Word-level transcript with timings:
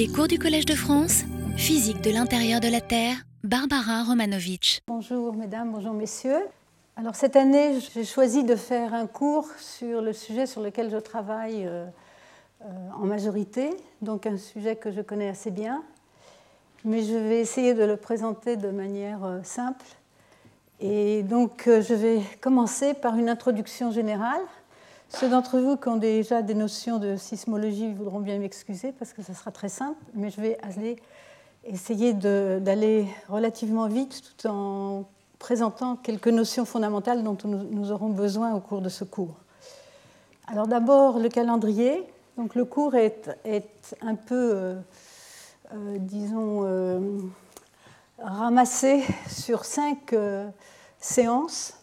Les 0.00 0.08
cours 0.08 0.28
du 0.28 0.38
Collège 0.38 0.64
de 0.64 0.74
France, 0.74 1.24
physique 1.58 2.00
de 2.00 2.10
l'intérieur 2.10 2.60
de 2.60 2.68
la 2.68 2.80
Terre, 2.80 3.16
Barbara 3.44 4.02
Romanovitch. 4.02 4.78
Bonjour 4.86 5.34
mesdames, 5.34 5.72
bonjour 5.72 5.92
messieurs. 5.92 6.40
Alors 6.96 7.14
cette 7.14 7.36
année, 7.36 7.78
j'ai 7.92 8.06
choisi 8.06 8.42
de 8.42 8.56
faire 8.56 8.94
un 8.94 9.06
cours 9.06 9.46
sur 9.58 10.00
le 10.00 10.14
sujet 10.14 10.46
sur 10.46 10.62
lequel 10.62 10.90
je 10.90 10.96
travaille 10.96 11.66
euh, 11.66 11.84
euh, 12.62 12.66
en 12.98 13.04
majorité, 13.04 13.68
donc 14.00 14.24
un 14.24 14.38
sujet 14.38 14.74
que 14.74 14.90
je 14.90 15.02
connais 15.02 15.28
assez 15.28 15.50
bien, 15.50 15.82
mais 16.86 17.02
je 17.02 17.16
vais 17.16 17.40
essayer 17.40 17.74
de 17.74 17.84
le 17.84 17.98
présenter 17.98 18.56
de 18.56 18.70
manière 18.70 19.22
euh, 19.22 19.40
simple. 19.42 19.84
Et 20.80 21.22
donc 21.24 21.64
je 21.66 21.92
vais 21.92 22.22
commencer 22.40 22.94
par 22.94 23.18
une 23.18 23.28
introduction 23.28 23.90
générale 23.90 24.40
ceux 25.10 25.28
d'entre 25.28 25.58
vous 25.58 25.76
qui 25.76 25.88
ont 25.88 25.96
déjà 25.96 26.40
des 26.40 26.54
notions 26.54 26.98
de 26.98 27.16
sismologie 27.16 27.92
voudront 27.92 28.20
bien 28.20 28.38
m'excuser 28.38 28.92
parce 28.92 29.12
que 29.12 29.22
ce 29.22 29.34
sera 29.34 29.50
très 29.50 29.68
simple, 29.68 29.98
mais 30.14 30.30
je 30.30 30.40
vais 30.40 30.58
aller 30.62 30.96
essayer 31.64 32.14
d'aller 32.14 33.06
relativement 33.28 33.88
vite 33.88 34.22
tout 34.22 34.46
en 34.48 35.04
présentant 35.38 35.96
quelques 35.96 36.28
notions 36.28 36.64
fondamentales 36.64 37.24
dont 37.24 37.36
nous 37.44 37.90
aurons 37.90 38.10
besoin 38.10 38.54
au 38.54 38.60
cours 38.60 38.80
de 38.80 38.88
ce 38.88 39.04
cours. 39.04 39.34
Alors 40.46 40.66
d'abord 40.66 41.18
le 41.18 41.28
calendrier. 41.28 42.04
Donc 42.36 42.54
le 42.54 42.64
cours 42.64 42.94
est, 42.94 43.28
un 44.00 44.14
peu, 44.14 44.52
euh, 44.54 44.74
euh, 45.74 45.96
disons, 45.98 46.62
euh, 46.64 47.00
ramassé 48.18 49.02
sur 49.28 49.64
cinq 49.64 50.14
séances 50.98 51.79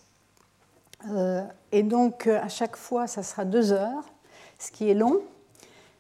et 1.72 1.84
donc, 1.84 2.28
euh, 2.28 2.40
à 2.42 2.50
chaque 2.50 2.76
fois, 2.76 3.08
ça 3.08 3.24
sera 3.24 3.46
deux 3.46 3.72
heures, 3.72 4.04
ce 4.60 4.72
qui 4.72 4.90
est 4.90 4.94
long. 4.94 5.22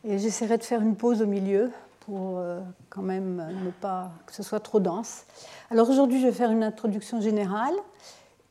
Et 0.03 0.17
j'essaierai 0.17 0.57
de 0.57 0.63
faire 0.63 0.81
une 0.81 0.95
pause 0.95 1.21
au 1.21 1.25
milieu 1.25 1.71
pour 2.01 2.37
euh, 2.37 2.61
quand 2.89 3.01
même 3.01 3.45
ne 3.65 3.71
pas 3.71 4.11
que 4.25 4.33
ce 4.33 4.43
soit 4.43 4.59
trop 4.59 4.79
dense. 4.79 5.25
Alors 5.70 5.89
aujourd'hui, 5.89 6.21
je 6.21 6.27
vais 6.27 6.34
faire 6.34 6.51
une 6.51 6.63
introduction 6.63 7.21
générale. 7.21 7.76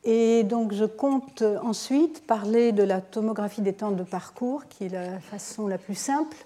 Et 0.03 0.43
donc, 0.43 0.73
je 0.73 0.85
compte 0.85 1.43
ensuite 1.63 2.25
parler 2.25 2.71
de 2.71 2.83
la 2.83 3.01
tomographie 3.01 3.61
des 3.61 3.73
temps 3.73 3.91
de 3.91 4.03
parcours, 4.03 4.67
qui 4.67 4.85
est 4.85 4.89
la 4.89 5.19
façon 5.19 5.67
la 5.67 5.77
plus 5.77 5.95
simple 5.95 6.37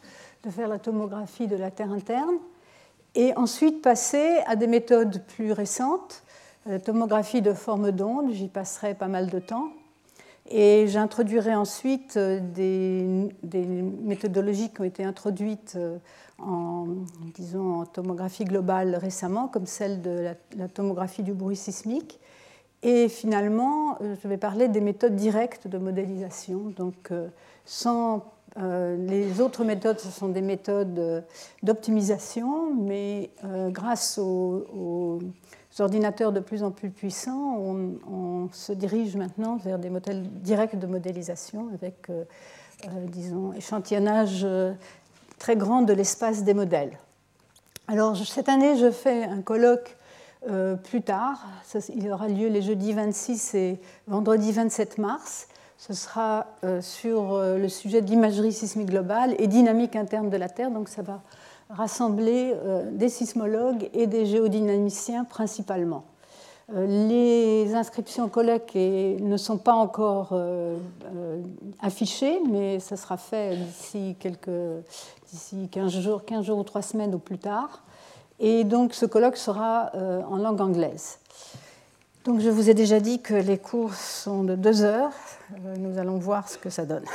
de 0.44 0.50
faire 0.50 0.68
la 0.68 0.80
tomographie 0.80 1.48
de 1.48 1.56
la 1.56 1.70
Terre 1.70 1.92
interne. 1.92 2.38
Et 3.14 3.36
ensuite 3.36 3.82
passer 3.82 4.40
à 4.48 4.56
des 4.56 4.68
méthodes 4.68 5.22
plus 5.36 5.52
récentes, 5.52 6.24
la 6.66 6.80
tomographie 6.80 7.42
de 7.42 7.54
forme 7.54 7.92
d'onde, 7.92 8.32
j'y 8.32 8.48
passerai 8.48 8.94
pas 8.94 9.08
mal 9.08 9.30
de 9.30 9.40
temps, 9.40 9.70
et 10.54 10.88
j'introduirai 10.88 11.56
ensuite 11.56 12.18
euh, 12.18 12.40
des, 12.42 13.04
méthodologies 14.04 14.70
qui 14.70 14.82
ont 14.82 14.86
été 14.86 15.04
introduites 15.04 15.74
euh, 15.78 15.98
en, 16.40 16.88
disons, 17.36 17.82
en 17.82 17.86
tomographie 17.86 18.44
globale 18.44 18.96
récemment, 18.96 19.48
comme 19.48 19.66
celle 19.66 20.02
de 20.02 20.34
la, 20.58 20.68
tomographie 20.68 21.24
du 21.24 21.34
bruit 21.34 21.56
sismique. 21.56 22.20
Et 22.84 23.08
finalement, 23.08 23.98
euh, 24.02 24.16
je 24.22 24.28
vais 24.28 24.38
parler 24.38 24.68
des 24.68 24.82
méthodes 24.82 25.16
directes 25.16 25.68
de 25.68 25.78
modélisation. 25.78 26.74
Donc, 26.76 27.12
sans 27.66 28.26
les 28.58 29.40
autres 29.40 29.64
méthodes, 29.64 30.00
ce 30.00 30.10
sont 30.10 30.28
des 30.28 30.42
méthodes 30.42 31.24
d'optimisation, 31.64 32.76
mais 32.76 33.30
grâce 33.70 34.18
aux 34.18 35.20
ordinateurs 35.80 36.32
de 36.32 36.40
plus 36.40 36.64
en 36.64 36.72
plus 36.72 36.90
puissants, 36.90 37.58
on, 37.58 38.50
se 38.52 38.74
dirige 38.74 39.16
maintenant 39.16 39.56
vers 39.56 39.80
des 39.80 39.90
modèles 39.90 40.24
directs 40.24 40.78
de 40.78 40.88
modélisation 40.88 41.70
avec, 41.74 42.10
euh, 42.10 42.26
euh, 42.86 43.06
disons, 43.08 43.54
échantillonnage 43.54 44.42
euh, 44.44 44.74
très 45.40 45.56
grand 45.56 45.84
de 45.84 45.94
l'espace 45.94 46.44
des 46.44 46.54
modèles. 46.54 46.98
Alors, 47.88 48.18
cette 48.18 48.50
année, 48.50 48.76
je 48.78 48.92
fais 48.92 49.24
un 49.24 49.42
colloque 49.42 49.98
plus 50.84 51.04
tard. 51.04 51.46
il 51.94 52.12
aura 52.12 52.28
lieu 52.28 52.48
les 52.48 52.64
jeudis 52.64 52.94
26 52.94 53.54
et 53.54 53.80
vendredi 54.08 54.52
27 54.52 54.98
mars. 54.98 55.48
Ce 55.78 55.94
sera 55.94 56.48
sur 56.82 57.38
le 57.40 57.70
sujet 57.70 58.02
de 58.02 58.10
l'imagerie 58.10 58.52
sismique 58.52 58.90
globale 58.90 59.36
et 59.38 59.46
dynamique 59.46 59.96
interne 59.96 60.32
de 60.32 60.38
la 60.38 60.50
Terre. 60.50 60.72
Donc, 60.72 60.90
ça 60.90 61.04
va 61.04 61.22
rassembler 61.76 62.54
euh, 62.54 62.90
des 62.92 63.10
sismologues 63.10 63.90
et 63.94 64.08
des 64.08 64.26
géodynamiciens 64.26 65.24
principalement. 65.24 66.04
Euh, 66.74 66.86
les 67.08 67.74
inscriptions 67.74 68.30
colloques 68.30 68.76
ne 68.76 69.38
sont 69.38 69.58
pas 69.58 69.74
encore 69.74 70.30
euh, 70.32 70.78
affichées, 71.82 72.40
mais 72.50 72.80
ça 72.80 72.98
sera 72.98 73.18
fait 73.18 73.56
d'ici 73.56 74.16
quelques, 74.20 74.50
d'ici 75.32 75.70
15 75.72 76.00
jours, 76.00 76.26
15 76.26 76.46
jours 76.46 76.60
ou 76.60 76.64
3 76.64 76.82
semaines 76.82 77.16
ou 77.16 77.20
plus 77.20 77.40
tard. 77.40 77.84
Et 78.40 78.64
donc 78.64 78.94
ce 78.94 79.06
colloque 79.06 79.38
sera 79.38 79.92
en 79.94 80.38
langue 80.38 80.62
anglaise. 80.62 81.20
Donc 82.26 82.40
je 82.40 82.50
vous 82.50 82.72
ai 82.72 82.74
déjà 82.74 83.00
dit 83.00 83.22
que 83.22 83.36
les 83.36 83.60
cours 83.60 83.94
sont 83.94 84.44
de 84.44 84.56
2 84.56 84.82
heures. 84.82 85.12
Nous 85.78 86.00
allons 86.00 86.18
voir 86.18 86.50
ce 86.50 86.58
que 86.58 86.72
ça 86.72 86.86
donne. 86.86 87.06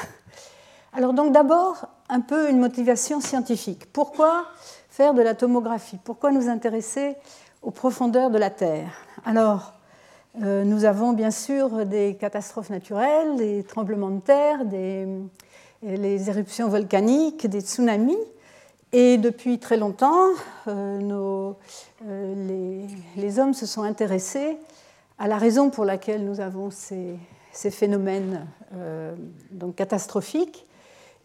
Alors 0.92 1.14
donc 1.14 1.32
d'abord, 1.32 1.88
un 2.08 2.20
peu 2.20 2.50
une 2.50 2.58
motivation 2.58 3.20
scientifique. 3.20 3.92
Pourquoi 3.92 4.44
faire 4.90 5.14
de 5.14 5.22
la 5.22 5.34
tomographie? 5.34 5.98
Pourquoi 6.02 6.30
nous 6.30 6.48
intéresser 6.48 7.16
aux 7.62 7.70
profondeurs 7.70 8.30
de 8.30 8.38
la 8.38 8.50
Terre? 8.50 8.90
Alors, 9.24 9.72
euh, 10.42 10.64
nous 10.64 10.84
avons 10.84 11.12
bien 11.12 11.30
sûr 11.30 11.86
des 11.86 12.16
catastrophes 12.20 12.68
naturelles, 12.68 13.36
des 13.36 13.62
tremblements 13.62 14.10
de 14.10 14.20
terre, 14.20 14.66
des, 14.66 16.28
éruptions 16.28 16.68
volcaniques, 16.68 17.46
des 17.46 17.60
tsunamis. 17.60 18.18
Et 18.92 19.16
depuis 19.18 19.58
très 19.58 19.76
longtemps, 19.78 20.28
euh, 20.68 21.52
euh, 22.06 22.84
les, 23.16 23.38
hommes 23.38 23.54
se 23.54 23.66
sont 23.66 23.82
intéressés 23.82 24.58
à 25.18 25.26
la 25.26 25.38
raison 25.38 25.70
pour 25.70 25.84
laquelle 25.86 26.24
nous 26.24 26.40
avons 26.40 26.70
ces, 26.70 27.18
phénomènes 27.52 28.46
catastrophiques 29.74 30.65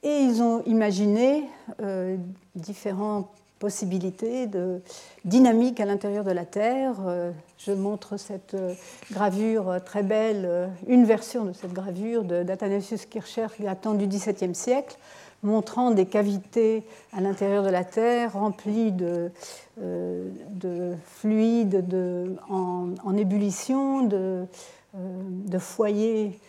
et 0.04 0.20
ils 0.22 0.42
ont 0.42 0.64
imaginé 0.66 1.44
euh, 1.82 2.18
différentes 2.56 3.30
possibilités 3.60 4.48
de 4.48 4.82
dynamique 5.24 5.80
à 5.80 5.86
l'intérieur 5.86 6.24
de 6.24 6.32
la 6.32 6.46
Terre. 6.46 6.96
Euh, 7.06 7.32
je 7.60 7.72
montre 7.72 8.18
cette 8.18 8.56
euh, 8.56 8.74
gravure 9.12 9.80
très 9.86 10.02
belle, 10.02 10.70
une 10.88 11.06
version 11.06 11.46
de 11.46 11.54
cette 11.54 11.74
gravure 11.74 12.24
d'Athanasius 12.24 13.06
Kircher 13.06 13.48
datant 13.60 13.94
du 13.94 14.08
XVIIe 14.08 14.56
siècle, 14.56 14.98
montrant 15.44 15.92
des 15.92 16.08
cavités 16.08 16.84
à 17.14 17.22
l'intérieur 17.22 17.64
de 17.64 17.70
la 17.70 17.84
Terre 17.84 18.34
remplies 18.34 18.92
de, 18.92 19.32
de 19.78 20.94
fluides 21.06 21.88
de, 21.88 22.36
en, 22.50 22.90
en, 23.04 23.18
ébullition, 23.18 24.04
de, 24.04 24.46
de 24.94 25.58
foyers 25.58 26.40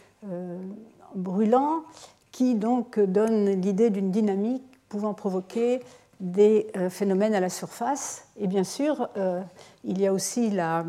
brûlants 1.15 1.85
qui 2.33 2.55
donc 2.55 2.99
donne 2.99 3.61
l'idée 3.61 3.91
d'une 3.91 4.11
dynamique 4.11 4.65
pouvant 4.89 5.15
provoquer 5.15 5.81
des 6.23 6.69
euh, 6.77 6.89
phénomènes 6.89 7.35
à 7.35 7.41
la 7.41 7.51
surface. 7.51 8.29
Et 8.39 8.47
bien 8.47 8.65
sûr, 8.65 9.09
euh, 9.17 9.43
il 9.85 10.01
y 10.01 10.07
a 10.07 10.13
aussi 10.13 10.51
la, 10.51 10.85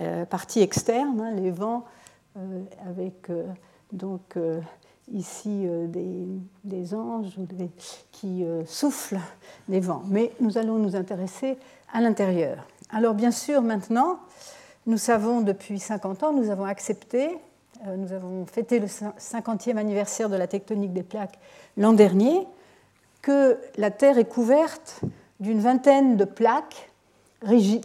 euh, 0.00 0.24
partie 0.24 0.60
externe, 0.60 1.20
hein, 1.20 1.30
les 1.32 1.50
vents, 1.50 1.84
avec 2.88 3.30
donc 3.92 4.38
ici 5.12 5.66
des, 6.64 6.94
anges 6.94 7.36
qui 8.10 8.42
soufflent 8.64 9.20
des 9.68 9.80
vents. 9.80 10.02
Mais 10.08 10.32
nous 10.40 10.56
allons 10.56 10.78
nous 10.78 10.96
intéresser 10.96 11.58
à 11.92 12.00
l'intérieur. 12.00 12.66
Alors 12.88 13.12
bien 13.12 13.30
sûr, 13.30 13.60
maintenant, 13.60 14.18
nous 14.86 14.96
savons 14.96 15.42
depuis 15.42 15.78
50 15.78 16.22
ans, 16.22 16.32
nous 16.32 16.48
avons 16.48 16.64
accepté 16.64 17.36
nous 17.96 18.12
avons 18.12 18.46
fêté 18.46 18.78
le 18.78 18.86
50e 18.86 19.76
anniversaire 19.76 20.28
de 20.28 20.36
la 20.36 20.46
tectonique 20.46 20.92
des 20.92 21.02
plaques 21.02 21.38
l'an 21.76 21.92
dernier, 21.92 22.46
que 23.22 23.58
la 23.76 23.90
Terre 23.90 24.18
est 24.18 24.28
couverte 24.28 25.00
d'une 25.40 25.60
vingtaine 25.60 26.16
de 26.16 26.24
plaques 26.24 26.90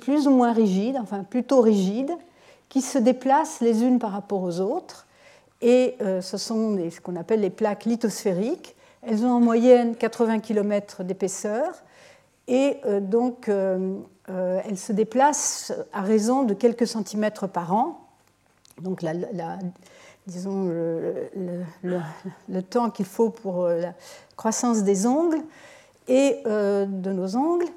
plus 0.02 0.28
ou 0.28 0.32
moins 0.32 0.54
rigides, 0.54 0.98
enfin 1.02 1.24
plutôt 1.24 1.62
rigides, 1.62 2.14
qui 2.70 2.82
se 2.82 2.98
déplacent 2.98 3.62
les 3.62 3.84
unes 3.84 3.98
par 3.98 4.12
rapport 4.12 4.44
aux 4.44 4.60
autres. 4.60 5.08
Et 5.62 5.96
euh, 6.02 6.22
ce 6.22 6.38
sont 6.38 6.78
ce 6.92 7.02
qu'on 7.02 7.16
appelle 7.16 7.42
les 7.42 7.50
plaques 7.50 7.86
lithosphériques. 7.86 8.76
Elles 9.02 9.26
ont 9.26 9.32
en 9.32 9.40
moyenne 9.40 9.96
80 9.96 10.40
km 10.40 11.04
d'épaisseur 11.04 11.74
et 12.48 12.78
euh, 12.86 13.00
donc 13.00 13.50
elles 13.50 14.78
se 14.78 14.92
déplacent 14.92 15.74
à 15.94 16.02
raison 16.02 16.44
de 16.44 16.54
quelques 16.54 16.86
centimètres 16.86 17.48
par 17.48 17.74
an 17.74 18.07
donc 18.82 19.02
la, 19.02 19.14
le, 21.84 22.62
temps 22.62 22.90
qu'il 22.90 23.06
faut 23.06 23.30
pour 23.30 23.64
euh, 23.64 23.80
la 23.80 23.94
croissance 24.36 24.84
des 24.84 25.06
ongles 25.08 25.42
et 26.08 26.38
euh, 26.46 26.86
de 26.86 27.12
nos 27.12 27.36
ongles. 27.36 27.68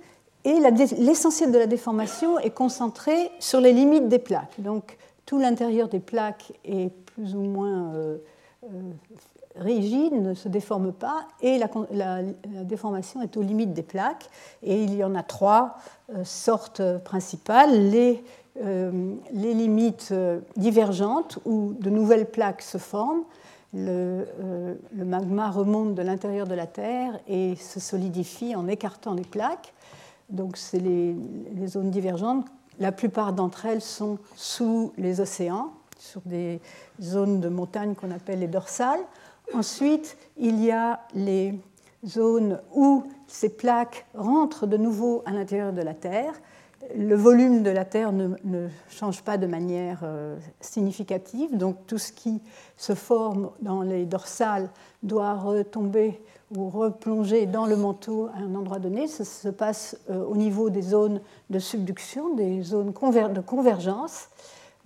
Et 0.44 0.54
l'essentiel 0.98 1.52
de 1.52 1.58
la 1.58 1.66
déformation 1.66 2.38
est 2.38 2.50
concentré 2.50 3.30
sur 3.40 3.60
les 3.60 3.72
limites 3.72 4.08
des 4.08 4.18
plaques. 4.18 4.58
Donc 4.58 4.96
tout 5.26 5.38
l'intérieur 5.38 5.88
des 5.88 6.00
plaques 6.00 6.52
est 6.64 6.90
plus 6.90 7.34
ou 7.34 7.42
moins 7.42 7.92
euh, 7.94 8.16
rigide, 9.56 10.14
ne 10.14 10.32
se 10.32 10.48
déforme 10.48 10.92
pas, 10.92 11.26
et 11.42 11.58
la, 11.92 12.22
déformation 12.64 13.20
est 13.20 13.36
aux 13.36 13.42
limites 13.42 13.74
des 13.74 13.82
plaques. 13.82 14.30
Et 14.62 14.82
il 14.82 14.94
y 14.94 15.04
en 15.04 15.14
a 15.14 15.22
trois 15.22 15.76
sortes 16.24 16.80
principales. 17.04 17.90
Les, 17.90 18.24
les 18.56 19.54
limites 19.54 20.12
divergentes, 20.56 21.38
où 21.44 21.74
de 21.78 21.90
nouvelles 21.90 22.26
plaques 22.26 22.62
se 22.62 22.78
forment, 22.78 23.22
le, 23.72 24.26
le, 24.92 25.04
magma 25.04 25.50
remonte 25.50 25.94
de 25.94 26.02
l'intérieur 26.02 26.46
de 26.46 26.54
la 26.54 26.66
Terre 26.66 27.20
et 27.28 27.54
se 27.54 27.78
solidifie 27.78 28.56
en 28.56 28.66
écartant 28.66 29.14
les 29.14 29.24
plaques. 29.24 29.72
Donc, 30.28 30.56
c'est 30.56 30.80
les, 30.80 31.14
les, 31.54 31.66
zones 31.68 31.90
divergentes. 31.90 32.46
La 32.80 32.92
plupart 32.92 33.32
d'entre 33.32 33.66
elles 33.66 33.80
sont 33.80 34.18
sous 34.34 34.92
les 34.96 35.20
océans, 35.20 35.72
sur 35.98 36.20
des 36.24 36.60
zones 37.00 37.40
de 37.40 37.48
montagne 37.48 37.94
qu'on 37.94 38.10
appelle 38.10 38.40
les 38.40 38.48
dorsales. 38.48 39.00
Ensuite, 39.54 40.16
il 40.36 40.62
y 40.62 40.70
a 40.70 41.00
les 41.14 41.54
zones 42.06 42.60
où 42.74 43.04
ces 43.26 43.50
plaques 43.50 44.06
rentrent 44.14 44.66
de 44.66 44.76
nouveau 44.76 45.22
à 45.26 45.32
l'intérieur 45.32 45.72
de 45.72 45.82
la 45.82 45.94
Terre. 45.94 46.32
Le 46.96 47.14
volume 47.14 47.62
de 47.62 47.70
la 47.70 47.84
Terre 47.84 48.12
ne, 48.12 48.68
change 48.88 49.22
pas 49.22 49.38
de 49.38 49.46
manière 49.46 50.00
euh, 50.02 50.36
significative, 50.60 51.56
donc 51.56 51.76
tout 51.86 51.98
ce 51.98 52.12
qui 52.12 52.42
se 52.76 52.94
forme 52.94 53.50
dans 53.60 53.82
les 53.82 54.06
dorsales 54.06 54.70
doit 55.02 55.34
retomber 55.34 56.20
ou 56.54 56.68
replonger 56.68 57.46
dans 57.46 57.66
le 57.66 57.76
manteau 57.76 58.28
à 58.34 58.38
un 58.38 58.54
endroit 58.54 58.78
donné. 58.78 59.06
Ça 59.06 59.24
se 59.24 59.48
passe 59.48 59.96
euh, 60.10 60.24
au 60.24 60.36
niveau 60.36 60.70
des 60.70 60.82
zones 60.82 61.20
de 61.48 61.58
subduction, 61.58 62.34
des 62.34 62.62
zones 62.62 62.92
de 62.92 63.40
convergence 63.40 64.28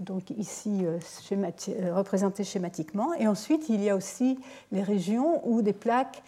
donc 0.00 0.30
ici 0.30 0.80
euh, 0.84 0.98
euh, 1.32 1.94
représenté 1.94 2.44
schématiquement. 2.44 3.14
Et 3.14 3.28
ensuite, 3.28 3.68
il 3.68 3.82
y 3.82 3.90
a 3.90 3.96
aussi 3.96 4.38
les 4.72 4.82
régions 4.82 5.40
où 5.48 5.62
des 5.62 5.72
plaques 5.72 6.22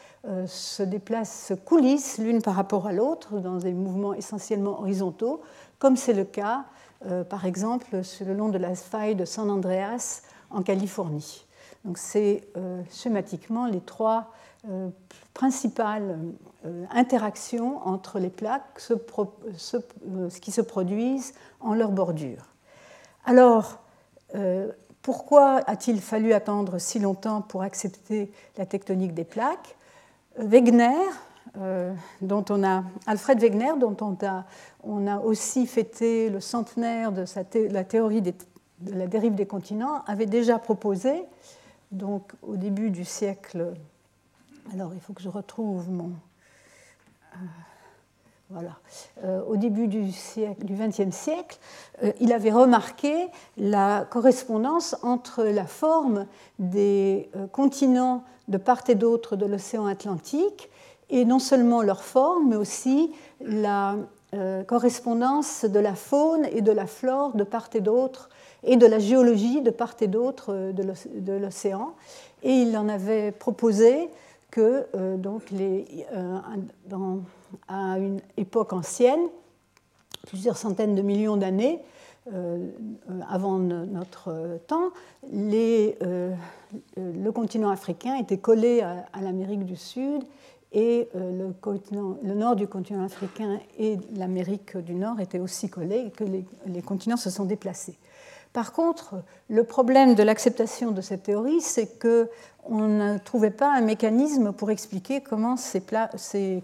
se 0.48 0.82
déplacent, 0.82 1.46
se 1.46 1.54
coulissent 1.54 2.18
l'une 2.18 2.42
par 2.42 2.54
rapport 2.54 2.88
à 2.88 2.92
l'autre 2.92 3.38
dans 3.38 3.58
des 3.58 3.72
mouvements 3.72 4.12
essentiellement 4.12 4.80
horizontaux, 4.80 5.40
comme 5.78 5.96
c'est 5.96 6.12
le 6.12 6.24
cas, 6.24 6.64
par 7.28 7.44
exemple, 7.44 8.02
sur 8.02 8.26
le 8.26 8.34
long 8.34 8.48
de 8.48 8.58
la 8.58 8.74
faille 8.74 9.14
de 9.14 9.24
San 9.24 9.50
Andreas 9.50 10.22
en 10.50 10.62
Californie. 10.62 11.44
Donc 11.84 11.98
c'est 11.98 12.48
schématiquement 12.90 13.66
les 13.66 13.80
trois 13.80 14.32
principales 15.34 16.18
interactions 16.90 17.86
entre 17.86 18.18
les 18.18 18.30
plaques 18.30 18.80
qui 20.40 20.50
se 20.50 20.60
produisent 20.60 21.34
en 21.60 21.74
leur 21.74 21.90
bordure. 21.90 22.46
Alors, 23.26 23.78
euh, 24.34 24.70
pourquoi 25.02 25.60
a-t-il 25.66 26.00
fallu 26.00 26.32
attendre 26.32 26.78
si 26.78 26.98
longtemps 26.98 27.42
pour 27.42 27.62
accepter 27.62 28.32
la 28.56 28.66
tectonique 28.66 29.14
des 29.14 29.24
plaques? 29.24 29.76
Wegener, 30.36 30.96
euh, 31.58 31.92
Alfred 33.06 33.40
Wegener, 33.40 33.72
dont 33.78 33.96
on 34.00 34.16
a, 34.26 34.44
on 34.86 35.06
a 35.06 35.18
aussi 35.18 35.66
fêté 35.66 36.30
le 36.30 36.40
centenaire 36.40 37.12
de 37.12 37.24
la 37.72 37.84
théorie 37.84 38.22
de 38.22 38.32
la 38.84 39.06
dérive 39.06 39.34
des 39.34 39.46
continents, 39.46 40.02
avait 40.06 40.26
déjà 40.26 40.58
proposé, 40.58 41.24
donc 41.92 42.32
au 42.42 42.56
début 42.56 42.90
du 42.90 43.04
siècle, 43.04 43.74
alors 44.72 44.92
il 44.94 45.00
faut 45.00 45.12
que 45.12 45.22
je 45.22 45.28
retrouve 45.28 45.90
mon... 45.90 46.10
Euh, 47.32 47.36
voilà. 48.50 48.76
Euh, 49.24 49.42
au 49.44 49.56
début 49.56 49.88
du 49.88 50.02
XXe 50.04 51.14
siècle, 51.14 51.58
euh, 52.02 52.12
il 52.20 52.32
avait 52.32 52.52
remarqué 52.52 53.28
la 53.56 54.06
correspondance 54.08 54.96
entre 55.02 55.42
la 55.42 55.66
forme 55.66 56.26
des 56.58 57.28
continents 57.52 58.22
de 58.46 58.58
part 58.58 58.82
et 58.88 58.94
d'autre 58.94 59.34
de 59.34 59.46
l'océan 59.46 59.86
Atlantique, 59.86 60.70
et 61.08 61.24
non 61.24 61.38
seulement 61.38 61.82
leur 61.82 62.02
forme, 62.02 62.50
mais 62.50 62.56
aussi 62.56 63.12
la 63.40 63.96
correspondance 64.66 65.64
de 65.64 65.78
la 65.78 65.94
faune 65.94 66.46
et 66.52 66.60
de 66.60 66.72
la 66.72 66.86
flore 66.86 67.34
de 67.34 67.44
part 67.44 67.70
et 67.74 67.80
d'autre, 67.80 68.28
et 68.64 68.76
de 68.76 68.86
la 68.86 68.98
géologie 68.98 69.62
de 69.62 69.70
part 69.70 69.94
et 70.00 70.08
d'autre 70.08 70.72
de 70.72 71.32
l'océan. 71.32 71.94
Et 72.42 72.52
il 72.52 72.76
en 72.76 72.88
avait 72.88 73.32
proposé 73.32 74.10
que 74.50 74.86
donc 75.16 75.50
les, 75.50 76.06
à 77.68 77.98
une 77.98 78.20
époque 78.36 78.72
ancienne, 78.72 79.28
plusieurs 80.26 80.56
centaines 80.56 80.94
de 80.94 81.02
millions 81.02 81.36
d'années 81.36 81.80
euh, 82.34 82.70
avant 83.30 83.58
notre 83.58 84.58
temps, 84.66 84.90
euh, 85.32 86.34
le 86.96 87.30
continent 87.30 87.70
africain 87.70 88.16
était 88.16 88.38
collé 88.38 88.80
à, 88.80 89.20
l'Amérique 89.20 89.64
du 89.64 89.76
Sud 89.76 90.24
et 90.72 91.08
euh, 91.14 91.50
le, 92.22 92.34
nord 92.34 92.56
du 92.56 92.66
continent 92.66 93.04
africain 93.04 93.60
et 93.78 93.98
l'Amérique 94.14 94.76
du 94.76 94.94
Nord 94.94 95.20
étaient 95.20 95.38
aussi 95.38 95.68
collés 95.70 96.10
que 96.16 96.24
les 96.24 96.82
continents 96.82 97.16
se 97.16 97.30
sont 97.30 97.44
déplacés. 97.44 97.96
Par 98.56 98.72
contre, 98.72 99.16
le 99.50 99.64
problème 99.64 100.14
de 100.14 100.22
l'acceptation 100.22 100.90
de 100.90 101.02
cette 101.02 101.24
théorie, 101.24 101.60
c'est 101.60 101.98
qu'on 102.00 102.88
ne 102.88 103.18
trouvait 103.18 103.50
pas 103.50 103.70
un 103.70 103.82
mécanisme 103.82 104.50
pour 104.52 104.70
expliquer 104.70 105.20
comment 105.20 105.58
ces, 105.58 105.82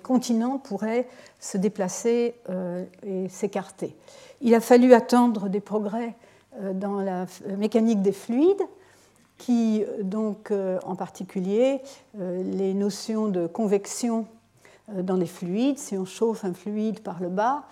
continents 0.02 0.56
pourraient 0.56 1.06
se 1.38 1.58
déplacer 1.58 2.34
euh, 2.48 2.86
et 3.02 3.28
s'écarter. 3.28 3.94
Il 4.40 4.54
a 4.54 4.60
fallu 4.60 4.94
attendre 4.94 5.50
des 5.50 5.60
progrès 5.60 6.14
euh, 6.62 6.72
dans 6.72 6.98
la 6.98 7.26
mécanique 7.58 8.00
des 8.00 8.12
fluides, 8.12 8.62
qui, 9.38 9.84
donc, 10.02 10.50
euh, 10.50 10.78
en 10.84 10.94
particulier, 10.94 11.80
les 12.18 12.74
notions 12.74 13.28
de 13.28 13.46
convection 13.46 14.26
dans 14.92 15.16
les 15.16 15.26
fluides, 15.26 15.78
si 15.78 15.96
on 15.96 16.04
chauffe 16.04 16.44
un 16.44 16.54
fluide 16.54 17.00
par 17.00 17.20
le 17.20 17.28
bas, 17.28 17.64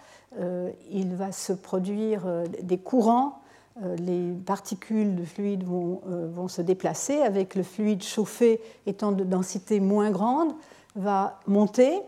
il 0.91 1.15
va 1.17 1.33
se 1.33 1.53
produire 1.53 2.23
des 2.63 2.79
courants 2.79 3.41
euh, 3.83 3.97
les 3.97 4.33
particules 4.45 5.15
de 5.15 5.25
fluide 5.25 5.63
euh, 5.63 6.29
vont, 6.33 6.49
se 6.49 6.61
déplacer, 6.61 7.23
avec 7.23 7.55
le 7.55 7.63
fluide 7.63 8.03
chauffé 8.03 8.61
étant 8.85 9.13
de 9.13 9.25
densité 9.25 9.81
moins 9.81 10.11
grande, 10.11 10.53
va 10.97 11.41
monter 11.47 12.01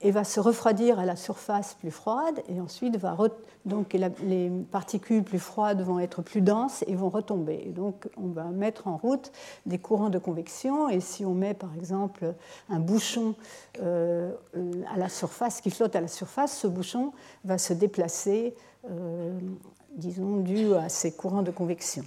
et 0.00 0.10
va 0.10 0.22
se 0.22 0.38
refroidir 0.38 0.98
à 0.98 1.04
la 1.04 1.16
surface 1.16 1.74
plus 1.74 1.90
froide, 1.90 2.40
et 2.48 2.60
ensuite 2.60 2.96
va 2.96 3.16
donc 3.64 3.92
les 3.94 4.50
particules 4.70 5.24
plus 5.24 5.40
froides 5.40 5.82
vont 5.82 5.98
être 5.98 6.22
plus 6.22 6.40
denses 6.40 6.84
et 6.86 6.94
vont 6.94 7.08
retomber. 7.08 7.64
Et 7.66 7.70
donc 7.70 8.08
on 8.16 8.28
va 8.28 8.44
mettre 8.44 8.86
en 8.86 8.96
route 8.96 9.32
des 9.66 9.78
courants 9.78 10.10
de 10.10 10.18
convection, 10.18 10.88
et 10.88 11.00
si 11.00 11.24
on 11.24 11.34
met 11.34 11.54
par 11.54 11.74
exemple 11.74 12.34
un 12.68 12.78
bouchon 12.78 13.34
euh, 13.82 14.32
à 14.94 14.98
la 14.98 15.08
surface, 15.08 15.60
qui 15.60 15.70
flotte 15.70 15.96
à 15.96 16.00
la 16.00 16.08
surface, 16.08 16.56
ce 16.56 16.68
bouchon 16.68 17.12
va 17.44 17.58
se 17.58 17.72
déplacer 17.72 18.54
disons, 19.98 20.38
dû 20.38 20.74
à 20.74 20.88
ces 20.88 21.12
courants 21.12 21.42
de 21.42 21.50
convection. 21.50 22.04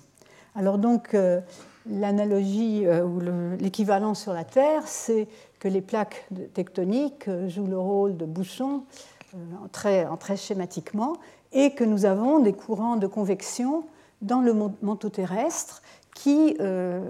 Alors 0.56 0.78
donc, 0.78 1.14
euh, 1.14 1.40
l'analogie 1.90 2.86
euh, 2.86 3.04
ou 3.04 3.20
l'équivalent 3.60 4.14
sur 4.14 4.34
la 4.34 4.44
Terre, 4.44 4.84
c'est 4.86 5.28
que 5.62 5.70
les 5.70 5.80
plaques 5.80 6.28
tectoniques 6.54 7.30
euh, 7.30 7.48
jouent 7.48 7.68
le 7.68 7.80
rôle 7.80 8.18
de 8.18 8.26
bouchons, 8.26 8.84
très, 9.72 10.06
très 10.20 10.36
schématiquement, 10.36 11.14
et 11.54 11.72
que 11.72 11.86
nous 11.86 12.04
avons 12.04 12.40
des 12.40 12.52
courants 12.52 12.98
de 12.98 13.08
convection 13.08 13.86
dans 14.22 14.42
le 14.42 14.54
manteau 14.82 15.08
terrestre 15.08 15.82
qui 16.14 16.58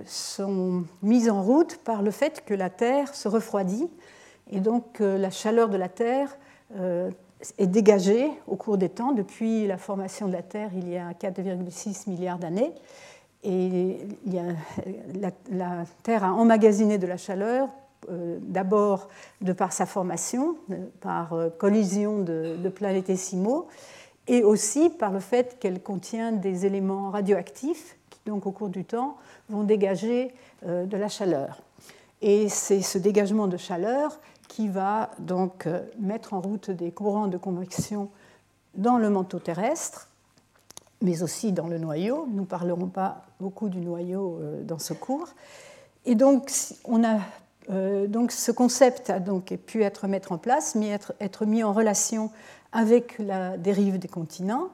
sont 0.06 0.84
mis 1.02 1.32
en 1.32 1.42
route 1.42 1.78
par 1.78 2.04
le 2.04 2.12
fait 2.12 2.46
que 2.46 2.54
la 2.54 2.70
Terre 2.70 3.16
se 3.16 3.28
refroidit, 3.28 3.90
et 4.52 4.60
donc 4.60 5.00
la 5.00 5.32
chaleur 5.32 5.70
de 5.70 5.78
la 5.78 5.90
Terre 5.90 6.38
est 7.58 7.68
dégagée 7.68 8.30
au 8.48 8.56
cours 8.56 8.78
des 8.78 8.90
temps 8.90 9.12
depuis 9.12 9.66
la 9.68 9.78
formation 9.78 10.28
de 10.28 10.34
la 10.34 10.44
Terre 10.44 10.70
il 10.76 10.90
y 10.90 10.98
a 10.98 11.12
4,6 11.14 12.10
milliards 12.10 12.38
d'années. 12.38 12.72
Et 13.44 13.98
la, 15.52 15.86
Terre 16.04 16.24
a 16.24 16.34
emmagasiné 16.34 17.00
de 17.00 17.08
la 17.08 17.18
chaleur, 17.18 17.70
euh, 17.70 17.81
d'abord 18.10 19.10
de 19.42 19.54
par 19.54 19.74
sa 19.74 19.86
formation, 19.86 20.56
par 21.02 21.34
euh, 21.34 21.50
collision 21.50 22.20
de, 22.20 22.70
planétésimaux, 22.70 23.68
et 24.28 24.44
aussi 24.44 24.90
par 24.90 25.12
le 25.12 25.20
fait 25.20 25.60
qu'elle 25.60 25.82
contient 25.82 26.32
des 26.32 26.66
éléments 26.66 27.10
radioactifs 27.10 27.98
qui, 28.10 28.20
donc, 28.26 28.46
au 28.46 28.52
cours 28.52 28.70
du 28.70 28.86
temps, 28.86 29.18
vont 29.50 29.64
dégager 29.64 30.34
euh, 30.66 30.86
de 30.86 30.98
la 30.98 31.10
chaleur. 31.10 31.62
Et 32.22 32.50
c'est 32.50 32.82
ce 32.82 32.98
dégagement 32.98 33.48
de 33.48 33.58
chaleur 33.58 34.20
qui 34.48 34.68
va 34.68 35.12
donc 35.18 35.66
euh, 35.66 35.82
mettre 36.00 36.34
en 36.34 36.42
route 36.42 36.70
des 36.70 36.92
courants 36.92 37.28
de 37.28 37.38
convection 37.38 38.10
dans 38.76 38.98
le 38.98 39.10
manteau 39.10 39.40
terrestre, 39.40 40.08
mais 41.02 41.24
aussi 41.24 41.52
dans 41.52 41.68
le 41.68 41.78
noyau. 41.78 42.28
Nous 42.32 42.42
ne 42.42 42.46
parlerons 42.46 42.88
pas 42.88 43.24
beaucoup 43.40 43.70
du 43.70 43.80
noyau 43.80 44.38
euh, 44.40 44.64
dans 44.64 44.78
ce 44.78 44.94
cours. 44.94 45.30
Et 46.06 46.16
donc, 46.16 46.52
on 46.86 47.04
a, 47.04 47.20
euh, 47.70 48.08
donc 48.08 48.32
ce 48.32 48.52
concept 48.52 49.10
a 49.10 49.20
donc 49.20 49.56
pu 49.66 49.84
être 49.84 50.08
mis 50.08 50.20
en 50.30 50.38
place, 50.38 50.76
être, 51.20 51.46
mis 51.46 51.64
en 51.64 51.74
relation 51.74 52.32
avec 52.72 53.18
la 53.20 53.58
dérive 53.58 54.00
des 54.00 54.08
continents, 54.08 54.70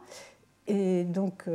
et 0.67 1.03
donc 1.06 1.46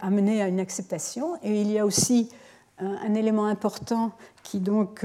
amener 0.00 0.42
à 0.42 0.48
une 0.48 0.58
acceptation. 0.58 1.36
Et 1.42 1.60
il 1.60 1.70
y 1.70 1.78
a 1.78 1.84
aussi 1.84 2.30
un, 2.78 3.14
élément 3.14 3.46
important 3.46 4.10
qui 4.42 4.58
donc 4.58 5.04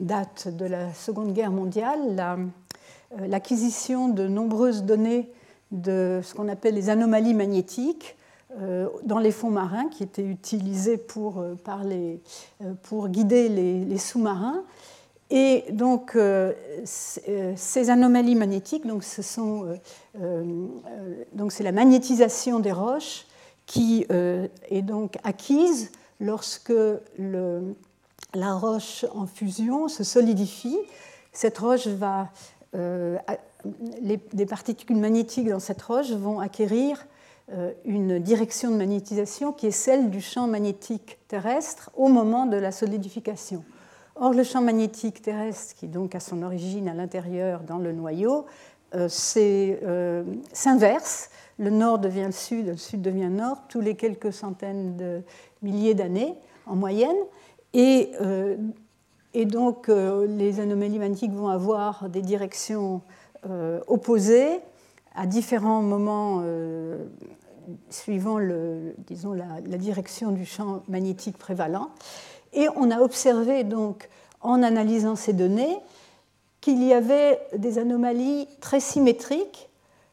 date 0.00 0.48
de 0.48 0.64
la 0.64 0.94
Seconde 0.94 1.34
Guerre 1.34 1.52
mondiale, 1.52 2.16
l'acquisition 3.18 4.08
de 4.08 4.26
nombreuses 4.26 4.82
données 4.82 5.30
de 5.72 6.20
ce 6.22 6.34
qu'on 6.34 6.48
appelle 6.48 6.74
les 6.74 6.88
anomalies 6.88 7.34
magnétiques 7.34 8.16
dans 9.04 9.18
les 9.18 9.30
fonds 9.30 9.50
marins 9.50 9.88
qui 9.88 10.02
étaient 10.02 10.22
utilisés 10.22 10.96
pour, 10.96 11.44
par 11.64 11.82
pour 12.82 13.08
guider 13.08 13.48
les 13.48 13.98
sous-marins 13.98 14.64
et 15.30 15.64
donc, 15.70 16.12
euh, 16.16 16.54
euh, 17.28 17.52
ces 17.56 17.90
anomalies 17.90 18.34
magnétiques, 18.34 18.86
donc 18.86 19.04
ce 19.04 19.20
sont, 19.20 19.76
euh, 20.20 20.44
donc 21.34 21.52
c'est 21.52 21.64
la 21.64 21.72
magnétisation 21.72 22.60
des 22.60 22.72
roches 22.72 23.26
qui 23.66 24.06
est 24.08 24.80
donc 24.80 25.18
acquise 25.24 25.92
lorsque 26.20 26.72
le, 27.18 27.74
la 28.32 28.54
roche 28.54 29.04
en 29.14 29.26
fusion 29.26 29.88
se 29.88 30.04
solidifie. 30.04 30.78
Cette 31.34 31.58
roche 31.58 31.86
va, 31.86 32.30
les, 32.72 34.46
particules 34.48 34.96
magnétiques 34.96 35.50
dans 35.50 35.60
cette 35.60 35.82
roche 35.82 36.12
vont 36.12 36.40
acquérir 36.40 37.06
une 37.84 38.18
direction 38.18 38.70
de 38.70 38.76
magnétisation 38.76 39.52
qui 39.52 39.68
est 39.68 39.70
celle 39.70 40.10
du 40.10 40.20
champ 40.20 40.46
magnétique 40.46 41.18
terrestre 41.28 41.90
au 41.96 42.08
moment 42.08 42.44
de 42.44 42.56
la 42.56 42.72
solidification. 42.72 43.64
Or, 44.20 44.32
le 44.32 44.42
champ 44.42 44.60
magnétique 44.60 45.22
terrestre, 45.22 45.76
qui 45.76 45.86
donc 45.86 46.16
a 46.16 46.20
son 46.20 46.42
origine 46.42 46.88
à 46.88 46.94
l'intérieur 46.94 47.60
dans 47.60 47.78
le 47.78 47.92
noyau, 47.92 48.46
euh, 48.94 49.08
euh, 49.36 50.24
s'inverse. 50.52 51.30
Le 51.58 51.70
nord 51.70 52.00
devient 52.00 52.24
le 52.26 52.32
sud, 52.32 52.66
le 52.66 52.76
sud 52.76 53.00
devient 53.00 53.28
nord, 53.28 53.58
tous 53.68 53.80
les 53.80 53.94
quelques 53.94 54.32
centaines 54.32 54.96
de 54.96 55.22
milliers 55.62 55.94
d'années 55.94 56.34
en 56.66 56.74
moyenne. 56.74 57.16
Euh, 57.76 58.56
et 59.34 59.44
donc, 59.44 59.88
les 59.88 60.58
anomalies 60.58 60.98
magnétiques 60.98 61.32
vont 61.32 61.48
avoir 61.48 62.08
des 62.08 62.22
directions 62.22 63.02
opposées 63.86 64.58
à 65.14 65.26
différents 65.26 65.82
moments 65.82 66.42
suivant 67.90 68.38
la, 68.38 69.78
direction 69.78 70.30
du 70.32 70.44
champ 70.44 70.82
magnétique 70.88 71.38
prévalent. 71.38 71.90
Et 72.52 72.68
on 72.76 72.90
a 72.90 73.00
observé 73.00 73.64
donc, 73.64 74.08
en 74.40 74.62
analysant 74.62 75.16
ces 75.16 75.32
données, 75.32 75.76
qu'il 76.60 76.82
y 76.82 76.92
avait 76.92 77.40
des 77.56 77.78
anomalies 77.78 78.48
très 78.60 78.80
symétriques 78.80 79.68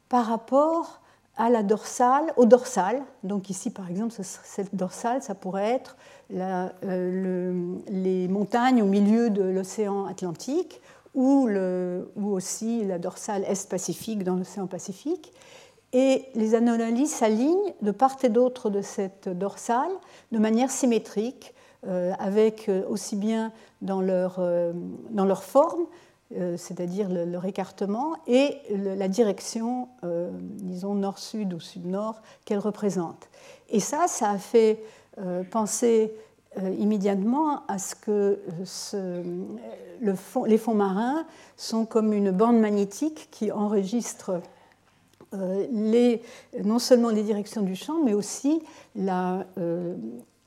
par 0.10 0.28
rapport 0.28 1.02
à 1.38 1.50
la 1.50 1.64
dorsale, 1.64 2.34
au 2.38 2.46
dorsal. 2.46 3.02
Donc 3.24 3.50
ici, 3.50 3.70
par 3.70 3.90
exemple, 3.90 4.14
cette 4.22 4.76
dorsale, 4.76 5.22
ça 5.22 5.36
pourrait 5.36 5.72
être 5.72 5.98
euh, 6.34 7.78
les 7.88 8.28
montagnes 8.28 8.82
au 8.82 8.86
milieu 8.86 9.30
de 9.30 9.44
l'océan 9.44 10.06
Atlantique 10.06 10.82
ou, 11.14 11.50
aussi 12.22 12.84
la 12.84 13.00
dorsale 13.00 13.44
Est-Pacifique 13.46 14.24
dans 14.24 14.36
l'océan 14.36 14.68
Pacifique. 14.68 15.32
Et 15.98 16.26
les 16.36 16.56
anomalies 16.56 17.08
s'alignent 17.08 17.74
de 17.82 17.92
part 17.92 18.18
et 18.22 18.28
d'autre 18.28 18.70
de 18.70 18.82
cette 18.82 19.30
dorsale 19.30 19.92
de 20.34 20.40
manière 20.40 20.70
symétrique 20.70 21.54
euh, 21.88 22.12
avec 22.20 22.68
euh, 22.68 22.84
aussi 22.90 23.16
bien 23.16 23.54
dans 23.82 24.02
leur, 24.02 24.36
euh, 24.40 24.74
dans 25.12 25.24
leur 25.24 25.44
forme, 25.44 25.86
c'est-à-dire 26.58 27.08
leur 27.08 27.46
écartement, 27.46 28.16
et 28.26 28.58
la 28.72 29.08
direction, 29.08 29.88
disons, 30.04 30.96
nord-sud 30.96 31.54
ou 31.54 31.60
sud-nord 31.60 32.20
qu'elles 32.44 32.60
représentent. 32.60 33.30
Et 33.70 33.80
ça, 33.80 34.08
ça 34.08 34.32
a 34.32 34.38
fait 34.40 34.84
penser 35.52 36.16
immédiatement 36.80 37.62
à 37.68 37.78
ce 37.78 37.94
que 37.94 38.40
les 40.02 40.58
fonds 40.58 40.74
marins 40.74 41.28
sont 41.58 41.86
comme 41.86 42.12
une 42.12 42.32
bande 42.32 42.60
magnétique 42.60 43.30
qui 43.30 43.52
enregistre 43.52 44.42
les, 45.72 46.22
non 46.64 46.80
seulement 46.80 47.10
les 47.10 47.24
directions 47.24 47.62
du 47.62 47.76
champ, 47.76 48.04
mais 48.04 48.14
aussi 48.14 48.62
la, 48.96 49.46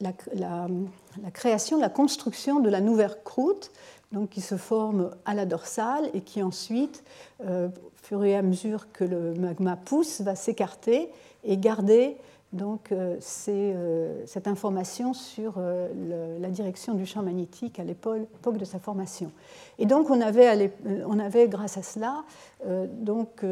la, 0.01 0.13
la, 0.35 1.31
création, 1.33 1.79
la 1.79 1.89
construction 1.89 2.61
de 2.61 2.69
la 2.69 2.81
nouvelle 2.81 3.17
croûte, 3.25 3.71
donc 4.13 4.31
qui 4.31 4.41
se 4.41 4.57
forme 4.57 5.11
à 5.25 5.35
la 5.35 5.45
dorsale 5.45 6.11
et 6.15 6.21
qui 6.21 6.43
ensuite, 6.43 7.05
euh, 7.45 7.69
au 7.69 8.07
fur 8.07 8.25
et 8.25 8.37
à 8.37 8.43
mesure 8.43 8.91
que 8.93 9.05
le 9.05 9.35
magma 9.35 9.77
pousse, 9.77 10.21
va 10.21 10.35
s'écarter 10.35 11.11
et 11.45 11.57
garder 11.57 12.17
donc 12.53 12.93
euh, 12.93 13.19
euh, 13.49 14.23
cette 14.27 14.49
information 14.49 15.13
sur 15.13 15.55
euh, 15.59 16.39
la 16.41 16.49
direction 16.49 16.95
du 16.95 17.05
champ 17.05 17.23
magnétique 17.23 17.79
à 17.79 17.85
l'époque 17.85 18.57
de 18.57 18.65
sa 18.65 18.79
formation. 18.79 19.31
Et 19.79 19.87
donc 19.87 20.11
on 20.11 20.21
avait, 20.21 20.73
on 21.07 21.19
avait 21.19 21.49
grâce 21.49 21.77
à 21.77 21.83
cela 21.83 22.25
donc, 22.67 23.45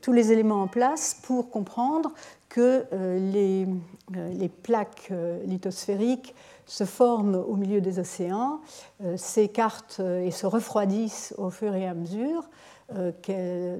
tous 0.00 0.12
les 0.12 0.32
éléments 0.32 0.62
en 0.62 0.68
place 0.68 1.18
pour 1.22 1.50
comprendre 1.50 2.12
que 2.48 2.84
les 2.90 4.48
plaques 4.48 5.12
lithosphériques 5.44 6.34
se 6.64 6.84
forment 6.84 7.34
au 7.34 7.56
milieu 7.56 7.82
des 7.82 7.98
océans, 7.98 8.60
s'écartent 9.16 10.00
et 10.00 10.30
se 10.30 10.46
refroidissent 10.46 11.34
au 11.36 11.50
fur 11.50 11.74
et 11.74 11.86
à 11.86 11.92
mesure 11.92 12.48
que 13.22 13.78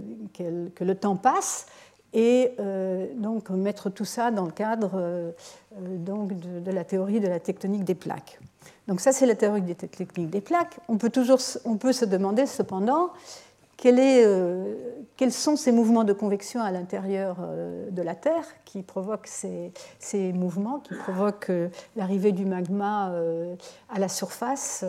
le 0.85 0.95
temps 0.95 1.17
passe 1.17 1.67
et 2.19 2.53
euh, 2.59 3.07
donc 3.15 3.49
mettre 3.51 3.91
tout 3.91 4.05
ça 4.05 4.33
dans 4.33 4.45
le 4.45 4.51
cadre 4.51 4.91
euh, 4.97 5.31
euh, 5.77 5.97
donc 5.99 6.33
de, 6.35 6.71
la 6.73 6.83
théorie 6.83 7.21
de 7.21 7.29
la 7.29 7.39
tectonique 7.39 7.85
des 7.85 7.95
plaques. 7.95 8.41
Donc 8.89 9.01
ça, 9.01 9.13
c'est 9.13 9.25
la 9.25 9.37
théorie 9.37 9.63
des 9.63 9.77
tectoniques 9.77 10.31
des 10.31 10.41
plaques. 10.41 10.81
On 10.89 10.97
peut, 10.97 11.11
toujours, 11.11 11.39
on 11.65 11.77
peut 11.77 11.93
se 11.93 12.05
demander 12.05 12.47
cependant 12.47 13.11
est, 13.85 14.27
quels 15.17 15.33
sont 15.33 15.55
ces 15.55 15.71
mouvements 15.71 16.03
de 16.03 16.13
convection 16.13 16.61
à 16.61 16.73
l'intérieur 16.73 17.37
de 17.93 18.03
la 18.03 18.17
Terre 18.17 18.45
qui 18.65 18.83
provoquent 18.83 19.29
ces, 19.29 19.73
ces 20.01 20.33
mouvements, 20.33 20.81
qui 20.81 20.95
provoquent 20.95 21.53
l'arrivée 21.95 22.33
du 22.33 22.45
magma 22.45 23.13
à 23.89 23.99
la 24.01 24.09
surface 24.09 24.85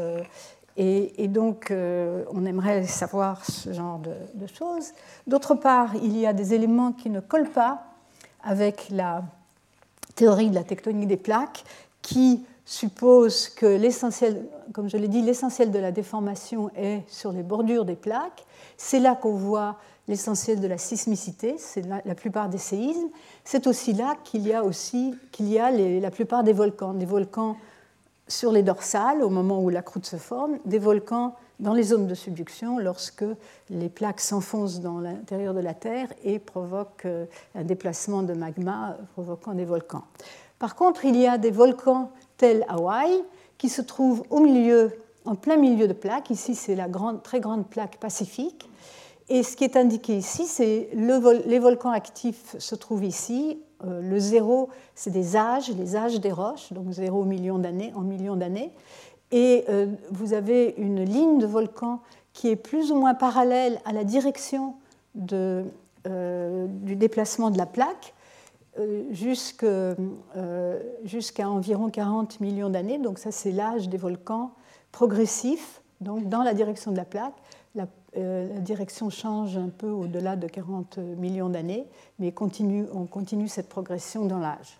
et, 0.81 1.27
donc, 1.27 1.71
euh, 1.71 2.23
on 2.31 2.45
aimerait 2.45 2.87
savoir 2.87 3.43
ce 3.43 3.73
genre 3.73 3.99
de, 3.99 4.47
choses. 4.47 4.93
D'autre 5.27 5.53
part, 5.53 5.93
il 5.95 6.17
y 6.17 6.25
a 6.25 6.31
des 6.31 6.53
éléments 6.53 6.93
qui 6.93 7.09
ne 7.09 7.19
collent 7.19 7.49
pas 7.49 7.83
avec 8.45 8.87
la 8.89 9.23
théorie 10.15 10.49
de 10.49 10.55
la 10.55 10.63
tectonique 10.63 11.09
des 11.09 11.17
plaques, 11.17 11.65
qui 12.01 12.45
suppose 12.63 13.49
que 13.49 13.65
l'essentiel, 13.65 14.45
comme 14.71 14.89
je 14.89 14.95
l'ai 14.95 15.09
dit, 15.09 15.21
l'essentiel 15.21 15.69
de 15.71 15.79
la 15.79 15.91
déformation 15.91 16.71
est 16.77 17.01
sur 17.09 17.33
les 17.33 17.43
bordures 17.43 17.83
des 17.83 17.97
plaques. 17.97 18.45
C'est 18.77 18.99
là 18.99 19.15
qu'on 19.15 19.33
voit 19.33 19.75
l'essentiel 20.07 20.61
de 20.61 20.67
la 20.67 20.77
sismicité, 20.77 21.55
c'est 21.57 21.85
la, 21.85 22.15
plupart 22.15 22.47
des 22.47 22.57
séismes. 22.57 23.09
C'est 23.43 23.67
aussi 23.67 23.91
là 23.91 24.15
qu'il 24.23 24.47
y 24.47 24.53
a 24.53 24.63
aussi 24.63 25.13
qu'il 25.33 25.49
y 25.49 25.59
a 25.59 25.71
la 25.71 26.09
plupart 26.09 26.45
des 26.45 26.53
volcans, 26.53 26.93
des 26.93 27.05
volcans 27.05 27.57
sur 28.29 28.51
les 28.51 28.63
dorsales 28.63 29.21
au 29.21 29.29
moment 29.29 29.61
où 29.61 29.69
la 29.69 29.81
croûte 29.81 30.05
se 30.05 30.15
forme, 30.15 30.59
des 30.63 30.79
volcans 30.79 31.35
dans 31.59 31.73
les 31.73 31.83
zones 31.83 32.07
de 32.07 32.15
subduction 32.15 32.79
lorsque 32.79 33.25
les 33.69 33.89
plaques 33.89 34.21
s'enfoncent 34.21 34.79
dans 34.79 34.99
l'intérieur 34.99 35.53
de 35.53 35.59
la 35.59 35.73
Terre 35.73 36.07
et 36.23 36.39
provoquent 36.39 37.05
euh, 37.05 37.25
un 37.55 37.63
déplacement 37.63 38.23
de 38.23 38.33
magma 38.33 38.97
provoquant 39.13 39.53
des 39.53 39.65
volcans. 39.65 40.03
Par 40.57 40.75
contre, 40.75 41.03
il 41.05 41.17
y 41.17 41.27
a 41.27 41.37
des 41.37 41.51
volcans 41.51 42.11
tels 42.37 42.65
Hawaï 42.69 43.23
qui 43.57 43.67
se 43.67 43.81
trouvent 43.81 44.23
au 44.29 44.39
milieu, 44.39 44.91
en 45.25 45.35
plein 45.35 45.57
milieu 45.57 45.87
de 45.87 45.93
plaques. 45.93 46.29
Ici, 46.29 46.55
c'est 46.55 46.75
la 46.75 46.87
très 47.23 47.39
grande 47.39 47.67
plaque 47.67 47.97
pacifique. 47.97 48.69
Et 49.27 49.43
ce 49.43 49.55
qui 49.55 49.63
est 49.63 49.75
indiqué 49.77 50.17
ici, 50.17 50.45
c'est 50.47 50.89
le 50.95 51.47
les 51.47 51.59
volcans 51.59 51.91
actifs 51.91 52.55
se 52.57 52.75
trouvent 52.75 53.03
ici, 53.03 53.59
le 53.83 54.19
zéro, 54.19 54.69
c'est 54.93 55.11
des 55.11 55.35
âges, 55.35 55.69
les 55.69 55.95
âges 55.95 56.19
des 56.19 56.31
roches, 56.31 56.73
donc 56.73 56.91
zéro 56.91 57.23
million 57.23 57.59
d'années 57.59 57.93
en 57.95 58.01
millions 58.01 58.35
d'années. 58.35 58.73
Et 59.31 59.65
euh, 59.69 59.87
vous 60.11 60.33
avez 60.33 60.73
une 60.77 61.03
ligne 61.03 61.37
de 61.37 61.45
volcan 61.45 62.01
qui 62.33 62.49
est 62.49 62.55
plus 62.55 62.91
ou 62.91 62.95
moins 62.95 63.13
parallèle 63.13 63.79
à 63.85 63.93
la 63.93 64.03
direction 64.03 64.75
euh, 65.31 65.63
du 66.67 66.95
déplacement 66.95 67.51
de 67.51 67.57
la 67.57 67.65
plaque 67.65 68.13
jusqu'à 69.11 69.97
environ 71.49 71.89
40 71.89 72.39
millions 72.39 72.69
d'années. 72.69 72.97
Donc 72.97 73.19
ça, 73.19 73.29
c'est 73.29 73.51
l'âge 73.51 73.89
des 73.89 73.97
volcans 73.97 74.51
progressifs, 74.93 75.81
donc 75.99 76.29
dans 76.29 76.43
la 76.43 76.53
direction 76.53 76.91
de 76.91 76.97
la 76.97 77.03
plaque. 77.03 77.33
Euh, 78.17 78.51
la 78.53 78.59
direction 78.59 79.09
change 79.09 79.55
un 79.57 79.69
peu 79.69 79.89
au-delà 79.89 80.35
de 80.35 80.47
40 80.47 80.97
millions 80.97 81.49
d'années, 81.49 81.85
mais 82.17 82.31
continue, 82.31 82.85
on 82.93 83.05
continue 83.05 83.47
cette 83.47 83.69
progression 83.69 84.25
dans 84.25 84.39
l'âge. 84.39 84.79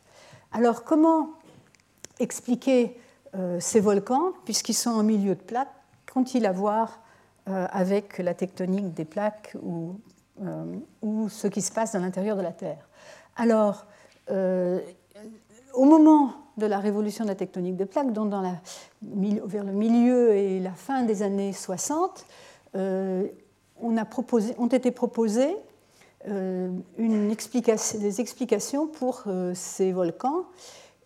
Alors 0.52 0.84
comment 0.84 1.30
expliquer 2.20 2.98
euh, 3.36 3.60
ces 3.60 3.80
volcans, 3.80 4.34
puisqu'ils 4.46 4.74
sont 4.74 4.90
en 4.90 5.04
milieu 5.04 5.36
de 5.36 5.42
plaques, 5.42 5.72
qu'ont-ils 6.12 6.46
à 6.46 6.52
voir 6.52 7.02
euh, 7.48 7.68
avec 7.72 8.18
la 8.18 8.34
tectonique 8.34 8.94
des 8.94 9.06
plaques 9.06 9.56
ou, 9.62 9.96
ce 11.30 11.48
qui 11.48 11.62
se 11.62 11.72
passe 11.72 11.94
dans 11.94 12.00
l'intérieur 12.00 12.36
de 12.36 12.42
la 12.42 12.54
Terre? 12.54 12.90
Alors, 13.36 13.86
au 15.74 15.86
moment 15.86 16.34
de 16.58 16.66
la 16.66 16.80
révolution 16.80 17.24
de 17.26 17.30
la 17.30 17.36
tectonique 17.36 17.76
des 17.76 17.86
plaques, 17.86 18.08
la, 18.16 18.62
vers 19.02 19.64
le 19.64 19.72
milieu 19.72 20.34
et 20.34 20.60
la 20.60 20.72
fin 20.72 21.04
des 21.04 21.24
années 21.24 21.54
60, 21.54 22.26
euh, 22.26 22.49
on 22.74 23.98
a 23.98 24.06
proposé, 24.06 24.54
ont 24.58 24.68
été 24.68 24.92
proposées 24.92 25.56
euh, 26.28 26.70
des 26.98 28.22
explications 28.22 28.88
pour 28.88 29.24
euh, 29.28 29.54
ces 29.56 29.92
volcans 29.92 30.46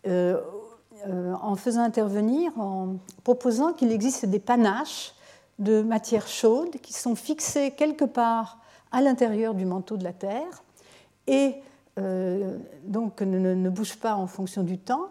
en 0.05 1.55
faisant 1.55 1.81
intervenir, 1.81 2.57
en 2.57 2.95
proposant 3.23 3.73
qu'il 3.73 3.91
existe 3.91 4.25
des 4.25 4.39
panaches 4.39 5.13
de 5.59 5.81
matière 5.81 6.27
chaude 6.27 6.77
qui 6.81 6.93
sont 6.93 7.15
fixés 7.15 7.71
quelque 7.71 8.05
part 8.05 8.59
à 8.91 9.01
l'intérieur 9.01 9.53
du 9.53 9.65
manteau 9.65 9.97
de 9.97 10.03
la 10.03 10.13
Terre 10.13 10.63
et 11.27 11.55
euh, 11.99 12.57
donc 12.83 13.21
ne, 13.21 13.53
ne, 13.53 13.69
bougent 13.69 13.97
pas 13.97 14.15
en 14.15 14.27
fonction 14.27 14.63
du 14.63 14.77
temps. 14.77 15.07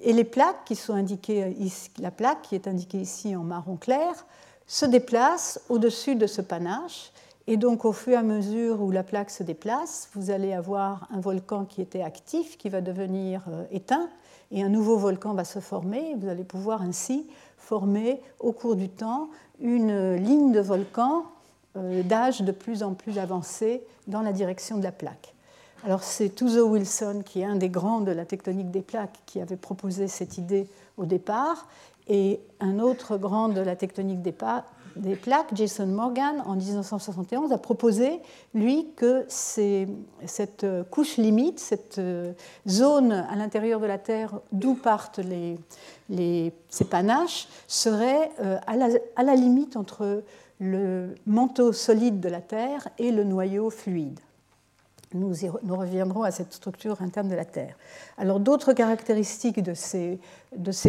Et 0.00 0.12
les 0.12 0.24
plaques 0.24 0.64
qui 0.64 0.74
sont 0.74 0.94
indiquées 0.94 1.54
la 1.98 2.10
plaque 2.10 2.42
qui 2.42 2.54
est 2.54 2.66
indiquée 2.66 2.98
ici 2.98 3.36
en 3.36 3.42
marron 3.42 3.76
clair, 3.76 4.26
se 4.66 4.86
déplace 4.86 5.60
au-dessus 5.68 6.16
de 6.16 6.26
ce 6.26 6.40
panache. 6.40 7.12
Et 7.46 7.56
donc, 7.56 7.84
au 7.84 7.92
fur 7.92 8.14
et 8.14 8.16
à 8.16 8.22
mesure 8.22 8.82
où 8.82 8.90
la 8.90 9.04
plaque 9.04 9.30
se 9.30 9.42
déplace, 9.42 10.08
vous 10.14 10.30
allez 10.30 10.52
avoir 10.52 11.06
un 11.14 11.20
volcan 11.20 11.64
qui 11.64 11.80
était 11.80 12.02
actif, 12.02 12.58
qui 12.58 12.68
va 12.68 12.80
devenir 12.80 13.42
euh, 13.48 13.64
éteint, 13.70 14.08
et 14.50 14.62
un 14.62 14.68
nouveau 14.68 14.96
volcan 14.96 15.34
va 15.34 15.44
se 15.44 15.60
former. 15.60 16.14
Vous 16.18 16.28
allez 16.28 16.44
pouvoir 16.44 16.82
ainsi 16.82 17.26
former 17.56 18.20
au 18.40 18.52
cours 18.52 18.76
du 18.76 18.88
temps 18.88 19.28
une 19.60 20.14
ligne 20.14 20.52
de 20.52 20.60
volcans 20.60 21.24
euh, 21.76 22.02
d'âge 22.02 22.42
de 22.42 22.52
plus 22.52 22.82
en 22.82 22.94
plus 22.94 23.18
avancé 23.18 23.82
dans 24.06 24.22
la 24.22 24.32
direction 24.32 24.78
de 24.78 24.82
la 24.82 24.92
plaque. 24.92 25.34
Alors 25.84 26.02
c'est 26.02 26.30
Tuzo 26.30 26.68
Wilson, 26.68 27.22
qui 27.24 27.42
est 27.42 27.44
un 27.44 27.56
des 27.56 27.68
grands 27.68 28.00
de 28.00 28.12
la 28.12 28.24
tectonique 28.24 28.70
des 28.70 28.82
plaques, 28.82 29.20
qui 29.26 29.40
avait 29.40 29.56
proposé 29.56 30.08
cette 30.08 30.38
idée 30.38 30.68
au 30.96 31.04
départ, 31.04 31.68
et 32.08 32.40
un 32.60 32.78
autre 32.78 33.16
grand 33.16 33.48
de 33.48 33.60
la 33.60 33.76
tectonique 33.76 34.22
des, 34.22 34.32
plaques, 34.32 35.54
Jason 35.54 35.86
Morgan, 35.86 36.42
en 36.46 36.54
1971, 36.54 37.52
a 37.52 37.58
proposé, 37.58 38.20
lui, 38.54 38.88
que 38.96 39.26
cette 39.28 40.66
couche 40.90 41.16
limite, 41.16 41.58
cette 41.58 41.98
euh, 41.98 42.32
zone 42.68 43.12
à 43.12 43.34
l'intérieur 43.36 43.80
de 43.80 43.86
la 43.86 43.98
Terre 43.98 44.40
d'où 44.52 44.74
partent 44.74 45.20
ces 46.08 46.84
panaches, 46.88 47.48
serait 47.66 48.30
euh, 48.40 48.58
à 48.66 49.22
la 49.22 49.34
limite 49.34 49.76
entre 49.76 50.22
le 50.58 51.14
manteau 51.26 51.72
solide 51.72 52.20
de 52.20 52.28
la 52.28 52.40
Terre 52.40 52.88
et 52.98 53.10
le 53.10 53.24
noyau 53.24 53.70
fluide. 53.70 54.20
Nous, 55.18 55.76
reviendrons 55.76 56.22
à 56.22 56.30
cette 56.30 56.52
structure 56.52 57.02
interne 57.02 57.28
de 57.28 57.34
la 57.34 57.44
Terre. 57.44 57.76
Alors 58.18 58.40
d'autres 58.40 58.72
caractéristiques 58.72 59.62
de 59.62 59.74
ces, 59.74 60.20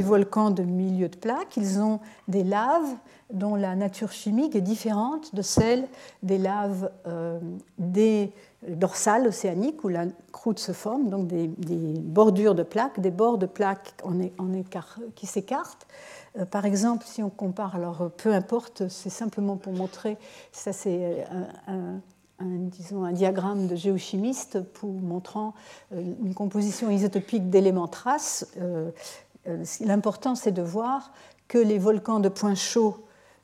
volcans 0.01 0.51
de 0.51 0.63
milieu 0.63 1.09
de 1.09 1.15
plaque, 1.15 1.57
ils 1.57 1.79
ont 1.79 1.99
des 2.27 2.43
laves 2.43 2.95
dont 3.31 3.55
la 3.55 3.75
nature 3.75 4.11
chimique 4.11 4.55
est 4.55 4.61
différente 4.61 5.35
de 5.35 5.41
celle 5.41 5.87
des 6.23 6.37
laves 6.37 6.89
euh, 7.07 7.39
des 7.77 8.31
dorsales 8.67 9.27
océaniques 9.27 9.83
où 9.83 9.89
la 9.89 10.05
croûte 10.31 10.59
se 10.59 10.71
forme, 10.71 11.09
donc 11.09 11.27
des, 11.27 11.47
bordures 11.99 12.55
de 12.55 12.63
plaques, 12.63 12.99
des 12.99 13.11
bords 13.11 13.37
de 13.37 13.45
plaques 13.45 13.95
qui 15.15 15.27
s'écartent. 15.27 15.87
Euh, 16.37 16.45
par 16.45 16.65
exemple, 16.65 17.05
si 17.05 17.21
on 17.21 17.29
compare, 17.29 17.75
alors 17.75 18.09
peu 18.17 18.33
importe, 18.33 18.87
c'est 18.87 19.09
simplement 19.09 19.57
pour 19.57 19.73
montrer, 19.73 20.17
ça 20.51 20.73
c'est 20.73 21.25
un 21.67 21.73
un, 21.73 22.01
disons, 22.45 23.03
un 23.03 23.11
diagramme 23.11 23.67
de 23.67 23.75
géochimiste 23.75 24.59
montrant 24.83 25.53
euh, 25.93 26.13
une 26.23 26.33
composition 26.33 26.89
isotopique 26.89 27.49
d'éléments 27.49 27.87
traces. 27.87 28.47
Euh, 28.57 28.91
euh, 29.47 29.63
l'important, 29.81 30.35
c'est 30.35 30.51
de 30.51 30.61
voir 30.61 31.11
que 31.47 31.57
les 31.57 31.79
volcans 31.79 32.19
de 32.19 32.29
points 32.29 32.55
chauds, 32.55 32.97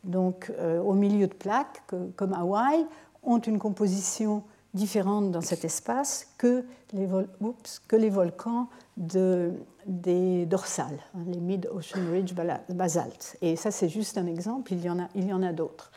donc 0.03 0.51
au 0.83 0.91
milieu 0.91 1.27
de 1.27 1.33
plaques, 1.33 1.81
comme 2.17 2.33
Hawaï, 2.33 2.85
ont 3.23 3.39
une 3.39 3.57
composition 3.57 4.43
différente 4.73 5.31
dans 5.31 5.39
cet 5.39 5.63
espace 5.63 6.27
que 6.37 6.65
les, 6.91 8.09
volcans 8.09 8.67
de, 8.97 9.53
des 9.85 10.45
dorsales, 10.45 10.99
hein, 11.15 11.21
les 11.27 11.39
Mid-Ocean 11.39 12.11
Ridge 12.11 12.33
Basalt. 12.67 13.37
Et 13.41 13.55
ça, 13.55 13.71
c'est 13.71 13.87
juste 13.87 14.17
un 14.17 14.27
exemple, 14.27 14.73
il 14.73 14.83
y 14.83 15.33
en 15.33 15.43
a 15.43 15.53
d'autres. 15.53 15.92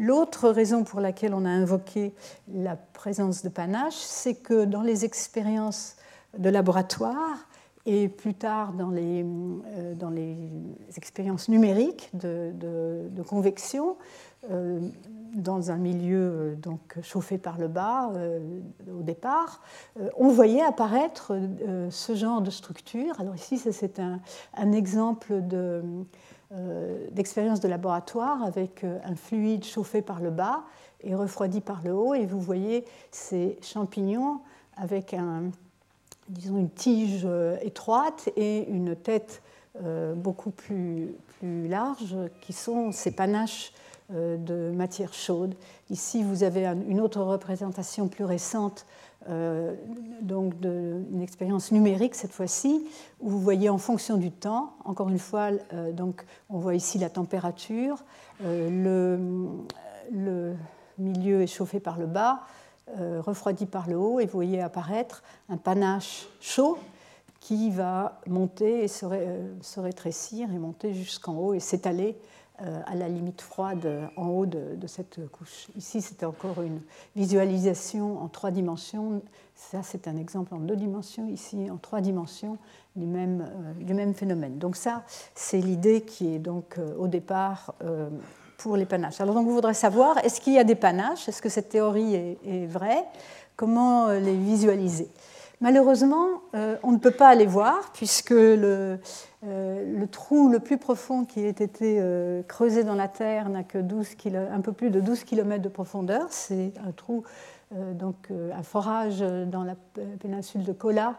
L'autre 0.00 0.48
raison 0.48 0.82
pour 0.82 1.00
laquelle 1.00 1.34
on 1.34 1.44
a 1.44 1.50
invoqué 1.50 2.14
la 2.50 2.74
présence 2.74 3.42
de 3.42 3.50
panache, 3.50 3.96
c'est 3.96 4.34
que 4.34 4.64
dans 4.64 4.80
les 4.80 5.04
expériences 5.04 5.96
de 6.38 6.48
laboratoire 6.48 7.46
et 7.84 8.08
plus 8.08 8.32
tard 8.32 8.72
dans 8.72 8.88
les, 8.88 9.22
euh, 9.22 9.94
dans 9.94 10.08
les 10.08 10.36
expériences 10.96 11.50
numériques 11.50 12.08
de, 12.14 13.22
convection, 13.28 13.98
euh, 14.50 14.80
dans 15.34 15.70
un 15.70 15.76
milieu 15.76 16.18
euh, 16.18 16.54
donc, 16.54 16.96
chauffé 17.02 17.36
par 17.36 17.58
le 17.58 17.68
bas 17.68 18.10
au 18.90 19.02
départ, 19.02 19.60
on 20.16 20.28
voyait 20.28 20.62
apparaître 20.62 21.38
ce 21.90 22.14
genre 22.14 22.40
de 22.40 22.50
structure. 22.50 23.20
Alors 23.20 23.34
ici, 23.34 23.58
c'est 23.58 23.98
un, 23.98 24.20
un, 24.56 24.72
exemple 24.72 25.46
de 25.46 25.82
euh, 26.52 27.06
d'expérience 27.12 27.60
de 27.60 27.68
laboratoire 27.68 28.42
avec 28.42 28.82
euh, 28.82 28.98
un 29.04 29.14
fluide 29.14 29.64
chauffé 29.64 30.02
par 30.02 30.20
le 30.20 30.30
bas 30.30 30.64
et 31.00 31.14
refroidi 31.14 31.60
par 31.60 31.80
le 31.84 31.92
haut. 31.92 32.12
Et 32.12 32.26
vous 32.26 32.40
voyez 32.40 32.84
ces 33.12 33.56
champignons 33.62 34.40
avec 34.76 35.14
un, 35.14 35.52
disons 36.28 36.58
une 36.58 36.70
tige 36.70 37.22
euh, 37.24 37.56
étroite 37.62 38.30
et 38.36 38.68
une 38.68 38.96
tête 38.96 39.42
beaucoup 40.16 40.50
plus, 40.50 41.14
plus 41.38 41.68
large 41.68 42.16
qui 42.40 42.52
sont 42.52 42.90
ces 42.90 43.12
panaches 43.12 43.72
de 44.10 44.72
matière 44.72 45.14
chaude. 45.14 45.54
Ici, 45.90 46.24
vous 46.24 46.42
avez 46.42 46.66
une 46.66 47.00
autre 47.00 47.22
représentation 47.22 48.08
plus 48.08 48.24
récente 48.24 48.84
euh, 49.30 49.74
donc 50.22 50.58
d'une 50.60 51.22
expérience 51.22 51.72
numérique 51.72 52.14
cette 52.14 52.32
fois-ci, 52.32 52.84
où 53.20 53.30
vous 53.30 53.40
voyez 53.40 53.68
en 53.68 53.78
fonction 53.78 54.16
du 54.16 54.30
temps, 54.30 54.74
encore 54.84 55.08
une 55.08 55.18
fois, 55.18 55.50
euh, 55.72 55.92
donc 55.92 56.24
on 56.48 56.58
voit 56.58 56.74
ici 56.74 56.98
la 56.98 57.10
température, 57.10 58.04
euh, 58.44 59.16
le, 60.10 60.54
milieu 60.98 61.42
est 61.42 61.46
chauffé 61.46 61.80
par 61.80 61.98
le 61.98 62.06
bas, 62.06 62.40
refroidi 62.98 63.64
par 63.64 63.88
le 63.88 63.96
haut, 63.96 64.20
et 64.20 64.26
vous 64.26 64.32
voyez 64.32 64.60
apparaître 64.60 65.22
un 65.48 65.56
panache 65.56 66.26
chaud 66.40 66.76
qui 67.38 67.70
va 67.70 68.20
monter 68.26 68.84
et 68.84 68.88
se, 68.88 69.80
rétrécir 69.80 70.52
et 70.52 70.58
monter 70.58 70.92
jusqu'en 70.92 71.36
haut 71.36 71.54
et 71.54 71.60
s'étaler 71.60 72.18
à 72.86 72.94
la 72.94 73.08
limite 73.08 73.40
froide 73.40 73.88
en 74.16 74.28
haut 74.28 74.46
de, 74.46 74.86
cette 74.86 75.28
couche. 75.30 75.68
Ici, 75.76 76.02
c'était 76.02 76.26
encore 76.26 76.62
une 76.62 76.80
visualisation 77.16 78.22
en 78.22 78.28
trois 78.28 78.50
dimensions. 78.50 79.22
Ça, 79.54 79.82
c'est 79.82 80.08
un 80.08 80.16
exemple 80.16 80.54
en 80.54 80.58
deux 80.58 80.76
dimensions. 80.76 81.26
Ici, 81.28 81.70
en 81.70 81.76
trois 81.76 82.00
dimensions 82.00 82.58
du 82.96 83.06
même, 83.06 83.46
euh, 83.88 83.94
même 83.94 84.14
phénomène. 84.14 84.58
Donc 84.58 84.76
ça, 84.76 85.04
c'est 85.34 85.58
l'idée 85.58 86.02
qui 86.02 86.34
est 86.34 86.38
donc 86.38 86.76
euh, 86.78 86.94
au 86.98 87.08
départ 87.08 87.74
pour 88.58 88.76
les 88.76 88.86
panaches. 88.86 89.20
Alors 89.20 89.34
donc, 89.34 89.46
vous 89.46 89.54
voudrez 89.54 89.74
savoir, 89.74 90.18
est-ce 90.18 90.40
qu'il 90.40 90.52
y 90.52 90.58
a 90.58 90.64
des 90.64 90.74
panaches? 90.74 91.28
Est-ce 91.28 91.40
que 91.40 91.48
cette 91.48 91.70
théorie 91.70 92.14
est 92.14 92.66
vraie? 92.66 93.04
Comment 93.56 94.08
les 94.08 94.36
visualiser? 94.36 95.08
Malheureusement, 95.60 96.26
on 96.54 96.92
ne 96.92 96.98
peut 96.98 97.10
pas 97.10 97.34
les 97.34 97.44
voir 97.44 97.90
puisque 97.92 98.30
le, 98.30 98.98
euh, 99.46 99.98
le 99.98 100.06
trou 100.06 100.50
le 100.50 100.60
plus 100.60 100.76
profond 100.76 101.24
qui 101.24 101.40
ait 101.40 101.48
été 101.48 101.96
euh, 101.98 102.42
creusé 102.42 102.84
dans 102.84 102.94
la 102.94 103.08
Terre 103.08 103.48
n'a 103.48 103.62
que 103.62 103.78
12 103.78 104.08
un 104.52 104.60
peu 104.60 104.72
plus 104.72 104.90
de 104.90 105.00
12 105.00 105.24
km 105.24 105.62
de 105.62 105.68
profondeur. 105.70 106.26
C'est 106.28 106.74
un 106.86 106.92
trou, 106.92 107.24
euh, 107.74 107.94
donc 107.94 108.30
un 108.30 108.62
forage 108.62 109.20
dans 109.20 109.64
la 109.64 109.76
péninsule 110.20 110.64
de 110.64 110.72
Kola, 110.72 111.16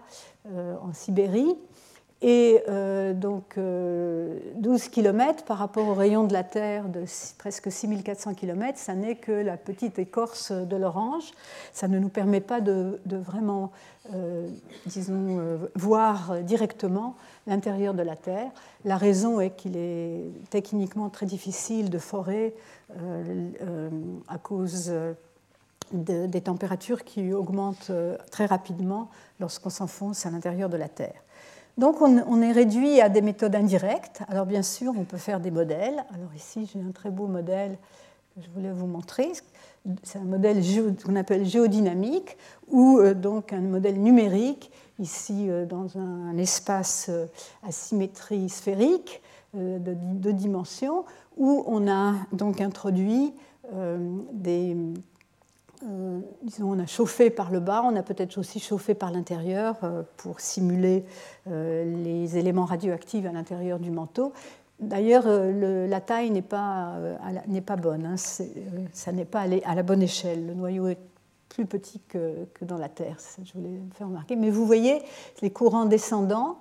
en 0.47 0.93
Sibérie. 0.93 1.56
Et 2.21 2.63
donc 3.15 3.57
12 3.57 4.89
km 4.89 5.43
par 5.43 5.57
rapport 5.57 5.88
au 5.88 5.95
rayon 5.95 6.25
de 6.25 6.34
la 6.34 6.43
Terre 6.43 6.88
de 6.88 7.03
presque 7.39 7.71
6400 7.71 8.36
km, 8.36 8.77
ça 8.77 8.93
n'est 8.93 9.15
que 9.15 9.31
la 9.31 9.57
petite 9.57 9.97
écorce 9.97 10.51
de 10.51 10.75
l'orange. 10.75 11.31
Ça 11.73 11.88
ne 11.88 11.97
nous 11.97 12.10
permet 12.10 12.41
pas 12.41 12.62
de, 12.62 12.99
vraiment, 13.07 13.71
disons, 14.86 15.57
voir 15.73 16.43
directement 16.43 17.15
l'intérieur 17.47 17.93
de 17.93 18.03
la 18.03 18.15
Terre. 18.15 18.51
La 18.86 18.97
raison 18.97 19.39
est 19.39 19.51
qu'il 19.51 19.77
est 19.77 20.31
techniquement 20.49 21.10
très 21.10 21.25
difficile 21.25 21.89
de 21.89 21.97
forer 21.97 22.55
euh, 22.99 23.49
euh, 23.62 23.89
à 24.27 24.38
cause 24.38 24.88
euh, 24.89 25.13
des 25.93 26.41
températures 26.41 27.03
qui 27.03 27.34
augmentent 27.34 27.91
très 28.31 28.45
rapidement 28.45 29.10
lorsqu'on 29.41 29.69
s'enfonce 29.69 30.25
à 30.25 30.31
l'intérieur 30.31 30.69
de 30.69 30.77
la 30.77 30.88
Terre. 30.88 31.21
Donc 31.77 32.01
on, 32.01 32.41
est 32.41 32.51
réduit 32.51 33.01
à 33.01 33.10
des 33.10 33.21
méthodes 33.21 33.55
indirectes. 33.55 34.21
Alors 34.27 34.45
bien 34.45 34.62
sûr, 34.62 34.93
on 34.97 35.03
peut 35.03 35.17
faire 35.17 35.39
des 35.39 35.51
modèles. 35.51 36.03
Alors 36.13 36.34
ici, 36.36 36.69
j'ai 36.71 36.79
un 36.79 36.91
très 36.91 37.10
beau 37.10 37.27
modèle 37.27 37.77
que 38.36 38.41
je 38.41 38.49
voulais 38.49 38.71
vous 38.71 38.88
montrer. 38.88 39.31
C'est 40.03 40.19
un 40.19 40.23
modèle 40.23 40.62
qu'on 41.03 41.15
appelle 41.15 41.45
géodynamique 41.45 42.38
ou 42.69 43.01
donc 43.15 43.51
un 43.53 43.62
modèle 43.62 43.99
numérique 43.99 44.71
ici 44.99 45.49
dans 45.67 45.97
un, 45.97 46.38
espace 46.38 47.10
à 47.63 47.71
symétrie 47.71 48.47
sphérique 48.49 49.21
de 49.55 49.93
deux 49.95 50.34
dimensions, 50.34 51.05
où 51.38 51.63
on 51.65 51.89
a 51.89 52.13
donc 52.31 52.62
introduit 52.62 53.34
des 54.34 54.77
euh, 55.84 56.20
on 56.62 56.80
a 56.80 56.86
chauffé 56.86 57.30
par 57.30 57.52
le 57.52 57.60
bas, 57.60 57.84
on 57.86 57.96
a 57.96 58.04
peut-être 58.04 58.38
aussi 58.38 58.60
chauffé 58.60 58.94
par 58.94 59.12
l'intérieur 59.12 59.76
euh, 59.84 60.04
pour 60.17 60.39
simuler 60.39 61.06
euh, 61.48 61.84
les 62.04 62.38
éléments 62.38 62.65
radioactifs 62.65 63.26
à 63.26 63.32
l'intérieur 63.32 63.80
du 63.80 63.91
manteau. 63.91 64.34
D'ailleurs, 64.80 65.26
la 65.28 66.02
taille 66.02 66.32
n'est 66.32 66.41
pas, 66.41 66.96
pas 67.67 67.76
bonne, 67.76 68.04
hein. 68.04 68.15
ça 68.17 69.12
n'est 69.12 69.26
pas 69.26 69.41
à 69.63 69.76
la 69.76 69.84
bonne 69.84 70.02
échelle. 70.02 70.48
Le 70.48 70.56
noyau 70.56 70.88
est 70.88 70.98
plus 71.50 71.67
petit 71.67 72.00
que, 72.08 72.48
que 72.56 72.65
dans 72.65 72.80
la 72.80 72.89
Terre, 72.89 73.17
je 73.44 73.54
voulais 73.54 73.80
faire 73.94 74.08
remarquer. 74.08 74.36
Mais 74.36 74.50
vous 74.50 74.65
voyez 74.65 75.04
les 75.44 75.52
courants 75.52 75.86
descendants 75.86 76.58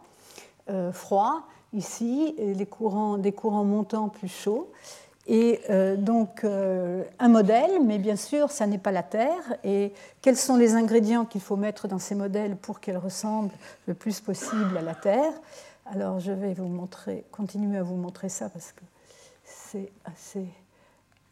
froids 0.93 1.45
ici, 1.73 2.35
et 2.37 2.55
les 2.55 2.67
courants, 2.67 3.19
des 3.19 3.33
courants 3.33 3.65
montants 3.65 4.09
plus 4.09 4.29
chauds. 4.29 4.71
Et 5.33 5.61
euh, 5.71 5.95
donc 5.97 6.43
euh, 6.43 7.05
un 7.21 7.29
modèle, 7.29 7.81
mais 7.85 7.99
bien 7.99 8.17
sûr, 8.17 8.51
ça 8.51 8.67
n'est 8.67 8.79
pas 8.79 8.91
la 8.91 9.05
Terre. 9.05 9.57
Et 9.63 9.93
quels 10.23 10.37
sont 10.37 10.57
les 10.57 10.75
ingrédients 10.75 11.25
qu'il 11.25 11.41
faut 11.41 11.55
mettre 11.55 11.87
dans 11.87 12.01
ces 12.01 12.17
modèles 12.17 12.57
pour 12.57 12.81
qu'elles 12.81 12.97
ressemblent 12.97 13.55
le 13.87 13.95
plus 13.95 14.19
possible 14.19 14.77
à 14.77 14.83
la 14.83 14.97
Terre? 14.97 15.33
Alors 15.87 16.19
je 16.19 16.33
vais 16.33 16.53
vous 16.53 16.67
montrer, 16.67 17.25
continuer 17.31 17.79
à 17.79 17.85
vous 17.85 17.95
montrer 17.95 18.29
ça 18.29 18.49
parce 18.49 18.73
que 18.73 18.83
c'est 19.45 19.93
assez 20.05 20.45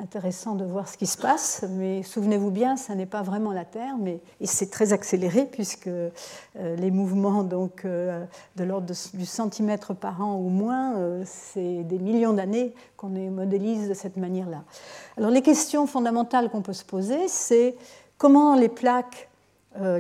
intéressant 0.00 0.54
de 0.54 0.64
voir 0.64 0.88
ce 0.88 0.96
qui 0.96 1.06
se 1.06 1.18
passe, 1.18 1.64
mais 1.70 2.04
souvenez-vous 2.04 2.52
bien, 2.52 2.76
ça 2.76 2.94
n'est 2.94 3.06
pas 3.06 3.22
vraiment 3.22 3.50
la 3.50 3.64
Terre, 3.64 3.96
mais 3.98 4.20
et 4.40 4.46
c'est 4.46 4.70
très 4.70 4.92
accéléré 4.92 5.44
puisque 5.44 5.88
euh, 5.88 6.11
les 6.54 6.92
mouvements 6.92 7.42
donc 7.42 7.84
euh, 7.84 8.24
de 8.54 8.62
l'ordre 8.64 8.87
du 9.14 9.26
centimètre 9.26 9.94
par 9.94 10.22
an 10.22 10.37
ou 10.37 10.50
moins, 10.50 10.96
euh, 10.96 11.24
c'est 11.26 11.82
des 11.82 11.98
millions 11.98 12.32
d'années 12.32 12.74
qu'on 12.96 13.08
modélise 13.08 13.88
de 13.88 13.94
cette 13.94 14.16
manière-là. 14.16 14.62
Alors 15.16 15.30
les 15.30 15.42
questions 15.42 15.88
fondamentales 15.88 16.48
qu'on 16.48 16.62
peut 16.62 16.72
se 16.72 16.84
poser, 16.84 17.26
c'est 17.26 17.74
comment 18.18 18.54
les 18.54 18.68
plaques 18.68 19.28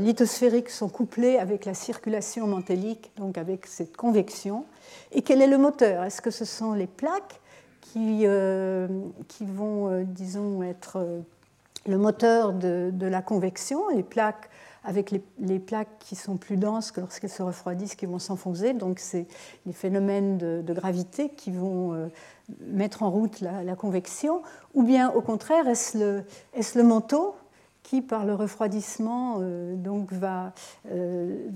lithosphériques 0.00 0.70
sont 0.70 0.88
couplées 0.88 1.38
avec 1.38 1.64
la 1.64 1.74
circulation 1.74 2.48
mantélique, 2.48 3.12
donc 3.16 3.38
avec 3.38 3.66
cette 3.66 3.96
convection, 3.96 4.64
et 5.12 5.22
quel 5.22 5.40
est 5.40 5.46
le 5.46 5.58
moteur? 5.58 6.02
Est-ce 6.02 6.20
que 6.20 6.32
ce 6.32 6.44
sont 6.44 6.72
les 6.72 6.88
plaques 6.88 7.40
qui, 7.80 8.22
euh, 8.24 8.88
qui 9.28 9.44
vont, 9.44 9.90
euh, 9.90 10.04
disons, 10.04 10.62
être 10.62 10.96
euh, 10.96 11.20
le 11.86 11.98
moteur 11.98 12.52
de, 12.52 12.90
de, 12.92 13.06
la 13.06 13.22
convection, 13.22 13.88
les 13.94 14.02
plaques 14.02 14.50
avec 14.84 15.10
les, 15.10 15.22
les, 15.38 15.58
plaques 15.58 15.98
qui 15.98 16.16
sont 16.16 16.36
plus 16.36 16.56
denses 16.56 16.92
que 16.92 17.00
lorsqu'elles 17.00 17.30
se 17.30 17.42
refroidissent, 17.42 17.94
qui 17.94 18.06
vont 18.06 18.18
s'enfoncer. 18.18 18.72
Donc, 18.72 19.00
c'est 19.00 19.26
les 19.66 19.72
phénomènes 19.72 20.38
de, 20.38 20.72
gravité 20.72 21.30
qui 21.30 21.50
vont 21.50 22.08
mettre 22.60 23.02
en 23.02 23.10
route 23.10 23.40
la, 23.40 23.64
la 23.64 23.74
convection. 23.74 24.42
Ou 24.74 24.84
bien, 24.84 25.10
au 25.10 25.20
contraire, 25.20 25.68
est-ce 25.68 25.98
le, 25.98 26.24
est 26.54 26.74
le 26.74 26.84
manteau 26.84 27.34
qui, 27.88 28.02
par 28.02 28.26
le 28.26 28.34
refroidissement, 28.34 29.36
euh, 29.40 29.74
donc 29.74 30.12
va, 30.12 30.52
euh, 30.92 31.48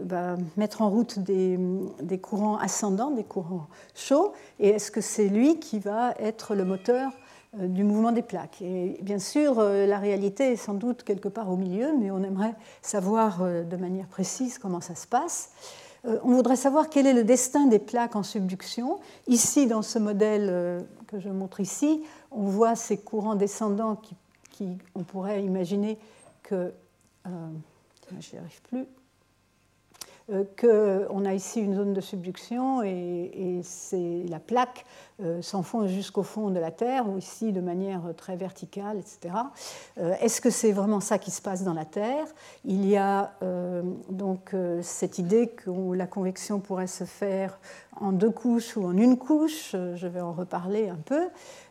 va, 0.00 0.36
mettre 0.56 0.82
en 0.82 0.90
route 0.90 1.20
des, 1.20 1.56
des, 2.02 2.18
courants 2.18 2.56
ascendants, 2.58 3.12
des 3.12 3.22
courants 3.22 3.68
chauds, 3.94 4.32
et 4.58 4.70
est-ce 4.70 4.90
que 4.90 5.00
c'est 5.00 5.28
lui 5.28 5.60
qui 5.60 5.78
va 5.78 6.14
être 6.18 6.56
le 6.56 6.64
moteur 6.64 7.12
euh, 7.60 7.68
du 7.68 7.84
mouvement 7.84 8.10
des 8.10 8.22
plaques? 8.22 8.60
Et 8.60 8.98
bien 9.02 9.20
sûr, 9.20 9.62
la 9.62 9.98
réalité 9.98 10.50
est 10.50 10.56
sans 10.56 10.74
doute 10.74 11.04
quelque 11.04 11.28
part 11.28 11.48
au 11.48 11.56
milieu, 11.56 11.96
mais 11.96 12.10
on 12.10 12.24
aimerait 12.24 12.56
savoir 12.80 13.44
de 13.44 13.76
manière 13.76 14.08
précise 14.08 14.58
comment 14.58 14.80
ça 14.80 14.96
se 14.96 15.06
passe. 15.06 15.52
On 16.04 16.32
voudrait 16.32 16.56
savoir 16.56 16.88
quel 16.90 17.06
est 17.06 17.12
le 17.12 17.22
destin 17.22 17.66
des 17.66 17.78
plaques 17.78 18.16
en 18.16 18.24
subduction. 18.24 18.98
Ici, 19.28 19.68
dans 19.68 19.82
ce 19.82 20.00
modèle 20.00 20.84
que 21.06 21.20
je 21.20 21.28
montre 21.28 21.60
ici, 21.60 22.02
on 22.32 22.46
voit 22.46 22.74
ces 22.74 22.96
courants 22.96 23.36
descendants 23.36 23.94
qui 23.94 24.16
on 24.94 25.02
pourrait 25.02 25.42
imaginer 25.42 25.98
que, 26.42 26.72
euh, 27.26 27.30
plus, 28.64 28.86
euh, 30.30 30.44
qu'on 30.60 31.24
a 31.24 31.34
ici 31.34 31.60
une 31.60 31.74
zone 31.74 31.92
de 31.92 32.00
subduction 32.00 32.82
et, 32.82 33.60
c'est 33.64 34.24
la 34.28 34.38
plaque 34.38 34.84
euh, 35.20 35.42
s'enfonce 35.42 35.90
jusqu'au 35.90 36.22
fond 36.22 36.50
de 36.50 36.58
la 36.58 36.70
Terre, 36.70 37.08
ou 37.08 37.18
ici 37.18 37.52
de 37.52 37.60
manière 37.60 38.02
très 38.16 38.36
verticale, 38.36 38.98
etc. 38.98 39.34
Euh, 39.98 40.14
est-ce 40.20 40.40
que 40.40 40.50
c'est 40.50 40.72
vraiment 40.72 41.00
ça 41.00 41.18
qui 41.18 41.30
se 41.30 41.42
passe 41.42 41.64
dans 41.64 41.74
la 41.74 41.84
Terre? 41.84 42.26
Il 42.64 42.86
y 42.86 42.96
a 42.96 43.32
donc 44.10 44.54
cette 44.82 45.18
idée 45.18 45.48
que 45.48 45.70
la 45.94 46.06
convection 46.06 46.60
pourrait 46.60 46.86
se 46.86 47.04
faire 47.04 47.58
en 48.00 48.12
deux 48.12 48.30
couches 48.30 48.76
ou 48.76 48.84
en 48.84 48.96
une 48.96 49.18
couche, 49.18 49.72
je 49.72 50.06
vais 50.06 50.20
en 50.20 50.32
reparler 50.32 50.88
un 50.88 50.96
peu. 50.96 51.28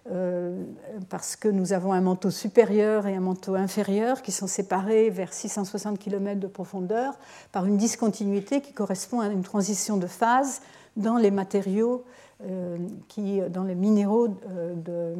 Euh, 0.10 0.64
parce 1.10 1.36
que 1.36 1.48
nous 1.48 1.74
avons 1.74 1.94
un 1.94 2.02
manteau 2.02 2.32
supérieur 2.32 3.06
et 3.06 3.16
un 3.16 3.20
manteau 3.20 3.54
inférieur 3.54 4.24
qui 4.24 4.32
sont 4.32 4.48
séparés 4.48 5.12
vers 5.12 5.32
660 5.32 6.00
km 6.00 6.40
de 6.40 6.48
profondeur 6.48 7.14
par 7.52 7.68
une 7.68 7.78
discontinuité 7.78 8.62
qui 8.62 8.74
correspond 8.74 9.20
à 9.20 9.28
une 9.28 9.44
transition 9.44 9.98
de 9.98 10.08
phase 10.08 10.62
dans 10.98 11.18
les 11.18 11.30
matériaux, 11.30 12.04
euh, 12.44 12.78
qui, 13.10 13.42
dans 13.52 13.64
les 13.64 13.76
minéraux 13.76 14.30
euh, 14.50 14.74
de, 14.74 15.14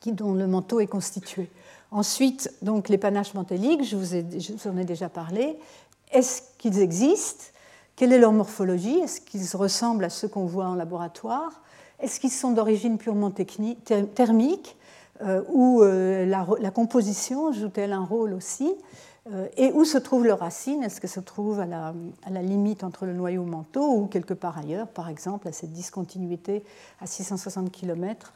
qui, 0.00 0.12
dont 0.12 0.34
le 0.34 0.46
manteau 0.46 0.80
est 0.80 0.86
constitué. 0.86 1.48
Ensuite, 1.90 2.52
donc, 2.60 2.90
les 2.90 2.98
panaches 2.98 3.32
mantéliques, 3.32 3.84
je 3.84 3.96
je 3.96 4.52
vous 4.52 4.68
en 4.68 4.76
ai 4.76 4.84
déjà 4.84 5.08
parlé. 5.08 5.58
Est-ce 6.12 6.42
qu'ils 6.58 6.78
existent? 6.78 7.44
Quelle 7.96 8.12
est 8.12 8.18
leur 8.18 8.32
morphologie? 8.32 8.98
Est-ce 8.98 9.20
qu'ils 9.20 9.56
ressemblent 9.56 10.04
à 10.04 10.10
ceux 10.10 10.28
qu'on 10.28 10.46
voit 10.46 10.66
en 10.66 10.74
laboratoire? 10.74 11.62
Est-ce 12.00 12.18
qu'ils 12.18 12.32
sont 12.32 12.50
d'origine 12.50 12.98
purement 12.98 13.30
thermique 13.30 14.76
euh, 15.22 15.42
ou 15.48 15.82
euh, 15.82 16.26
la, 16.26 16.70
composition 16.72 17.52
joue-t-elle 17.52 17.92
un 17.92 18.04
rôle 18.04 18.32
aussi? 18.32 18.74
Euh, 19.32 19.46
Et 19.56 19.70
où 19.72 19.84
se 19.84 19.96
trouvent 19.96 20.26
leurs 20.26 20.40
racines 20.40 20.82
Est-ce 20.82 21.00
qu'elles 21.00 21.08
se 21.08 21.20
trouvent 21.20 21.60
à 21.60 21.66
la, 21.66 21.94
à 22.24 22.30
la, 22.30 22.42
limite 22.42 22.82
entre 22.82 23.06
le 23.06 23.12
noyau 23.12 23.44
manteau 23.44 23.92
ou 23.92 24.06
quelque 24.06 24.34
part 24.34 24.58
ailleurs, 24.58 24.88
par 24.88 25.08
exemple 25.08 25.46
à 25.46 25.52
cette 25.52 25.72
discontinuité 25.72 26.64
à 27.00 27.06
660 27.06 27.70
km 27.70 28.32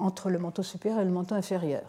entre 0.00 0.28
le 0.28 0.40
manteau 0.40 0.64
supérieur 0.64 1.00
et 1.00 1.04
le 1.04 1.12
manteau 1.12 1.36
inférieur. 1.36 1.82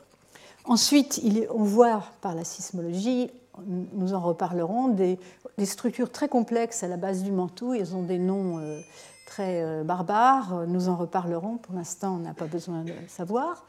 Ensuite, 0.65 1.19
on 1.49 1.63
voit 1.63 2.03
par 2.21 2.35
la 2.35 2.43
sismologie, 2.43 3.31
nous 3.65 4.13
en 4.13 4.19
reparlerons, 4.19 4.89
des, 4.89 5.19
structures 5.63 6.11
très 6.11 6.27
complexes 6.27 6.83
à 6.83 6.87
la 6.87 6.97
base 6.97 7.23
du 7.23 7.31
manteau. 7.31 7.73
Ils 7.73 7.95
ont 7.95 8.03
des 8.03 8.19
noms 8.19 8.59
très 9.27 9.61
euh, 9.61 9.83
barbare. 9.83 10.65
Nous 10.67 10.89
en 10.89 10.95
reparlerons. 10.95 11.57
Pour 11.57 11.75
l'instant, 11.75 12.15
on 12.15 12.19
n'a 12.19 12.33
pas 12.33 12.47
besoin 12.47 12.83
de 12.83 12.93
savoir. 13.07 13.65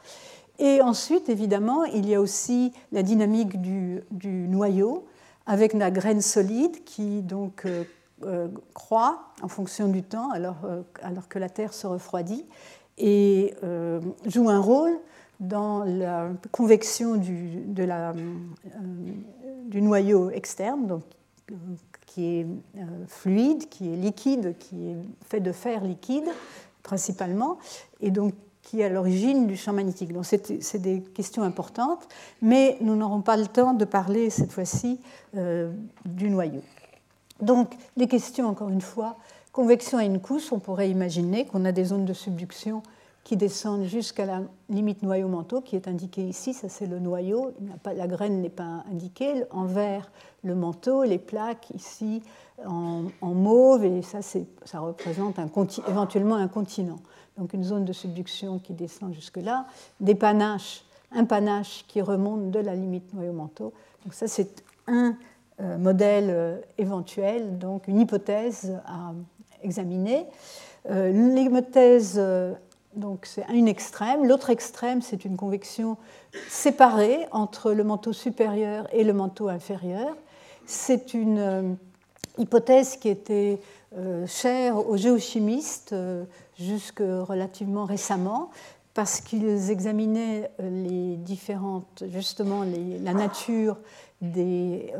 Et 0.57 0.81
ensuite, 0.81 1.29
évidemment, 1.29 1.83
il 1.83 2.09
y 2.09 2.15
a 2.15 2.21
aussi 2.21 2.73
la 2.91 3.03
dynamique 3.03 3.61
du, 3.61 4.01
noyau 4.23 5.05
avec 5.45 5.73
la 5.73 5.91
graine 5.91 6.21
solide 6.21 6.83
qui 6.83 7.21
donc 7.21 7.65
euh, 7.65 7.83
euh, 8.23 8.47
croît 8.73 9.31
en 9.41 9.47
fonction 9.47 9.87
du 9.87 10.03
temps 10.03 10.31
alors, 10.31 10.57
alors, 11.01 11.27
que 11.27 11.39
la 11.39 11.49
Terre 11.49 11.73
se 11.73 11.87
refroidit 11.87 12.45
et 12.97 13.53
joue 14.25 14.49
un 14.49 14.59
rôle 14.59 14.99
dans 15.39 15.83
la 15.83 16.29
convection 16.51 17.19
la, 17.77 18.13
du 19.65 19.81
noyau 19.81 20.29
externe, 20.31 20.87
donc 20.87 21.03
qui 22.05 22.25
est 22.25 22.47
euh, 22.77 22.81
fluide, 23.07 23.69
qui 23.69 23.93
est 23.93 23.95
liquide, 23.95 24.55
qui 24.57 24.89
est 24.89 24.97
fait 25.27 25.39
de 25.39 25.51
fer 25.51 25.83
liquide 25.83 26.27
principalement, 26.83 27.57
et 28.01 28.11
donc 28.11 28.33
qui 28.63 28.81
est 28.81 28.85
à 28.85 28.89
l'origine 28.89 29.47
du 29.47 29.55
champ 29.55 29.73
magnétique. 29.73 30.11
Donc 30.13 30.25
c'est 30.25 30.81
des 30.81 31.01
questions 31.01 31.43
importantes, 31.43 32.07
mais 32.41 32.77
nous 32.81 32.95
n'aurons 32.95 33.21
pas 33.21 33.37
le 33.37 33.47
temps 33.47 33.73
de 33.73 33.85
parler 33.85 34.29
cette 34.29 34.51
fois-ci 34.51 34.99
euh, 35.37 35.71
du 36.05 36.29
noyau. 36.29 36.61
Donc 37.41 37.73
les 37.95 38.07
questions, 38.07 38.47
encore 38.47 38.69
une 38.69 38.81
fois, 38.81 39.17
convection 39.51 39.97
à 39.97 40.03
une 40.03 40.19
couche, 40.19 40.51
on 40.51 40.59
pourrait 40.59 40.89
imaginer 40.89 41.45
qu'on 41.45 41.65
a 41.65 41.71
des 41.71 41.85
zones 41.85 42.05
de 42.05 42.13
subduction 42.13 42.83
qui 43.29 43.37
descendent 43.37 43.83
jusqu'à 43.83 44.25
la 44.25 44.41
limite 44.69 45.03
noyau-manteau 45.03 45.61
qui 45.61 45.75
est 45.75 45.87
indiquée 45.87 46.23
ici. 46.23 46.55
Ça, 46.55 46.67
c'est 46.67 46.87
le 46.87 46.97
noyau. 46.97 47.53
La 47.85 48.07
graine 48.07 48.41
n'est 48.41 48.49
pas 48.49 48.83
indiquée. 48.91 49.43
En 49.51 49.65
vert, 49.65 50.11
le 50.43 50.55
manteau, 50.55 51.03
les 51.03 51.19
plaques 51.19 51.69
ici 51.75 52.23
en, 52.65 53.03
mauve, 53.21 53.85
et 53.85 54.01
ça, 54.01 54.23
ça 54.23 54.79
représente 54.79 55.37
un, 55.37 55.47
éventuellement 55.87 56.37
un 56.37 56.47
continent. 56.47 56.97
Donc 57.37 57.53
une 57.53 57.63
zone 57.63 57.85
de 57.85 57.93
subduction 57.93 58.57
qui 58.57 58.73
descend 58.73 59.13
jusque-là. 59.13 59.67
Des 59.99 60.15
panaches, 60.15 60.83
un 61.11 61.25
panache 61.25 61.85
qui 61.87 62.01
remonte 62.01 62.49
de 62.49 62.59
la 62.59 62.73
limite 62.73 63.13
noyau-manteau. 63.13 63.73
Donc 64.05 64.15
ça, 64.15 64.27
c'est 64.27 64.63
un 64.87 65.15
euh, 65.61 65.77
modèle 65.77 66.29
euh, 66.31 66.57
éventuel, 66.79 67.59
donc 67.59 67.87
une 67.87 67.99
hypothèse 67.99 68.75
à 68.87 69.13
examiner. 69.61 70.25
Euh, 70.89 71.11
L'hypothèse 71.11 72.19
donc 72.99 73.25
c'est 73.25 73.45
une 73.53 73.67
extrême. 73.67 74.27
L'autre 74.27 74.49
extrême, 74.49 75.01
c'est 75.01 75.25
une 75.25 75.37
convection 75.37 75.97
séparée 76.47 77.25
entre 77.31 77.71
le 77.71 77.83
manteau 77.83 78.13
supérieur 78.13 78.87
et 78.93 79.03
le 79.03 79.13
manteau 79.13 79.49
inférieur. 79.49 80.15
C'est 80.65 81.13
une, 81.13 81.39
euh, 81.39 81.73
hypothèse 82.37 82.97
qui 82.97 83.09
était 83.09 83.59
chère 84.27 84.87
aux 84.87 84.97
géochimistes 84.97 85.95
jusque 86.59 86.99
relativement 87.01 87.85
récemment, 87.85 88.51
parce 88.93 89.19
qu'ils 89.19 89.71
examinaient 89.71 90.51
les 90.59 91.17
différentes, 91.17 92.03
justement, 92.09 92.63
la 92.63 93.13
nature 93.13 93.77
des, 94.21 94.93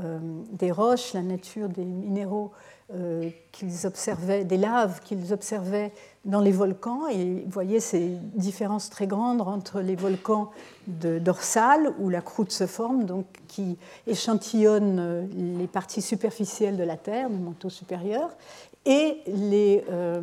des, 0.51 0.71
roches, 0.71 1.13
la 1.13 1.21
nature 1.21 1.69
des 1.69 1.85
minéraux 1.85 2.51
euh, 2.91 3.29
qu'ils 3.51 3.85
observaient, 3.85 4.43
des 4.43 4.57
laves 4.57 5.01
qu'ils 5.01 5.31
observaient 5.31 5.91
dans 6.25 6.41
les 6.41 6.51
volcans, 6.51 7.07
et 7.07 7.43
vous 7.45 7.51
voyez 7.51 7.79
ces 7.79 8.17
différences 8.33 8.89
très 8.89 9.05
grandes 9.05 9.41
entre 9.41 9.81
les 9.81 9.95
volcans 9.95 10.49
de 10.87 11.19
dorsales, 11.19 11.93
où 11.99 12.09
la 12.09 12.21
croûte 12.21 12.51
se 12.51 12.65
forme, 12.65 13.05
donc 13.05 13.25
qui 13.47 13.77
échantillonne 14.07 14.97
euh, 14.99 15.25
les 15.59 15.67
parties 15.67 16.01
superficielles 16.01 16.77
de 16.77 16.83
la 16.83 16.97
Terre, 16.97 17.29
le 17.29 17.37
manteau 17.37 17.69
supérieur, 17.69 18.31
et 18.85 19.19
les, 19.27 19.83
euh, 19.91 20.21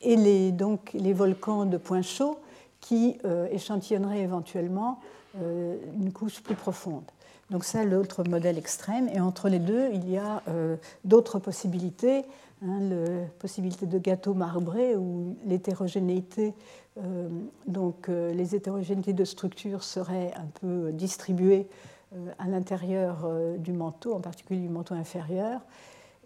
et 0.00 0.16
les, 0.16 0.50
donc, 0.50 0.92
les 0.94 1.12
volcans 1.12 1.66
de 1.66 1.76
point 1.76 2.00
chaud 2.00 2.38
qui 2.80 3.16
échantillonneraient 3.52 4.22
éventuellement 4.22 4.98
une 5.38 6.12
couche 6.12 6.42
plus 6.42 6.56
profonde. 6.56 7.04
Donc 7.50 7.64
ça, 7.64 7.84
l'autre 7.84 8.24
modèle 8.24 8.58
extrême. 8.58 9.08
Et 9.12 9.20
entre 9.20 9.48
les 9.48 9.58
deux, 9.58 9.90
il 9.92 10.10
y 10.10 10.16
a 10.16 10.42
euh, 10.48 10.76
d'autres 11.04 11.38
possibilités. 11.38 12.24
Hein, 12.64 12.78
la 12.80 13.26
possibilité 13.38 13.86
de 13.86 13.98
gâteau 13.98 14.34
marbré 14.34 14.96
où 14.96 15.36
l'hétérogénéité, 15.46 16.54
euh, 16.98 17.28
donc 17.66 18.08
euh, 18.08 18.32
les 18.32 18.54
hétérogénéités 18.54 19.12
de 19.12 19.24
structure 19.24 19.82
seraient 19.82 20.32
un 20.36 20.46
peu 20.60 20.92
distribuées 20.92 21.66
à 22.38 22.46
l'intérieur 22.46 23.26
du 23.56 23.72
manteau, 23.72 24.12
en 24.12 24.20
particulier 24.20 24.60
du 24.60 24.68
manteau 24.68 24.92
inférieur. 24.92 25.62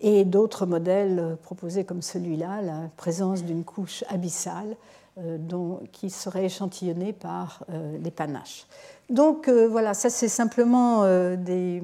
Et 0.01 0.25
d'autres 0.25 0.67
modèles 0.67 1.37
proposés 1.43 1.85
comme 1.85 2.03
celui-là, 2.03 2.61
la 2.61 2.91
présence 2.97 3.45
d'une 3.45 3.63
couche 3.63 4.03
abyssale 4.09 4.75
dont, 5.17 5.79
qui 5.93 6.11
serait 6.11 6.47
échantillonnée 6.47 7.13
par 7.13 7.65
les 8.03 8.11
panaches. 8.11 8.67
Donc 9.11 9.47
euh, 9.49 9.69
voilà, 9.69 9.95
ça 9.95 10.11
c'est 10.11 10.29
simplement 10.29 11.05
euh, 11.05 11.37
des, 11.37 11.81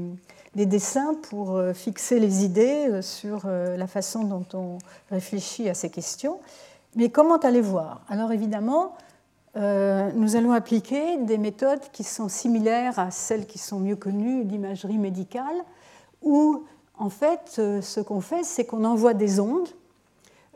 dessins 0.55 1.15
pour 1.31 1.57
euh, 1.57 1.73
fixer 1.73 2.19
les 2.19 2.45
idées 2.45 3.01
sur 3.01 3.47
la 3.47 3.87
façon 3.87 4.25
dont 4.25 4.47
on 4.55 4.79
réfléchit 5.11 5.69
à 5.69 5.75
ces 5.75 5.91
questions. 5.91 6.41
Mais 6.97 7.11
comment 7.11 7.37
aller 7.37 7.61
voir? 7.61 8.03
Alors 8.09 8.33
évidemment, 8.33 8.95
nous 9.55 10.37
allons 10.37 10.53
appliquer 10.53 11.19
des 11.19 11.39
méthodes 11.39 11.83
qui 11.93 12.05
sont 12.05 12.29
similaires 12.29 12.99
à 12.99 13.11
celles 13.11 13.47
qui 13.47 13.59
sont 13.59 13.79
mieux 13.79 13.97
connues 13.97 14.45
d'imagerie 14.45 14.99
médicale, 14.99 15.57
où 16.23 16.65
en 16.99 17.09
fait 17.09 17.41
ce 17.57 18.01
qu'on 18.01 18.21
fait, 18.21 18.45
c'est 18.45 18.65
qu'on 18.65 18.85
envoie 18.85 19.15
des 19.15 19.41
ondes. 19.41 19.69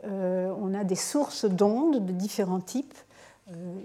on 0.03 0.73
a 0.75 0.83
des 0.83 0.95
sources 0.95 1.45
d'ondes 1.45 2.05
de 2.05 2.11
différents 2.11 2.59
types 2.59 2.97
euh, 3.55 3.79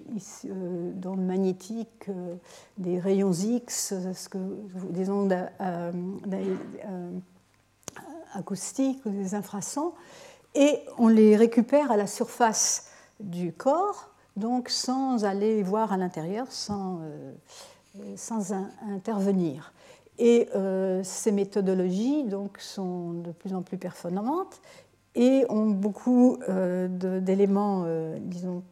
euh, 0.46 0.90
d'ondes 0.94 1.24
magnétiques, 1.24 2.08
euh, 2.08 2.34
des 2.78 2.98
rayons 2.98 3.30
X, 3.32 3.94
des 4.90 5.08
ondes 5.08 5.36
acoustiques 8.34 9.06
ou 9.06 9.10
des 9.10 9.36
infrasons, 9.36 9.92
et 10.56 10.80
on 10.98 11.06
les 11.06 11.36
récupère 11.36 11.92
à 11.92 11.96
la 11.96 12.08
surface 12.08 12.88
du 13.20 13.52
corps, 13.52 14.10
donc 14.34 14.68
sans 14.68 15.24
aller 15.24 15.62
voir 15.62 15.92
à 15.92 15.96
l'intérieur, 15.96 16.50
sans, 16.50 17.00
sans 18.16 18.52
intervenir. 18.90 19.72
Et 20.18 20.48
ces 21.04 21.30
méthodologies 21.30 22.24
donc, 22.24 22.58
sont 22.58 23.12
de 23.12 23.30
plus 23.30 23.54
en 23.54 23.62
plus 23.62 23.78
performantes 23.78 24.60
et 25.14 25.44
ont 25.48 25.70
beaucoup 25.70 26.38
d'éléments, 26.88 27.86
disons, 28.18 28.62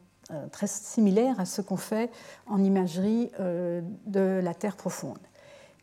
très 0.51 0.67
similaire 0.67 1.39
à 1.39 1.45
ce 1.45 1.61
qu'on 1.61 1.77
fait 1.77 2.09
en 2.47 2.63
imagerie 2.63 3.29
euh, 3.39 3.81
de 4.05 4.39
la 4.43 4.53
Terre 4.53 4.75
profonde. 4.75 5.19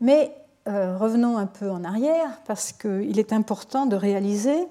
Mais 0.01 0.35
euh, 0.67 0.97
revenons 0.97 1.37
un 1.37 1.45
peu 1.45 1.69
en 1.69 1.83
arrière 1.83 2.41
parce 2.45 2.71
qu'il 2.71 3.19
est 3.19 3.33
important 3.33 3.85
de 3.85 3.95
réaliser 3.95 4.67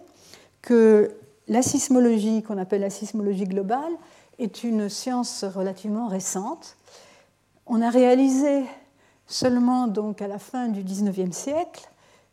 que 0.62 1.14
la 1.48 1.62
sismologie, 1.62 2.42
qu'on 2.42 2.58
appelle 2.58 2.80
la 2.80 2.90
sismologie 2.90 3.44
globale, 3.44 3.92
est 4.38 4.64
une 4.64 4.88
science 4.88 5.44
relativement 5.44 6.08
récente. 6.08 6.76
On 7.66 7.82
a 7.82 7.90
réalisé 7.90 8.64
seulement 9.26 9.86
donc 9.86 10.22
à 10.22 10.28
la 10.28 10.38
fin 10.38 10.68
du 10.68 10.82
XIXe 10.82 11.36
siècle, 11.36 11.88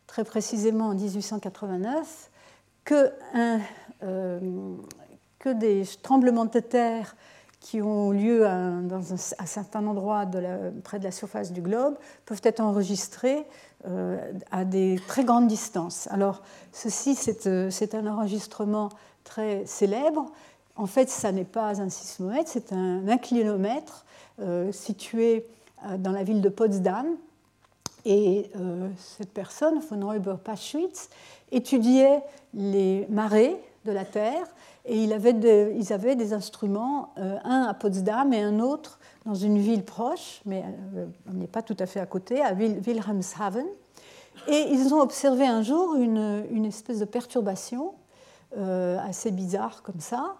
très 0.06 0.24
précisément 0.24 0.88
en 0.88 0.94
1889, 0.94 2.30
que, 2.84 3.12
un, 3.34 3.60
que 5.38 5.48
des 5.52 5.82
tremblements 6.02 6.44
de 6.44 6.60
terre 6.60 7.16
qui 7.66 7.82
ont 7.82 8.12
lieu 8.12 8.42
dans 8.84 9.12
un, 9.12 9.16
certain 9.16 9.84
endroit 9.88 10.24
de 10.24 10.70
près 10.84 11.00
de 11.00 11.04
la 11.04 11.10
surface 11.10 11.50
du 11.50 11.60
globe 11.60 11.96
peuvent 12.24 12.40
être 12.44 12.60
enregistrés 12.60 13.44
euh, 13.88 14.32
à 14.52 14.64
des 14.64 15.00
très 15.08 15.24
grandes 15.24 15.48
distances. 15.48 16.06
Alors, 16.12 16.42
ceci, 16.70 17.18
euh, 17.46 17.68
c'est 17.70 17.96
un 17.96 18.06
enregistrement 18.06 18.90
très 19.24 19.66
célèbre. 19.66 20.30
En 20.76 20.86
fait, 20.86 21.10
ça 21.10 21.32
n'est 21.32 21.42
pas 21.42 21.80
un 21.80 21.88
sismomètre, 21.88 22.48
c'est 22.48 22.72
un 22.72 23.08
inclinomètre 23.08 24.04
euh, 24.40 24.70
situé 24.70 25.44
dans 25.98 26.12
la 26.12 26.22
ville 26.22 26.42
de 26.42 26.48
Potsdam. 26.48 27.16
Et 28.04 28.48
cette 28.96 29.32
personne, 29.32 29.80
von 29.80 30.06
Räuber-Paschwitz, 30.06 31.10
étudiait 31.50 32.22
les 32.54 33.04
marées 33.10 33.56
de 33.84 33.90
la 33.90 34.04
Terre 34.04 34.46
et 34.86 35.02
il 35.02 35.12
avait 35.12 35.74
ils 35.76 35.92
avaient 35.92 36.16
des 36.16 36.32
instruments, 36.32 37.10
euh, 37.18 37.38
un 37.44 37.62
à 37.62 37.74
Potsdam 37.74 38.32
et 38.32 38.40
un 38.40 38.60
autre 38.60 38.98
dans 39.24 39.34
une 39.34 39.58
ville 39.58 39.84
proche, 39.84 40.40
mais 40.46 40.64
euh, 40.94 41.06
on 41.28 41.34
n'est 41.34 41.48
pas 41.48 41.62
tout 41.62 41.76
à 41.78 41.86
fait 41.86 42.00
à 42.00 42.06
côté, 42.06 42.40
à 42.40 42.52
Wilhelmshaven. 42.52 43.66
Et 44.48 44.66
ils 44.70 44.94
ont 44.94 45.00
observé 45.00 45.46
un 45.46 45.62
jour 45.62 45.96
une, 45.96 46.44
une 46.50 46.66
espèce 46.66 47.00
de 47.00 47.04
perturbation 47.04 47.94
euh, 48.56 48.98
assez 49.08 49.32
bizarre 49.32 49.82
comme 49.82 50.00
ça, 50.00 50.36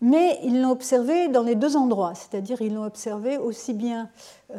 mais 0.00 0.38
ils 0.44 0.62
l'ont 0.62 0.70
observé 0.70 1.28
dans 1.28 1.42
les 1.42 1.56
deux 1.56 1.76
endroits, 1.76 2.14
c'est-à-dire 2.14 2.62
ils 2.62 2.74
l'ont 2.74 2.86
observé 2.86 3.36
aussi 3.36 3.74
bien 3.74 4.08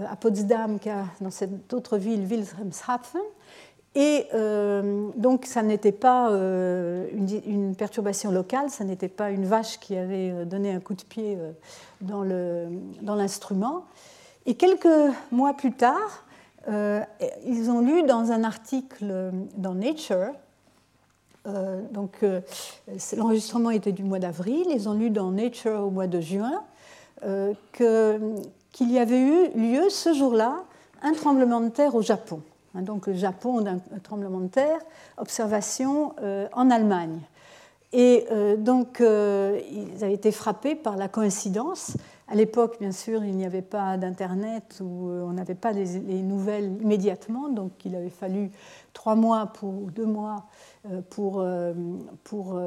à 0.08 0.16
Potsdam 0.16 0.78
qu'à 0.78 1.06
dans 1.20 1.32
cette 1.32 1.74
autre 1.74 1.98
ville, 1.98 2.28
Wilhelmshaven, 2.28 3.22
et 3.94 4.28
euh, 4.34 5.10
donc, 5.18 5.46
ça 5.46 5.64
n'était 5.64 5.92
pas 5.92 6.32
euh, 6.32 7.08
une, 7.14 7.76
perturbation 7.76 8.32
locale, 8.32 8.70
ça 8.70 8.86
n'était 8.86 9.10
pas 9.10 9.32
une 9.32 9.46
vache 9.46 9.80
qui 9.80 9.98
avait 9.98 10.32
euh, 10.32 10.46
donné 10.46 10.72
un 10.72 10.80
coup 10.80 10.94
de 10.94 11.04
pied 11.04 11.38
dans 12.00 12.24
l'instrument. 13.16 13.86
Et 14.46 14.56
quelques 14.56 14.88
mois 15.32 15.54
plus 15.54 15.74
tard, 15.74 16.26
ils 16.68 17.70
ont 17.70 17.82
lu 17.82 18.04
dans 18.04 18.32
un 18.32 18.44
article 18.44 19.32
dans 19.58 19.76
Nature, 19.76 20.32
donc 21.92 22.24
l'enregistrement 23.16 23.72
était 23.72 23.92
du 23.92 24.04
mois 24.04 24.20
d'avril, 24.20 24.66
ils 24.70 24.90
ont 24.90 24.94
lu 24.94 25.10
dans 25.10 25.32
Nature 25.32 25.82
au 25.82 25.92
mois 25.92 26.08
de 26.08 26.20
juin 26.22 26.64
qu'il 27.74 28.92
y 28.92 28.98
avait 28.98 29.22
eu 29.22 29.50
lieu 29.56 29.90
ce 29.90 30.14
jour-là 30.14 30.64
un 31.04 31.14
tremblement 31.14 31.62
de 31.62 31.70
terre 31.70 31.94
au 31.94 32.02
Japon. 32.02 32.42
Hein, 32.76 32.82
donc 32.82 33.08
le 33.08 33.14
Japon 33.14 33.62
d'un 33.62 33.80
tremblement 34.04 34.40
de 34.40 34.48
terre, 34.48 34.80
observation 35.18 36.14
euh, 36.22 36.48
en 36.54 36.70
Allemagne. 36.70 37.20
Et 37.94 38.26
euh, 38.32 38.56
donc 38.56 39.02
euh, 39.02 39.60
ils 39.70 40.04
avaient 40.04 40.14
été 40.14 40.32
frappés 40.32 40.76
par 40.76 40.96
la 40.96 41.10
coïncidence. 41.10 41.98
À 42.30 42.36
l'époque, 42.36 42.78
bien 42.80 42.94
sûr, 42.94 43.26
il 43.26 43.36
n'y 43.36 43.46
avait 43.46 43.62
pas 43.62 43.98
d'Internet 43.98 44.80
où 44.82 45.10
on 45.10 45.34
n'avait 45.34 45.56
pas 45.56 45.74
les, 45.74 46.22
nouvelles 46.22 46.82
immédiatement, 46.82 47.50
donc 47.50 47.74
il 47.84 47.94
avait 47.94 48.10
fallu 48.10 48.52
trois 48.94 49.16
mois 49.16 49.48
pour, 49.48 49.70
ou 49.70 49.92
deux 49.92 50.06
mois 50.06 50.46
pour, 51.10 51.46
pour, 52.24 52.62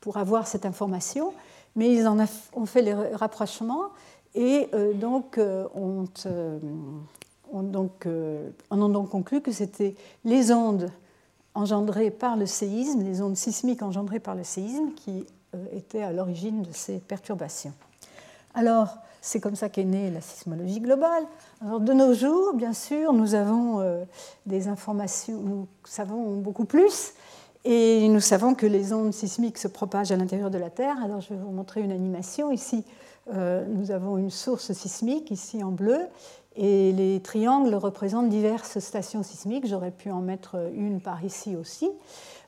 pour 0.00 0.16
avoir 0.18 0.46
cette 0.46 0.66
information. 0.66 1.32
Mais 1.76 1.90
ils 1.90 2.06
en 2.06 2.18
ont 2.52 2.66
fait 2.66 2.82
les 2.82 2.92
rapprochements 2.92 3.84
et 4.34 4.68
donc 4.96 5.40
ont 5.74 6.04
on, 7.52 7.62
donc, 7.62 8.06
euh, 8.06 8.50
on 8.70 8.84
a 8.84 8.92
donc 8.92 9.10
conclu 9.10 9.40
que 9.40 9.52
c'était 9.52 9.94
les 10.24 10.52
ondes 10.52 10.90
engendrées 11.54 12.10
par 12.10 12.36
le 12.36 12.46
séisme, 12.46 13.02
les 13.02 13.22
ondes 13.22 13.36
sismiques 13.36 13.82
engendrées 13.82 14.20
par 14.20 14.34
le 14.34 14.44
séisme, 14.44 14.90
qui 14.94 15.26
euh, 15.54 15.64
étaient 15.72 16.02
à 16.02 16.12
l'origine 16.12 16.62
de 16.62 16.72
ces 16.72 16.98
perturbations. 16.98 17.72
Alors, 18.54 18.96
c'est 19.20 19.40
comme 19.40 19.56
ça 19.56 19.68
qu'est 19.68 19.84
née 19.84 20.10
la 20.10 20.20
sismologie 20.20 20.80
globale. 20.80 21.24
Alors, 21.60 21.80
de 21.80 21.92
nos 21.92 22.14
jours, 22.14 22.54
bien 22.54 22.72
sûr, 22.72 23.12
nous 23.12 23.34
avons 23.34 23.80
euh, 23.80 24.04
des 24.44 24.68
informations, 24.68 25.40
nous 25.40 25.66
savons 25.84 26.36
beaucoup 26.36 26.64
plus, 26.64 27.14
et 27.64 28.06
nous 28.08 28.20
savons 28.20 28.54
que 28.54 28.66
les 28.66 28.92
ondes 28.92 29.12
sismiques 29.12 29.58
se 29.58 29.68
propagent 29.68 30.12
à 30.12 30.16
l'intérieur 30.16 30.50
de 30.50 30.58
la 30.58 30.70
Terre. 30.70 30.96
Alors, 31.02 31.20
je 31.20 31.30
vais 31.30 31.40
vous 31.40 31.50
montrer 31.50 31.80
une 31.80 31.90
animation. 31.90 32.52
Ici, 32.52 32.84
nous 33.28 33.90
avons 33.90 34.18
une 34.18 34.30
source 34.30 34.70
sismique, 34.70 35.32
ici 35.32 35.64
en 35.64 35.72
bleu, 35.72 35.98
et 36.56 36.92
les 36.92 37.20
triangles 37.20 37.74
représentent 37.74 38.28
diverses 38.28 38.78
stations 38.78 39.22
sismiques. 39.22 39.66
J'aurais 39.66 39.90
pu 39.90 40.10
en 40.10 40.20
mettre 40.20 40.70
une 40.74 41.00
par 41.00 41.24
ici 41.24 41.54
aussi. 41.56 41.90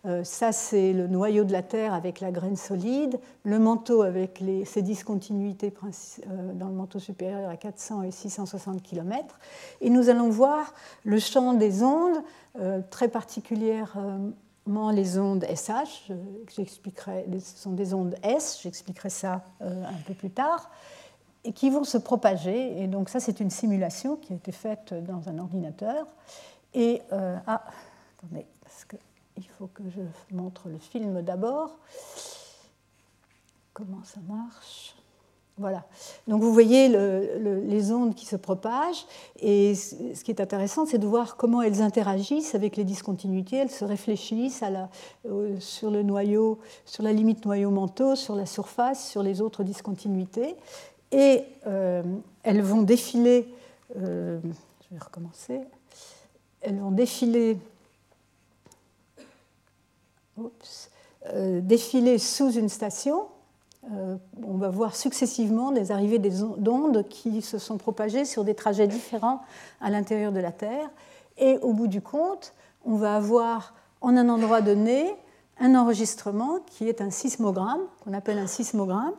Euh, 0.06 0.24
ça, 0.24 0.52
c'est 0.52 0.92
le 0.92 1.06
noyau 1.06 1.44
de 1.44 1.52
la 1.52 1.62
Terre 1.62 1.92
avec 1.92 2.20
la 2.20 2.30
graine 2.30 2.56
solide, 2.56 3.18
le 3.44 3.58
manteau 3.58 4.02
avec 4.02 4.42
ses 4.64 4.82
discontinuités 4.82 5.72
euh, 5.82 6.52
dans 6.54 6.68
le 6.68 6.74
manteau 6.74 6.98
supérieur 6.98 7.50
à 7.50 7.56
400 7.56 8.02
et 8.02 8.10
660 8.10 8.82
km. 8.82 9.38
Et 9.80 9.90
nous 9.90 10.08
allons 10.08 10.30
voir 10.30 10.72
le 11.04 11.18
champ 11.18 11.52
des 11.52 11.82
ondes, 11.82 12.22
euh, 12.60 12.80
très 12.90 13.08
particulièrement 13.08 14.90
les 14.92 15.18
ondes 15.18 15.44
SH. 15.44 16.12
J'expliquerai, 16.54 17.26
ce 17.40 17.62
sont 17.62 17.72
des 17.72 17.92
ondes 17.92 18.14
S, 18.22 18.60
j'expliquerai 18.62 19.10
ça 19.10 19.42
un 19.60 20.00
peu 20.06 20.14
plus 20.14 20.30
tard, 20.30 20.70
et 21.48 21.52
qui 21.52 21.70
vont 21.70 21.84
se 21.84 21.96
propager. 21.96 22.80
Et 22.80 22.86
donc 22.86 23.08
ça, 23.08 23.20
c'est 23.20 23.40
une 23.40 23.50
simulation 23.50 24.16
qui 24.16 24.34
a 24.34 24.36
été 24.36 24.52
faite 24.52 24.92
dans 24.92 25.28
un 25.28 25.38
ordinateur. 25.38 26.06
Et, 26.74 27.00
ah, 27.10 27.64
attendez, 28.18 28.46
parce 28.62 28.84
que 28.84 28.96
il 29.38 29.46
faut 29.46 29.68
que 29.68 29.84
je 29.88 30.36
montre 30.36 30.68
le 30.68 30.78
film 30.78 31.22
d'abord. 31.22 31.78
Comment 33.72 34.02
ça 34.04 34.20
marche? 34.28 34.96
Voilà. 35.56 35.84
Donc 36.28 36.42
vous 36.42 36.52
voyez 36.52 36.88
les 36.88 37.92
ondes 37.92 38.14
qui 38.14 38.26
se 38.26 38.36
propagent 38.36 39.06
et 39.40 39.74
ce 39.74 40.22
qui 40.22 40.30
est 40.30 40.40
intéressant, 40.40 40.86
c'est 40.86 40.98
de 40.98 41.06
voir 41.06 41.36
comment 41.36 41.62
elles 41.62 41.82
interagissent 41.82 42.54
avec 42.54 42.76
les 42.76 42.84
discontinuités. 42.84 43.56
Elles 43.56 43.70
se 43.70 43.84
réfléchissent 43.84 44.62
euh, 45.24 45.56
sur 45.58 45.90
le 45.90 46.04
noyau, 46.04 46.60
sur 46.84 47.02
la 47.02 47.12
limite 47.12 47.44
noyau-manteau, 47.44 48.14
sur 48.14 48.36
la 48.36 48.46
surface, 48.46 49.08
sur 49.08 49.24
les 49.24 49.40
autres 49.40 49.64
discontinuités. 49.64 50.56
Et 51.12 51.44
euh, 51.66 52.02
elles 52.42 52.62
vont 52.62 52.82
défiler, 52.82 53.48
euh, 53.96 54.38
je 54.42 54.94
vais 54.94 55.02
recommencer, 55.02 55.60
elles 56.60 56.78
vont 56.78 56.90
défiler 56.90 57.58
euh, 61.26 61.60
défiler 61.60 62.18
sous 62.18 62.52
une 62.52 62.68
station. 62.68 63.26
On 64.42 64.58
va 64.58 64.68
voir 64.68 64.94
successivement 64.94 65.72
des 65.72 65.92
arrivées 65.92 66.18
d'ondes 66.18 67.08
qui 67.08 67.40
se 67.40 67.56
sont 67.56 67.78
propagées 67.78 68.26
sur 68.26 68.44
des 68.44 68.54
trajets 68.54 68.86
différents 68.86 69.40
à 69.80 69.88
l'intérieur 69.88 70.30
de 70.30 70.40
la 70.40 70.52
Terre. 70.52 70.90
Et 71.38 71.56
au 71.58 71.72
bout 71.72 71.86
du 71.86 72.02
compte, 72.02 72.52
on 72.84 72.96
va 72.96 73.16
avoir 73.16 73.72
en 74.02 74.16
un 74.16 74.28
endroit 74.28 74.60
donné 74.60 75.14
un 75.58 75.74
enregistrement 75.74 76.58
qui 76.66 76.88
est 76.88 77.00
un 77.00 77.10
sismogramme, 77.10 77.80
qu'on 78.04 78.12
appelle 78.12 78.38
un 78.38 78.46
sismogramme, 78.46 79.14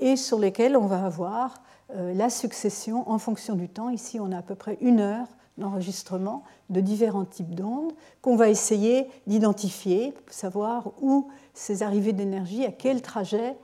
et 0.00 0.16
sur 0.16 0.38
lequel 0.38 0.76
on 0.76 0.86
va 0.86 1.04
avoir 1.04 1.62
euh, 1.94 2.12
la 2.14 2.30
succession 2.30 3.08
en 3.10 3.18
fonction 3.18 3.54
du 3.54 3.68
temps. 3.68 3.88
Ici, 3.88 4.18
on 4.20 4.32
a 4.32 4.38
à 4.38 4.42
peu 4.42 4.54
près 4.54 4.78
une 4.80 5.00
heure 5.00 5.26
d'enregistrement 5.58 6.44
de 6.70 6.80
différents 6.80 7.24
types 7.24 7.54
d'ondes 7.54 7.92
qu'on 8.22 8.36
va 8.36 8.48
essayer 8.48 9.08
d'identifier 9.26 10.12
pour 10.12 10.34
savoir 10.34 10.92
où 11.00 11.28
ces 11.54 11.82
arrivées 11.82 12.12
d'énergie, 12.12 12.64
à 12.64 12.72
quel 12.72 13.02
trajet 13.02 13.56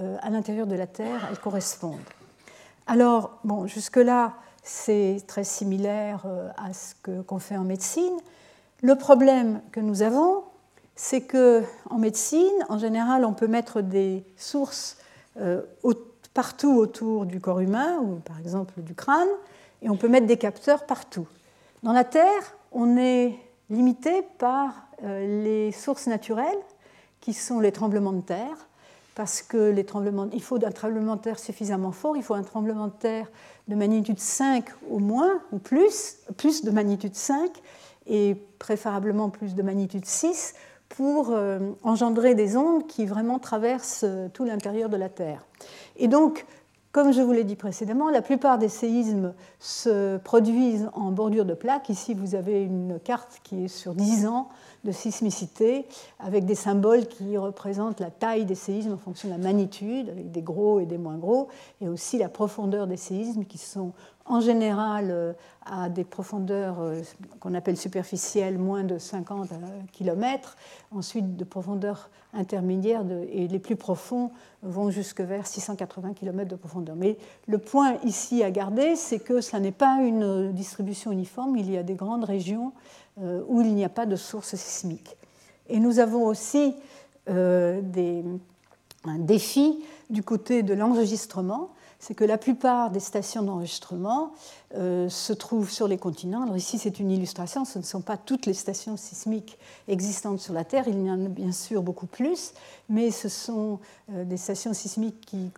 euh, 0.00 0.16
à 0.22 0.30
l'intérieur 0.30 0.66
de 0.66 0.74
la 0.74 0.86
Terre 0.86 1.26
elles 1.30 1.38
correspondent. 1.38 1.98
Alors, 2.86 3.38
bon, 3.44 3.66
jusque-là, 3.66 4.34
c'est 4.62 5.18
très 5.26 5.44
similaire 5.44 6.24
euh, 6.26 6.50
à 6.56 6.72
ce 6.72 6.94
qu'on 7.22 7.38
fait 7.38 7.56
en 7.56 7.64
médecine. 7.64 8.16
Le 8.82 8.96
problème 8.96 9.60
que 9.72 9.80
nous 9.80 10.02
avons, 10.02 10.42
c'est 10.96 11.22
que 11.22 11.62
en 11.90 11.98
médecine, 11.98 12.64
en 12.68 12.78
général, 12.78 13.24
on 13.24 13.32
peut 13.32 13.46
mettre 13.46 13.80
des 13.80 14.24
sources 14.36 14.98
partout 16.34 16.76
autour 16.76 17.26
du 17.26 17.40
corps 17.40 17.60
humain, 17.60 17.98
ou 17.98 18.16
par 18.16 18.38
exemple 18.40 18.80
du 18.82 18.94
crâne, 18.94 19.28
et 19.82 19.88
on 19.88 19.96
peut 19.96 20.08
mettre 20.08 20.26
des 20.26 20.36
capteurs 20.36 20.84
partout. 20.84 21.26
Dans 21.82 21.92
la 21.92 22.04
Terre, 22.04 22.56
on 22.72 22.96
est 22.96 23.38
limité 23.70 24.22
par 24.38 24.72
euh, 25.02 25.42
les 25.42 25.72
sources 25.72 26.06
naturelles, 26.06 26.58
qui 27.20 27.32
sont 27.32 27.60
les 27.60 27.72
tremblements 27.72 28.12
de 28.12 28.20
terre, 28.20 28.68
parce 29.14 29.40
que 29.40 29.70
les 29.70 29.84
tremblements, 29.84 30.28
il 30.32 30.42
faut 30.42 30.62
un 30.64 30.70
tremblement 30.70 31.16
de 31.16 31.20
terre 31.22 31.38
suffisamment 31.38 31.92
fort, 31.92 32.16
il 32.16 32.22
faut 32.22 32.34
un 32.34 32.42
tremblement 32.42 32.88
de 32.88 32.92
terre 32.92 33.28
de 33.68 33.74
magnitude 33.74 34.18
5 34.18 34.64
au 34.90 34.98
moins, 34.98 35.40
ou 35.52 35.58
plus, 35.58 36.18
plus 36.36 36.64
de 36.64 36.70
magnitude 36.70 37.14
5, 37.14 37.50
et 38.06 38.36
préférablement 38.58 39.30
plus 39.30 39.54
de 39.54 39.62
magnitude 39.62 40.04
6, 40.04 40.54
pour 40.96 41.30
euh, 41.30 41.58
engendrer 41.82 42.34
des 42.34 42.56
ondes 42.56 42.86
qui 42.86 43.04
vraiment 43.04 43.40
traversent 43.40 44.04
euh, 44.04 44.28
tout 44.32 44.44
l'intérieur 44.44 44.88
de 44.88 44.96
la 44.96 45.08
Terre. 45.08 45.44
Et 45.96 46.06
donc, 46.06 46.46
comme 46.92 47.12
je 47.12 47.20
vous 47.20 47.32
l'ai 47.32 47.42
dit 47.42 47.56
précédemment, 47.56 48.10
la 48.10 48.22
plupart 48.22 48.58
des 48.58 48.68
séismes 48.68 49.34
se 49.58 50.16
produisent 50.18 50.88
en 50.94 51.10
bordure 51.10 51.44
de 51.44 51.54
plaques. 51.54 51.88
Ici, 51.88 52.14
vous 52.14 52.36
avez 52.36 52.62
une 52.62 53.00
carte 53.02 53.40
qui 53.42 53.64
est 53.64 53.68
sur 53.68 53.96
10 53.96 54.28
ans 54.28 54.48
de 54.84 54.92
sismicité, 54.92 55.86
avec 56.20 56.44
des 56.44 56.54
symboles 56.54 57.08
qui 57.08 57.36
représentent 57.36 57.98
la 57.98 58.10
taille 58.10 58.44
des 58.44 58.54
séismes 58.54 58.92
en 58.92 58.96
fonction 58.96 59.28
de 59.28 59.34
la 59.34 59.42
magnitude, 59.42 60.10
avec 60.10 60.30
des 60.30 60.42
gros 60.42 60.78
et 60.78 60.86
des 60.86 60.98
moins 60.98 61.16
gros, 61.16 61.48
et 61.80 61.88
aussi 61.88 62.18
la 62.18 62.28
profondeur 62.28 62.86
des 62.86 62.98
séismes 62.98 63.44
qui 63.44 63.58
sont 63.58 63.92
en 64.26 64.40
général 64.40 65.08
euh, 65.10 65.32
à 65.66 65.88
des 65.88 66.04
profondeurs 66.04 66.80
euh, 66.80 67.02
qu'on 67.40 67.54
appelle 67.54 67.76
superficielles, 67.76 68.58
moins 68.58 68.82
de 68.82 68.98
50 68.98 69.50
km, 69.92 70.56
ensuite 70.90 71.36
de 71.36 71.44
profondeurs 71.44 72.10
intermédiaires 72.32 73.04
et 73.30 73.46
les 73.48 73.58
plus 73.58 73.76
profonds 73.76 74.30
vont 74.62 74.90
jusque 74.90 75.20
vers 75.20 75.46
680 75.46 76.14
km 76.14 76.48
de 76.48 76.56
profondeur. 76.56 76.96
Mais 76.96 77.16
le 77.46 77.58
point 77.58 77.96
ici 78.04 78.42
à 78.42 78.50
garder, 78.50 78.96
c'est 78.96 79.20
que 79.20 79.40
ce 79.40 79.56
n'est 79.56 79.72
pas 79.72 79.98
une 80.00 80.52
distribution 80.52 81.12
uniforme, 81.12 81.56
il 81.56 81.70
y 81.70 81.76
a 81.76 81.82
des 81.82 81.94
grandes 81.94 82.24
régions 82.24 82.72
euh, 83.20 83.42
où 83.46 83.60
il 83.60 83.74
n'y 83.74 83.84
a 83.84 83.90
pas 83.90 84.06
de 84.06 84.16
source 84.16 84.54
sismique. 84.56 85.16
Et 85.68 85.80
nous 85.80 85.98
avons 85.98 86.26
aussi 86.26 86.74
des, 87.26 88.22
un 89.04 89.18
défi 89.18 89.82
du 90.10 90.22
côté 90.22 90.62
de 90.62 90.74
l'enregistrement 90.74 91.70
c'est 92.04 92.14
que 92.14 92.24
la 92.24 92.36
plupart 92.36 92.90
des 92.90 93.00
stations 93.00 93.42
d'enregistrement 93.42 94.32
euh, 94.74 95.08
se 95.08 95.32
trouvent 95.32 95.70
sur 95.70 95.88
les 95.88 95.96
continents. 95.96 96.54
Ici, 96.54 96.78
c'est 96.78 97.00
une 97.00 97.10
illustration, 97.10 97.64
ce 97.64 97.78
ne 97.78 97.82
sont 97.82 98.02
pas 98.02 98.18
toutes 98.18 98.44
les 98.44 98.52
stations 98.52 98.98
sismiques 98.98 99.56
existantes 99.88 100.38
sur 100.38 100.52
la 100.52 100.64
Terre, 100.64 100.84
il 100.86 101.02
y 101.02 101.10
en 101.10 101.24
a 101.24 101.28
bien 101.28 101.50
sûr 101.50 101.82
beaucoup 101.82 102.04
plus, 102.04 102.52
mais 102.90 103.10
ce 103.10 103.30
sont 103.30 103.78
euh, 104.12 104.24
des 104.24 104.36
stations 104.36 104.74
sismiques 104.74 105.24
qui, 105.24 105.50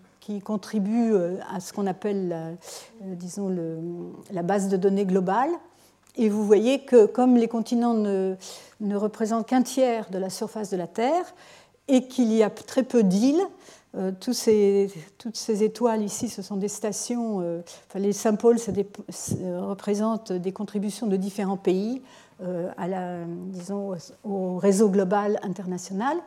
contribuent 0.45 1.15
euh, 1.15 1.39
à 1.53 1.61
ce 1.61 1.73
qu'on 1.73 1.87
appelle, 1.87 2.29
la, 2.29 2.51
disons, 3.15 3.49
la 4.33 4.43
base 4.43 4.69
de 4.69 4.77
données 4.77 5.07
globale. 5.07 5.51
Et 6.17 6.29
vous 6.29 6.45
voyez 6.45 6.85
que 6.85 7.07
comme 7.07 7.37
les 7.37 7.47
continents 7.47 7.95
ne, 7.95 8.35
ne 8.81 8.97
représentent 8.97 9.47
qu'un 9.47 9.63
tiers 9.63 10.11
de 10.11 10.19
la 10.19 10.29
surface 10.29 10.71
de 10.71 10.77
la 10.77 10.89
Terre 10.89 11.33
et 11.87 12.09
qu'il 12.09 12.33
y 12.33 12.43
a 12.43 12.51
très 12.51 12.83
peu 12.83 13.05
d'îles, 13.05 13.41
euh, 13.97 14.13
toutes 14.19 14.35
ces 15.37 15.63
étoiles 15.63 16.03
ici, 16.03 16.29
ce 16.29 16.43
sont 16.43 16.57
des 16.57 16.69
stations, 16.69 17.41
euh, 17.41 17.63
les 17.95 18.13
symboles 18.13 18.59
représentent 18.59 20.33
des 20.33 20.53
contributions 20.53 21.07
de 21.07 21.17
différents 21.17 21.57
pays 21.57 22.03
euh, 22.43 22.71
à 22.77 22.89
la, 22.89 23.25
disons, 23.25 23.97
au 24.25 24.59
réseau 24.59 24.91
global 24.91 25.39
international. 25.43 26.19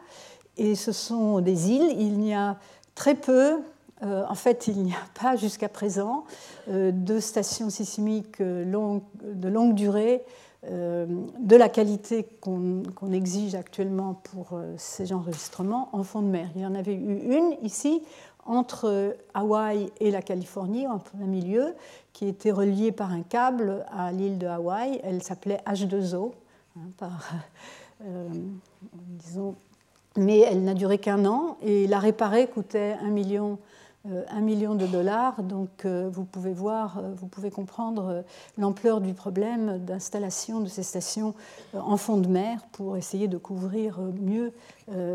Et 0.57 0.73
ce 0.75 0.91
sont 0.91 1.41
des 1.41 1.69
îles. 1.69 1.95
Il 1.99 2.17
n'y 2.17 2.33
a 2.33 2.57
très 2.95 3.15
peu, 3.15 3.59
en 4.01 4.35
fait, 4.35 4.67
il 4.67 4.83
n'y 4.83 4.93
a 4.93 5.21
pas 5.21 5.35
jusqu'à 5.35 5.69
présent 5.69 6.25
de 6.67 7.19
stations 7.19 7.69
sismiques 7.69 8.41
de 8.41 9.47
longue 9.47 9.73
durée 9.73 10.23
euh, 10.25 10.48
de 10.63 11.55
la 11.55 11.69
qualité 11.69 12.27
qu'on 12.41 12.83
exige 13.13 13.55
actuellement 13.55 14.13
pour 14.13 14.49
euh, 14.53 14.73
ces 14.77 15.13
enregistrements 15.13 15.89
en 15.93 16.03
fond 16.03 16.21
de 16.21 16.27
mer. 16.27 16.49
Il 16.55 16.61
y 16.61 16.65
en 16.65 16.75
avait 16.75 16.95
eu 16.95 17.19
une 17.33 17.55
ici 17.63 18.01
entre 18.45 19.15
Hawaï 19.33 19.91
et 19.99 20.11
la 20.11 20.21
Californie, 20.21 20.87
en 20.87 20.97
plein 20.97 21.27
milieu, 21.27 21.75
qui 22.13 22.27
était 22.27 22.51
reliée 22.51 22.91
par 22.91 23.11
un 23.11 23.21
câble 23.21 23.85
à 23.91 24.11
l'île 24.11 24.37
de 24.37 24.47
Hawaï. 24.47 24.99
Elle 25.03 25.21
s'appelait 25.21 25.61
H2O, 25.65 26.31
hein, 26.77 27.09
euh, 28.05 28.27
disons, 28.85 29.55
mais 30.17 30.39
elle 30.39 30.63
n'a 30.63 30.73
duré 30.73 30.97
qu'un 30.97 31.25
an 31.25 31.57
et 31.61 31.87
la 31.87 31.99
réparer 31.99 32.47
coûtait 32.47 32.97
un 33.01 33.09
million 33.09 33.59
1 34.05 34.11
euh, 34.11 34.41
million 34.41 34.75
de 34.75 34.85
dollars. 34.85 35.43
Donc 35.43 35.85
euh, 35.85 36.09
vous 36.11 36.23
pouvez 36.23 36.53
voir, 36.53 36.97
euh, 36.97 37.11
vous 37.15 37.27
pouvez 37.27 37.51
comprendre 37.51 38.23
l'ampleur 38.57 39.01
du 39.01 39.13
problème 39.13 39.79
d'installation 39.79 40.61
de 40.61 40.67
ces 40.67 40.83
stations 40.83 41.33
en 41.73 41.97
fond 41.97 42.17
de 42.17 42.27
mer 42.27 42.65
pour 42.71 42.95
essayer 42.97 43.27
de 43.27 43.37
couvrir 43.37 43.99
mieux, 43.99 44.53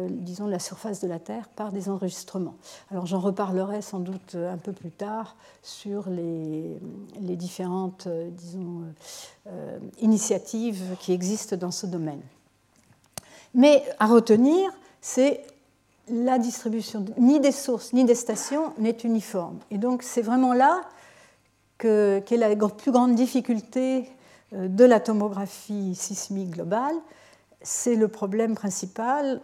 disons, 0.09 0.47
la 0.47 0.59
surface 0.59 1.01
de 1.01 1.09
la 1.09 1.19
Terre 1.19 1.49
par 1.49 1.73
des 1.73 1.89
enregistrements. 1.89 2.55
Alors 2.91 3.07
j'en 3.07 3.21
reparlerai 3.21 3.83
sans 3.83 4.01
doute 4.01 4.35
un 4.37 4.57
peu 4.57 4.73
plus 4.73 4.91
tard 4.91 5.37
sur 5.63 6.09
les, 6.09 6.79
les 7.21 7.37
différentes, 7.37 8.09
disons, 8.09 8.83
initiatives 10.01 10.97
qui 11.01 11.13
existent 11.13 11.57
dans 11.57 11.71
ce 11.71 11.87
domaine. 11.87 12.23
Mais 13.55 13.85
à 13.99 14.07
retenir, 14.07 14.71
c'est 15.01 15.45
la 16.09 16.39
distribution 16.39 17.05
ni 17.19 17.41
des 17.41 17.53
sources 17.53 17.93
ni 17.93 18.05
des 18.05 18.15
stations 18.15 18.73
n'est 18.79 18.99
uniforme. 19.05 19.59
Et 19.71 19.79
donc 19.79 20.03
c'est 20.03 20.23
vraiment 20.23 20.53
là 20.53 20.83
qu'est 21.79 22.37
la 22.37 22.55
plus 22.55 22.93
grande 22.93 23.15
difficulté 23.15 24.09
euh, 24.53 24.69
de 24.69 24.85
la 24.85 25.01
tomographie 25.01 25.95
sismique 25.95 26.51
globale, 26.51 26.95
c'est 27.63 27.95
le 27.95 28.09
problème 28.09 28.55
principal 28.55 29.41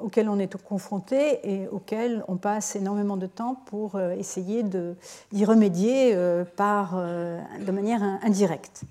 auquel 0.00 0.28
on 0.28 0.38
est 0.38 0.56
confronté 0.62 1.40
et 1.42 1.66
auquel 1.66 2.22
on 2.28 2.36
passe 2.36 2.76
énormément 2.76 3.16
de 3.16 3.26
temps 3.26 3.56
pour 3.66 4.00
essayer 4.00 4.62
d'y 4.62 5.44
remédier 5.44 6.16
par, 6.54 6.94
de 6.94 7.72
manière 7.72 8.04
indirecte. 8.22 8.82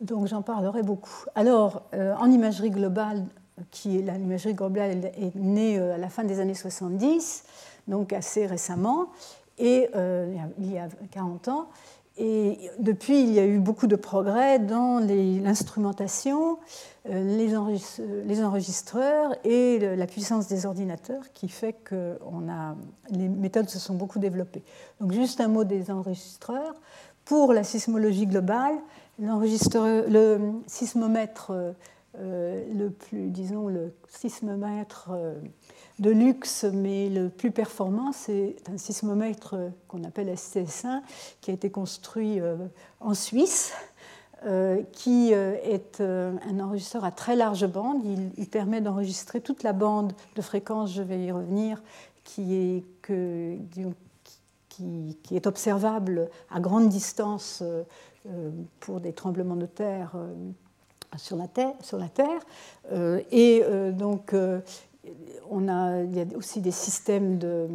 Donc 0.00 0.28
j'en 0.28 0.42
parlerai 0.42 0.84
beaucoup. 0.84 1.24
Alors, 1.34 1.82
en 1.92 2.30
imagerie 2.30 2.70
globale, 2.70 3.24
qui 3.70 4.02
l'imagerie 4.02 4.54
globale 4.54 5.04
est 5.04 5.34
née 5.34 5.78
à 5.78 5.98
la 5.98 6.08
fin 6.08 6.24
des 6.24 6.40
années 6.40 6.54
70, 6.54 7.44
donc 7.88 8.12
assez 8.12 8.46
récemment, 8.46 9.08
et 9.58 9.88
il 10.58 10.72
y 10.72 10.78
a 10.78 10.88
40 11.10 11.48
ans. 11.48 11.68
Et 12.20 12.58
depuis, 12.80 13.22
il 13.22 13.32
y 13.32 13.38
a 13.38 13.46
eu 13.46 13.60
beaucoup 13.60 13.86
de 13.86 13.94
progrès 13.94 14.58
dans 14.58 14.98
l'instrumentation, 14.98 16.58
les, 17.08 17.48
les, 18.26 18.44
enregistreurs 18.44 19.36
et 19.44 19.78
la 19.78 20.06
puissance 20.08 20.48
des 20.48 20.66
ordinateurs 20.66 21.22
qui 21.32 21.48
fait 21.48 21.74
que 21.74 22.18
a, 22.50 22.74
les 23.10 23.28
méthodes 23.28 23.68
se 23.68 23.78
sont 23.78 23.94
beaucoup 23.94 24.18
développées. 24.18 24.64
Donc 25.00 25.12
juste 25.12 25.40
un 25.40 25.46
mot 25.46 25.62
des 25.62 25.92
enregistreurs. 25.92 26.74
Pour 27.24 27.52
la 27.52 27.62
sismologie 27.62 28.26
globale, 28.26 28.74
le 29.20 30.38
sismomètre 30.66 31.52
euh, 32.16 32.64
le 32.72 32.90
plus, 32.90 33.28
disons, 33.28 33.68
le 33.68 33.94
sismomètre 34.08 35.10
euh, 35.12 35.34
de 35.98 36.10
luxe, 36.10 36.64
mais 36.64 37.10
le 37.10 37.28
plus 37.28 37.50
performant, 37.50 38.12
c'est 38.12 38.56
un 38.72 38.78
sismomètre 38.78 39.56
qu'on 39.88 40.02
appelle 40.04 40.28
STS1, 40.28 41.02
qui 41.42 41.50
a 41.50 41.54
été 41.54 41.70
construit 41.70 42.40
euh, 42.40 42.56
en 43.00 43.14
Suisse, 43.14 43.74
qui 44.92 45.32
est 45.32 46.00
un 46.00 46.60
enregistreur 46.60 47.04
à 47.04 47.10
très 47.10 47.34
large 47.34 47.66
bande. 47.66 48.04
Il, 48.36 48.46
permet 48.46 48.80
d'enregistrer 48.80 49.40
toute 49.40 49.64
la 49.64 49.72
bande 49.72 50.12
de 50.36 50.42
fréquences, 50.42 50.92
je 50.92 51.02
vais 51.02 51.18
y 51.24 51.32
revenir, 51.32 51.82
qui 52.22 52.84
est 55.32 55.46
observable 55.48 56.30
à 56.52 56.60
grande 56.60 56.88
distance 56.88 57.64
pour 58.78 59.00
des 59.00 59.12
tremblements 59.12 59.56
de 59.56 59.66
terre 59.66 60.14
sur 61.16 61.36
la 61.36 62.08
Terre. 62.08 62.40
Euh, 62.92 63.20
et 63.30 63.62
euh, 63.64 63.92
donc, 63.92 64.32
euh, 64.32 64.60
on 65.50 65.68
a, 65.68 66.02
il 66.02 66.16
y 66.16 66.20
a 66.20 66.24
aussi 66.36 66.60
des 66.60 66.70
systèmes 66.70 67.38
de, 67.38 67.68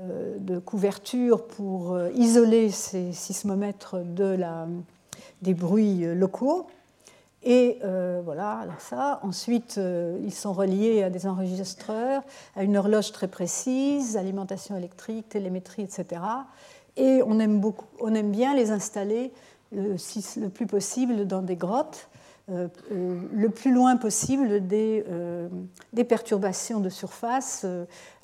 de 0.00 0.58
couverture 0.58 1.46
pour 1.46 1.96
isoler 2.14 2.70
ces 2.70 3.12
sismomètres 3.12 3.98
de 4.04 4.24
la, 4.24 4.66
des 5.42 5.54
bruits 5.54 6.04
locaux. 6.14 6.66
Et 7.44 7.78
voilà, 8.24 8.58
alors 8.58 8.80
ça. 8.80 9.20
Ensuite, 9.22 9.78
ils 10.24 10.34
sont 10.34 10.52
reliés 10.52 11.04
à 11.04 11.10
des 11.10 11.28
enregistreurs, 11.28 12.22
à 12.56 12.64
une 12.64 12.76
horloge 12.76 13.12
très 13.12 13.28
précise, 13.28 14.16
alimentation 14.16 14.76
électrique, 14.76 15.28
télémétrie, 15.28 15.82
etc. 15.82 16.20
Et 16.96 17.22
on 17.24 17.38
aime, 17.38 17.60
beaucoup, 17.60 17.86
on 18.00 18.12
aime 18.14 18.32
bien 18.32 18.56
les 18.56 18.72
installer 18.72 19.32
le, 19.70 20.48
plus 20.48 20.66
possible 20.66 21.26
dans 21.28 21.42
des 21.42 21.56
grottes 21.56 22.08
le 22.48 23.48
plus 23.48 23.72
loin 23.72 23.96
possible 23.96 24.66
des, 24.66 25.02
euh, 25.08 25.48
perturbations 26.06 26.80
de 26.80 26.90
surface, 26.90 27.64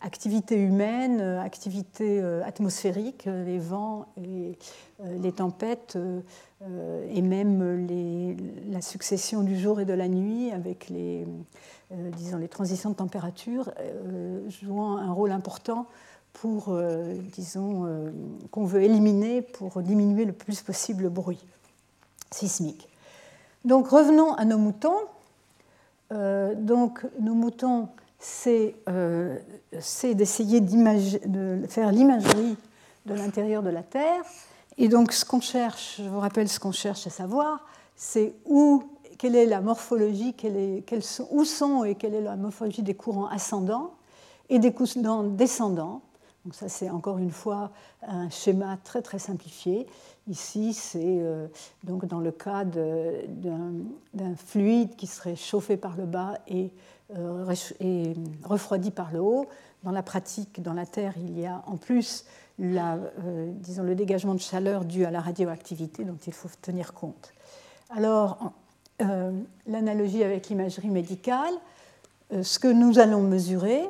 activité 0.02 0.56
humaine, 0.56 1.20
activité 1.20 2.20
atmosphérique, 2.44 3.24
les 3.24 3.58
vents 3.58 4.06
et 4.22 4.58
les 5.22 5.32
tempêtes, 5.32 5.96
et 7.10 7.22
même 7.22 7.88
la 8.70 8.82
succession 8.82 9.42
du 9.42 9.58
jour 9.58 9.80
et 9.80 9.86
de 9.86 9.94
la 9.94 10.08
nuit 10.08 10.50
avec 10.50 10.90
les, 10.90 11.26
transitions 12.50 12.90
de 12.90 12.96
température, 12.96 13.72
jouant 14.48 14.98
un 14.98 15.12
rôle 15.12 15.32
important 15.32 15.86
qu'on 16.34 16.58
veut 18.64 18.82
éliminer 18.82 19.42
pour 19.42 19.82
diminuer 19.82 20.24
le 20.24 20.32
plus 20.32 20.62
possible 20.62 21.02
le 21.04 21.08
bruit 21.08 21.44
sismique. 22.30 22.89
Donc 23.64 23.88
revenons 23.88 24.34
à 24.34 24.44
nos 24.44 24.58
moutons. 24.58 24.96
Euh, 26.12 26.54
donc 26.54 27.06
nos 27.20 27.34
moutons, 27.34 27.88
c'est 28.18 28.74
euh, 28.88 29.38
d'essayer 30.02 30.60
de 30.60 31.66
faire 31.68 31.92
l'imagerie 31.92 32.56
de 33.06 33.14
l'intérieur 33.14 33.62
de 33.62 33.70
la 33.70 33.82
Terre. 33.82 34.22
Et 34.78 34.88
donc 34.88 35.12
ce 35.12 35.24
qu'on 35.24 35.40
cherche, 35.40 35.96
je 35.98 36.08
vous 36.08 36.20
rappelle 36.20 36.48
ce 36.48 36.58
qu'on 36.58 36.72
cherche 36.72 37.06
à 37.06 37.10
savoir, 37.10 37.66
c'est 37.96 38.34
où, 38.46 38.84
quelle 39.18 39.36
est 39.36 39.46
la 39.46 39.60
morphologie, 39.60 40.34
où 41.30 41.44
sont 41.44 41.84
et 41.84 41.94
quelle 41.94 42.14
est 42.14 42.22
la 42.22 42.36
morphologie 42.36 42.82
des 42.82 42.94
courants 42.94 43.26
ascendants 43.26 43.92
et 44.48 44.58
des 44.58 44.72
courants 44.72 45.22
descendants. 45.24 46.00
Donc 46.44 46.54
ça 46.54 46.70
c'est 46.70 46.88
encore 46.88 47.18
une 47.18 47.30
fois 47.30 47.70
un 48.06 48.30
schéma 48.30 48.78
très 48.82 49.02
très 49.02 49.18
simplifié. 49.18 49.86
Ici, 50.30 50.72
c'est 50.74 51.00
euh, 51.02 51.48
donc 51.82 52.06
dans 52.06 52.20
le 52.20 52.30
cas 52.30 52.64
d'un 52.64 54.36
fluide 54.36 54.94
qui 54.94 55.08
serait 55.08 55.34
chauffé 55.34 55.76
par 55.76 55.96
le 55.96 56.06
bas 56.06 56.38
et, 56.46 56.70
euh, 57.16 57.44
refroidi 58.44 58.92
par 58.92 59.10
le 59.12 59.18
haut. 59.18 59.48
Dans 59.82 59.90
la 59.90 60.04
pratique, 60.04 60.62
dans 60.62 60.72
la 60.72 60.86
Terre, 60.86 61.14
il 61.16 61.36
y 61.36 61.46
a 61.46 61.64
en 61.66 61.76
plus 61.76 62.26
euh, 62.60 63.50
disons, 63.54 63.82
le 63.82 63.96
dégagement 63.96 64.34
de 64.34 64.40
chaleur 64.40 64.84
dû 64.84 65.04
à 65.04 65.10
la 65.10 65.20
radioactivité 65.20 66.04
dont 66.04 66.18
il 66.24 66.32
faut 66.32 66.48
tenir 66.62 66.94
compte. 66.94 67.32
Alors, 67.88 68.52
l'analogie 69.66 70.22
avec 70.22 70.48
l'imagerie 70.48 70.90
médicale, 70.90 71.54
ce 72.30 72.58
que 72.58 72.68
nous 72.68 72.98
allons 72.98 73.22
mesurer, 73.22 73.82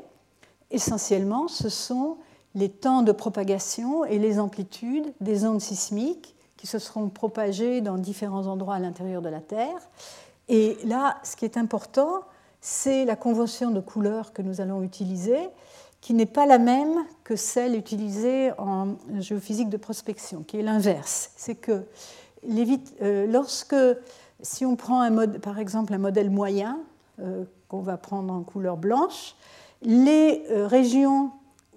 essentiellement, 0.71 1.49
ce 1.49 1.69
sont 1.69 2.17
les 2.55 2.69
temps 2.69 3.03
de 3.03 3.13
propagation 3.13 4.05
et 4.05 4.19
les 4.19 4.39
amplitudes 4.39 5.13
des 5.21 5.45
ondes 5.45 5.61
sismiques 5.61 6.35
qui 6.57 6.67
se 6.67 6.79
seront 6.79 7.09
propagées 7.09 7.81
dans 7.81 7.97
différents 7.97 8.47
endroits 8.47 8.75
à 8.75 8.79
l'intérieur 8.79 9.23
de 9.23 9.29
la 9.29 9.41
Terre. 9.41 9.89
Et 10.49 10.77
là, 10.85 11.19
ce 11.23 11.37
qui 11.37 11.45
est 11.45 11.57
important, 11.57 12.23
c'est 12.61 13.05
la 13.05 13.17
convention 13.17 13.71
de 13.71 13.81
couleur 13.81 14.33
que 14.33 14.43
nous 14.43 14.61
allons 14.61 14.83
utiliser, 14.83 15.39
qui 16.01 16.13
n'est 16.13 16.27
pas 16.27 16.47
la 16.47 16.59
même 16.59 17.05
que 17.25 17.37
celle 17.37 17.77
utilisée 17.77 18.53
en 18.59 18.97
géophysique 19.19 19.69
de 19.69 19.77
prospection, 19.77 20.43
qui 20.43 20.59
est 20.59 20.63
l'inverse. 20.63 21.31
C'est 21.37 21.55
que 21.55 21.85
euh, 23.03 23.27
lorsque, 23.27 23.77
si 24.43 24.67
on 24.67 24.77
prend 24.77 25.01
un 25.01 25.11
mode, 25.11 25.39
par 25.39 25.59
exemple 25.59 25.95
un 25.95 25.99
modèle 25.99 26.31
moyen, 26.31 26.79
euh, 27.21 27.45
qu'on 27.69 27.81
va 27.81 27.97
prendre 27.97 28.33
en 28.33 28.43
couleur 28.43 28.77
blanche, 28.77 29.37
les 29.83 30.45
euh, 30.51 30.67
régions 30.67 31.31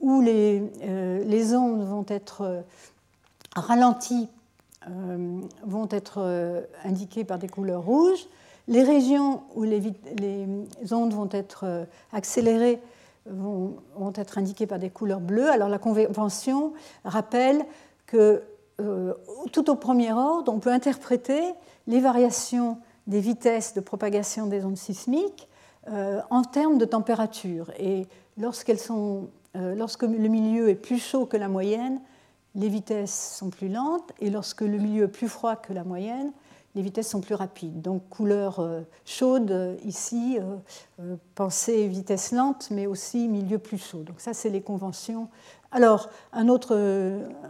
où 0.03 0.21
euh, 0.21 1.23
les, 1.23 1.55
ondes 1.55 1.87
vont 1.87 2.05
être 2.09 2.41
euh, 2.41 2.61
ralenties, 3.55 4.27
euh, 4.89 5.39
vont 5.65 5.87
être 5.89 6.65
indiquées 6.83 7.23
par 7.23 7.39
des 7.39 7.47
couleurs 7.47 7.83
rouges. 7.83 8.27
Les 8.67 8.83
régions 8.83 9.43
où 9.55 9.63
les, 9.63 9.81
ondes 10.91 11.13
vont 11.13 11.29
être 11.31 11.87
accélérées 12.11 12.79
vont, 13.25 13.75
être 14.15 14.37
indiquées 14.37 14.67
par 14.67 14.79
des 14.79 14.89
couleurs 14.89 15.21
bleues. 15.21 15.49
Alors 15.49 15.69
la 15.69 15.79
convention 15.79 16.73
rappelle 17.05 17.65
que 18.05 18.43
tout 19.51 19.69
au 19.69 19.75
premier 19.75 20.11
ordre, 20.11 20.51
on 20.53 20.59
peut 20.59 20.71
interpréter 20.71 21.41
les 21.87 21.99
variations 21.99 22.77
des 23.07 23.19
vitesses 23.19 23.73
de 23.73 23.81
propagation 23.81 24.47
des 24.47 24.63
ondes 24.63 24.77
sismiques 24.77 25.49
en 25.87 26.43
termes 26.43 26.77
de 26.77 26.85
température. 26.85 27.69
Et 27.77 28.07
lorsqu'elles 28.37 28.79
sont 28.79 29.27
lorsque 29.55 30.03
le 30.03 30.27
milieu 30.27 30.69
est 30.69 30.75
plus 30.75 30.99
chaud 30.99 31.25
que 31.25 31.37
la 31.37 31.47
moyenne, 31.47 31.99
les 32.55 32.69
vitesses 32.69 33.35
sont 33.37 33.49
plus 33.49 33.69
lentes, 33.69 34.11
et 34.19 34.29
lorsque 34.29 34.61
le 34.61 34.77
milieu 34.77 35.05
est 35.05 35.07
plus 35.07 35.27
froid 35.27 35.55
que 35.55 35.73
la 35.73 35.83
moyenne, 35.83 36.31
les 36.75 36.81
vitesses 36.81 37.09
sont 37.09 37.21
plus 37.21 37.35
rapides. 37.35 37.81
Donc 37.81 38.07
couleur 38.09 38.59
euh, 38.59 38.81
chaude 39.05 39.51
euh, 39.51 39.75
ici, 39.85 40.39
pensée 41.35 41.87
vitesse 41.87 42.31
lente, 42.31 42.69
mais 42.71 42.87
aussi 42.87 43.27
milieu 43.27 43.59
plus 43.59 43.77
chaud. 43.77 44.03
Donc 44.03 44.19
ça, 44.19 44.33
c'est 44.33 44.49
les 44.49 44.61
conventions. 44.61 45.29
Alors, 45.71 46.09
un 46.31 46.49
autre 46.49 46.77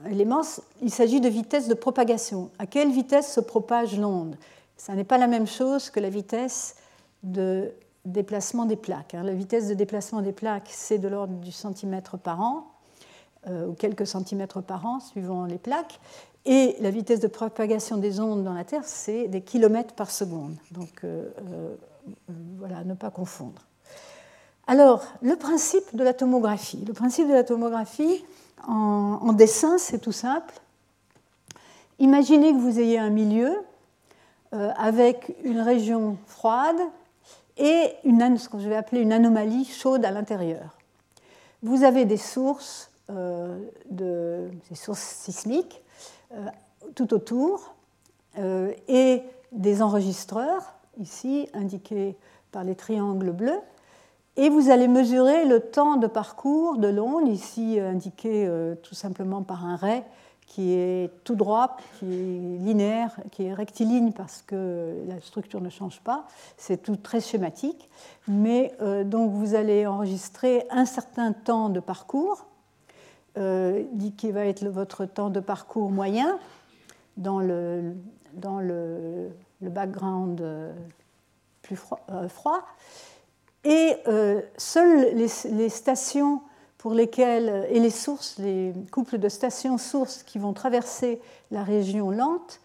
élément, 0.10 0.42
il 0.82 0.92
s'agit 0.92 1.20
de 1.20 1.28
vitesse 1.28 1.68
de 1.68 1.74
propagation. 1.74 2.52
À 2.58 2.66
quelle 2.66 2.92
vitesse 2.92 3.34
se 3.34 3.42
propage 3.42 3.98
l'onde? 4.00 4.38
Ça 4.78 4.96
n'est 4.96 5.04
pas 5.04 5.18
la 5.18 5.28
même 5.28 5.48
chose 5.48 5.90
que 5.90 6.00
la 6.00 6.10
vitesse 6.10 6.76
de 7.22 7.72
déplacement 8.06 8.66
des 8.66 8.76
plaques. 8.76 9.14
Hein. 9.14 9.24
La 9.24 9.34
vitesse 9.34 9.68
de 9.68 9.74
déplacement 9.74 10.22
des 10.22 10.34
plaques, 10.34 10.70
c'est 10.70 10.98
de 10.98 11.08
l'ordre 11.08 11.36
du 11.36 11.52
centimètre 11.52 12.18
par 12.18 12.42
an, 12.42 12.68
euh, 13.48 13.68
ou 13.68 13.74
quelques 13.74 14.08
centimètres 14.08 14.62
par 14.62 14.86
an, 14.86 15.00
suivant 15.00 15.46
les 15.46 15.58
plaques. 15.58 16.00
Et 16.46 16.76
la 16.82 16.92
vitesse 16.92 17.22
de 17.22 17.28
propagation 17.28 17.98
des 17.98 18.20
ondes 18.20 18.44
dans 18.44 18.54
la 18.54 18.66
Terre, 18.66 18.84
c'est 18.84 19.28
des 19.28 19.42
kilomètres 19.42 19.94
par 19.94 20.12
seconde. 20.12 20.58
Donc 20.72 21.04
euh, 21.04 21.30
euh, 21.50 21.76
voilà, 22.58 22.84
ne 22.84 22.94
pas 22.94 23.10
confondre. 23.10 23.62
Alors, 24.68 25.04
le 25.22 25.36
principe 25.36 25.96
de 25.96 26.04
la 26.04 26.14
tomographie. 26.14 26.84
Le 26.86 26.94
principe 26.94 27.28
de 27.28 27.34
la 27.34 27.44
tomographie, 27.44 28.24
en, 28.66 29.20
en 29.22 29.34
dessin, 29.34 29.78
c'est 29.78 30.00
tout 30.00 30.14
simple. 30.14 30.54
Imaginez 32.00 32.54
que 32.54 32.58
vous 32.58 32.80
ayez 32.80 32.98
un 32.98 33.10
milieu 33.10 33.58
avec 34.52 35.36
une 35.44 35.60
région 35.60 36.18
froide 36.28 36.78
et 37.58 37.94
une, 38.04 38.38
ce 38.38 38.50
que 38.50 38.60
je 38.60 38.68
vais 38.68 38.76
appeler 38.76 39.02
une 39.02 39.14
anomalie 39.14 39.66
chaude 39.66 40.06
à 40.06 40.12
l'intérieur. 40.12 40.78
Vous 41.62 41.84
avez 41.84 42.06
des 42.06 42.18
sources, 42.18 42.92
euh, 43.10 43.58
de, 43.90 44.50
des 44.70 44.76
sources 44.76 45.02
sismiques 45.02 45.82
euh, 46.34 46.46
tout 46.96 47.14
autour 47.14 47.76
et 48.88 49.22
des 49.52 49.82
enregistreurs, 49.84 50.74
ici 51.00 51.48
indiqués 51.54 52.18
par 52.52 52.64
les 52.64 52.74
triangles 52.74 53.32
bleus, 53.32 53.60
et 54.38 54.50
vous 54.50 54.72
allez 54.72 54.88
mesurer 54.88 55.46
le 55.46 55.60
temps 55.60 55.98
de 55.98 56.08
parcours 56.08 56.78
de 56.78 56.88
l'onde, 56.88 57.28
ici 57.28 57.80
indiqué 57.80 58.50
tout 58.82 58.96
simplement 58.96 59.44
par 59.44 59.66
un 59.66 59.76
ray 59.76 60.02
qui 60.54 60.74
est 60.74 61.10
tout 61.24 61.34
droit, 61.34 61.78
qui 61.98 62.06
est 62.06 62.60
linéaire, 62.60 63.16
qui 63.32 63.46
est 63.46 63.54
rectiligne 63.56 64.12
parce 64.12 64.44
que 64.44 65.04
la 65.08 65.20
structure 65.20 65.62
ne 65.62 65.70
change 65.72 66.00
pas. 66.02 66.28
C'est 66.58 66.84
tout 66.84 66.96
très 66.96 67.22
schématique. 67.22 67.90
Mais 68.28 68.72
euh, 68.80 69.04
donc 69.04 69.32
vous 69.32 69.56
allez 69.56 69.88
enregistrer 69.88 70.68
un 70.70 70.86
certain 70.86 71.34
temps 71.34 71.70
de 71.70 71.80
parcours, 71.80 72.46
euh, 73.36 73.84
qui 74.16 74.30
va 74.30 74.46
être 74.46 74.64
votre 74.68 75.06
temps 75.06 75.32
de 75.32 75.40
parcours 75.40 75.90
moyen 75.90 76.38
dans 77.18 77.40
le, 77.40 77.96
dans 78.34 78.60
le, 78.60 79.32
background 79.60 80.40
euh, 80.40 80.72
plus 81.64 81.78
froid. 81.78 82.06
froid. 82.30 82.62
Et 83.64 83.96
seules 84.58 85.16
les, 85.16 85.30
les 85.52 85.70
stations 85.70 86.42
pour 86.84 86.94
lesquels, 86.94 87.66
et 87.70 87.80
les 87.80 87.90
sources, 87.90 88.38
les 88.40 88.74
couples 88.92 89.18
de 89.18 89.30
stations 89.30 89.78
sources 89.78 90.22
qui 90.22 90.38
vont 90.38 90.52
traverser 90.52 91.22
la 91.50 91.64
région 91.64 92.12
lente 92.12 92.60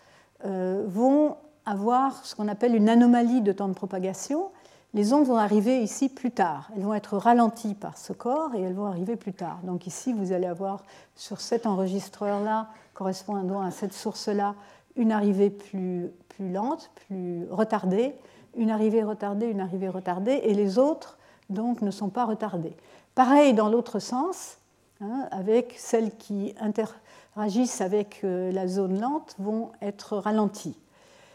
euh, 0.45 0.83
vont 0.89 1.37
avoir 1.64 2.27
ce 2.27 2.35
qu'on 2.35 2.49
appelle 2.49 2.75
une 2.75 2.89
anomalie 2.89 3.43
de 3.43 3.53
temps 3.53 3.69
de 3.69 3.75
propagation. 3.75 4.51
Les 4.93 5.12
ondes 5.12 5.25
vont 5.25 5.37
arriver 5.37 5.85
ici 5.85 6.09
plus 6.09 6.33
tard. 6.33 6.69
Elles 6.75 6.83
vont 6.83 6.95
être 6.95 7.16
ralenties 7.16 7.75
par 7.75 7.97
ce 7.97 8.12
corps 8.12 8.57
et 8.57 8.61
elles 8.61 8.75
vont 8.75 8.87
arriver 8.87 9.14
plus 9.14 9.35
tard. 9.35 9.61
Donc 9.62 9.87
ici, 9.87 10.12
vous 10.12 10.33
allez 10.33 10.49
avoir 10.49 10.83
sur 11.14 11.41
cet 11.41 11.64
enregistreur-là, 11.64 12.71
correspondant 12.95 13.62
à 13.62 13.71
cette 13.71 13.93
source-là, 13.93 14.57
une 14.97 15.12
arrivée 15.12 15.51
plus, 15.51 16.11
plus 16.29 16.51
lente, 16.51 16.91
plus 17.07 17.47
retardée, 17.53 18.16
une 18.57 18.73
arrivée 18.73 19.05
retardée, 19.05 19.47
une 19.47 19.61
arrivée 19.61 19.89
retardée, 19.89 20.41
et 20.43 20.55
les 20.55 20.77
autres 20.77 21.19
donc 21.51 21.83
ne 21.83 21.93
sont 21.93 22.09
pas 22.09 22.25
retardées. 22.25 22.77
Pareil 23.15 23.55
dans 23.55 23.69
l'autre 23.69 23.99
sens, 23.99 24.59
hein, 25.01 25.29
avec 25.31 25.75
celles 25.77 26.15
qui 26.17 26.55
interagissent 26.61 27.81
avec 27.81 28.21
euh, 28.25 28.53
la 28.53 28.69
zone 28.69 29.01
lente 29.01 29.35
vont 29.39 29.71
être 29.83 30.17
ralenties. 30.17 30.79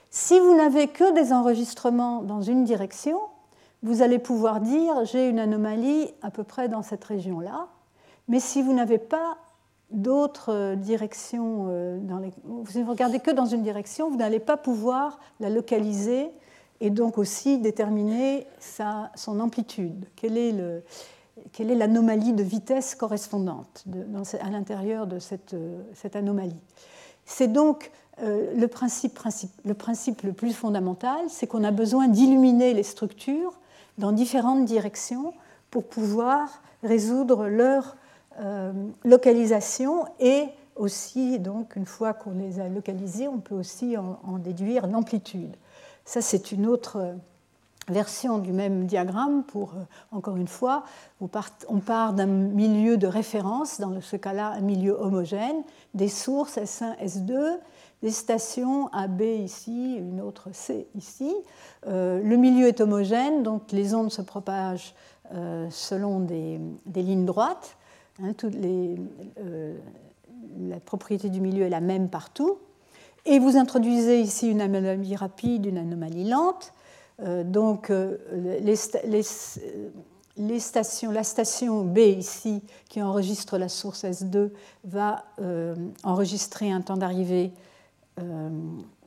Si 0.10 0.40
vous 0.40 0.56
n'avez 0.56 0.88
que 0.88 1.14
des 1.14 1.34
enregistrements 1.34 2.22
dans 2.22 2.42
une 2.42 2.64
direction, 2.64 3.20
vous 3.82 4.02
allez 4.02 4.20
pouvoir 4.20 4.62
dire 4.62 5.06
j'ai 5.06 5.28
une 5.28 5.40
anomalie 5.40 6.14
à 6.22 6.32
peu 6.32 6.44
près 6.44 6.70
dans 6.70 6.84
cette 6.84 7.04
région-là. 7.04 7.68
Mais 8.28 8.40
si 8.40 8.62
vous 8.62 8.74
n'avez 8.74 8.98
pas 8.98 9.38
d'autres 9.92 10.52
euh, 10.52 10.76
directions, 10.76 11.68
euh, 11.70 12.00
dans 12.00 12.22
vous 12.44 12.80
ne 12.80 12.86
regardez 12.86 13.20
que 13.20 13.32
dans 13.32 13.46
une 13.46 13.62
direction, 13.62 14.10
vous 14.10 14.18
n'allez 14.18 14.40
pas 14.40 14.58
pouvoir 14.58 15.20
la 15.40 15.50
localiser 15.50 16.32
et 16.80 16.90
donc 16.90 17.18
aussi 17.18 17.60
déterminer 17.60 18.48
sa, 18.60 19.12
son 19.16 19.40
amplitude. 19.40 20.06
Quel 20.16 20.38
est 20.38 20.52
le 20.52 20.84
quelle 21.54 21.72
est 21.72 21.76
l'anomalie 21.76 22.34
de 22.34 22.44
vitesse 22.44 22.96
correspondante 22.96 23.86
à 24.42 24.50
l'intérieur 24.50 25.08
de 25.08 25.20
cette, 25.20 25.54
euh, 25.54 25.82
anomalie. 26.14 26.60
C'est 27.26 27.48
donc 27.48 27.92
euh, 28.22 28.54
le, 28.56 28.68
principe, 28.68 29.18
le 29.64 30.34
plus 30.34 30.54
fondamental, 30.54 31.22
c'est 31.30 31.48
qu'on 31.48 31.64
a 31.64 31.72
besoin 31.72 32.08
d'illuminer 32.08 32.74
les 32.74 32.84
structures 32.84 33.54
dans 33.98 34.12
différentes 34.12 34.66
directions 34.66 35.34
pour 35.70 35.86
pouvoir 35.86 36.62
résoudre 36.82 37.48
leur 37.48 37.96
euh, 38.42 38.74
localisation 39.06 40.06
et 40.20 40.46
aussi, 40.76 41.38
donc, 41.38 41.76
une 41.76 41.86
fois 41.86 42.14
qu'on 42.14 42.32
les 42.32 42.60
a 42.60 42.68
localisées, 42.68 43.28
on 43.28 43.38
peut 43.38 43.54
aussi 43.54 43.96
en 43.96 44.40
déduire 44.40 44.88
l'amplitude. 44.88 45.56
Ça, 46.04 46.20
c'est 46.20 46.52
une 46.52 46.66
autre 46.66 47.16
version 47.88 48.38
du 48.40 48.54
même 48.54 48.86
diagramme 48.86 49.44
pour, 49.44 49.74
euh, 49.74 49.84
encore 50.12 50.38
une 50.38 50.48
fois, 50.48 50.84
on 51.20 51.28
part 51.80 52.14
d'un 52.14 52.26
milieu 52.26 52.98
de 52.98 53.08
référence, 53.08 53.80
dans 53.80 54.00
ce 54.02 54.16
cas-là 54.16 54.54
un 54.58 54.62
milieu 54.62 54.98
homogène, 55.00 55.64
des 55.94 56.08
sources 56.08 56.58
S1, 56.58 56.98
S2, 57.04 57.60
des 58.02 58.12
stations 58.12 58.88
AB 58.88 59.22
ici, 59.22 59.96
une 59.96 60.22
autre 60.22 60.50
C 60.52 60.88
ici. 60.96 61.34
Euh, 61.88 62.22
le 62.22 62.38
milieu 62.38 62.68
est 62.68 62.82
homogène, 62.82 63.44
donc 63.44 63.72
les 63.72 63.94
ondes 63.96 64.12
se 64.12 64.22
propagent 64.22 64.94
euh, 65.34 65.68
selon 65.70 66.20
des, 66.20 66.60
lignes 66.94 67.26
droites. 67.26 67.78
Hein, 68.22 68.34
la 70.70 70.80
propriété 70.80 71.30
du 71.30 71.42
milieu 71.42 71.66
est 71.66 71.70
la 71.70 71.82
même 71.82 72.10
partout. 72.10 72.58
Et 73.26 73.40
vous 73.40 73.56
introduisez 73.56 74.20
ici 74.20 74.50
une 74.50 74.60
anomalie 74.60 75.16
rapide, 75.16 75.66
une 75.66 75.78
anomalie 75.78 76.26
lente. 76.30 76.74
Euh, 77.22 77.44
donc, 77.44 77.90
euh, 77.90 78.18
la 80.38 81.24
station 81.24 81.84
B 81.84 81.98
ici, 82.00 82.64
qui 82.90 83.02
enregistre 83.02 83.58
la 83.58 83.70
source 83.70 84.04
S2, 84.04 84.52
va 84.84 85.26
euh, 85.40 85.76
enregistrer 86.04 86.72
un 86.72 86.82
temps 86.82 86.98
d'arrivée 86.98 87.54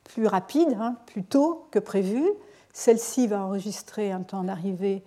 plus 0.02 0.26
rapide, 0.26 0.76
hein, 0.80 0.96
plus 1.06 1.22
tôt 1.22 1.68
que 1.70 1.78
prévu. 1.78 2.24
Celle-ci 2.72 3.28
va 3.28 3.44
enregistrer 3.44 4.10
un 4.10 4.22
temps 4.22 4.42
d'arrivée 4.42 5.04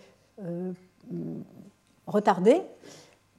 retardé. 2.08 2.62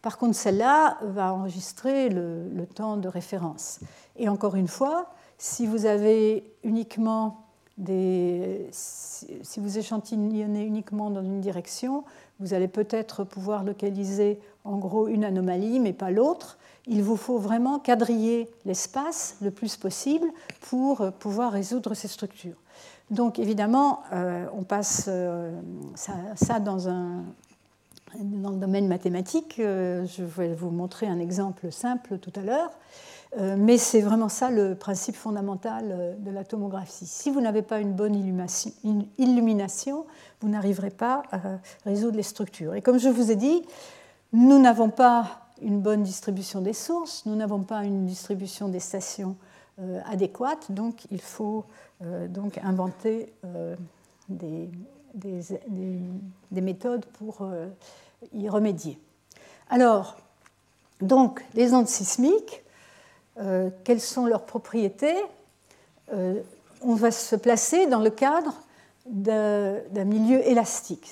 Par 0.03 0.19
contre, 0.19 0.35
celle-là 0.35 0.99
va 1.03 1.33
enregistrer 1.33 2.11
le, 2.11 2.67
temps 2.75 2.99
de 2.99 3.09
référence. 3.09 3.81
Et 4.17 4.29
encore 4.29 4.55
une 4.55 4.69
fois, 4.69 5.11
si 5.39 5.67
vous 5.67 5.87
avez 5.87 6.55
uniquement 6.63 7.49
si 8.70 9.61
vous 9.61 9.78
échantillonnez 9.78 10.64
uniquement 10.64 11.11
dans 11.11 11.22
une 11.22 11.41
direction, 11.41 12.05
vous 12.41 12.55
allez 12.55 12.68
peut-être 12.68 13.24
pouvoir 13.24 13.64
localiser 13.64 14.39
en 14.64 14.78
gros 14.78 15.09
une 15.09 15.24
anomalie, 15.24 15.78
mais 15.81 15.93
pas 15.93 16.11
l'autre. 16.11 16.59
Il 16.87 17.03
vous 17.03 17.16
faut 17.16 17.39
vraiment 17.39 17.78
quadriller 17.78 18.49
l'espace 18.64 19.37
le 19.43 19.51
plus 19.51 19.76
possible 19.76 20.26
pour 20.62 21.03
euh, 21.03 21.11
pouvoir 21.11 21.53
résoudre 21.53 21.95
ces 21.95 22.09
structures. 22.09 22.57
Donc 23.11 23.39
évidemment, 23.39 24.03
euh, 24.12 24.47
on 24.55 24.62
passe 24.62 25.07
euh, 25.09 25.53
ça, 25.95 26.61
dans, 26.61 26.89
un, 26.89 27.24
dans 28.18 28.51
le 28.51 28.57
domaine 28.57 28.89
mathématique. 28.89 29.55
je 29.59 30.22
vais 30.22 30.55
vous 30.55 30.70
montrer 30.70 31.07
un 31.07 31.18
exemple 31.18 31.70
simple 31.72 32.18
tout 32.18 32.33
à 32.37 32.41
l'heure. 32.41 32.70
Euh, 33.39 33.55
mais 33.57 33.78
c'est 33.78 34.01
vraiment 34.01 34.28
ça 34.28 34.51
le 34.51 34.74
principe 34.74 35.14
fondamental 35.14 35.85
euh, 35.91 36.14
de 36.18 36.31
la 36.33 36.45
tomographie. 36.45 37.07
Si 37.07 37.31
vous 37.31 37.41
n'avez 37.41 37.62
pas 37.62 37.78
une 37.78 37.93
bonne 37.93 38.14
illumination, 38.14 40.07
vous 40.41 40.49
n'arriverez 40.49 40.91
pas 40.91 41.22
à 41.31 41.39
résoudre 41.85 42.16
les 42.16 42.24
structures. 42.24 42.74
Et 42.74 42.83
comme 42.83 42.99
je 42.99 43.09
vous 43.09 43.31
ai 43.31 43.37
dit, 43.37 43.62
nous 44.33 44.59
n'avons 44.59 44.91
pas 44.91 45.43
une 45.62 45.81
bonne 45.81 46.03
distribution 46.03 46.61
des 46.61 46.72
sources, 46.72 47.24
nous 47.26 47.37
n'avons 47.37 47.62
pas 47.62 47.85
une 47.85 48.07
distribution 48.07 48.68
des 48.68 48.81
stations 48.81 49.37
euh, 49.81 50.01
adéquate, 50.07 50.72
donc 50.72 51.07
il 51.11 51.20
faut 51.20 51.64
donc 52.31 52.57
inventer 52.64 53.31
des, 54.31 54.70
des, 55.14 56.61
méthodes 56.62 57.05
pour 57.05 57.47
y 58.33 58.49
remédier. 58.49 58.99
Alors, 59.68 60.16
donc, 61.03 61.45
les 61.53 61.74
ondes 61.74 61.89
sismiques, 61.89 62.62
euh, 63.39 63.70
quelles 63.85 64.01
sont 64.01 64.26
leurs 64.26 64.45
propriétés, 64.45 65.16
euh, 66.12 66.41
on 66.83 66.95
va 66.95 67.11
se 67.11 67.37
placer 67.37 67.87
dans 67.87 68.01
le 68.01 68.11
cadre 68.11 68.55
d'un 69.07 70.05
milieu 70.05 70.47
élastique. 70.47 71.11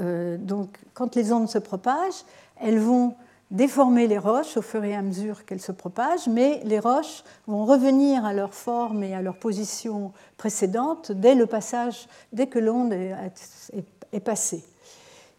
Euh, 0.00 0.36
donc 0.36 0.78
quand 0.94 1.14
les 1.16 1.32
ondes 1.32 1.48
se 1.48 1.58
propagent, 1.58 2.24
elles 2.60 2.78
vont 2.78 3.14
déformer 3.50 4.06
les 4.06 4.18
roches 4.18 4.56
au 4.56 4.62
fur 4.62 4.84
et 4.84 4.94
à 4.94 5.02
mesure 5.02 5.44
qu'elles 5.44 5.60
se 5.60 5.72
propagent, 5.72 6.28
mais 6.28 6.60
les 6.64 6.78
roches 6.78 7.24
vont 7.46 7.64
revenir 7.64 8.24
à 8.24 8.32
leur 8.32 8.52
forme 8.52 9.02
et 9.02 9.14
à 9.14 9.22
leur 9.22 9.36
position 9.36 10.12
précédente 10.36 11.12
dès 11.12 11.34
le 11.34 11.46
passage, 11.46 12.08
dès 12.32 12.46
que 12.46 12.58
l'onde 12.58 12.92
est, 12.92 14.20
passée. 14.20 14.64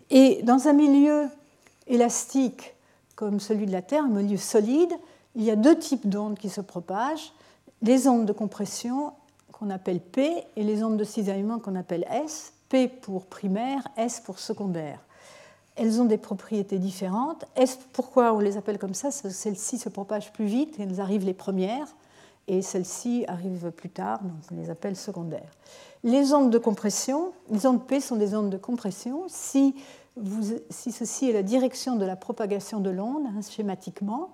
Et 0.09 0.41
dans 0.43 0.67
un 0.67 0.73
milieu 0.73 1.27
élastique 1.87 2.75
comme 3.15 3.39
celui 3.39 3.65
de 3.65 3.71
la 3.71 3.81
Terre, 3.81 4.05
un 4.05 4.07
milieu 4.07 4.37
solide, 4.37 4.93
il 5.35 5.43
y 5.43 5.51
a 5.51 5.55
deux 5.55 5.77
types 5.77 6.07
d'ondes 6.09 6.37
qui 6.37 6.49
se 6.49 6.61
propagent, 6.61 7.33
les 7.81 8.07
ondes 8.07 8.25
de 8.25 8.33
compression 8.33 9.13
qu'on 9.51 9.69
appelle 9.69 9.99
P 9.99 10.43
et 10.55 10.63
les 10.63 10.83
ondes 10.83 10.97
de 10.97 11.03
cisaillement 11.03 11.59
qu'on 11.59 11.75
appelle 11.75 12.05
S, 12.09 12.53
P 12.69 12.87
pour 12.87 13.25
primaire, 13.25 13.87
S 13.97 14.19
pour 14.19 14.39
secondaire. 14.39 14.99
Elles 15.75 16.01
ont 16.01 16.05
des 16.05 16.17
propriétés 16.17 16.77
différentes. 16.77 17.45
S, 17.55 17.79
pourquoi 17.93 18.33
on 18.33 18.39
les 18.39 18.57
appelle 18.57 18.77
comme 18.77 18.93
ça? 18.93 19.11
Celles-ci 19.11 19.77
se 19.77 19.87
propagent 19.87 20.33
plus 20.33 20.45
vite 20.45 20.75
elles 20.79 20.99
arrivent 20.99 21.25
les 21.25 21.33
premières. 21.33 21.87
et 22.49 22.63
celles-ci 22.63 23.25
arrivent 23.27 23.71
plus 23.71 23.91
tard, 23.91 24.23
donc 24.23 24.33
on 24.51 24.55
les 24.55 24.71
appelle 24.71 24.95
secondaires. 24.95 25.51
Les 26.03 26.33
ondes 26.33 26.49
de 26.49 26.57
compression, 26.57 27.31
les 27.51 27.67
ondes 27.67 27.85
P 27.85 28.01
sont 28.01 28.15
des 28.15 28.33
ondes 28.35 28.49
de 28.49 28.57
compression. 28.57 29.23
Si, 29.27 29.75
ceci 30.71 31.29
est 31.29 31.33
la 31.33 31.43
direction 31.43 31.95
de 31.95 32.05
la 32.05 32.15
propagation 32.15 32.79
de 32.79 32.89
l'onde, 32.89 33.27
hein, 33.27 33.41
schématiquement, 33.47 34.29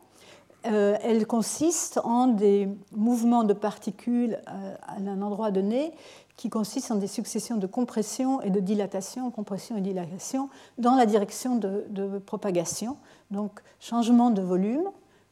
euh, 0.68 0.98
elles 1.02 1.28
consistent 1.28 2.00
en 2.04 2.28
des 2.28 2.68
mouvements 2.92 3.44
de 3.44 3.54
particules 3.54 4.40
euh, 4.48 4.76
à 4.88 4.96
un 5.00 5.22
endroit 5.22 5.52
donné 5.52 5.94
qui 6.38 6.50
consistent 6.50 6.92
en 6.92 6.96
des 6.96 7.08
successions 7.08 7.58
de 7.58 7.68
compression 7.68 8.42
et 8.42 8.50
de 8.50 8.60
dilatation, 8.60 9.30
compression 9.32 9.78
et 9.78 9.82
dilatation, 9.82 10.50
dans 10.78 10.96
la 10.96 11.06
direction 11.06 11.56
de, 11.56 12.20
propagation. 12.26 12.98
Donc 13.32 13.62
changement 13.80 14.32
de 14.32 14.42
volume, 14.42 14.90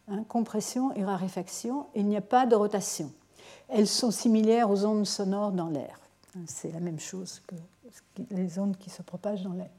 hein, 0.08 0.24
compression 0.30 0.94
et 0.96 1.04
raréfaction, 1.04 1.88
il 1.96 2.08
n'y 2.08 2.18
a 2.18 2.22
pas 2.22 2.46
de 2.46 2.56
rotation. 2.56 3.12
Elles 3.70 3.88
sont 3.88 4.12
similaires 4.12 4.70
aux 4.70 4.86
ondes 4.86 5.06
sonores 5.06 5.52
dans 5.52 5.70
l'air. 5.70 6.00
C'est 6.48 6.72
la 6.72 6.80
même 6.80 7.00
chose 7.00 7.42
que 7.48 7.56
les 8.32 8.60
ondes 8.60 8.78
qui 8.78 8.90
se 8.90 9.02
propagent 9.02 9.44
dans 9.44 9.54
l'air. 9.54 9.70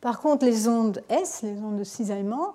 Par 0.00 0.20
contre, 0.20 0.44
les 0.44 0.68
ondes 0.68 1.02
S, 1.08 1.42
les 1.42 1.58
ondes 1.60 1.78
de 1.78 1.84
cisaillement, 1.84 2.54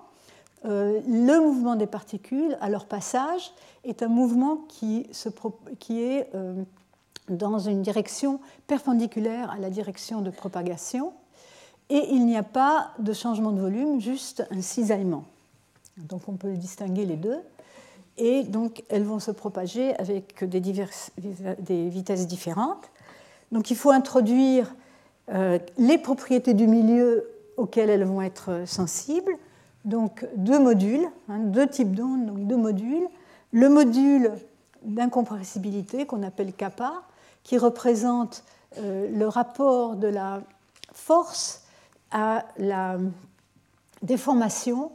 euh, 0.66 1.00
le 1.06 1.40
mouvement 1.40 1.74
des 1.74 1.86
particules 1.86 2.58
à 2.60 2.68
leur 2.68 2.84
passage 2.84 3.52
est 3.84 4.02
un 4.02 4.08
mouvement 4.08 4.58
qui, 4.68 5.06
est 5.90 6.28
euh, 6.34 6.62
dans 7.30 7.58
une 7.58 7.80
direction 7.80 8.40
perpendiculaire 8.66 9.50
à 9.50 9.58
la 9.58 9.70
direction 9.70 10.20
de 10.20 10.30
propagation 10.30 11.12
et 11.88 12.08
il 12.10 12.26
n'y 12.26 12.36
a 12.36 12.42
pas 12.42 12.92
de 12.98 13.12
changement 13.12 13.52
de 13.52 13.60
volume, 13.60 14.00
juste 14.00 14.46
un 14.50 14.60
cisaillement. 14.60 15.24
Donc 15.96 16.28
on 16.28 16.34
peut 16.34 16.52
distinguer 16.52 17.06
les 17.06 17.16
deux 17.16 17.40
et 18.18 18.42
donc 18.44 18.84
elles 18.90 19.04
vont 19.04 19.18
se 19.18 19.30
propager 19.30 19.96
avec 19.96 20.44
des, 20.44 21.88
vitesses 21.88 22.26
différentes. 22.26 22.90
Donc 23.50 23.70
il 23.70 23.76
faut 23.76 23.90
introduire 23.90 24.74
euh, 25.30 25.58
les 25.78 25.96
propriétés 25.96 26.52
du 26.52 26.66
milieu 26.66 27.30
auxquelles 27.56 27.88
elles 27.88 28.04
vont 28.04 28.20
être 28.20 28.64
sensibles. 28.66 29.32
Donc 29.84 30.26
deux 30.36 30.58
modules, 30.58 31.06
hein, 31.28 31.38
deux 31.38 31.66
types 31.66 31.94
d'ondes, 31.94 32.26
donc 32.26 32.46
deux 32.46 32.56
modules. 32.56 33.08
Le 33.52 33.68
module 33.68 34.32
d'incompressibilité 34.82 36.06
qu'on 36.06 36.22
appelle 36.22 36.52
kappa, 36.52 37.02
qui 37.42 37.58
représente 37.58 38.44
euh, 38.78 39.08
le 39.10 39.26
rapport 39.26 39.96
de 39.96 40.06
la 40.06 40.42
force 40.92 41.64
à 42.10 42.44
la 42.58 42.98
déformation, 44.02 44.90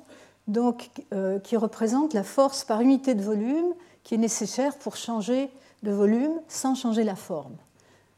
donc 0.48 0.90
euh, 1.14 1.40
qui 1.40 1.58
représente 1.58 2.14
la 2.14 2.24
force 2.24 2.64
par 2.64 2.82
unité 2.82 3.16
de 3.16 3.24
volume 3.24 3.74
qui 4.04 4.16
est 4.16 4.20
nécessaire 4.20 4.78
pour 4.78 4.96
changer 4.96 5.50
de 5.84 5.92
volume 5.92 6.40
sans 6.48 6.76
changer 6.76 7.04
la 7.04 7.16
forme. 7.16 7.56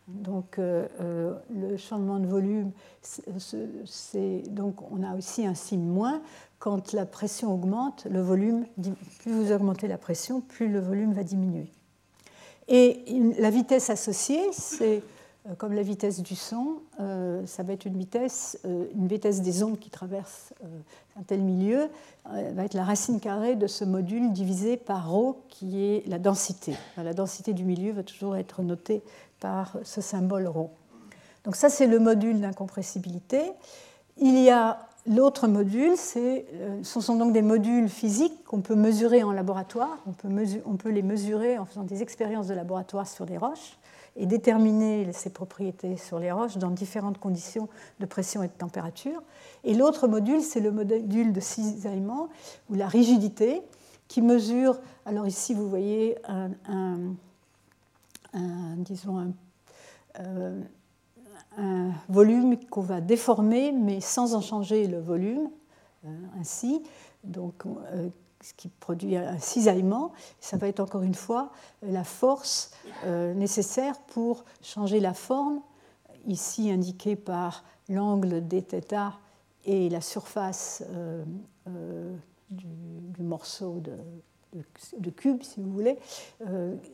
Donc 0.07 0.57
euh, 0.57 0.87
le 1.53 1.75
changement 1.75 2.19
de 2.19 2.27
volume, 2.27 2.71
c'est, 3.01 4.43
donc 4.49 4.75
on 4.91 5.03
a 5.03 5.15
aussi 5.15 5.45
un 5.45 5.55
signe 5.55 5.85
moins. 5.85 6.21
Quand 6.59 6.93
la 6.93 7.05
pression 7.05 7.53
augmente, 7.53 8.07
le 8.09 8.21
volume, 8.21 8.65
plus 9.19 9.31
vous 9.31 9.51
augmentez 9.51 9.87
la 9.87 9.97
pression, 9.97 10.41
plus 10.41 10.69
le 10.69 10.79
volume 10.79 11.13
va 11.13 11.23
diminuer. 11.23 11.71
Et 12.69 13.03
la 13.37 13.49
vitesse 13.49 13.89
associée, 13.89 14.41
c'est 14.51 15.03
euh, 15.47 15.55
comme 15.55 15.73
la 15.73 15.81
vitesse 15.81 16.21
du 16.21 16.35
son, 16.35 16.79
euh, 16.99 17.45
ça 17.45 17.63
va 17.63 17.73
être 17.73 17.85
une 17.85 17.97
vitesse, 17.97 18.59
euh, 18.65 18.85
une 18.95 19.07
vitesse 19.07 19.41
des 19.41 19.63
ondes 19.63 19.79
qui 19.79 19.89
traversent 19.89 20.53
un 21.17 21.23
tel 21.23 21.41
milieu, 21.41 21.89
va 22.25 22.65
être 22.65 22.73
la 22.73 22.83
racine 22.83 23.19
carrée 23.19 23.55
de 23.55 23.67
ce 23.67 23.85
module 23.85 24.33
divisé 24.33 24.75
par 24.75 25.11
ρ, 25.11 25.35
qui 25.47 25.81
est 25.81 26.07
la 26.07 26.19
densité. 26.19 26.75
La 26.97 27.13
densité 27.13 27.53
du 27.53 27.63
milieu 27.63 27.93
va 27.93 28.03
toujours 28.03 28.35
être 28.35 28.61
notée 28.61 29.01
par 29.39 29.77
ce 29.83 30.01
symbole 30.01 30.47
ρ. 30.47 30.69
Donc 31.43 31.55
ça, 31.55 31.69
c'est 31.69 31.88
le 31.88 31.99
module 31.99 32.41
d'incompressibilité. 32.41 33.41
Il 34.17 34.38
y 34.39 34.49
a 34.49 34.88
L'autre 35.07 35.47
module, 35.47 35.93
euh, 36.17 36.79
ce 36.83 36.99
sont 36.99 37.15
donc 37.15 37.31
des 37.31 37.41
modules 37.41 37.88
physiques 37.88 38.43
qu'on 38.43 38.59
peut 38.59 38.75
mesurer 38.75 39.23
en 39.23 39.31
laboratoire. 39.31 39.99
On 40.05 40.11
peut, 40.75 40.89
les 40.89 41.01
mesurer 41.01 41.57
en 41.57 41.65
faisant 41.65 41.83
des 41.83 42.01
expériences 42.01 42.47
de 42.47 42.53
laboratoire 42.53 43.07
sur 43.07 43.25
des 43.25 43.38
roches 43.38 43.77
et 44.17 44.25
déterminer 44.25 45.13
ses 45.13 45.29
propriétés 45.29 45.95
sur 45.95 46.19
les 46.19 46.31
roches 46.31 46.57
dans 46.57 46.71
différentes 46.71 47.19
conditions 47.19 47.69
de 48.01 48.05
pression 48.05 48.43
et 48.43 48.47
de 48.47 48.53
température. 48.53 49.21
Et 49.63 49.75
l'autre 49.75 50.09
module, 50.09 50.41
c'est 50.41 50.59
le 50.59 50.71
module 50.71 51.31
de 51.31 51.39
cisaillement 51.39 52.27
ou 52.69 52.75
la 52.75 52.88
rigidité 52.88 53.61
qui 54.09 54.21
mesure, 54.21 54.77
alors 55.05 55.27
ici 55.27 55.53
vous 55.53 55.69
voyez 55.69 56.17
un, 56.27 57.13
disons 58.77 59.17
un, 59.17 59.33
euh, 60.19 60.61
un 61.57 61.91
volume 62.07 62.57
qu'on 62.69 62.81
va 62.81 63.01
déformer, 63.01 63.71
mais 63.71 63.99
sans 63.99 64.35
en 64.35 64.41
changer 64.41 64.85
le 64.85 64.99
volume, 64.99 65.49
euh, 66.05 66.09
ainsi, 66.39 66.83
donc, 67.23 67.65
euh, 67.65 68.09
ce 68.41 68.53
qui 68.53 68.67
produit 68.67 69.17
un 69.17 69.39
cisaillement. 69.39 70.11
Ça 70.39 70.57
va 70.57 70.67
être 70.67 70.79
encore 70.79 71.01
une 71.01 71.15
fois 71.15 71.51
la 71.81 72.03
force 72.03 72.71
nécessaire 73.35 73.99
pour 74.01 74.45
changer 74.61 74.99
la 74.99 75.15
forme, 75.15 75.61
ici 76.27 76.69
indiquée 76.69 77.15
par 77.15 77.63
l'angle 77.89 78.43
θ 78.47 79.19
et 79.65 79.89
la 79.89 80.01
surface 80.01 80.83
du, 82.51 83.23
morceau 83.23 83.81
de, 83.81 85.09
cube, 85.09 85.41
si 85.41 85.59
vous 85.59 85.71
voulez, 85.71 85.97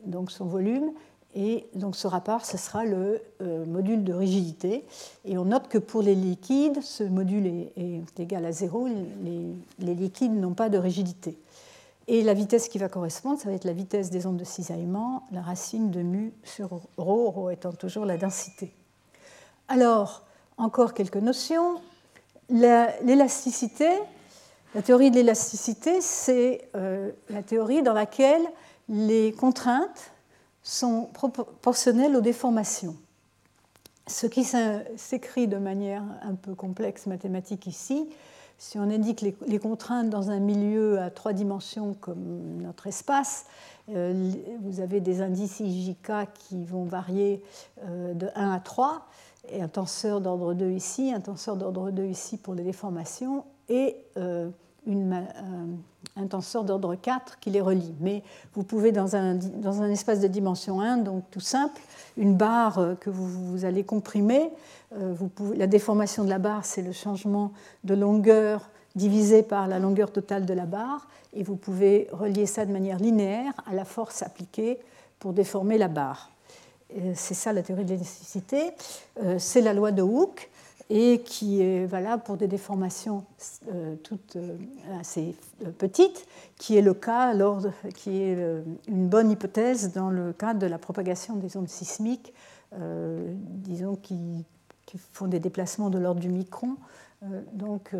donc 0.06 0.30
son 0.30 0.46
volume, 0.46 0.92
et 1.34 1.66
donc 1.74 1.96
ce 1.96 2.06
rapport, 2.06 2.44
ce 2.44 2.56
sera 2.56 2.84
le 2.84 3.20
euh, 3.40 3.66
module 3.66 4.04
de 4.04 4.12
rigidité. 4.12 4.84
Et 5.24 5.36
on 5.36 5.44
note 5.44 5.68
que 5.68 5.78
pour 5.78 6.00
les 6.00 6.14
liquides, 6.14 6.80
ce 6.82 7.02
module 7.02 7.46
est, 7.46 8.20
égal 8.20 8.44
à 8.44 8.52
zéro. 8.52 8.86
Les, 8.86 9.94
liquides 9.94 10.32
n'ont 10.32 10.54
pas 10.54 10.68
de 10.68 10.78
rigidité. 10.78 11.36
Et 12.06 12.22
la 12.22 12.34
vitesse 12.34 12.68
qui 12.68 12.78
va 12.78 12.88
correspondre, 12.88 13.40
ça 13.40 13.48
va 13.48 13.54
être 13.54 13.64
la 13.64 13.72
vitesse 13.72 14.10
des 14.10 14.26
ondes 14.26 14.36
de 14.36 14.44
cisaillement, 14.44 15.24
la 15.32 15.42
racine 15.42 15.90
de 15.90 16.02
mu 16.02 16.32
sur 16.44 16.68
ρ, 16.98 17.30
ρ 17.36 17.50
étant 17.50 17.72
toujours 17.72 18.04
la 18.04 18.16
densité. 18.16 18.72
Alors, 19.68 20.22
encore 20.56 20.94
quelques 20.94 21.16
notions. 21.16 21.80
L'élasticité, 22.50 23.88
la, 24.74 24.82
théorie 24.82 25.10
de 25.10 25.16
l'élasticité, 25.16 26.00
c'est 26.00 26.68
euh, 26.76 27.10
la 27.30 27.42
théorie 27.42 27.82
dans 27.82 27.94
laquelle 27.94 28.42
les 28.88 29.32
contraintes 29.32 30.13
sont 30.64 31.08
proportionnelles 31.12 32.16
aux 32.16 32.20
déformations. 32.20 32.96
Ce 34.08 34.26
qui 34.26 34.44
s'écrit 34.96 35.46
de 35.46 35.58
manière 35.58 36.02
un 36.22 36.34
peu 36.34 36.54
complexe 36.54 37.06
mathématique 37.06 37.66
ici, 37.66 38.08
si 38.58 38.78
on 38.78 38.82
indique 38.82 39.20
les, 39.20 39.58
contraintes 39.58 40.10
dans 40.10 40.30
un 40.30 40.40
milieu 40.40 41.00
à 41.00 41.10
trois 41.10 41.32
dimensions 41.32 41.94
comme 42.00 42.62
notre 42.62 42.86
espace, 42.86 43.46
euh, 43.90 44.32
vous 44.62 44.80
avez 44.80 45.00
des 45.00 45.20
indices 45.20 45.60
IJK 45.60 46.32
qui 46.34 46.64
vont 46.64 46.84
varier 46.84 47.42
euh, 47.84 48.14
de 48.14 48.28
1 48.34 48.52
à 48.52 48.60
3, 48.60 49.06
et 49.50 49.60
un 49.60 49.68
tenseur 49.68 50.20
d'ordre 50.20 50.54
2 50.54 50.70
ici, 50.70 51.12
un 51.12 51.20
tenseur 51.20 51.56
d'ordre 51.56 51.90
2 51.90 52.04
ici 52.04 52.36
pour 52.38 52.54
les 52.54 52.62
déformations, 52.62 53.44
et 53.68 53.96
euh, 54.16 54.48
une, 54.86 55.24
un 56.16 56.26
tenseur 56.26 56.64
d'ordre 56.64 56.94
4 56.94 57.38
qui 57.40 57.50
les 57.50 57.60
relie. 57.60 57.94
Mais 58.00 58.22
vous 58.54 58.62
pouvez, 58.62 58.92
dans 58.92 59.16
un, 59.16 59.34
dans 59.34 59.82
un, 59.82 59.90
espace 59.90 60.20
de 60.20 60.28
dimension 60.28 60.80
1, 60.80 60.98
donc 60.98 61.24
tout 61.30 61.40
simple, 61.40 61.80
une 62.16 62.34
barre 62.34 62.78
euh, 62.78 62.94
que 62.94 63.10
vous, 63.10 63.64
allez 63.64 63.84
comprimer, 63.84 64.50
euh, 64.94 65.14
vous 65.14 65.30
la 65.54 65.66
déformation 65.66 66.24
de 66.24 66.30
la 66.30 66.38
barre, 66.38 66.64
c'est 66.64 66.82
le 66.82 66.92
changement 66.92 67.52
de 67.82 67.94
longueur 67.94 68.68
divisé 68.94 69.42
par 69.42 69.66
la 69.66 69.80
longueur 69.80 70.12
totale 70.12 70.46
de 70.46 70.54
la 70.54 70.66
barre, 70.66 71.08
et 71.32 71.42
vous 71.42 71.56
pouvez 71.56 72.06
relier 72.12 72.46
ça 72.46 72.64
de 72.64 72.70
manière 72.70 72.98
linéaire 72.98 73.52
à 73.66 73.74
la 73.74 73.84
force 73.84 74.22
appliquée 74.22 74.78
pour 75.18 75.32
déformer 75.32 75.78
la 75.78 75.88
barre. 75.88 76.30
C'est 77.14 77.34
ça 77.34 77.52
la 77.52 77.62
théorie 77.62 77.84
de 77.84 77.90
l'élasticité. 77.90 78.70
Euh, 79.20 79.36
c'est 79.38 79.62
la 79.62 79.74
loi 79.74 79.90
de 79.90 80.02
Hooke 80.02 80.48
et 80.90 81.22
qui 81.22 81.62
est 81.62 81.86
valable 81.86 82.22
pour 82.22 82.36
des 82.36 82.46
déformations 82.46 83.24
euh, 83.72 83.96
toutes 84.02 84.36
euh, 84.36 84.56
assez 85.00 85.34
euh, 85.64 85.70
petites, 85.70 86.26
qui 86.58 86.76
est 86.76 86.82
le 86.82 86.94
cas, 86.94 87.34
qui 87.94 88.20
est 88.22 88.38
une 88.88 89.08
bonne 89.08 89.30
hypothèse 89.30 89.92
dans 89.92 90.10
le 90.10 90.32
cadre 90.32 90.60
de 90.60 90.66
la 90.66 90.78
propagation 90.78 91.36
des 91.36 91.56
ondes 91.56 91.68
sismiques, 91.68 92.32
disons 92.72 93.96
qui, 93.96 94.44
font 95.12 95.26
des 95.26 95.40
déplacements 95.40 95.90
de 95.90 95.98
l'ordre 95.98 96.20
du 96.20 96.28
micron, 96.28 96.76
donc, 97.52 97.90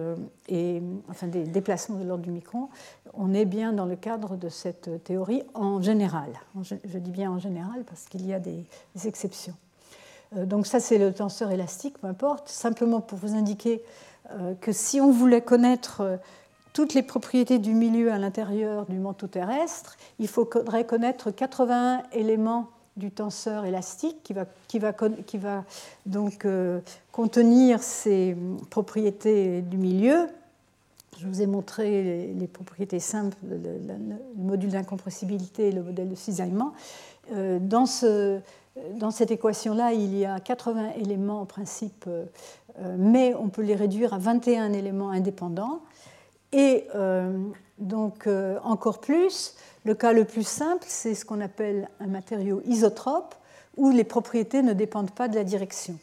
enfin 1.09 1.27
des 1.27 1.43
déplacements 1.45 1.99
de 1.99 2.05
l'ordre 2.05 2.23
du 2.23 2.31
micron. 2.31 2.69
On 3.15 3.35
est 3.35 3.45
bien 3.45 3.73
dans 3.73 3.87
le 3.87 3.97
cadre 3.97 4.37
de 4.37 4.49
cette 4.49 5.03
théorie 5.03 5.43
en 5.55 5.83
général. 5.83 6.31
Je 6.63 6.99
dis 6.99 7.11
bien 7.11 7.33
en 7.33 7.41
général 7.41 7.83
parce 7.85 8.05
qu'il 8.05 8.25
y 8.25 8.33
a 8.33 8.39
des 8.39 8.65
exceptions. 9.05 9.55
Euh, 10.37 10.47
donc 10.47 10.67
ça, 10.67 10.81
c'est 10.81 10.99
le 10.99 11.13
tenseur 11.13 11.51
élastique, 11.51 11.99
peu 11.99 12.07
importe, 12.07 12.49
simplement 12.49 13.01
pour 13.01 13.19
vous 13.19 13.35
indiquer 13.35 13.83
euh, 14.33 14.55
que 14.61 14.73
si 14.73 15.01
on 15.01 15.11
voulait 15.11 15.43
connaître 15.43 16.01
euh, 16.01 16.17
toutes 16.73 16.95
les 16.95 17.03
propriétés 17.03 17.59
du 17.59 17.75
milieu 17.75 18.13
à 18.13 18.19
l'intérieur 18.19 18.87
du 18.87 18.99
manteau 18.99 19.27
terrestre, 19.27 19.97
il 20.19 20.29
faudrait 20.29 20.85
connaître 20.85 21.31
81 21.31 22.03
éléments 22.13 22.69
du 22.97 23.11
tenseur 23.11 23.65
élastique 23.65 24.17
qui 24.69 24.79
va, 24.79 25.65
donc 26.07 26.47
contenir 27.11 27.83
ces 27.83 28.37
propriétés 28.71 29.63
du 29.63 29.77
milieu. 29.79 30.29
Je 31.19 31.27
vous 31.27 31.43
ai 31.43 31.47
montré 31.47 32.33
les, 32.39 32.47
propriétés 32.47 33.01
simples, 33.01 33.37
le, 33.49 33.59
module 34.37 34.71
d'incompressibilité 34.71 35.69
et 35.69 35.73
le 35.73 35.83
modèle 35.83 36.09
de 36.09 36.15
cisaillement. 36.15 36.73
Dans, 37.33 37.87
ce, 37.87 38.39
dans, 38.95 39.11
cette 39.11 39.31
équation-là, 39.31 39.93
il 39.93 40.17
y 40.17 40.25
a 40.25 40.41
80 40.41 40.95
éléments 40.97 41.41
en 41.41 41.47
principe, 41.47 42.07
euh, 42.09 42.25
mais 42.99 43.35
on 43.35 43.49
peut 43.49 43.63
les 43.63 43.75
réduire 43.75 44.15
à 44.15 44.19
21 44.19 44.73
éléments 44.73 45.11
indépendants. 45.11 45.81
Et 46.53 46.87
donc 47.79 48.29
encore 48.63 49.01
plus, 49.01 49.57
le 49.85 49.97
cas 49.97 50.13
le 50.13 50.25
plus 50.25 50.47
simple, 50.47 50.85
c'est 50.87 51.17
ce 51.17 51.25
qu'on 51.25 51.41
appelle 51.41 51.89
un 51.99 52.07
matériau 52.07 52.63
isotrope, 52.65 53.35
où 53.77 53.91
les 53.91 54.05
propriétés 54.05 54.63
ne 54.63 54.73
dépendent 54.73 55.11
pas 55.11 55.29
de 55.29 55.35
la 55.35 55.45
direction. 55.45 55.99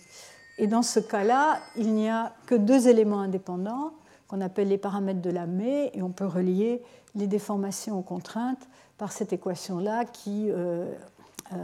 Et 0.58 0.68
dans 0.68 0.84
ce 0.84 1.00
cas-là, 1.00 1.60
il 1.76 1.94
n'y 1.94 2.10
a 2.10 2.34
que 2.46 2.56
deux 2.56 2.88
éléments 2.88 3.22
indépendants, 3.22 3.94
qu'on 4.28 4.42
appelle 4.42 4.68
les 4.68 4.78
paramètres 4.78 5.22
de 5.22 5.30
la 5.30 5.46
ME, 5.46 5.90
et 5.94 6.02
on 6.02 6.12
peut 6.12 6.26
relier 6.26 6.82
les 7.16 7.28
déformations 7.28 7.98
aux 7.98 8.04
contraintes 8.04 8.68
par 8.98 9.12
cette 9.12 9.34
équation-là 9.34 10.06
qui 10.06 10.50
euh, 10.52 10.54
euh, 10.56 10.94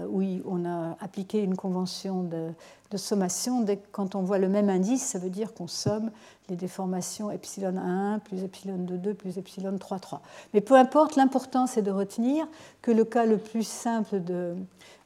oui, 0.10 0.42
on 0.46 0.66
a 0.66 0.98
appliqué 1.00 1.42
une 1.42 1.56
convention 1.56 2.24
de, 2.24 2.98
sommation. 2.98 3.62
Dès, 3.62 3.80
quand 3.92 4.16
on 4.16 4.22
voit 4.22 4.38
le 4.38 4.50
même 4.50 4.70
indice, 4.70 5.04
ça 5.04 5.20
veut 5.20 5.30
dire 5.30 5.54
qu'on 5.54 5.68
somme 5.68 6.12
les 6.50 6.56
déformations 6.56 7.30
epsilon 7.32 7.78
1 7.78 8.20
plus 8.20 8.44
epsilon 8.44 8.78
2 8.78 9.14
plus 9.14 9.38
epsilon 9.38 9.78
3 9.78 10.00
3. 10.00 10.22
Mais 10.54 10.62
peu 10.62 10.76
importe, 10.76 11.16
l'important 11.16 11.68
c'est 11.68 11.82
de 11.82 11.92
retenir 11.92 12.48
que 12.82 12.92
le 12.92 13.04
cas 13.04 13.26
le 13.26 13.38
plus 13.38 13.68
simple 13.68 14.24
de, 14.24 14.56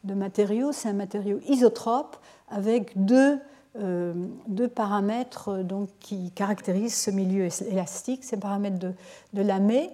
matériaux, 0.04 0.72
c'est 0.72 0.90
un 0.90 0.94
matériau 0.94 1.40
isotrope 1.48 2.18
avec 2.50 2.92
deux, 2.96 3.40
euh, 3.80 4.14
deux 4.48 4.68
paramètres 4.68 5.50
euh, 5.50 5.64
donc, 5.64 5.90
qui 6.00 6.32
caractérisent 6.32 6.96
ce 6.96 7.12
milieu 7.12 7.48
élastique, 7.70 8.24
ces 8.24 8.38
paramètres 8.38 8.80
de, 8.80 8.94
de 9.34 9.42
Lamé. 9.42 9.90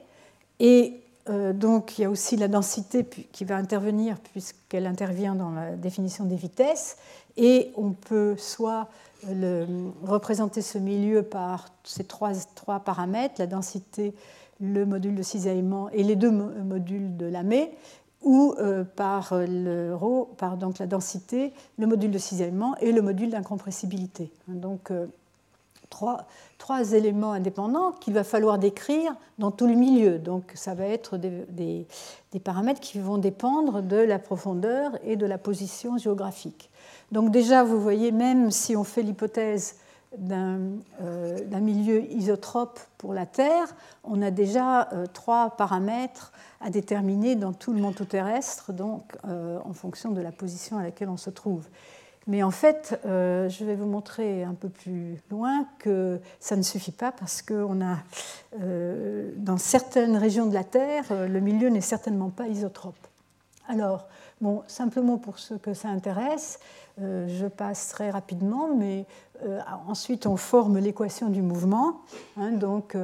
Et 0.60 0.94
euh, 0.94 1.07
donc 1.54 1.98
il 1.98 2.02
y 2.02 2.06
a 2.06 2.10
aussi 2.10 2.38
la 2.38 2.48
densité 2.48 3.06
qui 3.06 3.46
va 3.46 3.58
intervenir 3.58 4.20
puisqu'elle 4.20 4.86
intervient 4.86 5.36
dans 5.36 5.52
la 5.52 5.76
définition 5.76 6.26
des 6.26 6.36
vitesses. 6.36 6.98
Et 7.38 7.72
on 7.76 7.92
peut 7.92 8.36
soit 8.38 8.90
représenter 10.04 10.62
ce 10.62 10.78
milieu 10.78 11.24
par 11.24 11.70
ces 11.84 12.04
trois, 12.04 12.34
paramètres, 12.80 13.36
la 13.40 13.48
densité, 13.48 14.14
le 14.60 14.86
module 14.86 15.16
de 15.16 15.24
cisaillement 15.24 15.90
et 15.90 16.04
les 16.04 16.16
deux 16.16 16.32
modules 16.32 17.18
de 17.18 17.26
Lamé, 17.26 17.72
ou 18.24 18.56
euh, 18.58 18.84
par 18.84 19.34
le 19.34 19.96
par 20.38 20.58
donc 20.58 20.80
la 20.80 20.88
densité, 20.88 21.54
le 21.78 21.86
module 21.86 22.12
de 22.12 22.18
cisaillement 22.18 22.76
et 22.78 22.92
le 22.92 23.02
module 23.02 23.30
d'incompressibilité. 23.30 24.32
Donc 24.48 24.92
euh, 24.92 25.06
trois, 25.90 26.94
éléments 26.94 27.32
indépendants 27.32 27.92
qu'il 27.92 28.14
va 28.14 28.24
falloir 28.24 28.58
décrire 28.58 29.16
dans 29.38 29.52
tout 29.52 29.68
le 29.68 29.76
milieu. 29.76 30.20
Donc 30.20 30.52
ça 30.56 30.74
va 30.74 30.86
être 30.86 31.18
des, 31.18 31.88
des, 32.32 32.40
paramètres 32.40 32.82
qui 32.82 33.00
vont 33.00 33.18
dépendre 33.18 33.82
de 33.82 33.98
la 33.98 34.20
profondeur 34.20 34.92
et 35.04 35.16
de 35.16 35.26
la 35.26 35.38
position 35.38 35.98
géographique. 35.98 36.70
Donc 37.12 37.32
déjà, 37.32 37.64
vous 37.64 37.80
voyez, 37.80 38.12
même 38.12 38.52
si 38.52 38.76
on 38.76 38.84
fait 38.84 39.02
l'hypothèse 39.02 39.76
d'un 40.18 40.60
euh, 41.02 41.60
milieu 41.60 42.02
isotrope 42.12 42.80
pour 42.98 43.14
la 43.14 43.26
Terre, 43.26 43.76
on 44.04 44.22
a 44.22 44.32
déjà 44.32 44.90
euh, 44.94 45.06
trois 45.12 45.52
paramètres 45.52 46.32
à 46.62 46.70
déterminer 46.70 47.36
dans 47.36 47.54
tout 47.54 47.74
le 47.74 47.80
manteau 47.80 48.06
terrestre, 48.06 48.72
donc 48.72 49.18
euh, 49.28 49.60
en 49.64 49.74
fonction 49.74 50.12
de 50.12 50.22
la 50.22 50.32
position 50.32 50.78
à 50.78 50.84
laquelle 50.84 51.10
on 51.10 51.18
se 51.18 51.30
trouve. 51.30 51.68
Mais 52.28 52.44
en 52.44 52.52
fait, 52.52 53.00
euh, 53.06 53.48
je 53.48 53.64
vais 53.64 53.76
vous 53.76 53.86
montrer 53.86 54.44
un 54.44 54.54
peu 54.54 54.68
plus 54.68 55.18
loin 55.32 55.66
que 55.80 56.20
ça 56.42 56.58
ne 56.58 56.62
suffit 56.62 56.92
pas 56.92 57.14
parce 57.14 57.42
que 57.42 57.54
a, 57.54 57.98
euh, 58.62 59.32
dans 59.38 59.58
certaines 59.58 60.18
régions 60.18 60.46
de 60.46 60.54
la 60.54 60.66
Terre, 60.66 61.06
euh, 61.12 61.28
le 61.28 61.40
milieu 61.40 61.70
n'est 61.70 61.80
certainement 61.80 62.30
pas 62.30 62.48
isotrope. 62.48 62.96
Alors, 63.70 64.08
bon, 64.42 64.62
simplement 64.68 65.18
pour 65.18 65.40
ceux 65.40 65.58
que 65.58 65.74
ça 65.74 65.88
intéresse, 65.88 66.60
je 67.00 67.46
passe 67.46 67.90
très 67.90 68.10
rapidement, 68.10 68.74
mais 68.74 69.06
ensuite 69.88 70.26
on 70.26 70.36
forme 70.36 70.80
l'équation 70.80 71.30
du 71.30 71.44
mouvement. 71.44 72.00
Hein, 72.38 72.54
donc, 72.54 72.98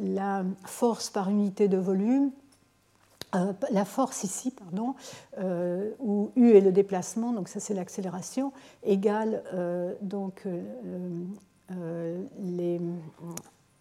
la 0.00 0.44
force 0.64 1.10
par 1.10 1.28
unité 1.28 1.68
de 1.68 1.76
volume 1.76 2.30
euh, 3.36 3.52
la 3.70 3.84
force 3.84 4.24
ici, 4.24 4.50
pardon, 4.50 4.94
euh, 5.38 5.90
où 6.00 6.30
U 6.36 6.52
est 6.52 6.60
le 6.60 6.72
déplacement, 6.72 7.32
donc 7.32 7.48
ça 7.48 7.60
c'est 7.60 7.74
l'accélération, 7.74 8.52
égale 8.82 9.42
euh, 9.54 9.94
donc 10.00 10.46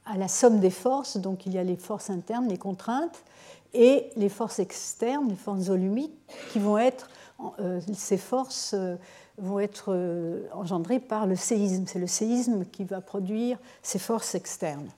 à 0.06 0.18
la 0.18 0.28
somme 0.28 0.60
des 0.60 0.70
forces, 0.70 1.18
donc 1.18 1.46
il 1.46 1.54
y 1.54 1.58
a 1.58 1.64
les 1.64 1.76
forces 1.76 2.10
internes, 2.10 2.48
les 2.48 2.58
contraintes, 2.58 3.24
et 3.74 4.10
les 4.16 4.30
forces 4.30 4.60
externes, 4.60 5.28
les 5.30 5.36
forces 5.36 5.66
volumiques, 5.66 6.18
qui 6.52 6.60
vont 6.60 6.78
être, 6.78 7.10
ces 7.94 8.18
forces 8.18 8.74
vont 9.38 9.60
être 9.60 10.48
engendrées 10.54 11.00
par 11.00 11.28
le 11.28 11.36
séisme. 11.36 11.84
C'est 11.86 12.00
le 12.00 12.08
séisme 12.08 12.64
qui 12.66 12.86
va 12.86 13.02
produire 13.02 13.60
ces 13.84 14.00
forces 14.00 14.34
externes. 14.34 14.90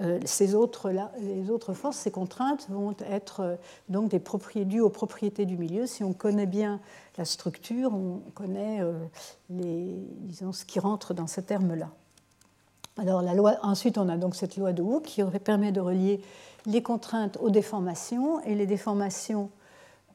Euh, 0.00 0.18
ces 0.24 0.56
autres, 0.56 0.92
les 1.20 1.50
autres 1.50 1.72
forces, 1.72 1.98
ces 1.98 2.10
contraintes 2.10 2.66
vont 2.68 2.96
être 3.08 3.40
euh, 3.40 3.56
donc 3.88 4.10
des 4.10 4.18
propriétés 4.18 4.64
dues 4.64 4.80
aux 4.80 4.90
propriétés 4.90 5.46
du 5.46 5.56
milieu. 5.56 5.86
Si 5.86 6.02
on 6.02 6.12
connaît 6.12 6.46
bien 6.46 6.80
la 7.16 7.24
structure, 7.24 7.94
on 7.94 8.20
connaît 8.34 8.80
euh, 8.80 8.92
les, 9.50 9.94
disons, 10.22 10.52
ce 10.52 10.64
qui 10.64 10.80
rentre 10.80 11.14
dans 11.14 11.28
ce 11.28 11.40
terme-là. 11.40 11.90
Alors 12.96 13.22
la 13.22 13.34
loi, 13.34 13.56
ensuite, 13.62 13.96
on 13.96 14.08
a 14.08 14.16
donc 14.16 14.34
cette 14.34 14.56
loi 14.56 14.72
de 14.72 14.82
Hooke 14.82 15.04
qui 15.04 15.22
permet 15.44 15.70
de 15.70 15.80
relier 15.80 16.20
les 16.66 16.82
contraintes 16.82 17.36
aux 17.40 17.50
déformations 17.50 18.40
et 18.40 18.54
les 18.56 18.66
déformations. 18.66 19.50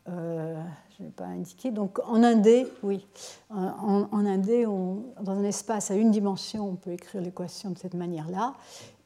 je 0.07 0.11
ne 0.11 1.05
vais 1.05 1.11
pas 1.15 1.25
indiquer. 1.25 1.71
Donc 1.71 1.99
en 2.05 2.23
indé, 2.23 2.67
oui, 2.83 3.05
en, 3.49 4.07
en 4.11 4.23
dans 4.23 5.31
un 5.31 5.43
espace 5.43 5.91
à 5.91 5.95
une 5.95 6.11
dimension, 6.11 6.69
on 6.69 6.75
peut 6.75 6.91
écrire 6.91 7.21
l'équation 7.21 7.69
de 7.69 7.77
cette 7.77 7.95
manière-là. 7.95 8.55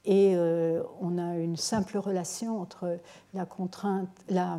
Et 0.05 0.33
euh, 0.35 0.83
on 0.99 1.17
a 1.17 1.37
une 1.37 1.55
simple 1.55 1.97
relation 1.97 2.59
entre 2.59 2.97
la 3.33 3.45
contrainte, 3.45 4.09
la, 4.29 4.57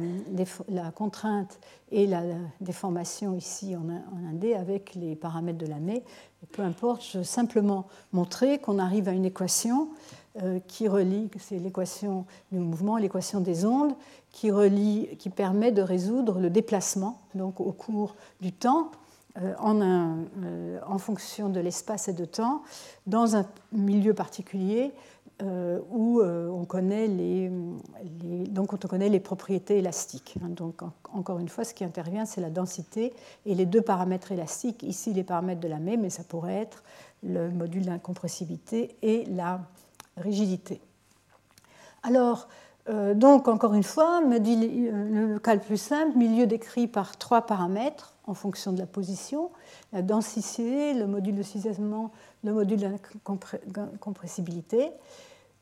contrainte 0.94 1.60
et 1.90 2.06
la 2.06 2.22
déformation 2.62 3.34
ici 3.34 3.76
en, 3.76 3.82
en 3.82 4.30
indé 4.30 4.54
avec 4.54 4.94
les 4.94 5.14
paramètres 5.14 5.58
de 5.58 5.66
l'année. 5.66 6.02
Peu 6.52 6.62
importe, 6.62 7.04
je 7.04 7.18
veux 7.18 7.24
simplement 7.24 7.86
montrer 8.12 8.58
qu'on 8.58 8.78
arrive 8.78 9.06
à 9.08 9.12
une 9.12 9.26
équation 9.26 9.88
euh, 10.42 10.60
qui 10.66 10.88
relie, 10.88 11.28
c'est 11.38 11.58
l'équation 11.58 12.24
du 12.50 12.58
mouvement, 12.58 12.96
l'équation 12.96 13.40
des 13.40 13.66
ondes, 13.66 13.92
qui, 14.30 14.50
relie, 14.50 15.08
qui 15.18 15.28
permet 15.28 15.72
de 15.72 15.82
résoudre 15.82 16.40
le 16.40 16.48
déplacement 16.48 17.20
donc 17.34 17.60
au 17.60 17.70
cours 17.72 18.16
du 18.40 18.50
temps 18.50 18.90
euh, 19.40 19.54
en, 19.58 19.80
en 20.86 20.98
fonction 20.98 21.50
de 21.50 21.60
l'espace 21.60 22.08
et 22.08 22.14
de 22.14 22.24
temps 22.24 22.62
dans 23.06 23.36
un 23.36 23.44
milieu 23.72 24.14
particulier 24.14 24.92
euh, 25.42 25.80
où 25.90 26.20
euh, 26.20 26.48
on 26.48 26.64
connaît 26.64 27.08
les, 27.08 27.50
donc 28.50 28.72
on 28.72 28.76
connaît 28.76 29.08
les 29.08 29.18
propriétés 29.18 29.78
élastiques. 29.78 30.36
Hein. 30.40 30.48
Donc 30.48 30.82
encore 31.12 31.40
une 31.40 31.48
fois, 31.48 31.64
ce 31.64 31.74
qui 31.74 31.82
intervient, 31.82 32.24
c'est 32.24 32.40
la 32.40 32.50
densité 32.50 33.12
et 33.44 33.56
les 33.56 33.66
deux 33.66 33.82
paramètres 33.82 34.30
élastiques. 34.30 34.84
Ici, 34.84 35.12
les 35.12 35.24
paramètres 35.24 35.60
de 35.60 35.66
la 35.66 35.80
même, 35.80 36.02
mais 36.02 36.10
ça 36.10 36.22
pourrait 36.22 36.54
être 36.54 36.84
le 37.24 37.50
module 37.50 37.84
d'incompressibilité 37.84 38.94
et 39.02 39.24
la 39.24 39.60
rigidité. 40.16 40.80
Alors, 42.04 42.46
euh, 42.88 43.14
donc 43.14 43.48
encore 43.48 43.74
une 43.74 43.82
fois, 43.82 44.20
le 44.20 45.38
cas 45.38 45.54
le 45.54 45.60
plus 45.60 45.80
simple, 45.80 46.16
milieu 46.16 46.46
décrit 46.46 46.86
par 46.86 47.16
trois 47.16 47.42
paramètres 47.42 48.13
en 48.26 48.34
fonction 48.34 48.72
de 48.72 48.78
la 48.78 48.86
position, 48.86 49.50
la 49.92 50.02
densité, 50.02 50.94
le 50.94 51.06
module 51.06 51.36
de 51.36 51.42
cisaillement, 51.42 52.10
le 52.42 52.52
module 52.52 52.80
de 52.80 52.88
compressibilité. 54.00 54.92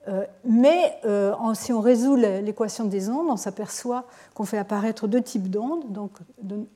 Euh, 0.09 0.25
mais 0.45 0.99
euh, 1.05 1.33
si 1.55 1.73
on 1.73 1.81
résout 1.81 2.17
l'équation 2.17 2.85
des 2.87 3.09
ondes, 3.09 3.29
on 3.31 3.37
s'aperçoit 3.37 4.05
qu'on 4.35 4.45
fait 4.45 4.59
apparaître 4.59 5.07
deux 5.07 5.23
types 5.23 5.49
d'ondes. 5.49 5.93
Donc, 5.93 6.11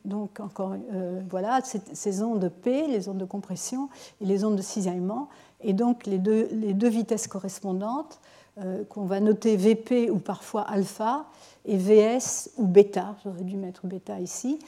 donc, 0.04 0.38
encore, 0.38 0.74
euh, 0.94 1.20
voilà, 1.28 1.60
ces 1.62 2.22
ondes 2.22 2.48
P, 2.62 2.86
les 2.86 3.08
ondes 3.08 3.18
de 3.18 3.24
compression 3.24 3.88
et 4.20 4.26
les 4.26 4.44
ondes 4.44 4.56
de 4.56 4.62
cisaillement. 4.62 5.28
Et 5.60 5.72
donc, 5.72 6.06
les 6.06 6.18
deux, 6.18 6.48
les 6.52 6.72
deux 6.72 6.88
vitesses 6.88 7.26
correspondantes 7.26 8.20
qu'on 8.88 9.04
va 9.04 9.20
noter 9.20 9.56
VP 9.56 10.10
ou 10.10 10.18
parfois 10.18 10.62
alpha, 10.62 11.26
et 11.66 11.76
VS 11.76 12.50
ou 12.56 12.66
bêta, 12.66 13.16
j'aurais 13.24 13.42
dû 13.42 13.56
mettre 13.56 13.86
bêta 13.86 14.18
ici. 14.20 14.58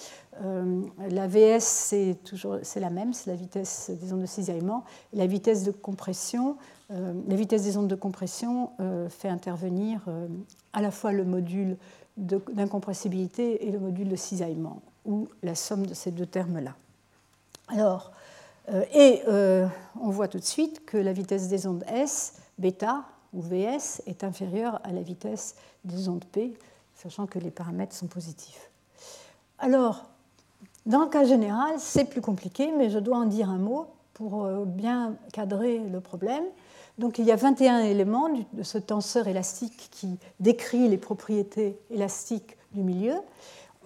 la 0.41 1.27
VS, 1.27 1.61
c'est 1.61 2.17
toujours 2.25 2.59
la 2.77 2.91
même, 2.91 3.15
c'est 3.15 3.31
la 3.31 3.37
vitesse 3.37 3.91
des 3.91 4.13
ondes 4.13 4.21
de 4.21 4.27
cisaillement. 4.27 4.85
la 5.13 5.27
vitesse 5.27 5.63
de 5.63 5.71
compression, 5.71 6.57
la 6.91 7.37
vitesse 7.37 7.63
des 7.63 7.77
ondes 7.77 7.89
de 7.89 7.95
compression 7.95 8.73
fait 9.09 9.29
intervenir 9.29 10.05
à 10.73 10.83
la 10.83 10.91
fois 10.91 11.13
le 11.13 11.25
module 11.25 11.77
d'incompressibilité 12.19 13.67
et 13.67 13.71
le 13.71 13.79
module 13.79 14.09
de 14.09 14.17
cisaillement, 14.17 14.83
ou 15.05 15.29
la 15.43 15.55
somme 15.55 15.87
de 15.87 15.95
ces 15.95 16.11
deux 16.11 16.27
termes-là. 16.27 16.75
Alors, 17.69 18.13
euh, 18.71 18.85
et 18.93 19.23
euh, 19.29 19.67
on 20.01 20.11
voit 20.11 20.29
tout 20.29 20.39
de 20.39 20.45
suite 20.45 20.85
que 20.85 20.97
la 20.97 21.13
vitesse 21.13 21.49
des 21.49 21.67
ondes 21.67 21.85
S, 21.89 22.35
bêta 22.59 23.05
ou 23.33 23.43
VS, 23.43 24.03
est 24.07 24.25
inférieure 24.25 24.81
à 24.85 24.93
la 24.93 25.03
vitesse 25.03 25.57
des 25.85 26.09
ondes 26.09 26.25
P, 26.25 26.55
sachant 26.95 27.27
que 27.27 27.39
les 27.39 27.51
paramètres 27.51 27.95
sont 27.95 28.07
positifs. 28.07 28.71
Alors, 29.59 30.07
dans 30.87 31.01
le 31.01 31.09
cas 31.09 31.25
général, 31.25 31.75
c'est 31.79 32.07
plus 32.07 32.21
compliqué, 32.21 32.73
mais 32.77 32.91
je 32.91 32.99
dois 32.99 33.19
en 33.19 33.27
dire 33.27 33.51
un 33.51 33.59
mot 33.59 33.87
pour 34.15 34.45
euh, 34.45 34.65
bien 34.65 35.15
cadrer 35.33 35.79
le 35.79 36.01
problème. 36.01 36.45
Donc 36.99 37.19
il 37.19 37.25
y 37.25 37.31
a 37.31 37.37
21 37.37 37.81
éléments 37.81 38.29
de 38.53 38.63
ce 38.63 38.79
tenseur 38.79 39.29
élastique 39.29 39.89
qui 39.93 40.19
décrit 40.41 40.89
les 40.89 40.97
propriétés 40.97 41.79
élastiques 41.91 42.57
du 42.73 42.83
milieu. 42.83 43.15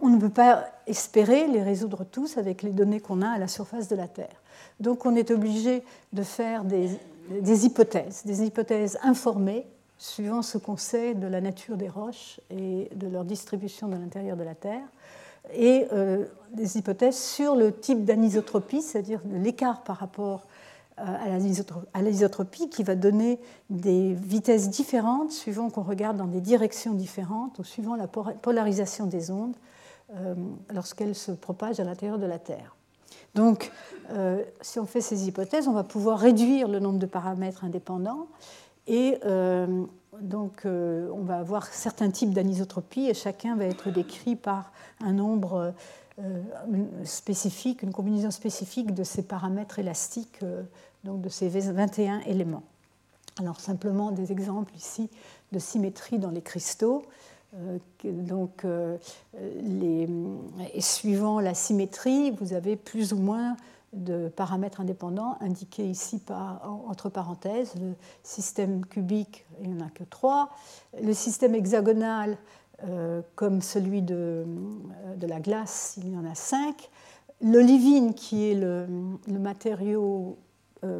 On 0.01 0.09
ne 0.09 0.19
peut 0.19 0.31
pas 0.31 0.65
espérer 0.87 1.47
les 1.47 1.63
résoudre 1.63 2.05
tous 2.05 2.39
avec 2.39 2.63
les 2.63 2.71
données 2.71 3.01
qu'on 3.01 3.21
a 3.21 3.29
à 3.29 3.39
la 3.39 3.49
surface 3.49 3.89
de 3.89 3.97
la 3.97 4.09
Terre. 4.09 4.43
Donc 4.81 5.05
on 5.05 5.15
est 5.15 5.31
obligé 5.31 5.85
de 6.15 6.23
faire 6.23 6.65
des, 6.65 6.89
hypothèses, 7.65 8.23
des 8.25 8.45
hypothèses 8.45 8.99
informées 9.03 9.67
suivant 9.99 10.43
ce 10.43 10.59
qu'on 10.59 10.77
sait 10.77 11.15
de 11.15 11.27
la 11.27 11.41
nature 11.41 11.77
des 11.77 11.89
roches 11.89 12.41
et 12.51 12.91
de 12.95 13.07
leur 13.07 13.25
distribution 13.25 13.89
dans 13.89 13.99
l'intérieur 13.99 14.37
de 14.37 14.43
la 14.43 14.55
Terre, 14.55 14.83
et 15.55 15.87
euh, 15.93 16.25
des 16.55 16.79
hypothèses 16.79 17.19
sur 17.19 17.55
le 17.57 17.73
type 17.73 18.05
d'anisotropie, 18.05 18.83
c'est-à-dire 18.83 19.21
l'écart 19.33 19.83
par 19.83 19.97
rapport 19.97 20.47
euh, 20.99 21.39
à 21.95 22.03
l'isotropie 22.03 22.69
qui 22.69 22.83
va 22.83 22.95
donner 22.95 23.41
des 23.71 24.13
vitesses 24.15 24.71
différentes 24.71 25.33
suivant 25.33 25.71
qu'on 25.71 25.83
regarde 25.83 26.17
dans 26.17 26.27
des 26.27 26.41
directions 26.41 26.95
différentes 26.95 27.59
ou 27.59 27.65
suivant 27.65 27.97
la 27.97 28.07
polarisation 28.07 29.07
des 29.07 29.31
ondes 29.31 29.57
euh, 30.15 30.35
lorsqu'elles 30.73 31.15
se 31.15 31.33
propagent 31.33 31.81
à 31.81 31.85
l'intérieur 31.85 32.19
de 32.19 32.27
la 32.27 32.39
Terre. 32.39 32.77
Donc, 33.35 33.73
euh, 34.11 34.43
si 34.61 34.79
on 34.79 34.87
fait 34.87 35.01
ces 35.01 35.29
hypothèses, 35.29 35.69
on 35.69 35.73
va 35.73 35.85
pouvoir 35.85 36.19
réduire 36.19 36.69
le 36.69 36.79
nombre 36.79 36.99
de 36.99 37.07
paramètres 37.07 37.65
indépendants 37.65 38.27
et 38.87 39.19
euh, 39.25 39.85
donc 40.21 40.63
on 40.67 41.23
va 41.23 41.39
avoir 41.39 41.67
certains 41.67 42.11
types 42.11 42.35
d'anisotropie 42.35 43.09
et 43.09 43.15
chacun 43.15 43.57
va 43.57 43.65
être 43.65 43.91
décrit 43.91 44.37
par 44.37 44.73
un 45.01 45.13
nombre 45.13 45.73
spécifique, 47.05 47.83
une 47.83 47.93
combinaison 47.93 48.31
spécifique 48.31 48.93
de 48.93 49.05
ces 49.05 49.23
paramètres 49.23 49.79
élastiques, 49.79 50.41
donc 51.05 51.23
de 51.23 51.29
ces 51.31 51.49
21 51.49 52.21
éléments. 52.27 52.63
Alors 53.39 53.61
simplement 53.61 54.11
des 54.11 54.33
exemples 54.33 54.75
ici 54.77 55.09
de 55.53 55.59
symétrie 55.59 56.19
dans 56.19 56.31
les 56.31 56.43
cristaux. 56.43 57.03
Euh, 57.55 57.79
donc, 58.05 58.65
euh, 58.65 58.97
et 59.37 60.81
suivant 60.81 61.41
la 61.41 61.55
symétrie, 61.55 62.31
vous 62.31 62.55
avez 62.55 62.77
plus 62.77 63.13
ou 63.13 63.19
moins 63.19 63.57
de 63.93 64.29
paramètres 64.29 64.81
indépendants 64.81 65.37
indiqués 65.41 65.85
ici 65.85 66.21
entre 66.89 67.11
parenthèses. 67.11 67.75
Le 67.77 67.93
système 68.23 68.87
cubique, 68.87 69.45
il 69.61 69.71
n'y 69.71 69.83
en 69.83 69.87
a 69.87 69.91
que 69.91 70.05
trois. 70.05 70.49
Le 71.03 71.13
système 71.13 71.55
hexagonal, 71.55 72.39
euh, 72.85 73.21
comme 73.35 73.61
celui 73.61 74.01
de, 74.01 74.47
la 75.21 75.41
glace, 75.41 75.99
il 75.99 76.11
y 76.11 76.17
en 76.17 76.25
a 76.25 76.35
cinq. 76.35 76.91
L'olivine, 77.43 78.15
qui 78.15 78.51
est 78.51 78.55
le 78.55 78.87
matériau 79.27 80.39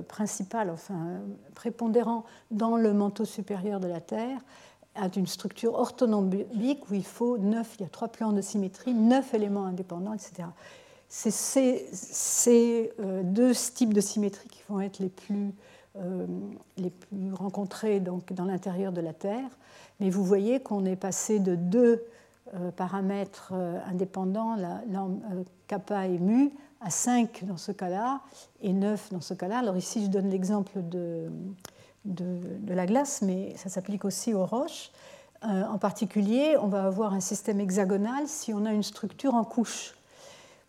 principal, 0.07 0.71
enfin 0.71 1.23
prépondérant 1.55 2.25
dans 2.51 2.77
le 2.77 2.93
manteau 2.93 3.25
supérieur 3.25 3.81
de 3.81 3.89
la 3.89 4.01
Terre, 4.01 4.39
a 4.95 5.09
une 5.17 5.27
structure 5.27 5.75
orthonombique 5.75 6.91
où 6.91 6.95
il 6.95 7.05
faut 7.05 7.39
neuf, 7.39 7.77
il 7.79 7.83
y 7.83 7.87
a 7.87 7.89
trois 7.89 8.09
plans 8.09 8.33
de 8.33 8.41
symétrie, 8.41 8.95
neuf 8.95 9.35
éléments 9.35 9.65
indépendants, 9.65 10.13
etc. 10.13 10.49
C'est 11.09 11.31
ces, 11.31 12.93
euh, 13.01 13.23
deux 13.23 13.55
types 13.55 13.93
de 13.93 14.01
symétrie 14.01 14.49
qui 14.49 14.63
vont 14.69 14.81
être 14.81 14.99
les 14.99 15.09
plus, 15.09 15.53
euh, 15.97 16.27
les 16.79 16.91
plus 16.91 17.33
rencontrés 17.35 18.01
donc, 18.01 18.33
dans 18.33 18.45
l'intérieur 18.45 18.93
de 18.93 19.01
la 19.01 19.13
Terre. 19.13 19.49
Mais 20.01 20.11
vous 20.11 20.25
voyez 20.25 20.61
qu'on 20.61 20.85
est 20.87 20.97
passé 20.97 21.39
de 21.39 21.55
deux 21.55 22.05
euh, 22.55 22.71
paramètres 22.71 23.53
indépendants, 23.87 24.57
la, 24.57 24.83
kappa 25.69 26.07
et 26.07 26.19
mu, 26.19 26.51
à 26.81 26.91
5 26.91 27.45
dans 27.45 27.57
ce 27.57 27.73
cas-là 27.73 28.21
et 28.63 28.73
9 28.73 29.13
dans 29.13 29.21
ce 29.21 29.35
cas-là. 29.35 29.59
Alors 29.59 29.77
ici, 29.77 30.03
je 30.05 30.09
donne 30.09 30.31
l'exemple 30.31 30.81
de, 30.83 31.31
de, 32.05 32.75
la 32.75 32.87
glace, 32.87 33.23
mais 33.23 33.55
ça 33.57 33.69
s'applique 33.69 34.05
aussi 34.05 34.35
aux 34.35 34.47
roches. 34.47 34.91
Euh, 35.45 35.65
en 35.67 35.79
particulier, 35.79 36.57
on 36.61 36.69
va 36.69 36.85
avoir 36.85 37.15
un 37.15 37.21
système 37.21 37.61
hexagonal 37.61 38.27
si 38.27 38.53
on 38.53 38.65
a 38.65 38.73
une 38.73 38.83
structure 38.83 39.35
en 39.35 39.45
couche. 39.45 39.95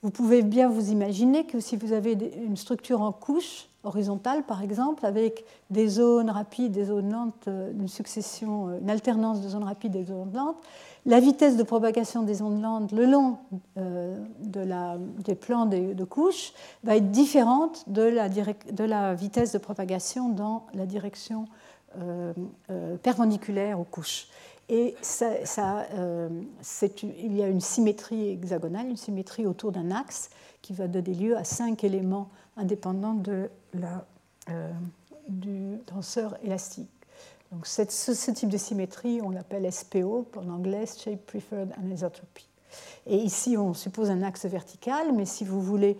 Vous 0.02 0.10
pouvez 0.10 0.42
bien 0.42 0.68
vous 0.68 0.92
imaginer 0.92 1.46
que 1.46 1.60
si 1.60 1.78
vous 1.78 1.94
avez 1.94 2.14
une 2.36 2.58
structure 2.58 3.02
en 3.02 3.12
couche, 3.12 3.68
horizontale 3.84 4.44
par 4.44 4.62
exemple, 4.62 5.06
avec 5.06 5.46
des 5.70 5.88
zones 5.88 6.30
rapides, 6.30 6.72
des 6.72 6.86
zones 6.86 7.12
lentes, 7.12 7.48
euh, 7.48 7.72
une 7.72 7.88
succession, 7.88 8.70
euh, 8.70 8.80
une 8.82 8.90
alternance 8.90 9.42
de 9.42 9.50
zones 9.50 9.64
rapides 9.64 9.96
et 9.96 10.04
de 10.04 10.08
zones 10.08 10.34
lentes, 10.34 10.58
la 11.06 11.20
vitesse 11.20 11.58
de 11.58 11.64
propagation 11.64 12.24
des 12.24 12.42
ondes 12.42 12.62
lentes 12.62 12.92
le 12.92 13.06
long 13.06 13.38
euh, 13.78 14.18
des 14.40 15.36
plans 15.36 15.66
de, 15.66 15.94
de, 15.94 16.04
couches 16.04 16.54
va 16.84 16.96
être 16.96 17.12
différente 17.12 17.84
de 17.88 18.04
la, 18.04 19.14
vitesse 19.14 19.52
de 19.52 19.58
propagation 19.58 20.30
dans 20.30 20.66
la 20.74 20.86
direction 20.86 21.46
perpendiculaire 23.04 23.80
aux 23.80 23.84
couches. 23.84 24.28
Et 24.70 24.96
il 27.24 27.36
y 27.36 27.44
a 27.44 27.48
une 27.48 27.62
symétrie 27.62 28.30
hexagonale, 28.30 28.88
une 28.88 28.98
symétrie 28.98 29.46
autour 29.46 29.72
d'un 29.72 29.92
axe 29.92 30.30
qui 30.62 30.74
va 30.74 30.88
donner 30.88 31.14
lieu 31.14 31.38
à 31.38 31.44
cinq 31.44 31.84
éléments 31.84 32.30
indépendants 32.56 33.22
euh, 34.50 34.72
du 35.28 35.78
tenseur 35.86 36.38
élastique. 36.44 36.90
Donc 37.54 37.68
ce, 37.68 38.32
type 38.32 38.50
de 38.50 38.58
symétrie, 38.58 39.22
on 39.22 39.30
l'appelle 39.30 39.72
SPO, 39.72 40.28
en 40.36 40.50
anglais 40.50 40.86
Shape 40.88 41.24
Preferred 41.28 41.72
Anisotropy. 41.78 42.48
Et 43.06 43.18
ici, 43.18 43.58
on 43.58 43.76
suppose 43.76 44.10
un 44.10 44.24
axe 44.24 44.46
vertical, 44.46 45.14
mais 45.14 45.26
si 45.26 45.46
vous 45.46 45.62
voulez 45.62 45.96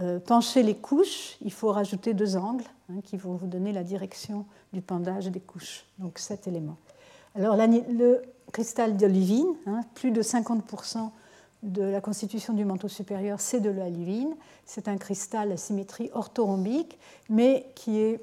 euh, 0.00 0.18
pencher 0.18 0.64
les 0.64 0.74
couches, 0.74 1.36
il 1.42 1.52
faut 1.52 1.70
rajouter 1.70 2.12
deux 2.12 2.36
angles 2.36 2.64
hein, 2.90 3.00
qui 3.04 3.16
vont 3.16 3.36
vous 3.36 3.46
donner 3.46 3.72
la 3.72 3.84
direction 3.84 4.46
du 4.72 4.82
pendage 4.82 5.26
des 5.26 5.38
couches, 5.38 5.84
donc 5.98 6.18
cet 6.18 6.48
élément. 6.48 6.76
Alors 7.36 7.56
le 7.56 8.22
cristal 8.52 8.96
d'olivine, 8.96 9.54
hein, 9.66 9.82
plus 9.94 10.10
de 10.10 10.22
50% 10.22 11.10
de 11.62 11.82
la 11.82 12.00
constitution 12.00 12.52
du 12.52 12.64
manteau 12.64 12.88
supérieur, 12.88 13.40
c'est 13.40 13.60
de 13.60 13.70
l'olivine. 13.70 14.34
C'est 14.64 14.88
un 14.88 14.96
cristal 14.96 15.52
à 15.52 15.56
symétrie 15.56 16.10
orthorhombique, 16.14 16.98
mais 17.28 17.66
qui 17.76 17.98
est 17.98 18.20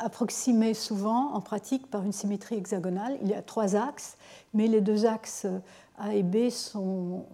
approximé 0.00 0.74
souvent 0.74 1.32
en 1.32 1.40
pratique 1.40 1.90
par 1.90 2.02
une 2.02 2.12
symétrie 2.12 2.56
hexagonale. 2.56 3.18
Il 3.22 3.28
y 3.28 3.34
a 3.34 3.42
trois 3.42 3.76
axes, 3.76 4.16
mais 4.54 4.66
les 4.66 4.80
deux 4.80 5.06
axes 5.06 5.44
euh, 5.44 5.58
A 5.98 6.14
et 6.14 6.22
B 6.22 6.50
sont 6.50 7.24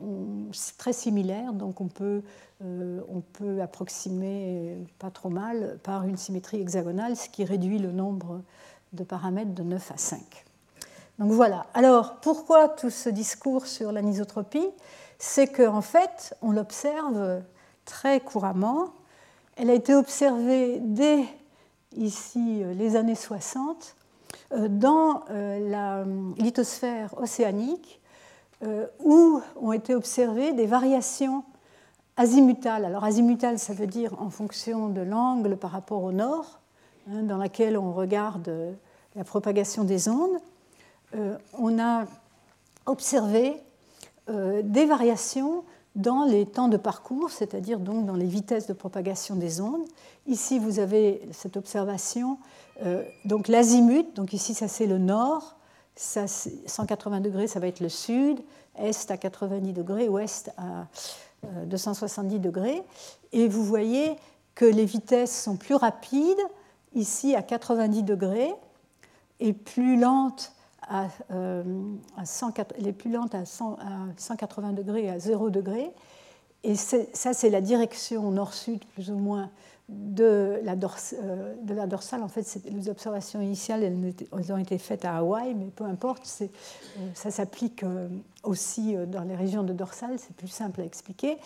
très 0.79 0.93
similaires, 0.93 1.53
donc 1.53 1.81
on 1.81 1.89
peut, 1.89 2.23
euh, 2.65 3.01
on 3.09 3.21
peut 3.21 3.61
approximer 3.61 4.79
pas 4.99 5.11
trop 5.11 5.31
mal 5.31 5.79
par 5.83 6.05
une 6.05 6.17
symétrie 6.17 6.61
hexagonale, 6.61 7.17
ce 7.17 7.29
qui 7.29 7.45
réduit 7.45 7.79
le 7.79 7.93
nombre 7.93 8.43
de 8.93 9.05
paramètres 9.05 9.55
de 9.55 9.63
9 9.63 9.93
à 9.93 9.97
5. 9.97 10.45
Donc 11.19 11.31
voilà. 11.31 11.67
Alors, 11.75 12.17
pourquoi 12.17 12.69
tout 12.69 12.91
ce 12.91 13.09
discours 13.09 13.67
sur 13.67 13.93
l'anisotropie? 13.93 14.69
C'est 15.19 15.47
qu'en 15.47 15.83
fait, 15.83 16.35
on 16.43 16.53
l'observe 16.53 17.43
très 17.85 18.21
couramment. 18.21 18.91
Elle 19.57 19.71
a 19.71 19.75
été 19.75 19.95
observée 19.95 20.81
dès 20.81 21.25
ici 21.97 22.63
euh, 22.63 22.75
les 22.75 22.97
années 22.97 23.15
60 23.15 23.97
euh, 24.53 24.69
dans 24.69 25.25
euh, 25.31 25.71
la 25.71 26.05
lithosphère 26.43 27.19
océanique 27.21 27.99
où 29.01 29.41
ont 29.61 29.73
été 29.73 29.93
observées 29.93 30.53
des 30.53 30.67
variations 30.67 31.43
azimutales. 32.17 32.85
Alors 32.85 33.03
azimutales, 33.03 33.59
ça 33.59 33.75
veut 33.75 33.89
dire 33.89 34.15
en 34.23 34.31
fonction 34.31 34.89
de 34.89 35.01
l'angle 35.01 35.57
par 35.57 35.73
rapport 35.73 36.05
au 36.05 36.13
nord, 36.13 36.61
hein, 37.11 37.25
dans 37.25 37.39
laquelle 37.39 37.77
on 37.77 37.93
regarde 37.93 38.77
la 39.17 39.25
propagation 39.25 39.83
des 39.83 40.09
ondes. 40.09 40.39
on 41.59 41.81
a 41.81 42.05
observé 42.87 43.57
des 44.29 44.87
variations 44.87 45.65
dans 45.95 46.25
les 46.25 46.47
temps 46.47 46.69
de 46.69 46.77
parcours, 46.77 47.31
c'est-à-dire 47.31 47.79
donc 47.79 48.07
dans 48.07 48.15
les 48.15 48.27
vitesses 48.27 48.67
de 48.67 48.73
propagation 48.73 49.37
des 49.37 49.61
ondes. 49.61 49.85
Ici, 50.27 50.59
vous 50.59 50.79
avez 50.79 51.21
cette 51.33 51.57
observation, 51.57 52.39
euh, 52.83 53.05
donc 53.25 53.49
l'azimut, 53.49 54.15
donc 54.15 54.33
ici 54.33 54.55
ça 54.55 54.69
c'est 54.69 54.87
le 54.87 54.99
nord, 54.99 55.57
ça, 55.95 56.27
180 56.27 57.21
degrés 57.21 57.47
ça 57.47 57.61
va 57.61 57.67
être 57.67 57.81
le 57.81 57.91
sud, 57.91 58.41
est 58.79 59.11
à 59.11 59.17
90 59.17 59.73
degrés, 59.73 60.09
ouest 60.09 60.51
à 60.57 60.87
270 61.67 62.37
euh, 62.37 62.39
degrés, 62.39 62.83
et 63.33 63.49
vous 63.49 63.65
voyez 63.65 64.17
que 64.55 64.65
les 64.65 64.85
vitesses 64.85 65.43
sont 65.43 65.57
plus 65.57 65.75
rapides 65.75 66.41
ici 66.95 67.35
à 67.35 67.43
90 67.43 68.03
degrés 68.03 68.55
et 69.41 69.53
plus 69.53 69.99
lentes 69.99 70.53
à, 70.89 71.09
euh, 71.31 71.63
les 72.79 72.93
plus 72.93 73.11
lentes 73.11 73.35
à, 73.35 73.45
180 73.45 74.73
degrés 74.73 75.11
à 75.11 75.19
0 75.19 75.51
degré. 75.51 75.91
Et 76.65 76.77
ça, 76.77 77.33
c'est 77.33 77.51
la 77.51 77.61
direction 77.61 78.31
nord-sud, 78.31 78.85
plus 78.95 79.11
ou 79.11 79.17
moins, 79.17 79.51
de 79.89 80.61
la, 80.63 80.75
euh, 80.75 81.55
de 81.61 81.75
la, 81.75 81.87
dorsale. 81.87 82.23
En 82.23 82.29
fait, 82.29 82.61
les 82.65 82.89
observations 82.89 83.41
initiales, 83.41 83.83
elles, 83.83 84.53
ont 84.53 84.59
été 84.59 84.79
faites 84.79 85.05
à 85.05 85.17
Hawaï, 85.17 85.55
mais 85.55 85.67
peu 85.75 85.85
importe, 85.85 86.23
euh, 86.41 86.47
ça 87.15 87.33
s'applique 87.33 87.85
aussi 88.45 88.95
dans 89.09 89.23
les 89.23 89.35
régions 89.35 89.65
de 89.65 89.73
dorsale, 89.73 90.19
c'est 90.19 90.35
plus 90.37 90.49
simple 90.49 90.81
à 90.81 90.85
expliquer. 90.85 91.37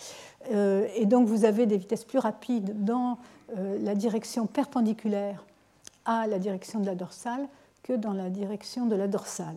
Et 0.51 1.05
donc, 1.05 1.27
vous 1.27 1.45
avez 1.45 1.65
des 1.65 1.77
vitesses 1.77 2.05
plus 2.05 2.19
rapides 2.19 2.83
dans 2.85 3.17
la 3.55 3.95
direction 3.95 4.45
perpendiculaire 4.45 5.45
à 6.05 6.27
la 6.27 6.39
direction 6.39 6.79
de 6.79 6.85
la 6.85 6.95
dorsale 6.95 7.47
que 7.87 7.93
dans 7.93 8.13
la 8.13 8.29
direction 8.29 8.85
de 8.85 8.95
la 8.95 9.07
dorsale. 9.07 9.55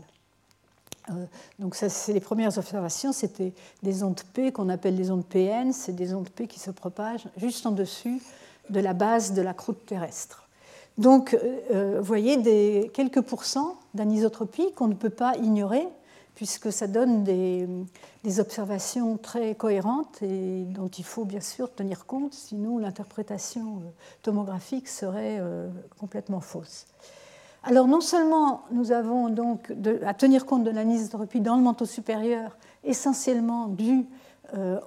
Euh, 1.10 1.24
donc 1.58 1.74
ça, 1.74 1.88
c'est 1.88 2.12
les 2.12 2.20
premières 2.20 2.56
observations, 2.58 3.12
c'était 3.12 3.52
des 3.82 4.02
ondes 4.04 4.20
P 4.32 4.52
qu'on 4.52 4.68
appelle 4.68 4.96
les 4.96 5.10
ondes 5.10 5.24
PN, 5.24 5.72
c'est 5.72 5.94
des 5.94 6.14
ondes 6.14 6.28
P 6.28 6.46
qui 6.46 6.60
se 6.60 6.70
propagent 6.70 7.26
juste 7.36 7.66
en 7.66 7.72
dessus 7.72 8.22
de 8.68 8.78
la 8.78 8.92
base 8.92 9.32
de 9.32 9.42
la 9.42 9.52
croûte 9.52 9.84
terrestre. 9.84 10.48
Donc, 10.96 11.34
euh, 11.34 11.58
euh, 11.72 11.96
vous 11.98 12.04
voyez, 12.04 12.36
des, 12.36 12.90
quelques 12.94 13.22
pourcents 13.22 13.76
d'anisotropie 13.94 14.72
qu'on 14.74 14.88
ne 14.88 14.94
peut 14.94 15.10
pas 15.10 15.36
ignorer, 15.36 15.88
puisque 16.36 16.72
ça 16.72 16.86
donne 16.86 17.24
des, 17.24 17.66
observations 18.38 19.16
très 19.16 19.54
cohérentes 19.56 20.22
et 20.22 20.62
dont 20.64 20.88
il 20.88 21.04
faut 21.04 21.24
bien 21.24 21.40
sûr 21.40 21.72
tenir 21.72 22.06
compte, 22.06 22.32
sinon 22.32 22.78
l'interprétation 22.78 23.82
tomographique 24.22 24.88
serait 24.88 25.42
complètement 25.98 26.40
fausse. 26.40 26.86
Alors 27.62 27.86
non 27.86 28.00
seulement 28.00 28.64
nous 28.72 28.92
avons 28.92 29.28
donc 29.28 29.72
à 30.04 30.14
tenir 30.14 30.46
compte 30.46 30.64
de 30.64 30.70
l'anisotropie 30.70 31.40
dans 31.40 31.56
le 31.56 31.62
manteau 31.62 31.84
supérieur, 31.84 32.56
essentiellement 32.84 33.68
dû 33.68 34.06
euh, 34.54 34.80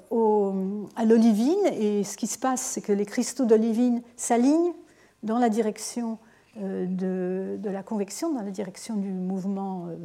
à 0.95 1.05
l'olivine, 1.05 1.65
et 1.71 2.03
ce 2.03 2.17
qui 2.17 2.28
se 2.28 2.38
passe, 2.38 2.61
c'est 2.61 2.82
que 2.82 2.91
les 2.91 3.05
cristaux 3.05 3.45
d'olivine 3.45 4.01
s'alignent 4.17 4.74
dans 5.21 5.38
la 5.38 5.49
direction 5.49 6.17
euh, 6.61 6.86
de, 6.86 7.69
la 7.69 7.84
convection, 7.84 8.34
dans 8.34 8.41
la 8.41 8.51
direction 8.51 8.95
du 8.95 9.09
mouvement 9.09 9.88
euh, 9.88 9.95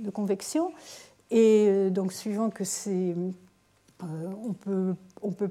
de 0.00 0.10
convection, 0.10 0.72
et 1.30 1.90
donc 1.90 2.12
suivant 2.12 2.50
que 2.50 2.64
c'est... 2.64 3.14
on 4.02 4.52
peut 4.54 5.50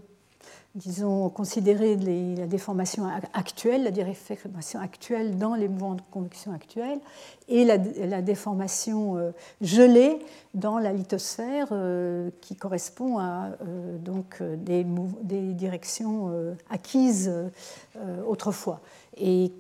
disons, 0.78 1.30
considérer 1.30 1.95
la 2.36 2.45
déformation 2.45 3.07
actuelle, 3.34 3.84
la 3.84 3.91
déformation 3.91 4.80
actuelle 4.80 5.38
dans 5.38 5.55
les 5.55 5.67
mouvements 5.67 5.95
de 5.95 6.01
convection 6.11 6.53
actuels, 6.53 6.99
et 7.49 7.65
la, 7.65 8.21
déformation 8.21 9.17
euh, 9.17 9.32
gelée 9.61 10.19
dans 10.53 10.78
la 10.78 10.93
lithosphère, 10.93 11.69
euh, 11.71 12.30
qui 12.41 12.55
correspond 12.55 13.17
à 13.17 13.49
euh, 13.65 13.97
donc, 13.97 14.41
des, 14.43 14.86
directions 15.53 16.32
acquises 16.69 17.32
autrefois. 18.28 18.82
Et 19.17 19.51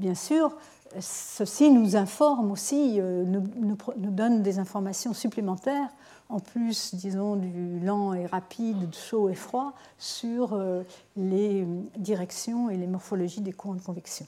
bien 0.00 0.14
sûr, 0.14 0.56
ceci 1.00 1.70
nous 1.70 1.96
informe 1.96 2.50
aussi, 2.50 3.00
nous 3.00 4.10
donne 4.10 4.42
des 4.42 4.58
informations 4.58 5.12
supplémentaires 5.12 5.90
en 6.34 6.40
plus, 6.40 6.96
disons, 6.96 7.36
du 7.36 7.78
lent 7.78 8.12
et 8.12 8.26
rapide, 8.26 8.92
chaud 8.92 9.28
et 9.28 9.36
froid, 9.36 9.72
sur 9.98 10.52
euh, 10.52 10.82
les 11.16 11.64
directions 11.96 12.70
et 12.70 12.76
les 12.76 12.88
morphologies 12.88 13.40
des 13.40 13.52
courants 13.52 13.76
de 13.76 13.80
convection. 13.80 14.26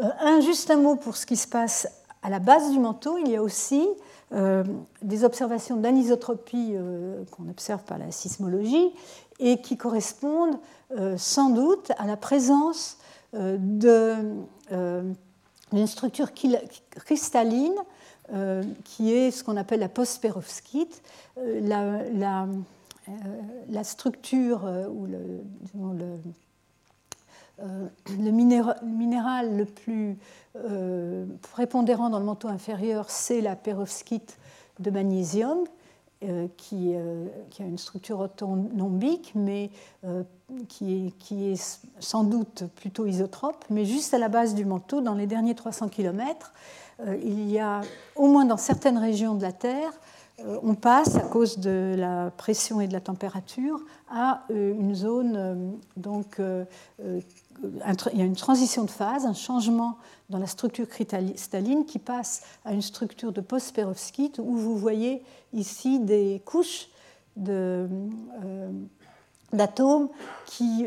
Euh, 0.00 0.08
un, 0.20 0.40
juste 0.40 0.70
un 0.70 0.76
mot 0.76 0.96
pour 0.96 1.16
ce 1.16 1.24
qui 1.24 1.36
se 1.36 1.48
passe 1.48 1.88
à 2.22 2.28
la 2.28 2.40
base 2.40 2.70
du 2.72 2.78
manteau. 2.78 3.16
Il 3.16 3.30
y 3.30 3.36
a 3.36 3.42
aussi 3.42 3.88
euh, 4.32 4.64
des 5.00 5.24
observations 5.24 5.76
d'anisotropie 5.76 6.74
qu'on 7.30 7.48
observe 7.48 7.82
par 7.84 7.96
la 7.96 8.10
sismologie 8.10 8.92
et 9.40 9.62
qui 9.62 9.78
correspondent 9.78 10.58
sans 11.16 11.48
doute 11.50 11.90
à 11.96 12.06
la 12.06 12.18
présence 12.18 12.98
d'une 13.32 14.46
structure 15.86 16.28
cristalline 16.90 17.74
euh, 18.32 18.62
qui 18.84 19.12
est 19.12 19.30
ce 19.30 19.44
qu'on 19.44 19.58
appelle 19.58 19.80
la 19.80 19.90
post-perovskite, 19.90 21.02
euh, 21.36 21.60
la, 21.60 22.46
euh, 22.46 23.12
la, 23.68 23.84
structure 23.84 24.64
ou 24.90 25.06
le, 25.06 25.42
minéral, 28.16 29.56
le 29.58 29.66
plus 29.66 30.16
prépondérant 31.52 32.08
dans 32.08 32.18
le 32.18 32.24
manteau 32.24 32.48
inférieur, 32.48 33.10
c'est 33.10 33.42
la 33.42 33.56
perovskite 33.56 34.38
de 34.78 34.90
magnésium, 34.90 35.64
qui, 36.56 36.94
a 36.96 37.62
une 37.62 37.76
structure 37.76 38.20
autonombique, 38.20 39.32
mais 39.34 39.70
qui 40.68 41.12
est, 41.30 41.82
sans 41.98 42.24
doute 42.24 42.64
plutôt 42.76 43.04
isotrope. 43.04 43.66
Mais 43.68 43.84
juste 43.84 44.14
à 44.14 44.18
la 44.18 44.30
base 44.30 44.54
du 44.54 44.64
manteau, 44.64 45.02
dans 45.02 45.14
les 45.14 45.26
derniers 45.26 45.54
300 45.54 45.90
km, 45.90 46.52
euh, 46.52 46.83
il 47.22 47.50
y 47.50 47.58
a, 47.58 47.80
au 48.16 48.28
moins 48.28 48.44
dans 48.44 48.56
certaines 48.56 48.98
régions 48.98 49.34
de 49.34 49.42
la 49.42 49.52
Terre, 49.52 49.90
euh, 50.40 50.58
on 50.62 50.74
passe, 50.74 51.16
à 51.16 51.20
cause 51.20 51.58
de 51.58 51.94
la 51.96 52.32
pression 52.36 52.80
et 52.80 52.88
de 52.88 52.92
la 52.92 53.00
température, 53.00 53.80
à 54.10 54.42
euh, 54.50 54.74
une 54.74 54.94
zone, 54.94 55.78
donc 55.96 56.40
il 56.98 58.18
y 58.18 58.22
a 58.22 58.24
une 58.24 58.36
transition 58.36 58.84
de 58.84 58.90
phase, 58.90 59.26
un 59.26 59.34
changement 59.34 59.96
dans 60.30 60.38
la 60.38 60.46
structure 60.46 60.88
cristalline 60.88 61.84
qui 61.84 61.98
passe 61.98 62.42
à 62.64 62.72
une 62.72 62.82
structure 62.82 63.32
de 63.32 63.40
post-perovskite 63.40 64.38
où 64.38 64.56
vous 64.56 64.76
voyez 64.76 65.22
ici 65.52 66.00
des 66.00 66.42
couches 66.44 66.88
d'atomes 67.36 68.08
qui 70.46 70.86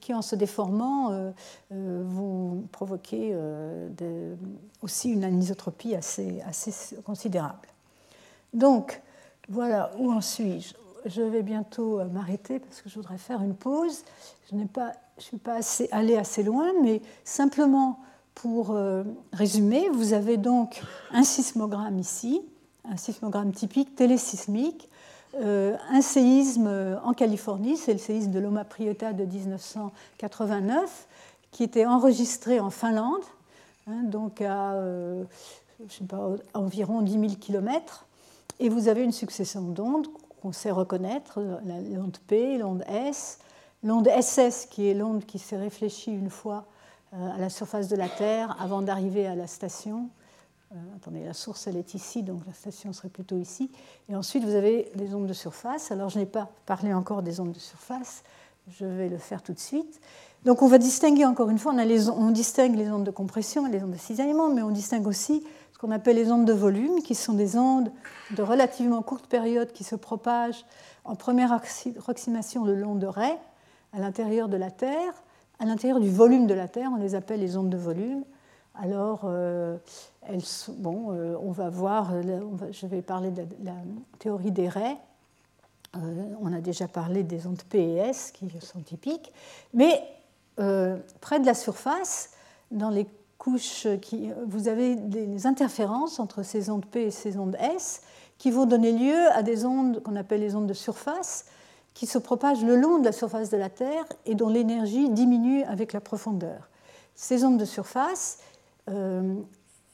qui, 0.00 0.14
en 0.14 0.22
se 0.22 0.34
déformant 0.34 1.12
euh, 1.12 1.30
euh, 1.72 2.60
provoquer 2.72 3.30
euh, 3.32 4.34
aussi 4.82 5.10
une 5.10 5.24
anisotropie 5.24 5.94
assez, 5.94 6.42
considérable. 7.04 7.68
Donc, 8.52 9.00
voilà, 9.48 9.92
où 9.98 10.12
en 10.12 10.20
suis-je? 10.20 10.74
Je 11.06 11.22
vais 11.22 11.42
bientôt 11.42 12.04
m'arrêter 12.06 12.58
parce 12.58 12.82
que 12.82 12.88
je 12.88 12.96
voudrais 12.96 13.18
faire 13.18 13.40
une 13.40 13.54
pause. 13.54 14.02
Je 14.50 14.56
ne 14.56 14.66
suis 15.18 15.38
pas 15.38 15.54
assez, 15.54 15.88
allé 15.92 16.16
assez 16.16 16.42
loin, 16.42 16.72
mais 16.82 17.00
simplement 17.24 18.00
pour 18.34 18.76
résumer, 19.32 19.88
vous 19.90 20.12
avez 20.12 20.36
donc 20.36 20.82
un 21.12 21.22
sismogramme 21.22 21.98
ici, 21.98 22.42
un 22.84 22.96
sismogramme 22.96 23.52
typique 23.52 23.94
télésismique 23.94 24.88
euh, 24.88 24.97
un 25.40 26.00
séisme 26.00 26.98
en 27.04 27.12
Californie, 27.12 27.76
c'est 27.76 27.92
le 27.92 27.98
séisme 27.98 28.30
de 28.30 28.38
Loma 28.38 28.64
Prieta 28.64 29.12
de 29.12 29.24
1989, 29.24 31.06
qui 31.50 31.62
était 31.62 31.86
enregistré 31.86 32.60
en 32.60 32.70
Finlande, 32.70 33.24
hein, 33.86 34.02
donc 34.04 34.40
à, 34.40 34.74
euh, 34.74 35.24
environ 36.54 37.02
10 37.02 37.12
000 37.12 37.26
km. 37.40 38.06
Et 38.60 38.68
vous 38.68 38.88
avez 38.88 39.02
une 39.02 39.12
succession 39.12 39.62
d'ondes 39.62 40.08
qu'on 40.42 40.52
sait 40.52 40.70
reconnaître, 40.70 41.40
l'onde 41.40 42.18
P, 42.26 42.58
l'onde 42.58 42.84
S, 42.88 43.38
l'onde 43.82 44.08
SS, 44.08 44.66
qui 44.66 44.88
est 44.88 44.94
l'onde 44.94 45.24
qui 45.24 45.38
s'est 45.38 45.56
réfléchie 45.56 46.12
une 46.12 46.30
fois 46.30 46.66
euh, 47.14 47.34
à 47.34 47.38
la 47.38 47.48
surface 47.48 47.88
de 47.88 47.96
la 47.96 48.08
Terre 48.08 48.56
avant 48.60 48.82
d'arriver 48.82 49.26
à 49.26 49.34
la 49.34 49.46
station, 49.46 50.08
euh, 50.72 50.96
attendez, 50.96 51.24
la 51.24 51.32
source, 51.32 51.66
elle 51.66 51.76
est 51.76 51.94
ici, 51.94 52.22
donc 52.22 52.42
la 52.46 52.52
station 52.52 52.92
serait 52.92 53.08
plutôt 53.08 53.38
ici. 53.38 53.70
Et 54.10 54.14
ensuite, 54.14 54.44
vous 54.44 54.54
avez 54.54 54.90
les 54.96 55.14
ondes 55.14 55.26
de 55.26 55.32
surface. 55.32 55.90
Alors, 55.90 56.10
je 56.10 56.18
n'ai 56.18 56.26
pas 56.26 56.50
parlé 56.66 56.92
encore 56.92 57.22
des 57.22 57.40
ondes 57.40 57.52
de 57.52 57.58
surface. 57.58 58.22
Je 58.68 58.84
vais 58.84 59.08
le 59.08 59.16
faire 59.16 59.42
tout 59.42 59.54
de 59.54 59.58
suite. 59.58 59.98
Donc, 60.44 60.60
on 60.60 60.68
va 60.68 60.76
distinguer 60.76 61.24
encore 61.24 61.48
une 61.48 61.58
fois, 61.58 61.72
on, 61.72 62.28
les, 62.28 62.32
distingue 62.32 62.76
les 62.76 62.90
ondes 62.90 63.04
de 63.04 63.10
compression 63.10 63.66
et 63.66 63.70
les 63.70 63.82
ondes 63.82 63.92
de 63.92 63.98
cisaillement, 63.98 64.50
mais 64.50 64.60
on 64.60 64.70
distingue 64.70 65.06
aussi 65.06 65.42
ce 65.72 65.78
qu'on 65.78 65.90
appelle 65.90 66.16
les 66.16 66.30
ondes 66.30 66.44
de 66.44 66.52
volume, 66.52 67.02
qui 67.02 67.14
sont 67.14 67.32
des 67.32 67.56
ondes 67.56 67.90
de 68.36 68.42
relativement 68.42 69.00
courte 69.00 69.26
période 69.26 69.72
qui 69.72 69.84
se 69.84 69.96
propagent 69.96 70.66
en 71.04 71.16
première 71.16 71.52
approximation 71.52 72.64
le 72.64 72.74
long 72.74 72.94
de 72.94 73.06
raies 73.06 73.38
à 73.94 74.00
l'intérieur 74.00 74.48
de 74.48 74.58
la 74.58 74.70
Terre, 74.70 75.14
à 75.58 75.64
l'intérieur 75.64 75.98
du 75.98 76.10
volume 76.10 76.46
de 76.46 76.54
la 76.54 76.68
Terre, 76.68 76.90
on 76.92 76.98
les 76.98 77.14
appelle 77.14 77.40
les 77.40 77.56
ondes 77.56 77.70
de 77.70 77.78
volume 77.78 78.22
alors 78.80 79.28
bon, 80.78 81.38
on 81.42 81.50
va 81.50 81.68
voir, 81.68 82.12
je 82.70 82.86
vais 82.86 83.02
parler 83.02 83.30
de 83.30 83.44
la 83.62 83.74
théorie 84.18 84.52
des 84.52 84.68
raies. 84.68 84.96
on 85.94 86.52
a 86.52 86.60
déjà 86.60 86.86
parlé 86.86 87.22
des 87.24 87.46
ondes 87.46 87.62
P 87.68 87.78
et 87.78 87.96
S 87.96 88.30
qui 88.30 88.48
sont 88.60 88.80
typiques, 88.80 89.32
mais 89.74 90.02
près 90.56 91.40
de 91.40 91.46
la 91.46 91.54
surface, 91.54 92.30
dans 92.70 92.90
les 92.90 93.06
couches, 93.38 93.86
qui, 94.02 94.30
vous 94.46 94.68
avez 94.68 94.96
des 94.96 95.46
interférences 95.46 96.20
entre 96.20 96.42
ces 96.42 96.70
ondes 96.70 96.86
P 96.86 97.06
et 97.06 97.10
ces 97.10 97.38
ondes 97.38 97.56
S 97.60 98.02
qui 98.38 98.50
vont 98.50 98.66
donner 98.66 98.92
lieu 98.92 99.30
à 99.32 99.42
des 99.42 99.64
ondes 99.64 100.02
qu'on 100.02 100.16
appelle 100.16 100.40
les 100.40 100.54
ondes 100.54 100.66
de 100.66 100.74
surface, 100.74 101.46
qui 101.94 102.06
se 102.06 102.18
propagent 102.18 102.64
le 102.64 102.76
long 102.76 102.98
de 102.98 103.04
la 103.04 103.12
surface 103.12 103.50
de 103.50 103.56
la 103.56 103.68
Terre 103.68 104.04
et 104.24 104.34
dont 104.34 104.48
l'énergie 104.48 105.10
diminue 105.10 105.64
avec 105.64 105.92
la 105.92 106.00
profondeur. 106.00 106.68
Ces 107.16 107.44
ondes 107.44 107.58
de 107.58 107.64
surface, 107.64 108.38
euh, 108.38 108.57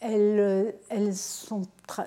elles, 0.00 0.74
elles, 0.90 1.14
sont, 1.14 1.62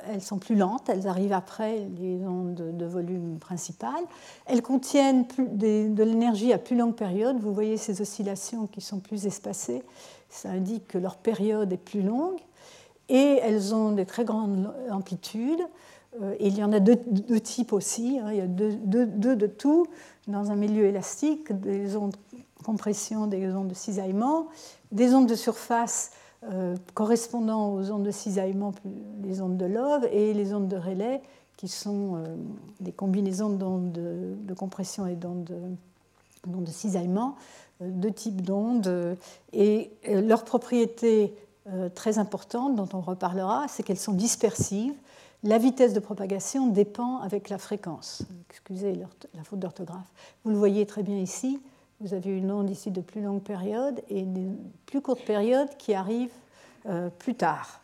elles, 0.08 0.22
sont, 0.22 0.38
plus 0.38 0.56
lentes, 0.56 0.88
elles 0.90 1.08
arrivent 1.08 1.34
après 1.34 1.88
les 2.00 2.26
ondes 2.26 2.78
de 2.78 2.86
volume 2.86 3.40
principal. 3.40 4.00
Elles 4.46 4.62
contiennent 4.62 5.26
de 5.38 6.04
l'énergie 6.04 6.54
à 6.54 6.58
plus 6.58 6.76
longue 6.76 6.96
période. 6.96 7.40
Vous 7.40 7.54
voyez 7.54 7.78
ces 7.78 8.02
oscillations 8.02 8.68
qui 8.68 8.82
sont 8.82 9.00
plus 9.00 9.26
espacées 9.26 9.84
ça 10.30 10.50
indique 10.50 10.88
que 10.88 10.98
leur 10.98 11.18
période 11.18 11.72
est 11.72 11.78
plus 11.78 12.02
longue, 12.02 12.40
et 13.10 13.40
elles 13.42 13.74
ont 13.74 13.92
des 13.92 14.06
très 14.06 14.26
grandes 14.26 14.74
amplitudes. 14.92 15.62
Euh, 16.22 16.36
il 16.40 16.58
y 16.58 16.64
en 16.64 16.74
a 16.74 16.80
deux, 16.80 16.98
types 17.40 17.74
aussi, 17.74 18.20
hein. 18.20 18.32
il 18.32 18.38
y 18.38 18.42
a 18.42 18.48
deux, 18.48 18.76
de 19.36 19.48
tout 19.48 19.88
dans 20.28 20.52
un 20.52 20.56
milieu 20.56 20.86
élastique, 20.86 21.54
des 21.54 21.96
ondes 21.96 22.16
de 22.34 22.64
compression, 22.64 23.28
des 23.28 23.48
ondes 23.54 23.70
de 23.70 23.74
cisaillement, 23.74 24.48
des 24.92 25.14
ondes 25.14 25.28
de 25.28 25.36
surface 25.36 26.12
euh, 26.44 26.76
correspondant 26.94 27.74
aux 27.74 27.92
ondes 27.92 28.04
de 28.04 28.12
cisaillement, 28.12 28.74
les 29.24 29.42
ondes 29.42 29.58
de 29.58 29.66
Love, 29.66 30.08
et 30.12 30.34
les 30.34 30.54
ondes 30.54 30.68
de 30.68 30.78
relais, 30.78 31.22
qui 31.58 31.68
sont 31.68 32.16
euh, 32.16 32.36
des 32.80 32.92
combinaisons 32.92 33.50
d'ondes 33.50 33.92
de, 33.92 34.54
compression 34.54 35.08
et 35.08 35.16
d'ondes 35.16 35.46
de, 35.46 36.66
de 36.66 36.72
cisaillement, 36.72 37.36
deux 37.82 38.12
types 38.12 38.42
d'ondes 38.42 39.18
et 39.54 39.92
euh, 40.08 40.22
leur 40.22 40.44
propriété 40.44 41.34
euh, 41.74 41.90
très 41.90 42.18
importante 42.18 42.76
dont 42.76 42.88
on 42.94 43.02
reparlera, 43.02 43.68
c'est 43.68 43.84
qu'elles 43.84 44.00
sont 44.00 44.14
dispersives. 44.14 44.94
La 45.44 45.58
vitesse 45.58 45.94
de 45.94 46.00
propagation 46.00 46.68
dépend 46.68 47.18
avec 47.18 47.50
la 47.50 47.58
fréquence. 47.58 48.24
Excusez 48.50 48.94
la 48.96 49.44
faute 49.44 49.60
d'orthographe. 49.60 50.08
Vous 50.44 50.52
le 50.52 50.58
voyez 50.58 50.86
très 50.86 51.04
bien 51.04 51.18
ici. 51.18 51.60
Vous 52.00 52.14
avez 52.14 52.38
une 52.38 52.52
onde 52.52 52.70
ici 52.70 52.92
de 52.92 53.02
plus 53.02 53.22
longue 53.22 53.42
période 53.42 54.02
et 54.10 54.20
une 54.20 54.56
plus 54.86 55.02
courte 55.02 55.26
période 55.26 55.70
qui 55.80 55.96
arrive 55.96 56.30
euh, 56.86 57.10
plus 57.10 57.34
tard. 57.34 57.82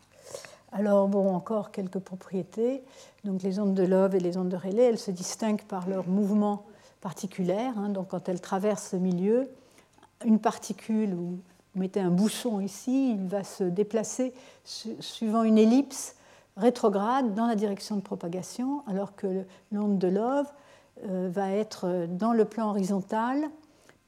Alors, 0.71 1.07
bon, 1.07 1.33
encore 1.33 1.71
quelques 1.71 1.97
propriétés. 1.97 2.83
Donc, 3.23 3.41
les 3.41 3.59
ondes 3.59 3.73
de 3.73 3.81
Love 3.81 4.13
et 4.13 4.19
les 4.19 4.37
ondes 4.37 4.49
de 4.49 4.55
Rayleigh, 4.55 4.89
elles 4.89 4.99
se 4.99 5.09
distinguent 5.09 5.63
par 5.63 5.89
leur 5.89 6.07
mouvement 6.07 6.65
particulier. 7.01 7.71
Hein. 7.75 7.89
donc, 7.89 8.09
quand 8.09 8.29
elles 8.29 8.39
traversent 8.39 8.93
le 8.93 8.99
milieu, 8.99 9.49
une 10.25 10.37
particule, 10.39 11.15
ou 11.15 11.39
vous 11.73 11.81
mettez 11.81 11.99
un 11.99 12.11
bouchon 12.11 12.59
ici, 12.59 13.13
il 13.13 13.27
va 13.27 13.43
se 13.43 13.63
déplacer 13.63 14.31
suivant 14.63 15.43
une 15.43 15.57
ellipse 15.57 16.15
rétrograde 16.55 17.33
dans 17.33 17.47
la 17.47 17.55
direction 17.55 17.95
de 17.95 18.01
propagation, 18.01 18.83
alors 18.87 19.15
que 19.15 19.43
l'onde 19.71 19.97
de 19.97 20.07
Love 20.07 20.47
euh, 21.07 21.29
va 21.31 21.49
être 21.49 22.05
dans 22.07 22.31
le 22.31 22.45
plan 22.45 22.69
horizontal 22.69 23.49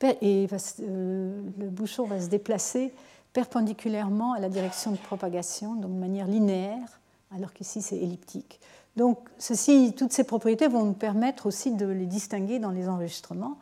et 0.04 0.48
euh, 0.82 1.41
le 1.58 1.70
bouchon 1.70 2.06
va 2.06 2.20
se 2.20 2.28
déplacer 2.28 2.93
perpendiculairement 3.34 4.34
à 4.34 4.39
la 4.39 4.50
direction 4.50 4.91
de 4.91 4.98
propagation, 4.98 5.76
donc 5.76 5.91
de 5.91 6.00
manière 6.00 6.28
linéaire, 6.28 7.00
alors 7.36 7.54
qu'ici 7.54 7.82
c'est 7.82 7.98
elliptique. 7.98 8.60
Donc 8.96 9.20
ceci, 9.38 9.93
toutes 9.98 10.14
ces 10.14 10.24
propriétés 10.24 10.68
vont 10.68 10.86
nous 10.86 10.93
permettre 10.93 11.46
aussi 11.46 11.72
de 11.72 11.86
les 11.86 12.06
distinguer 12.06 12.60
dans 12.60 12.72
les 12.72 12.88
enregistrements. 12.88 13.58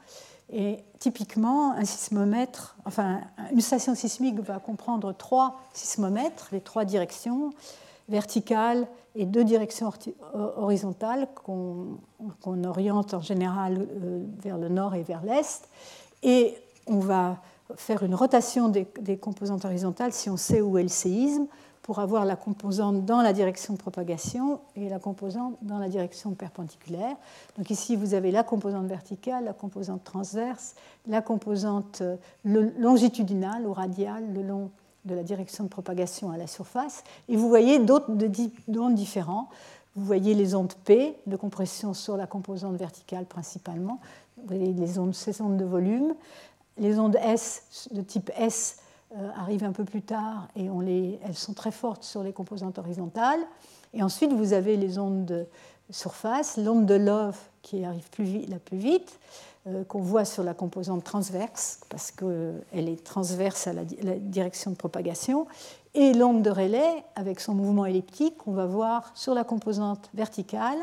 Et 0.51 0.84
typiquement, 0.99 1.71
un 1.71 1.86
sismomètre, 1.86 2.75
enfin, 2.86 3.21
une 3.51 3.61
station 3.61 3.95
sismique 3.95 4.39
va 4.39 4.59
comprendre 4.59 5.11
trois 5.13 5.59
sismomètres, 5.73 6.49
les 6.51 6.61
trois 6.61 6.86
directions, 6.86 7.51
verticales 8.09 8.88
et 9.15 9.25
deux 9.25 9.43
directions 9.43 9.91
horizontales 10.57 11.27
qu'on 11.34 12.63
oriente 12.65 13.13
en 13.13 13.21
général 13.21 13.88
euh, 14.03 14.23
vers 14.39 14.57
le 14.57 14.69
nord 14.69 14.95
et 14.95 15.03
vers 15.03 15.23
l'est. 15.23 15.67
Et 16.24 16.55
on 16.88 16.99
va 16.99 17.38
faire 17.76 18.03
une 18.03 18.15
rotation 18.15 18.69
des, 18.69 19.17
composantes 19.17 19.65
horizontales 19.65 20.13
si 20.13 20.30
on 20.30 20.38
sait 20.38 20.61
où 20.61 20.78
est 20.78 20.84
le 20.84 20.89
séisme 20.89 21.47
pour 21.82 21.99
avoir 21.99 22.24
la 22.24 22.38
composante 22.38 23.05
dans 23.05 23.21
la 23.21 23.34
direction 23.34 23.74
de 23.74 23.78
propagation 23.78 24.61
et 24.78 24.88
la 24.88 24.99
composante 24.99 25.57
dans 25.61 25.80
la 25.80 25.89
direction 25.89 26.32
perpendiculaire. 26.32 27.15
Donc 27.57 27.69
ici, 27.69 27.97
vous 27.97 28.13
avez 28.13 28.32
la 28.32 28.43
composante 28.43 28.86
verticale, 28.88 29.43
la 29.43 29.53
composante 29.53 30.03
transverse, 30.03 30.76
la 31.07 31.21
composante 31.21 32.01
euh, 32.01 32.15
longitudinale 32.45 33.67
ou 33.67 33.74
radiale 33.74 34.24
le 34.34 34.43
long 34.43 34.71
de 35.03 35.13
la 35.13 35.24
direction 35.24 35.65
de 35.65 35.69
propagation 35.69 36.32
à 36.32 36.38
la 36.38 36.47
surface. 36.47 37.03
Et 37.28 37.36
vous 37.36 37.49
voyez 37.49 37.80
d'autres 37.80 38.11
ondes 38.78 38.95
différents. 38.95 39.49
Vous 39.95 40.05
voyez 40.05 40.33
les 40.33 40.55
ondes 40.55 40.73
P 40.85 41.15
de 41.27 41.35
compression 41.35 41.93
sur 41.93 42.17
la 42.17 42.25
composante 42.25 42.75
verticale 42.77 43.25
principalement. 43.25 43.99
Vous 44.37 44.47
voyez 44.47 44.73
les 44.73 44.97
ondes, 44.97 45.13
ces 45.13 45.41
ondes 45.41 45.57
de 45.57 45.65
volume. 45.65 46.15
Les 46.77 46.97
ondes 46.97 47.17
S 47.21 47.87
de 47.91 48.01
type 48.01 48.31
S 48.35 48.79
euh, 49.15 49.29
arrivent 49.35 49.63
un 49.63 49.71
peu 49.71 49.83
plus 49.83 50.01
tard 50.01 50.47
et 50.55 50.67
elles 51.23 51.35
sont 51.35 51.53
très 51.53 51.71
fortes 51.71 52.03
sur 52.03 52.23
les 52.23 52.33
composantes 52.33 52.79
horizontales. 52.79 53.41
Et 53.93 54.01
ensuite, 54.01 54.33
vous 54.33 54.53
avez 54.53 54.75
les 54.77 54.97
ondes 54.97 55.25
de 55.25 55.45
surface, 55.91 56.57
l'onde 56.57 56.87
de 56.87 56.95
Love 56.95 57.37
qui 57.61 57.85
arrive 57.85 58.07
la 58.49 58.57
plus 58.59 58.77
vite, 58.77 59.19
qu'on 59.88 60.01
voit 60.01 60.26
sur 60.26 60.43
la 60.43 60.53
composante 60.53 61.03
transverse, 61.03 61.80
parce 61.89 62.11
qu'elle 62.11 62.89
est 62.89 63.03
transverse 63.03 63.68
à 63.68 63.74
la, 63.74 63.84
direction 63.84 64.72
de 64.72 64.76
propagation, 64.76 65.47
et 65.93 66.14
l'onde 66.14 66.41
de 66.41 66.49
relais, 66.49 67.03
avec 67.16 67.39
son 67.39 67.53
mouvement 67.53 67.86
elliptique, 67.86 68.38
qu'on 68.38 68.53
va 68.53 68.66
voir 68.66 69.11
sur 69.16 69.34
la 69.34 69.43
composante 69.43 70.09
verticale, 70.14 70.80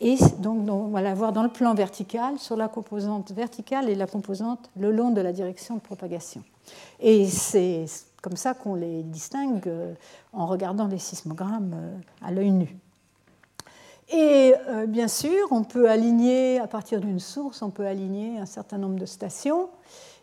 et 0.00 0.16
donc 0.38 0.68
on 0.68 0.88
va 0.88 1.02
la 1.02 1.14
voir 1.14 1.32
dans 1.32 1.42
le 1.42 1.50
plan 1.50 1.74
vertical, 1.74 2.38
sur 2.38 2.56
la 2.56 2.68
composante 2.68 3.32
verticale 3.32 3.88
et 3.88 3.94
la 3.94 4.06
composante 4.06 4.70
le 4.76 4.90
long 4.92 5.10
de 5.10 5.20
la 5.20 5.32
direction 5.32 5.74
de 5.74 5.80
propagation. 5.80 6.42
Et 7.00 7.26
c'est 7.26 7.84
comme 8.22 8.36
ça 8.36 8.54
qu'on 8.54 8.74
les 8.74 9.02
distingue 9.02 9.66
euh, 9.66 9.94
en 10.32 10.46
regardant 10.46 10.86
les 10.86 10.98
sismogrammes 10.98 11.74
euh, 11.74 11.98
à 12.26 12.30
l'œil 12.30 12.50
nu. 12.50 12.76
Et 14.12 14.54
euh, 14.68 14.86
bien 14.86 15.08
sûr, 15.08 15.48
on 15.50 15.62
peut 15.62 15.88
aligner, 15.88 16.58
à 16.58 16.66
partir 16.66 17.00
d'une 17.00 17.20
source, 17.20 17.62
on 17.62 17.70
peut 17.70 17.86
aligner 17.86 18.38
un 18.38 18.46
certain 18.46 18.78
nombre 18.78 18.98
de 18.98 19.06
stations, 19.06 19.68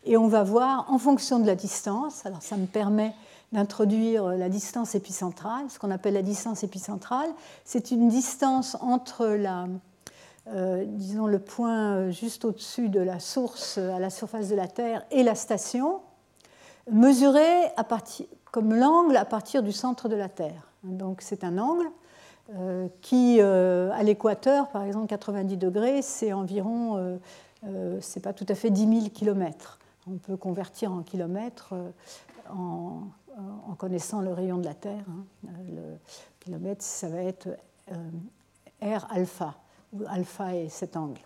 et 0.06 0.18
on 0.18 0.28
va 0.28 0.44
voir 0.44 0.86
en 0.90 0.98
fonction 0.98 1.40
de 1.40 1.48
la 1.48 1.56
distance, 1.56 2.26
alors 2.26 2.42
ça 2.42 2.58
me 2.58 2.66
permet 2.66 3.14
d'introduire 3.54 4.26
la 4.26 4.50
distance 4.50 4.94
épicentrale, 4.94 5.70
ce 5.70 5.80
qu'on 5.80 5.92
appelle 5.92 6.16
la 6.16 6.22
distance 6.22 6.64
épicentrale, 6.64 7.30
c'est 7.64 7.92
une 7.92 8.10
distance 8.10 8.76
entre 8.82 9.26
la, 9.28 9.68
disons, 10.86 11.28
le 11.28 11.40
point 11.40 12.10
juste 12.10 12.44
au-dessus 12.44 12.90
de 12.90 13.00
la 13.00 13.20
source 13.20 13.78
à 13.78 14.00
la 14.00 14.10
surface 14.10 14.50
de 14.50 14.56
la 14.56 14.68
Terre 14.68 15.04
et 15.12 15.24
la 15.24 15.36
station, 15.36 16.02
mesuré 16.92 17.66
à 17.78 17.84
partir, 17.84 18.26
comme 18.52 18.74
l'angle 18.74 19.16
à 19.16 19.26
partir 19.26 19.64
du 19.64 19.72
centre 19.72 20.10
de 20.10 20.16
la 20.16 20.30
Terre. 20.30 20.68
Donc 20.84 21.22
c'est 21.22 21.44
un 21.44 21.58
angle 21.58 21.86
euh, 21.86 21.90
qui, 23.02 23.38
euh, 23.40 23.92
à 23.94 24.04
l'équateur, 24.04 24.70
par 24.70 24.84
exemple 24.84 25.08
90 25.08 25.58
degrés, 25.58 26.02
c'est 26.02 26.34
environ, 26.34 27.18
euh, 27.66 27.98
c'est 28.02 28.22
pas 28.22 28.34
tout 28.34 28.46
à 28.48 28.56
fait 28.56 28.70
10 28.70 29.02
000 29.02 29.10
km. 29.14 29.80
On 30.10 30.18
peut 30.18 30.38
convertir 30.38 30.92
en 30.92 31.02
kilomètres 31.02 31.74
en, 32.50 33.02
connaissant 33.78 34.22
le 34.22 34.34
rayon 34.34 34.58
de 34.58 34.66
la 34.66 34.74
Terre. 34.74 35.04
Hein. 35.10 35.50
Le 35.70 35.98
kilomètre, 36.40 36.84
ça 36.84 37.10
va 37.10 37.22
être 37.22 37.50
R 38.82 39.08
alpha, 39.12 39.56
où 39.94 40.04
alpha 40.08 40.56
est 40.56 40.70
cet 40.70 40.96
angle. 40.96 41.20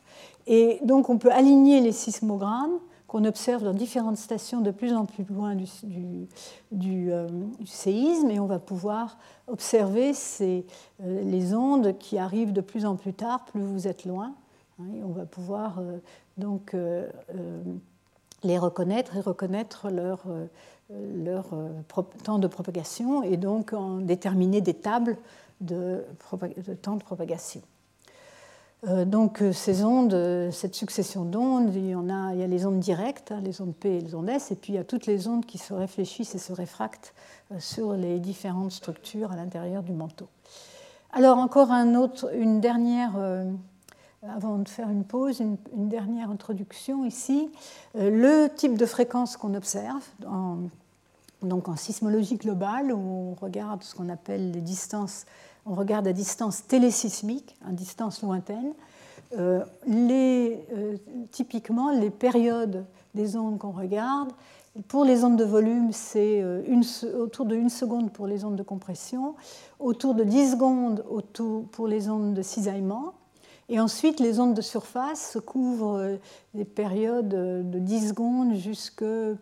Et 0.48 0.80
donc 0.84 1.10
on 1.10 1.18
peut 1.18 1.32
aligner 1.32 1.80
les 1.80 1.92
sismogrammes 1.92 2.80
qu'on 3.12 3.26
observe 3.26 3.62
dans 3.62 3.74
différentes 3.74 4.16
stations 4.16 4.62
de 4.62 4.72
plus 4.72 4.94
en 4.94 5.06
plus 5.06 5.26
loin 5.26 5.54
du, 5.54 7.12
euh, 7.12 7.28
séisme 7.66 8.32
et 8.32 8.40
on 8.40 8.46
va 8.46 8.58
pouvoir 8.58 9.18
observer 9.48 10.14
ces, 10.14 10.66
euh, 11.04 11.22
les 11.22 11.54
ondes 11.54 11.98
qui 11.98 12.18
arrivent 12.18 12.54
de 12.54 12.62
plus 12.62 12.86
en 12.86 12.96
plus 12.96 13.12
tard, 13.12 13.44
plus 13.44 13.64
vous 13.64 13.86
êtes 13.86 14.06
loin. 14.06 14.34
Hein, 14.80 14.86
on 15.04 15.12
va 15.12 15.26
pouvoir 15.26 15.80
euh, 15.80 15.98
donc 16.38 16.74
les 18.44 18.58
reconnaître 18.58 19.18
et 19.18 19.20
reconnaître 19.20 19.90
leur, 19.90 20.24
temps 22.24 22.40
de 22.40 22.48
propagation 22.48 23.24
et 23.24 23.36
donc 23.36 23.74
en 23.74 23.98
déterminer 23.98 24.62
des 24.62 24.74
tables 24.74 25.18
de 25.60 26.06
temps 26.82 26.96
de 26.96 27.04
propagation. 27.04 27.62
Donc 28.88 29.44
ces 29.54 29.84
ondes, 29.84 30.50
cette 30.52 30.74
succession 30.74 31.24
d'ondes, 31.24 31.74
il, 31.76 31.90
y 31.90 31.96
en 31.96 32.10
a, 32.10 32.34
il 32.34 32.40
y 32.40 32.44
a 32.44 32.48
les 32.48 32.66
ondes 32.66 32.80
directes, 32.80 33.32
hein, 33.32 33.40
les 33.44 33.62
ondes 33.62 33.76
P 33.76 33.98
et 33.98 34.02
les 34.02 34.16
ondes 34.16 34.30
S, 34.30 34.52
et 34.52 34.56
puis 34.56 34.74
il 34.74 34.76
y 34.76 34.80
a 34.80 34.84
toutes 34.84 35.06
les 35.06 35.28
ondes 35.28 35.46
qui 35.46 35.60
se 35.60 35.74
réfléchissent 35.74 36.34
et 36.34 36.40
se 36.40 36.52
réfractent 36.52 37.14
sur 37.60 37.94
les 37.94 38.20
différentes 38.20 38.72
structures 38.72 39.32
à 39.32 39.36
l'intérieur 39.36 39.84
du 39.84 39.94
manteau. 39.94 40.28
Alors 41.12 41.38
encore 41.38 41.70
autre, 41.96 42.34
une 42.34 42.60
dernière 42.60 43.12
avant 44.28 44.58
de 44.58 44.70
faire 44.70 44.90
une 44.90 45.04
pause, 45.04 45.40
une, 45.40 45.58
dernière 45.74 46.30
introduction 46.30 47.06
ici. 47.06 47.50
Euh, 47.96 48.10
le 48.10 48.54
type 48.54 48.78
de 48.78 48.86
fréquence 48.86 49.36
qu'on 49.36 49.56
observe, 49.56 50.04
en, 50.28 50.58
donc 51.42 51.68
en 51.68 51.76
sismologie 51.76 52.36
globale, 52.36 52.92
où 52.92 53.00
on 53.32 53.34
regarde 53.34 53.84
ce 53.84 53.96
qu'on 53.96 54.10
appelle 54.10 54.52
les 54.52 54.62
distances, 54.62 55.26
on 55.66 55.76
regarde 55.76 56.08
à 56.08 56.14
distance 56.14 56.66
télésismique, 56.66 57.56
à 57.68 57.72
distance 57.72 58.22
lointaine. 58.22 58.74
Euh, 59.38 59.64
euh, 59.90 60.98
typiquement, 61.32 61.92
les 61.92 62.10
périodes 62.10 62.86
des 63.16 63.38
ondes 63.38 63.58
qu'on 63.58 63.72
regarde, 63.72 64.32
pour 64.88 65.04
les 65.04 65.24
ondes 65.24 65.38
de 65.38 65.44
volume, 65.44 65.92
c'est 65.92 66.44
autour 67.14 67.46
de 67.46 67.58
1 67.58 67.68
seconde 67.68 68.12
pour 68.14 68.26
les 68.26 68.46
ondes 68.46 68.56
de 68.56 68.64
compression, 68.64 69.36
autour 69.80 70.16
de 70.16 70.24
10 70.24 70.52
secondes 70.52 71.04
pour 71.72 71.88
les 71.88 72.10
ondes 72.10 72.34
de 72.34 72.42
cisaillement, 72.42 73.14
et 73.74 73.80
ensuite, 73.80 74.20
les 74.20 74.42
ondes 74.42 74.54
de 74.54 74.62
surface 74.62 75.38
couvrent 75.46 76.18
des 76.54 76.66
périodes 76.66 77.30
de 77.30 77.80
10 77.80 78.10
secondes 78.10 78.54
jusqu'à 78.56 79.06
euh, 79.06 79.38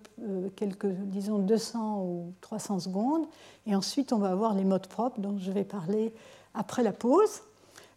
quelques, 0.55 0.85
disons, 0.85 1.39
200 1.39 2.03
ou 2.03 2.33
300 2.41 2.77
secondes. 2.77 3.25
Et 3.65 3.75
ensuite, 3.75 4.13
on 4.13 4.19
va 4.19 4.29
avoir 4.29 4.53
les 4.53 4.65
modes 4.65 4.85
propres 4.85 5.19
dont 5.19 5.39
je 5.39 5.51
vais 5.51 5.63
parler 5.63 6.13
après 6.53 6.83
la 6.83 6.91
pause. 6.91 7.41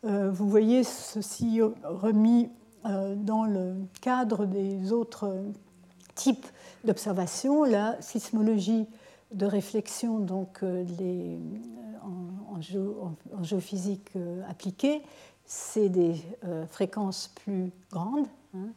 Euh, 0.06 0.30
vous 0.30 0.48
voyez 0.48 0.84
ceci 0.84 1.60
remis 1.84 2.48
euh, 2.86 3.14
dans 3.14 3.44
le 3.44 3.74
cadre 4.00 4.46
des 4.46 4.90
autres 4.90 5.36
types 6.14 6.46
d'observations, 6.84 7.64
la 7.64 8.00
sismologie 8.00 8.86
de 9.32 9.44
réflexion 9.44 10.18
donc 10.18 10.62
les, 10.62 11.38
en, 12.02 12.56
en, 12.56 13.42
géophysique 13.42 14.12
appliquée 14.48 15.02
c'est 15.46 15.88
des 15.88 16.16
euh, 16.44 16.66
fréquences 16.66 17.28
plus 17.28 17.70
grandes. 17.90 18.26
Hein. 18.54 18.68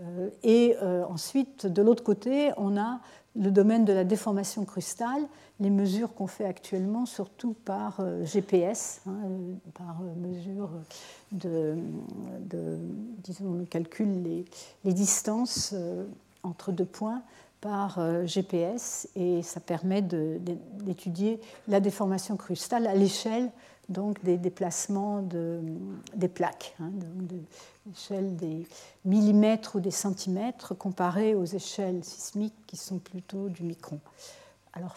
Euh, 0.00 0.30
et 0.42 0.76
euh, 0.82 1.04
ensuite, 1.06 1.66
de 1.66 1.82
l'autre 1.82 2.04
côté, 2.04 2.52
on 2.56 2.76
a 2.76 3.00
le 3.36 3.50
domaine 3.50 3.84
de 3.84 3.92
la 3.92 4.04
déformation 4.04 4.64
crustale, 4.64 5.22
les 5.60 5.70
mesures 5.70 6.14
qu'on 6.14 6.26
fait 6.26 6.44
actuellement, 6.44 7.06
surtout 7.06 7.54
par 7.64 8.00
GPS, 8.24 9.02
hein, 9.06 9.12
par 9.74 10.00
mesure 10.16 10.70
de, 11.30 11.76
disons, 13.22 13.60
on 13.60 13.64
calcule 13.66 14.22
les, 14.24 14.44
les 14.84 14.92
distances 14.92 15.76
entre 16.42 16.72
deux 16.72 16.84
points 16.84 17.22
par 17.60 18.00
GPS 18.26 19.08
et 19.14 19.42
ça 19.42 19.60
permet 19.60 20.02
d'étudier 20.02 21.40
la 21.68 21.78
déformation 21.78 22.36
crustale 22.36 22.88
à 22.88 22.94
l'échelle 22.94 23.52
donc 23.90 24.22
des 24.22 24.38
déplacements 24.38 25.20
de, 25.20 25.60
des 26.14 26.28
plaques, 26.28 26.74
hein, 26.80 26.90
des 28.14 28.66
millimètres 29.04 29.76
ou 29.76 29.80
des 29.80 29.90
centimètres 29.90 30.74
comparés 30.74 31.34
aux 31.34 31.44
échelles 31.44 32.04
sismiques 32.04 32.54
qui 32.66 32.76
sont 32.76 32.98
plutôt 32.98 33.48
du 33.48 33.64
micron. 33.64 33.98
Alors, 34.72 34.96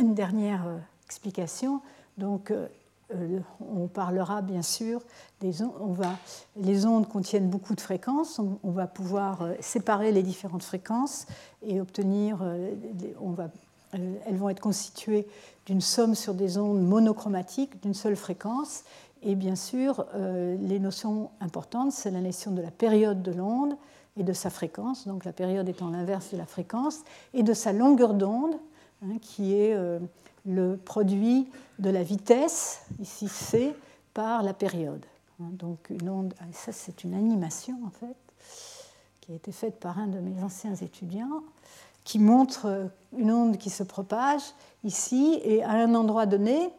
une 0.00 0.14
dernière 0.14 0.66
euh, 0.66 0.78
explication. 1.04 1.80
Donc, 2.16 2.50
euh, 2.50 2.66
euh, 3.14 3.40
on 3.60 3.86
parlera 3.86 4.42
bien 4.42 4.62
sûr 4.62 5.02
des 5.40 5.62
ondes. 5.62 5.74
On 5.80 5.92
va, 5.92 6.16
les 6.56 6.86
ondes 6.86 7.08
contiennent 7.08 7.48
beaucoup 7.48 7.74
de 7.74 7.80
fréquences. 7.80 8.38
On, 8.38 8.70
va 8.70 8.86
pouvoir 8.86 9.48
séparer 9.60 10.12
les 10.12 10.22
différentes 10.22 10.62
fréquences 10.62 11.26
et 11.62 11.80
obtenir. 11.80 12.44
On 13.20 13.30
va, 13.30 13.48
elles 13.92 14.36
vont 14.36 14.50
être 14.50 14.60
constituées 14.60 15.26
d'une 15.68 15.82
somme 15.82 16.14
sur 16.14 16.32
des 16.32 16.56
ondes 16.56 16.80
monochromatiques 16.80 17.82
d'une 17.82 17.92
seule 17.92 18.16
fréquence. 18.16 18.84
Et 19.22 19.34
bien 19.34 19.54
sûr, 19.54 20.06
euh, 20.14 20.56
les 20.62 20.78
notions 20.78 21.30
importantes, 21.40 21.92
c'est 21.92 22.10
la 22.10 22.22
notion 22.22 22.52
de 22.52 22.62
la 22.62 22.70
période 22.70 23.22
de 23.22 23.32
l'onde 23.32 23.76
et 24.16 24.22
de 24.22 24.32
sa 24.32 24.48
fréquence, 24.48 25.06
donc 25.06 25.26
la 25.26 25.32
période 25.32 25.68
étant 25.68 25.90
l'inverse 25.90 26.32
de 26.32 26.38
la 26.38 26.46
fréquence, 26.46 27.00
et 27.34 27.42
de 27.42 27.52
sa 27.52 27.74
longueur 27.74 28.14
d'onde, 28.14 28.54
hein, 29.04 29.18
qui 29.20 29.54
est 29.54 29.74
euh, 29.74 29.98
le 30.46 30.78
produit 30.78 31.50
de 31.78 31.90
la 31.90 32.02
vitesse, 32.02 32.80
ici 32.98 33.28
c, 33.28 33.74
par 34.14 34.42
la 34.42 34.54
période. 34.54 35.04
Hein, 35.38 35.50
donc 35.52 35.90
une 35.90 36.08
onde, 36.08 36.34
ah, 36.40 36.44
ça 36.52 36.72
c'est 36.72 37.04
une 37.04 37.12
animation 37.12 37.78
en 37.86 37.90
fait, 37.90 38.16
qui 39.20 39.32
a 39.32 39.34
été 39.34 39.52
faite 39.52 39.78
par 39.78 39.98
un 39.98 40.06
de 40.06 40.18
mes 40.18 40.42
anciens 40.42 40.74
étudiants 40.74 41.42
qui 42.08 42.18
montre 42.18 42.88
une 43.18 43.30
onde 43.30 43.58
qui 43.58 43.68
se 43.68 43.82
propage 43.82 44.40
ici, 44.82 45.38
et 45.44 45.62
à 45.62 45.72
un 45.72 45.94
endroit 45.94 46.24
donné, 46.24 46.70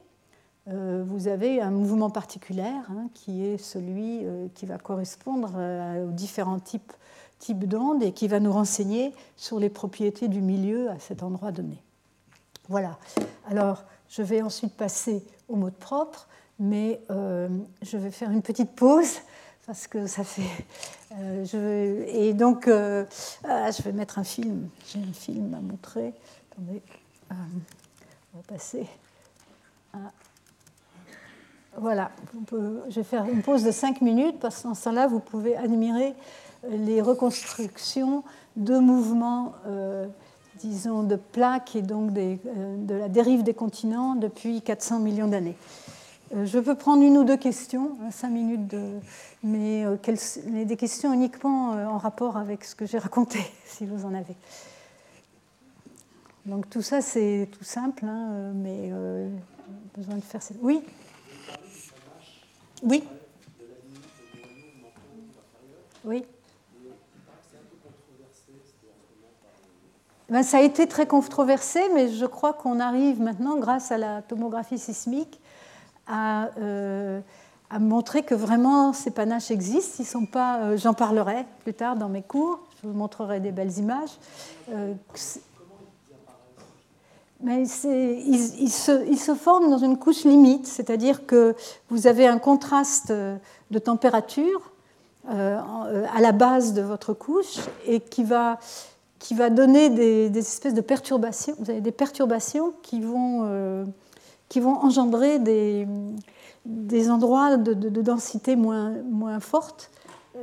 euh, 0.68 1.04
vous 1.06 1.28
avez 1.28 1.62
un 1.62 1.70
mouvement 1.70 2.10
particulier 2.10 2.64
hein, 2.64 3.10
qui 3.14 3.46
est 3.46 3.60
celui 3.60 4.26
euh, 4.26 4.48
qui 4.56 4.66
va 4.66 4.80
correspondre 4.80 5.52
euh, 5.56 6.08
aux 6.08 6.12
différents 6.12 6.58
types, 6.58 6.94
types 7.38 7.66
d'ondes 7.66 8.02
et 8.02 8.12
qui 8.12 8.28
va 8.28 8.40
nous 8.40 8.52
renseigner 8.52 9.14
sur 9.36 9.60
les 9.60 9.70
propriétés 9.70 10.30
du 10.30 10.42
milieu 10.42 10.90
à 10.90 10.98
cet 10.98 11.22
endroit 11.22 11.52
donné. 11.52 11.84
Voilà. 12.68 12.98
Alors, 13.48 13.84
je 14.08 14.24
vais 14.24 14.42
ensuite 14.42 14.74
passer 14.74 15.24
au 15.48 15.58
mode 15.58 15.76
propre, 15.76 16.28
mais 16.58 17.02
je 17.10 17.98
vais 17.98 18.12
faire 18.12 18.32
une 18.32 18.42
petite 18.42 18.72
pause 18.72 19.20
parce 19.70 19.86
que 19.86 20.08
ça 20.08 20.24
fait. 20.24 20.66
Euh, 21.16 22.06
et 22.08 22.34
donc, 22.34 22.68
euh, 22.68 23.06
ah, 23.44 23.70
je 23.70 23.84
vais 23.84 23.92
mettre 23.92 24.18
un 24.18 24.24
film. 24.24 24.70
J'ai 24.88 25.00
un 25.00 25.14
film 25.14 25.54
à 25.54 25.60
montrer. 25.60 26.14
Attendez. 26.52 26.82
Euh, 27.32 27.36
on 28.34 28.38
va 28.38 28.44
passer. 28.48 28.88
voilà. 31.78 32.12
je 32.90 32.96
vais 32.96 33.04
faire 33.04 33.26
une 33.26 33.44
pause 33.44 33.64
de 33.64 33.70
5 33.70 34.02
minutes 34.02 34.40
parce 34.40 34.64
qu'en 34.64 34.74
ce 34.74 34.86
temps-là, 34.86 35.06
vous 35.06 35.20
pouvez 35.20 35.56
admirer 35.56 36.16
les 36.68 37.02
reconstructions 37.02 38.24
de 38.56 38.78
mouvements, 38.80 39.54
disons, 40.56 41.04
de 41.04 41.16
plaques 41.16 41.76
et 41.76 41.84
donc 41.84 42.12
de 42.12 42.94
la 42.96 43.08
dérive 43.08 43.44
des 43.44 43.54
continents 43.54 44.16
depuis 44.16 44.64
400 44.64 45.00
millions 45.00 45.28
d'années. 45.28 45.58
Euh, 46.36 46.46
je 46.46 46.60
peux 46.60 46.76
prendre 46.76 47.02
une 47.02 47.18
ou 47.18 47.24
deux 47.24 47.38
questions, 47.38 47.98
hein, 48.02 48.12
cinq 48.12 48.30
minutes, 48.30 48.74
euh, 48.74 49.00
mais, 49.44 49.86
des 50.66 50.78
questions 50.78 51.12
uniquement 51.12 51.74
euh, 51.74 51.86
en 51.88 51.98
rapport 51.98 52.38
avec 52.38 52.64
ce 52.66 52.76
que 52.76 52.86
j'ai 52.86 53.00
raconté, 53.00 53.40
si 53.66 53.86
vous 53.86 54.06
en 54.06 54.14
avez. 54.14 54.36
Donc 56.46 56.70
tout 56.70 56.82
ça, 56.82 57.02
c'est 57.02 57.50
tout 57.52 57.64
simple, 57.64 58.06
hein, 58.06 58.52
mais 58.54 58.90
euh, 58.92 59.30
besoin 59.98 60.16
de 60.16 60.22
faire. 60.22 60.42
Oui? 60.62 60.82
Oui 62.84 63.04
Oui 66.06 66.24
ben, 70.30 70.44
ça 70.44 70.60
a 70.60 70.62
été 70.62 70.88
très 70.88 71.08
controversé, 71.08 71.82
mais 71.96 72.08
je 72.10 72.26
crois 72.28 72.54
qu'on 72.54 72.80
arrive 72.80 73.20
maintenant, 73.20 73.58
grâce 73.58 73.92
à 73.92 73.98
la 73.98 74.22
tomographie 74.22 74.78
sismique, 74.78 75.40
euh, 76.12 77.20
à, 77.70 77.80
montrer 77.80 78.24
que 78.24 78.36
vraiment 78.36 78.94
ces 78.94 79.12
panaches 79.12 79.52
existent. 79.52 79.98
Ils 80.00 80.06
sont 80.06 80.26
pas, 80.26 80.60
euh, 80.60 80.78
j'en 80.78 80.94
parlerai 80.94 81.46
plus 81.64 81.74
tard 81.74 81.96
dans 81.96 82.10
mes 82.10 82.24
cours. 82.24 82.60
Je 82.82 82.88
vous 82.88 82.94
montrerai 82.94 83.40
des 83.40 83.52
belles 83.52 83.78
images. 83.78 84.18
Euh, 84.72 84.94
mais 87.42 87.64
ils, 87.64 88.62
ils, 88.62 88.70
se, 88.70 89.08
ils, 89.08 89.20
se, 89.20 89.34
forment 89.34 89.70
dans 89.70 89.78
une 89.78 89.98
couche 89.98 90.26
limite, 90.26 90.68
c'est-à-dire 90.68 91.26
que 91.26 91.56
vous 91.90 92.08
avez 92.08 92.28
un 92.28 92.38
contraste 92.38 93.12
de 93.12 93.80
température 93.80 94.72
à 95.28 96.22
la 96.22 96.32
base 96.32 96.74
de 96.74 96.82
votre 96.82 97.14
couche 97.14 97.60
et 97.86 98.00
qui 98.00 98.24
va, 98.24 98.60
qui 99.20 99.36
va 99.36 99.50
donner 99.50 99.90
des, 99.90 100.30
des 100.30 100.40
espèces 100.40 100.74
de 100.74 100.82
perturbations. 100.82 101.56
Vous 101.60 101.70
avez 101.70 101.82
des 101.82 101.92
perturbations 101.92 102.74
qui 102.82 103.00
vont 103.00 103.86
qui 104.50 104.60
vont 104.60 104.84
engendrer 104.84 105.40
des, 105.40 105.88
des 106.66 107.10
endroits 107.10 107.58
de, 107.58 108.02
densité 108.02 108.56
moins, 108.56 108.92
moins 109.04 109.40
forte, 109.40 109.92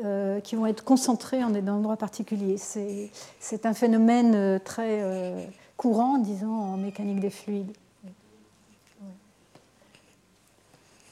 euh, 0.05 0.41
qui 0.41 0.57
vont 0.57 0.67
être 0.67 0.85
concentrés 0.85 1.43
en 1.43 1.51
des 1.51 1.69
endroits 1.69 1.97
particuliers. 1.97 2.57
C'est 2.59 3.67
un 3.67 3.75
phénomène 3.75 4.35
euh, 4.35 4.59
très 4.59 5.03
euh, 5.03 5.45
courant, 5.77 6.19
disons, 6.19 6.55
en 6.55 6.77
mécanique 6.77 7.21
des 7.21 7.31
fluides. 7.31 7.73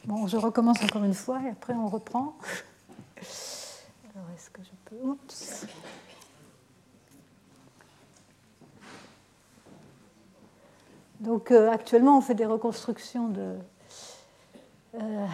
Bon, 0.04 0.26
je 0.26 0.36
recommence 0.36 0.82
encore 0.82 1.04
une 1.04 1.14
fois 1.14 1.40
et 1.46 1.48
après 1.48 1.72
on 1.72 1.88
reprend. 1.88 2.36
Alors, 3.16 4.28
est-ce 4.36 4.50
que 4.50 4.60
je 4.62 4.70
peux. 4.84 5.08
Oups. 5.08 5.66
Donc 11.24 11.50
euh, 11.50 11.70
actuellement, 11.70 12.18
on 12.18 12.20
fait 12.20 12.34
des 12.34 12.44
reconstructions 12.44 13.28
de, 13.28 13.54
euh, 14.96 15.26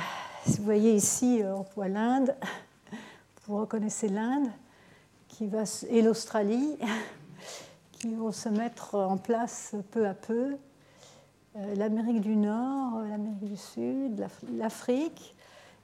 Vous 0.47 0.62
voyez 0.62 0.95
ici, 0.95 1.43
on 1.45 1.67
voit 1.75 1.89
l'Inde, 1.89 2.37
vous 3.47 3.59
reconnaissez 3.59 4.09
l'Inde 4.09 4.47
qui 5.27 5.49
va, 5.49 5.65
et 5.89 6.01
l'Australie 6.01 6.79
qui 7.93 8.15
vont 8.15 8.31
se 8.31 8.49
mettre 8.49 8.95
en 8.95 9.17
place 9.17 9.75
peu 9.91 10.07
à 10.07 10.15
peu. 10.15 10.57
Euh, 11.57 11.75
L'Amérique 11.75 12.21
du 12.21 12.37
Nord, 12.37 13.01
l'Amérique 13.09 13.45
du 13.45 13.57
Sud, 13.57 14.29
l'Afrique. 14.57 15.35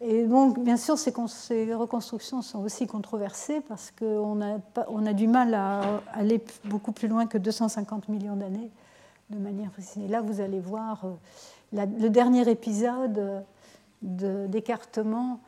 Et 0.01 0.25
donc, 0.25 0.61
bien 0.61 0.77
sûr, 0.77 0.97
ces, 0.99 1.11
reconstructions 1.75 2.43
sont 2.43 2.61
aussi 2.61 2.87
controversées 2.87 3.61
parce 3.61 3.91
qu'on 3.91 4.41
a, 4.41 4.59
on 4.89 5.05
a 5.05 5.13
du 5.13 5.27
mal 5.27 5.53
à 5.55 6.01
aller 6.13 6.45
beaucoup 6.65 6.93
plus 6.93 7.09
loin 7.09 7.27
que 7.27 7.39
250 7.39 8.09
millions 8.09 8.37
d'années 8.37 8.71
de 9.31 9.39
manière 9.39 9.71
précise. 9.71 10.09
Là, 10.09 10.21
vous 10.21 10.41
allez 10.41 10.61
voir 10.61 11.05
euh, 11.05 11.87
le 11.99 12.09
dernier 12.09 12.49
épisode 12.49 13.45
d'écartement, 14.03 15.41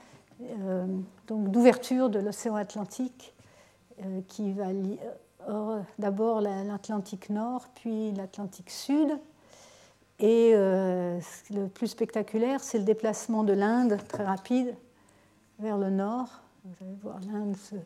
euh, 0.42 0.86
donc 1.26 1.50
d'ouverture 1.50 2.10
de 2.10 2.18
l'océan 2.18 2.56
Atlantique, 2.56 3.34
qui 4.28 4.52
va 4.52 4.66
d'abord 5.98 6.40
l'Atlantique 6.40 7.30
Nord, 7.30 7.66
puis 7.74 8.12
l'Atlantique 8.12 8.70
Sud. 8.70 9.18
Et 10.20 10.52
euh, 10.54 11.20
le 11.50 11.68
plus 11.68 11.88
spectaculaire, 11.88 12.60
c'est 12.60 12.78
le 12.78 12.84
déplacement 12.84 13.44
de 13.44 13.52
l'Inde 13.52 13.98
très 14.08 14.24
rapide 14.24 14.74
vers 15.58 15.78
le 15.78 15.90
nord. 15.90 16.28
Vous 16.64 16.84
allez 16.84 16.96
voir 17.02 17.18
l'Inde 17.32 17.56
se 17.56 17.76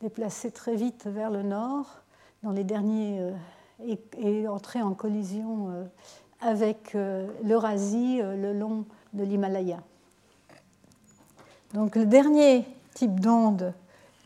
déplacer 0.00 0.52
très 0.52 0.76
vite 0.76 1.06
vers 1.06 1.30
le 1.30 1.42
nord 1.42 2.02
dans 2.42 2.52
les 2.52 2.64
derniers 2.64 3.32
euh, 3.88 3.96
et, 4.18 4.48
entrer 4.48 4.82
en 4.82 4.94
collision 4.94 5.68
euh, 5.70 5.84
avec 6.40 6.96
l'Eurasie 7.44 8.20
le 8.20 8.52
long 8.52 8.84
de 9.12 9.22
l'Himalaya. 9.22 9.78
Donc 11.72 11.94
le 11.94 12.04
dernier 12.04 12.66
type 12.94 13.20
d'onde 13.20 13.72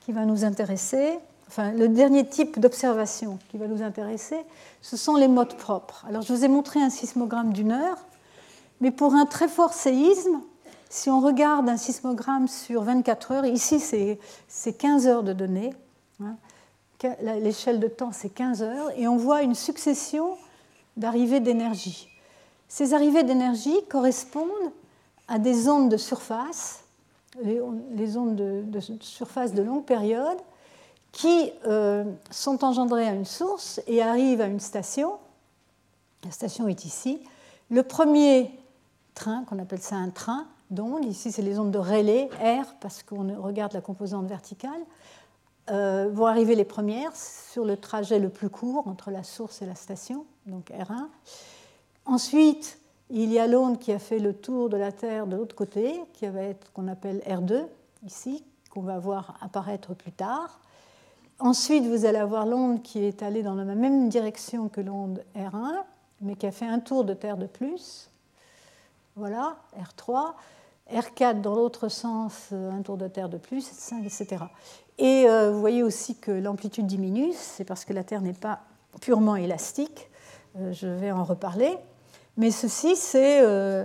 qui 0.01 0.13
va 0.13 0.25
nous 0.25 0.45
intéresser, 0.45 1.19
enfin 1.49 1.73
le 1.73 1.89
dernier 1.89 2.27
type 2.27 2.59
d'observation 2.59 3.39
qui 3.51 3.59
va 3.59 3.67
nous 3.67 3.83
intéresser, 3.83 4.39
ce 4.81 4.97
sont 4.97 5.17
les 5.17 5.29
modes 5.29 5.57
propres. 5.57 6.07
Alors 6.09 6.23
je 6.23 6.33
vous 6.33 6.45
ai 6.45 6.49
montré 6.49 6.81
un 6.81 6.89
sismogramme 6.89 7.53
d'une 7.53 7.73
heure, 7.73 7.99
mais 8.81 8.91
pour 8.91 9.15
un 9.15 9.27
très 9.27 9.49
fort 9.49 9.75
séisme, 9.75 10.41
si 10.89 11.11
on 11.11 11.21
regarde 11.21 11.69
un 11.69 11.77
sismogramme 11.77 12.49
sur 12.49 12.83
24 12.83 13.33
heures, 13.33 13.47
ici 13.47 13.79
c'est 14.49 14.73
15 14.73 15.07
heures 15.07 15.23
de 15.23 15.33
données, 15.33 15.75
hein, 16.23 16.37
l'échelle 17.41 17.81
de 17.81 17.89
temps 17.89 18.13
c'est 18.13 18.31
15 18.31 18.63
heures, 18.63 18.91
et 18.97 19.09
on 19.09 19.17
voit 19.17 19.43
une 19.43 19.55
succession 19.55 20.37
d'arrivées 20.97 21.41
d'énergie. 21.41 22.09
Ces 22.69 22.95
arrivées 22.95 23.23
d'énergie 23.23 23.77
correspondent 23.89 24.73
à 25.29 25.39
des 25.39 25.69
ondes 25.69 25.91
de 25.91 25.97
surface, 25.97 26.85
les 27.43 28.17
ondes 28.17 28.37
de 28.37 28.81
surface 29.01 29.53
de 29.53 29.63
longue 29.63 29.85
période, 29.85 30.39
qui 31.17 31.51
euh, 31.67 32.05
sont 32.31 32.63
engendrés 32.63 33.09
à 33.09 33.13
une 33.13 33.25
source 33.25 33.81
et 33.87 34.03
arrivent 34.03 34.43
à 34.43 34.47
une 34.47 34.61
station. 34.61 35.13
La 36.25 36.31
station 36.31 36.69
est 36.69 36.85
ici. 36.85 37.21
Le 37.71 37.83
premier 37.83 38.51
train, 39.15 39.45
qu'on 39.45 39.59
appelle 39.59 39.81
ça 39.81 39.97
un 39.97 40.11
train 40.11 40.47
d'ondes, 40.71 41.07
ici 41.07 41.33
c'est 41.33 41.41
les 41.41 41.59
ondes 41.59 41.71
de 41.71 41.79
relais, 41.79 42.29
R, 42.39 42.75
parce 42.81 43.03
qu'on 43.03 43.41
regarde 43.41 43.73
la 43.73 43.81
composante 43.81 44.27
verticale, 44.27 44.83
euh, 45.71 46.09
vont 46.13 46.27
arriver 46.27 46.55
les 46.55 46.65
premières 46.65 47.15
sur 47.17 47.65
le 47.65 47.77
trajet 47.77 48.19
le 48.19 48.29
plus 48.29 48.51
court 48.51 48.87
entre 48.87 49.11
la 49.11 49.25
source 49.25 49.63
et 49.63 49.67
la 49.67 49.75
station, 49.75 50.25
donc 50.47 50.71
R1. 50.71 51.09
Ensuite, 52.05 52.79
il 53.11 53.33
y 53.33 53.39
a 53.39 53.47
l'onde 53.47 53.79
qui 53.79 53.93
a 53.93 53.99
fait 53.99 54.19
le 54.19 54.33
tour 54.33 54.69
de 54.69 54.77
la 54.77 54.93
Terre 54.93 55.27
de 55.27 55.37
l'autre 55.37 55.57
côté, 55.57 56.01
qui 56.13 56.27
va 56.29 56.43
être 56.43 56.73
qu'on 56.73 56.87
appelle 56.87 57.21
R2, 57.27 57.65
ici, 58.05 58.45
qu'on 58.71 58.83
va 58.83 58.99
voir 58.99 59.37
apparaître 59.41 59.95
plus 59.95 60.13
tard. 60.13 60.61
Ensuite, 61.39 61.85
vous 61.85 62.05
allez 62.05 62.19
avoir 62.19 62.47
l'onde 62.47 62.83
qui 62.83 63.05
est 63.05 63.23
allée 63.23 63.43
dans 63.43 63.55
la 63.55 63.65
même 63.65 64.09
direction 64.09 64.69
que 64.69 64.81
l'onde 64.81 65.25
R1, 65.37 65.83
mais 66.21 66.37
qui 66.37 66.47
a 66.47 66.53
fait 66.53 66.67
un 66.67 66.79
tour 66.79 67.05
de 67.05 67.13
Terre 67.13 67.37
de 67.37 67.47
plus. 67.47 68.09
Voilà, 69.17 69.57
R3. 69.79 70.33
R4 70.93 71.41
dans 71.41 71.55
l'autre 71.55 71.89
sens, 71.89 72.53
un 72.53 72.81
tour 72.83 72.97
de 72.97 73.09
Terre 73.09 73.29
de 73.29 73.39
plus, 73.39 73.69
etc. 74.05 74.45
Et 74.99 75.27
euh, 75.29 75.51
vous 75.51 75.61
voyez 75.61 75.83
aussi 75.83 76.15
que 76.15 76.31
l'amplitude 76.31 76.87
diminue, 76.87 77.33
c'est 77.35 77.65
parce 77.65 77.85
que 77.85 77.93
la 77.93 78.03
Terre 78.05 78.23
n'est 78.23 78.33
pas 78.33 78.61
purement 79.01 79.37
élastique. 79.37 80.09
Euh, 80.59 80.73
je 80.73 80.87
vais 80.87 81.11
en 81.11 81.25
reparler. 81.25 81.77
Mais 82.39 82.51
ceci, 82.51 82.97
c'est 82.97 83.41
euh, 83.43 83.85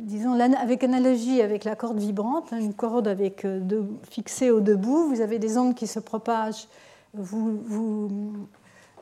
disons, 0.00 0.38
avec 0.38 0.82
analogie 0.82 1.42
avec 1.42 1.64
la 1.64 1.76
corde 1.76 1.98
vibrante, 1.98 2.52
hein, 2.52 2.58
une 2.58 2.74
corde 2.74 3.06
avec 3.06 3.46
deux, 3.46 3.86
fixée 4.10 4.50
au 4.50 4.60
debout, 4.60 5.08
vous 5.08 5.20
avez 5.20 5.38
des 5.38 5.56
ondes 5.58 5.74
qui 5.74 5.86
se 5.86 6.00
propagent 6.00 6.68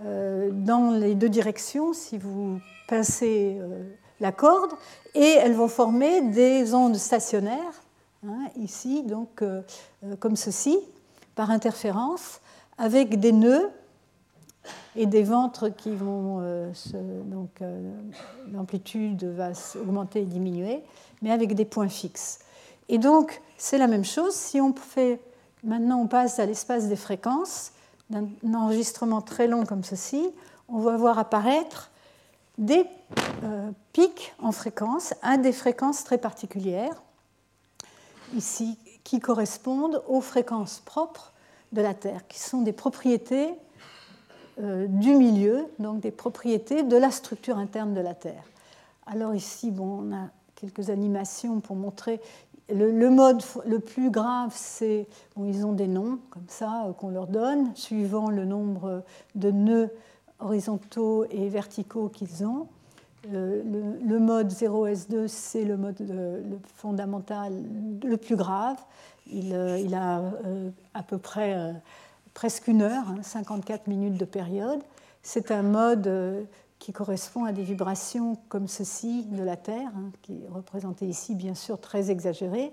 dans 0.02 0.90
les 0.90 1.14
deux 1.14 1.28
directions 1.28 1.92
si 1.92 2.18
vous 2.18 2.58
pincez 2.86 3.58
la 4.20 4.30
corde, 4.30 4.72
et 5.14 5.38
elles 5.40 5.54
vont 5.54 5.68
former 5.68 6.20
des 6.20 6.74
ondes 6.74 6.96
stationnaires, 6.96 7.82
hein, 8.26 8.48
ici, 8.56 9.02
donc 9.04 9.42
comme 10.20 10.36
ceci, 10.36 10.78
par 11.34 11.50
interférence, 11.50 12.40
avec 12.78 13.20
des 13.20 13.32
nœuds 13.32 13.70
et 14.96 15.06
des 15.06 15.22
ventres 15.22 15.68
qui 15.70 15.90
vont 15.90 16.38
euh, 16.40 16.70
donc 17.24 17.62
euh, 17.62 17.92
l'amplitude 18.52 19.24
va 19.24 19.50
augmenter 19.80 20.20
et 20.20 20.26
diminuer, 20.26 20.82
mais 21.22 21.30
avec 21.30 21.54
des 21.54 21.64
points 21.64 21.88
fixes. 21.88 22.40
Et 22.88 22.98
donc 22.98 23.40
c'est 23.56 23.78
la 23.78 23.86
même 23.86 24.04
chose 24.04 24.34
si 24.34 24.60
on 24.60 24.74
fait 24.74 25.20
maintenant 25.64 26.00
on 26.00 26.06
passe 26.06 26.38
à 26.38 26.46
l'espace 26.46 26.88
des 26.88 26.96
fréquences 26.96 27.72
d'un 28.10 28.28
enregistrement 28.54 29.22
très 29.22 29.46
long 29.46 29.64
comme 29.64 29.84
ceci, 29.84 30.28
on 30.68 30.80
va 30.80 30.96
voir 30.96 31.18
apparaître 31.18 31.90
des 32.58 32.84
euh, 33.44 33.70
pics 33.92 34.34
en 34.38 34.52
fréquence 34.52 35.14
à 35.22 35.38
des 35.38 35.52
fréquences 35.52 36.04
très 36.04 36.18
particulières 36.18 37.02
ici 38.36 38.78
qui 39.04 39.20
correspondent 39.20 40.02
aux 40.08 40.20
fréquences 40.20 40.80
propres 40.84 41.32
de 41.72 41.80
la 41.80 41.94
Terre, 41.94 42.26
qui 42.28 42.38
sont 42.38 42.62
des 42.62 42.72
propriétés 42.72 43.54
euh, 44.60 44.86
du 44.86 45.14
milieu, 45.14 45.66
donc 45.78 46.00
des 46.00 46.10
propriétés 46.10 46.82
de 46.82 46.96
la 46.96 47.10
structure 47.10 47.56
interne 47.56 47.94
de 47.94 48.00
la 48.00 48.14
Terre. 48.14 48.44
Alors 49.06 49.34
ici, 49.34 49.70
bon, 49.70 50.04
on 50.04 50.14
a 50.14 50.28
quelques 50.54 50.90
animations 50.90 51.60
pour 51.60 51.76
montrer. 51.76 52.20
Le, 52.68 53.10
mode 53.10 53.42
le 53.66 53.80
plus 53.80 54.10
grave, 54.10 54.52
c'est 54.54 55.06
bon, 55.34 55.44
ils 55.46 55.66
ont 55.66 55.72
des 55.72 55.88
noms 55.88 56.18
comme 56.30 56.46
ça 56.48 56.84
euh, 56.86 56.92
qu'on 56.92 57.08
leur 57.08 57.26
donne, 57.26 57.74
suivant 57.74 58.30
le 58.30 58.44
nombre 58.44 59.02
de 59.34 59.50
nœuds 59.50 59.90
horizontaux 60.38 61.24
et 61.30 61.48
verticaux 61.48 62.08
qu'ils 62.08 62.44
ont. 62.44 62.68
Euh, 63.32 63.62
le, 64.04 64.18
mode 64.18 64.52
0S2, 64.52 65.28
c'est 65.28 65.64
le 65.64 65.76
mode 65.76 66.00
le 66.00 66.58
fondamental 66.74 67.52
le 68.02 68.16
plus 68.16 68.36
grave. 68.36 68.78
Il, 69.26 69.54
il 69.84 69.94
a 69.94 70.22
à 70.94 71.02
peu 71.02 71.18
près 71.18 71.74
presque 72.34 72.68
une 72.68 72.82
heure, 72.82 73.04
54 73.22 73.80
hein, 73.80 73.84
minutes 73.86 74.18
de 74.18 74.24
période. 74.24 74.80
C'est 75.22 75.50
un 75.50 75.62
mode 75.62 76.06
euh, 76.06 76.42
qui 76.78 76.92
correspond 76.92 77.44
à 77.44 77.52
des 77.52 77.62
vibrations 77.62 78.36
comme 78.48 78.68
ceci 78.68 79.24
de 79.26 79.42
la 79.42 79.56
Terre, 79.56 79.90
hein, 79.96 80.10
qui 80.22 80.32
est 80.32 80.48
représenté 80.48 81.06
ici 81.06 81.34
bien 81.34 81.54
sûr 81.54 81.80
très 81.80 82.10
exagéré. 82.10 82.72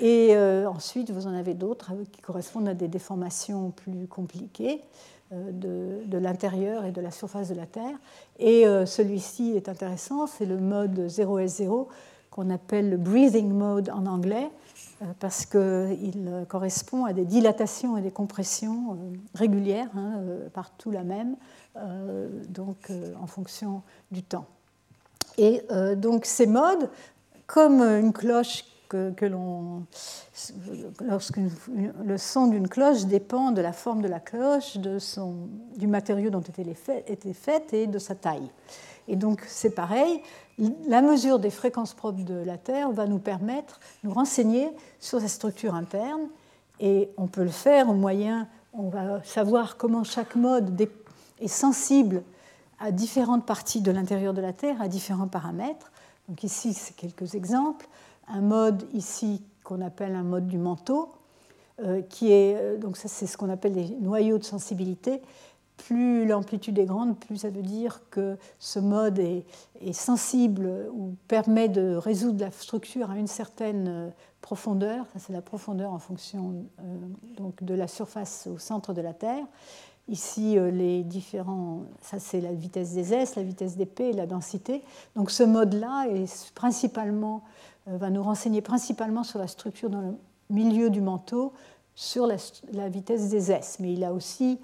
Et 0.00 0.30
euh, 0.32 0.68
ensuite, 0.68 1.10
vous 1.10 1.26
en 1.26 1.34
avez 1.34 1.54
d'autres 1.54 1.92
euh, 1.92 2.04
qui 2.10 2.20
correspondent 2.22 2.68
à 2.68 2.74
des 2.74 2.88
déformations 2.88 3.70
plus 3.70 4.06
compliquées 4.06 4.80
de, 5.32 6.02
de 6.06 6.18
l'intérieur 6.18 6.84
et 6.84 6.92
de 6.92 7.00
la 7.00 7.10
surface 7.10 7.48
de 7.48 7.54
la 7.54 7.66
Terre. 7.66 7.96
Et 8.38 8.64
celui-ci 8.86 9.52
est 9.56 9.68
intéressant, 9.68 10.26
c'est 10.26 10.46
le 10.46 10.58
mode 10.58 11.06
0S0 11.08 11.86
qu'on 12.32 12.48
appelle 12.50 12.88
le 12.88 12.96
breathing 12.96 13.50
mode 13.50 13.90
en 13.90 14.06
anglais, 14.06 14.50
euh, 15.02 15.04
parce 15.20 15.44
qu'il 15.44 16.30
correspond 16.48 17.04
à 17.04 17.12
des 17.12 17.24
dilatations 17.24 17.96
et 17.96 18.00
des 18.00 18.10
compressions 18.10 18.92
euh, 18.92 19.16
régulières, 19.34 19.88
hein, 19.94 20.14
euh, 20.16 20.48
partout 20.48 20.90
la 20.90 21.04
même, 21.04 21.36
donc 22.50 22.92
en 23.18 23.26
fonction 23.26 23.80
du 24.10 24.22
temps. 24.22 24.44
Et 25.38 25.62
donc 25.96 26.26
ces 26.26 26.46
modes, 26.46 26.90
comme 27.46 27.80
une 27.80 28.12
cloche 28.12 28.64
que, 29.16 29.24
l'on, 29.24 29.84
lorsque 31.08 31.38
le 32.04 32.18
son 32.18 32.46
d'une 32.46 32.68
cloche 32.68 33.04
dépend 33.04 33.50
de 33.50 33.60
la 33.60 33.72
forme 33.72 34.02
de 34.02 34.08
la 34.08 34.20
cloche, 34.20 34.76
de 34.76 34.98
son, 34.98 35.48
du 35.76 35.86
matériau 35.86 36.30
dont 36.30 36.42
elle 36.58 36.68
était 36.68 37.32
faite 37.32 37.72
et 37.72 37.86
de 37.86 37.98
sa 37.98 38.14
taille. 38.14 38.50
Et 39.08 39.16
donc 39.16 39.42
c'est 39.46 39.74
pareil, 39.74 40.20
la 40.86 41.02
mesure 41.02 41.38
des 41.38 41.50
fréquences 41.50 41.94
propres 41.94 42.22
de 42.22 42.44
la 42.44 42.58
Terre 42.58 42.90
va 42.90 43.06
nous 43.06 43.18
permettre 43.18 43.80
de 44.02 44.08
nous 44.08 44.14
renseigner 44.14 44.70
sur 45.00 45.20
sa 45.20 45.28
structure 45.28 45.74
interne 45.74 46.28
et 46.80 47.10
on 47.16 47.26
peut 47.26 47.44
le 47.44 47.50
faire 47.50 47.88
au 47.88 47.94
moyen, 47.94 48.48
on 48.72 48.88
va 48.88 49.22
savoir 49.24 49.76
comment 49.76 50.04
chaque 50.04 50.36
mode 50.36 50.88
est 51.40 51.48
sensible 51.48 52.22
à 52.80 52.90
différentes 52.90 53.46
parties 53.46 53.80
de 53.80 53.90
l'intérieur 53.92 54.34
de 54.34 54.40
la 54.40 54.52
Terre, 54.52 54.80
à 54.82 54.88
différents 54.88 55.28
paramètres. 55.28 55.92
Donc 56.28 56.42
ici, 56.42 56.74
c'est 56.74 56.96
quelques 56.96 57.34
exemples. 57.34 57.86
Un 58.28 58.40
mode 58.40 58.84
ici 58.92 59.42
qu'on 59.64 59.80
appelle 59.80 60.14
un 60.14 60.22
mode 60.22 60.46
du 60.46 60.58
manteau, 60.58 61.10
qui 62.10 62.30
est, 62.30 62.78
donc 62.78 62.96
ça 62.96 63.08
c'est 63.08 63.26
ce 63.26 63.36
qu'on 63.36 63.48
appelle 63.50 63.74
les 63.74 63.88
noyaux 64.00 64.38
de 64.38 64.44
sensibilité, 64.44 65.20
plus 65.86 66.26
l'amplitude 66.26 66.78
est 66.78 66.84
grande, 66.84 67.18
plus 67.18 67.38
ça 67.38 67.50
veut 67.50 67.62
dire 67.62 68.00
que 68.10 68.36
ce 68.58 68.78
mode 68.78 69.18
est, 69.18 69.44
sensible 69.92 70.70
ou 70.92 71.16
permet 71.28 71.68
de 71.68 71.94
résoudre 71.96 72.40
la 72.40 72.50
structure 72.50 73.10
à 73.10 73.18
une 73.18 73.26
certaine 73.26 73.88
euh, 73.88 74.08
profondeur. 74.40 75.06
Ça, 75.12 75.18
c'est 75.18 75.32
la 75.32 75.42
profondeur 75.42 75.92
en 75.92 75.98
fonction 75.98 76.64
euh, 76.78 76.82
donc 77.36 77.62
de 77.64 77.74
la 77.74 77.88
surface 77.88 78.48
au 78.52 78.58
centre 78.58 78.94
de 78.94 79.00
la 79.00 79.12
Terre. 79.12 79.44
Ici, 80.12 80.56
euh, 80.56 80.70
les 80.70 81.02
différents, 81.02 81.80
ça 82.02 82.20
c'est 82.20 82.40
la 82.40 82.52
vitesse 82.52 82.92
des 82.92 83.12
S, 83.12 83.34
la 83.34 83.42
vitesse 83.42 83.76
des 83.76 83.86
P 83.86 84.10
et 84.10 84.12
la 84.12 84.26
densité. 84.26 84.82
Donc 85.16 85.32
ce 85.32 85.42
mode-là 85.42 86.06
est 86.08 86.52
principalement, 86.54 87.42
va 87.86 88.10
nous 88.10 88.22
renseigner 88.22 88.60
principalement 88.60 89.24
sur 89.24 89.40
la 89.40 89.48
structure 89.48 89.90
dans 89.90 90.02
le 90.02 90.14
milieu 90.50 90.90
du 90.90 91.00
manteau, 91.00 91.52
sur 91.96 92.28
la, 92.28 92.36
la 92.72 92.88
vitesse 92.88 93.30
des 93.30 93.50
S. 93.50 93.78
Mais 93.80 93.92
il 93.94 94.04
a 94.04 94.12
aussi 94.12 94.58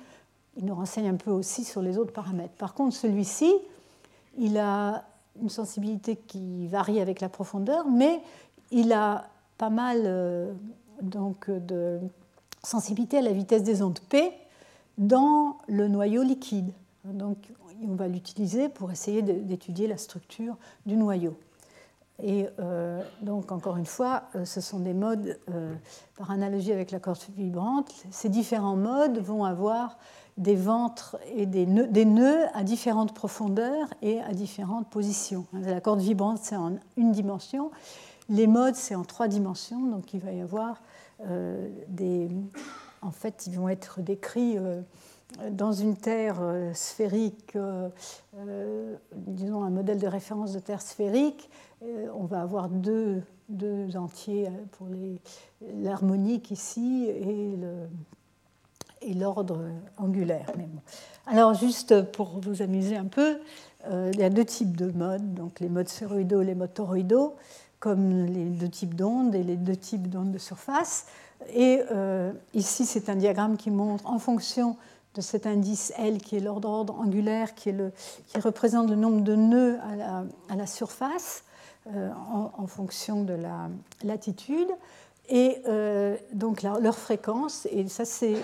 il 0.59 0.65
nous 0.65 0.75
renseigne 0.75 1.09
un 1.09 1.17
peu 1.17 1.31
aussi 1.31 1.65
sur 1.65 1.81
les 1.81 1.99
autres 1.99 2.13
paramètres. 2.13 2.55
Par 2.55 2.75
contre, 2.75 2.95
celui-ci, 2.95 3.55
il 4.37 4.59
a 4.59 5.05
une 5.41 5.49
sensibilité 5.49 6.17
qui 6.17 6.67
varie 6.67 7.01
avec 7.01 7.21
la 7.21 7.29
profondeur, 7.29 7.87
mais 7.89 8.21
il 8.73 8.93
a 8.93 9.29
pas 9.57 9.71
mal 9.71 10.03
euh, 10.05 10.53
donc, 11.01 11.49
de 11.49 12.01
sensibilité 12.63 13.19
à 13.19 13.23
la 13.23 13.33
vitesse 13.33 13.63
des 13.63 13.83
ondes 13.83 14.01
P 14.09 14.33
dans 14.99 15.59
le 15.69 15.89
noyau 15.89 16.23
liquide. 16.23 16.73
Donc, 17.05 17.39
on 17.83 17.95
va 17.95 18.09
l'utiliser 18.09 18.69
pour 18.69 18.91
essayer 18.91 19.23
d'étudier 19.23 19.87
la 19.87 19.97
structure 19.97 20.57
du 20.85 20.97
noyau. 20.97 21.39
Et 22.21 22.49
euh, 22.59 23.01
donc, 23.23 23.53
encore 23.53 23.77
une 23.77 23.87
fois, 23.87 24.25
euh, 24.35 24.45
ce 24.45 24.61
sont 24.61 24.81
des 24.81 24.93
modes, 24.93 25.39
par 26.17 26.31
analogie 26.31 26.73
avec 26.73 26.91
la 26.91 26.99
corde 26.99 27.19
vibrante, 27.37 27.93
ces 28.11 28.29
différents 28.29 28.77
modes 28.77 29.19
vont 29.19 29.45
avoir 29.45 29.99
des 30.39 30.55
ventres 30.55 31.17
et 31.35 31.47
des 31.47 31.67
nœuds, 31.67 32.47
à 32.55 32.63
différentes 32.63 33.13
profondeurs 33.13 33.89
et 34.03 34.21
à 34.21 34.33
différentes 34.33 34.89
positions. 34.89 35.47
La 35.53 35.81
corde 35.81 36.01
vibrante, 36.01 36.39
c'est 36.43 36.57
en 36.57 36.77
une 36.97 37.13
dimension. 37.13 37.71
Les 38.29 38.47
modes, 38.47 38.77
c'est 38.77 38.95
en 38.95 39.05
trois 39.05 39.27
dimensions. 39.27 39.87
Donc 39.87 40.15
il 40.15 40.21
va 40.21 40.33
y 40.33 40.41
avoir 40.41 40.81
euh, 41.27 41.69
des. 41.89 42.29
En 43.03 43.11
fait, 43.11 43.47
ils 43.47 43.55
vont 43.55 43.69
être 43.69 44.01
décrits 44.01 44.59
euh, 44.59 44.81
dans 45.51 45.73
une 45.73 45.97
Terre 45.97 46.39
euh, 46.41 46.73
sphérique, 46.75 47.57
disons 49.13 49.63
un 49.63 49.71
modèle 49.71 49.99
de 49.99 50.07
référence 50.07 50.53
de 50.53 50.59
Terre 50.59 50.81
sphérique. 50.83 51.51
on 52.15 52.25
va 52.25 52.41
avoir 52.41 52.69
deux, 52.69 53.23
entiers 53.97 54.49
pour 54.73 54.89
l'harmonique 55.77 56.51
ici 56.51 57.09
et 59.01 59.15
l'ordre 59.15 59.61
angulaire. 59.97 60.53
Alors 61.27 61.55
juste 61.55 62.11
pour 62.13 62.41
vous 62.41 62.63
amuser 62.63 62.97
un 62.97 63.05
peu, 63.05 63.39
euh, 63.87 64.11
il 64.13 64.21
y 64.21 64.23
a 64.23 64.31
deux 64.31 64.45
types 64.45 64.77
de 64.77 64.91
modes, 64.91 65.35
donc 65.35 65.61
les 65.61 65.69
modes 65.69 65.89
sphéroïdaux 65.89 66.43
et 66.43 66.45
les 66.45 66.55
modes 66.55 66.75
toroïdaux, 66.75 67.37
comme 67.81 68.27
les 68.27 68.47
deux 68.47 68.69
types 68.69 68.95
d'ondes 68.95 69.35
et 69.35 69.43
les 69.43 69.57
deux 69.57 69.77
types 69.77 70.09
d'ondes 70.09 70.33
de 70.33 70.39
surface. 70.39 71.07
Et 71.53 71.83
euh, 71.91 72.33
ici, 72.55 72.85
c'est 72.85 73.09
un 73.09 73.17
diagramme 73.17 73.57
qui 73.57 73.71
montre 73.71 74.07
en 74.07 74.19
fonction 74.19 74.77
de 75.15 75.21
cet 75.21 75.47
indice 75.47 75.93
L, 75.97 76.19
qui 76.19 76.37
est 76.37 76.41
l'ordre 76.41 76.95
angulaire, 76.95 77.55
qui, 77.55 77.71
est 77.71 77.73
le, 77.73 77.93
qui, 78.27 78.39
représente 78.41 78.91
le 78.91 78.97
nombre 78.97 79.23
de 79.23 79.35
nœuds 79.35 79.79
à 80.49 80.57
la, 80.57 80.67
surface, 80.67 81.45
euh, 81.89 82.11
en, 82.31 82.67
fonction 82.67 83.25
de 83.25 83.35
la 83.35 83.69
latitude 84.05 84.69
et 85.29 85.59
euh, 85.67 86.17
donc 86.33 86.63
leur 86.63 86.97
fréquence, 86.97 87.67
et 87.71 87.87
ça 87.89 88.05
c'est 88.05 88.37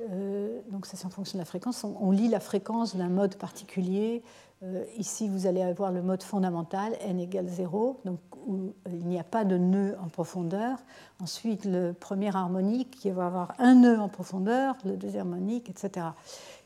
en 0.00 1.10
fonction 1.10 1.38
de 1.38 1.42
la 1.42 1.44
fréquence. 1.44 1.84
On, 1.84 2.10
lit 2.10 2.28
la 2.28 2.40
fréquence 2.40 2.96
d'un 2.96 3.08
mode 3.08 3.36
particulier. 3.36 4.22
Euh, 4.62 4.84
ici, 4.96 5.28
vous 5.28 5.46
allez 5.46 5.62
avoir 5.62 5.90
le 5.90 6.02
mode 6.02 6.22
fondamental 6.22 6.96
n 7.00 7.18
égale 7.18 7.48
0, 7.48 8.00
donc 8.04 8.18
où 8.46 8.72
il 8.86 9.06
n'y 9.06 9.18
a 9.18 9.24
pas 9.24 9.44
de 9.44 9.56
nœud 9.56 9.96
en 10.02 10.08
profondeur. 10.08 10.78
Ensuite, 11.20 11.64
le 11.64 11.92
premier 11.92 12.34
harmonique 12.34 12.90
qui 12.90 13.10
va 13.10 13.26
avoir 13.26 13.54
un 13.58 13.74
nœud 13.74 13.98
en 13.98 14.08
profondeur, 14.08 14.76
le 14.84 14.96
deuxième 14.96 15.32
harmonique, 15.32 15.68
etc. 15.68 16.06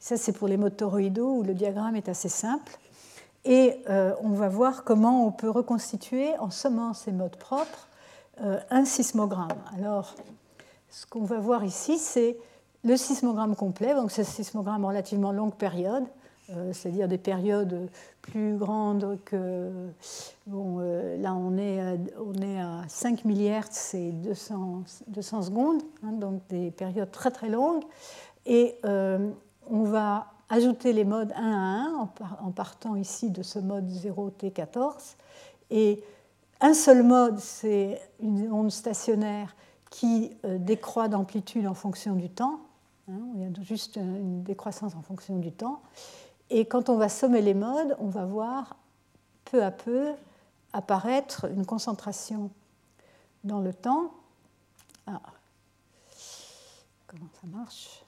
Ça 0.00 0.16
c'est 0.16 0.32
pour 0.32 0.48
les 0.48 0.56
modes 0.56 0.76
toroïdaux 0.76 1.38
où 1.38 1.42
le 1.42 1.54
diagramme 1.54 1.96
est 1.96 2.08
assez 2.08 2.28
simple. 2.28 2.78
Et 3.44 3.76
on 4.22 4.30
va 4.30 4.48
voir 4.48 4.82
comment 4.82 5.24
on 5.24 5.30
peut 5.30 5.48
reconstituer 5.48 6.36
en 6.38 6.50
sommant 6.50 6.94
ces 6.94 7.12
modes 7.12 7.36
propres 7.36 7.86
euh, 8.42 8.60
un 8.68 8.84
sismogramme. 8.84 9.48
Alors, 9.78 10.14
ce 10.90 11.06
qu'on 11.06 11.24
va 11.24 11.38
voir 11.38 11.64
ici, 11.64 11.96
c'est 11.96 12.36
le 12.84 12.94
sismogramme 12.98 13.56
complet, 13.56 13.94
donc 13.94 14.12
un 14.18 14.24
sismogramme 14.24 14.84
relativement 14.84 15.32
longue 15.32 15.54
période, 15.54 16.04
euh, 16.04 16.25
c'est-à-dire 16.72 17.08
des 17.08 17.18
périodes 17.18 17.88
plus 18.22 18.56
grandes 18.56 19.18
que. 19.24 19.70
Bon, 20.46 20.78
euh, 20.80 21.16
là, 21.18 21.34
on 21.34 21.56
est, 21.56 21.80
à, 21.80 21.94
on 22.24 22.34
est 22.34 22.60
à 22.60 22.82
5 22.88 23.24
milliards, 23.24 23.66
c'est 23.70 24.12
200, 24.12 24.82
200 25.08 25.42
secondes, 25.42 25.82
hein, 26.04 26.12
donc 26.12 26.40
des 26.48 26.70
périodes 26.70 27.10
très 27.10 27.30
très 27.30 27.48
longues. 27.48 27.82
Et 28.46 28.76
on 28.84 29.82
va 29.82 30.28
ajouter 30.48 30.92
les 30.92 31.04
modes 31.04 31.32
1 31.34 31.42
à 31.42 32.04
1 32.04 32.10
en, 32.40 32.50
partant 32.50 32.96
ici 32.96 33.30
de 33.30 33.42
ce 33.42 33.58
mode 33.58 33.88
0T14. 33.90 35.16
Et 35.70 36.02
un 36.60 36.74
seul 36.74 37.02
mode, 37.02 37.38
c'est 37.38 38.00
une 38.20 38.50
onde 38.52 38.70
stationnaire 38.70 39.54
qui 39.90 40.30
euh, 40.44 40.58
décroît 40.58 41.08
d'amplitude 41.08 41.66
en 41.66 41.74
fonction 41.74 42.14
du 42.14 42.28
temps. 42.28 42.60
Hein, 43.08 43.20
il 43.34 43.42
y 43.42 43.44
a 43.44 43.62
juste 43.62 43.96
une 43.96 44.42
décroissance 44.42 44.94
en 44.94 45.02
fonction 45.02 45.36
du 45.38 45.52
temps. 45.52 45.80
Et 46.50 46.64
quand 46.64 46.88
on 46.88 46.96
va 46.96 47.08
sommer 47.08 47.42
les 47.42 47.54
modes, 47.54 47.96
on 47.98 48.08
va 48.08 48.24
voir 48.24 48.76
peu 49.44 49.62
à 49.62 49.70
peu 49.70 50.12
apparaître 50.72 51.46
une 51.50 51.66
concentration 51.66 52.50
dans 53.44 53.60
le 53.60 53.72
temps. 53.72 54.12
Ah. 55.06 55.20
Comment 57.06 57.28
ça 57.40 57.46
marche? 57.46 58.02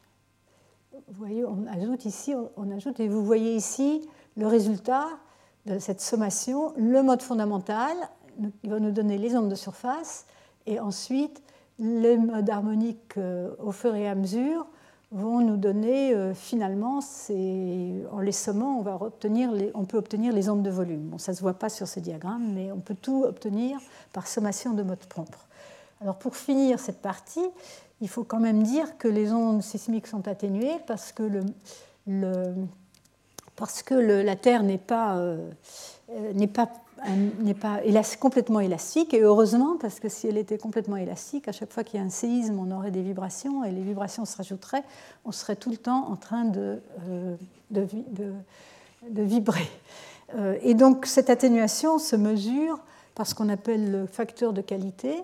Vous 0.92 1.14
voyez, 1.14 1.44
on 1.44 1.66
ajoute 1.66 2.04
ici, 2.04 2.34
on 2.56 2.70
ajoute, 2.70 2.98
et 3.00 3.08
vous 3.08 3.24
voyez 3.24 3.54
ici 3.54 4.08
le 4.36 4.46
résultat 4.46 5.06
de 5.66 5.78
cette 5.78 6.00
sommation, 6.00 6.72
le 6.76 7.02
mode 7.02 7.22
fondamental 7.22 7.96
il 8.62 8.70
va 8.70 8.80
nous 8.80 8.90
donner 8.90 9.18
les 9.18 9.36
ondes 9.36 9.48
de 9.48 9.54
surface 9.54 10.26
et 10.66 10.80
ensuite 10.80 11.42
les 11.78 12.16
modes 12.16 12.50
harmoniques 12.50 13.16
euh, 13.16 13.54
au 13.58 13.72
fur 13.72 13.94
et 13.94 14.08
à 14.08 14.14
mesure 14.14 14.66
vont 15.10 15.40
nous 15.40 15.56
donner 15.56 16.14
euh, 16.14 16.34
finalement, 16.34 17.00
en 17.00 18.20
les 18.20 18.32
sommant, 18.32 18.78
on, 18.78 18.82
va 18.82 18.96
obtenir 19.00 19.50
on 19.74 19.84
peut 19.84 19.96
obtenir 19.96 20.32
les 20.32 20.48
ondes 20.48 20.62
de 20.62 20.70
volume. 20.70 21.14
Ça 21.18 21.32
ne 21.32 21.36
se 21.36 21.42
voit 21.42 21.54
pas 21.54 21.68
sur 21.68 21.88
ce 21.88 22.00
diagramme, 22.00 22.52
mais 22.54 22.70
on 22.72 22.80
peut 22.80 22.96
tout 23.00 23.24
obtenir 23.24 23.78
par 24.12 24.26
sommation 24.26 24.74
de 24.74 24.82
modes 24.82 25.06
propres. 25.06 25.46
Alors 26.00 26.16
pour 26.16 26.36
finir 26.36 26.78
cette 26.78 27.00
partie, 27.00 27.48
il 28.00 28.08
faut 28.08 28.24
quand 28.24 28.38
même 28.40 28.62
dire 28.62 28.98
que 28.98 29.08
les 29.08 29.32
ondes 29.32 29.62
sismiques 29.62 30.06
sont 30.06 30.28
atténuées 30.28 30.76
parce 30.86 31.10
que, 31.12 31.42
le, 32.06 32.54
parce 33.56 33.82
que 33.82 33.94
la 33.94 34.36
Terre 34.36 34.62
n'est 34.62 34.78
pas, 34.78 35.16
euh, 35.16 35.50
n'est 36.34 36.46
pas 36.46 36.70
n'est 37.40 37.54
pas 37.54 37.80
complètement 38.20 38.60
élastique, 38.60 39.14
et 39.14 39.20
heureusement, 39.20 39.76
parce 39.80 40.00
que 40.00 40.08
si 40.08 40.26
elle 40.26 40.36
était 40.36 40.58
complètement 40.58 40.96
élastique, 40.96 41.48
à 41.48 41.52
chaque 41.52 41.72
fois 41.72 41.84
qu'il 41.84 41.98
y 41.98 42.02
a 42.02 42.06
un 42.06 42.10
séisme, 42.10 42.58
on 42.58 42.70
aurait 42.76 42.90
des 42.90 43.02
vibrations, 43.02 43.64
et 43.64 43.70
les 43.70 43.82
vibrations 43.82 44.24
se 44.24 44.36
rajouteraient, 44.36 44.84
on 45.24 45.32
serait 45.32 45.56
tout 45.56 45.70
le 45.70 45.76
temps 45.76 46.08
en 46.10 46.16
train 46.16 46.44
de, 46.44 46.80
euh, 47.08 47.36
de, 47.70 49.22
vibrer. 49.22 49.68
Euh, 50.36 50.56
et 50.62 50.74
donc 50.74 51.06
cette 51.06 51.30
atténuation 51.30 51.98
se 51.98 52.16
mesure 52.16 52.78
par 53.14 53.26
ce 53.26 53.34
qu'on 53.34 53.48
appelle 53.48 53.90
le 53.90 54.06
facteur 54.06 54.52
de 54.52 54.60
qualité, 54.60 55.14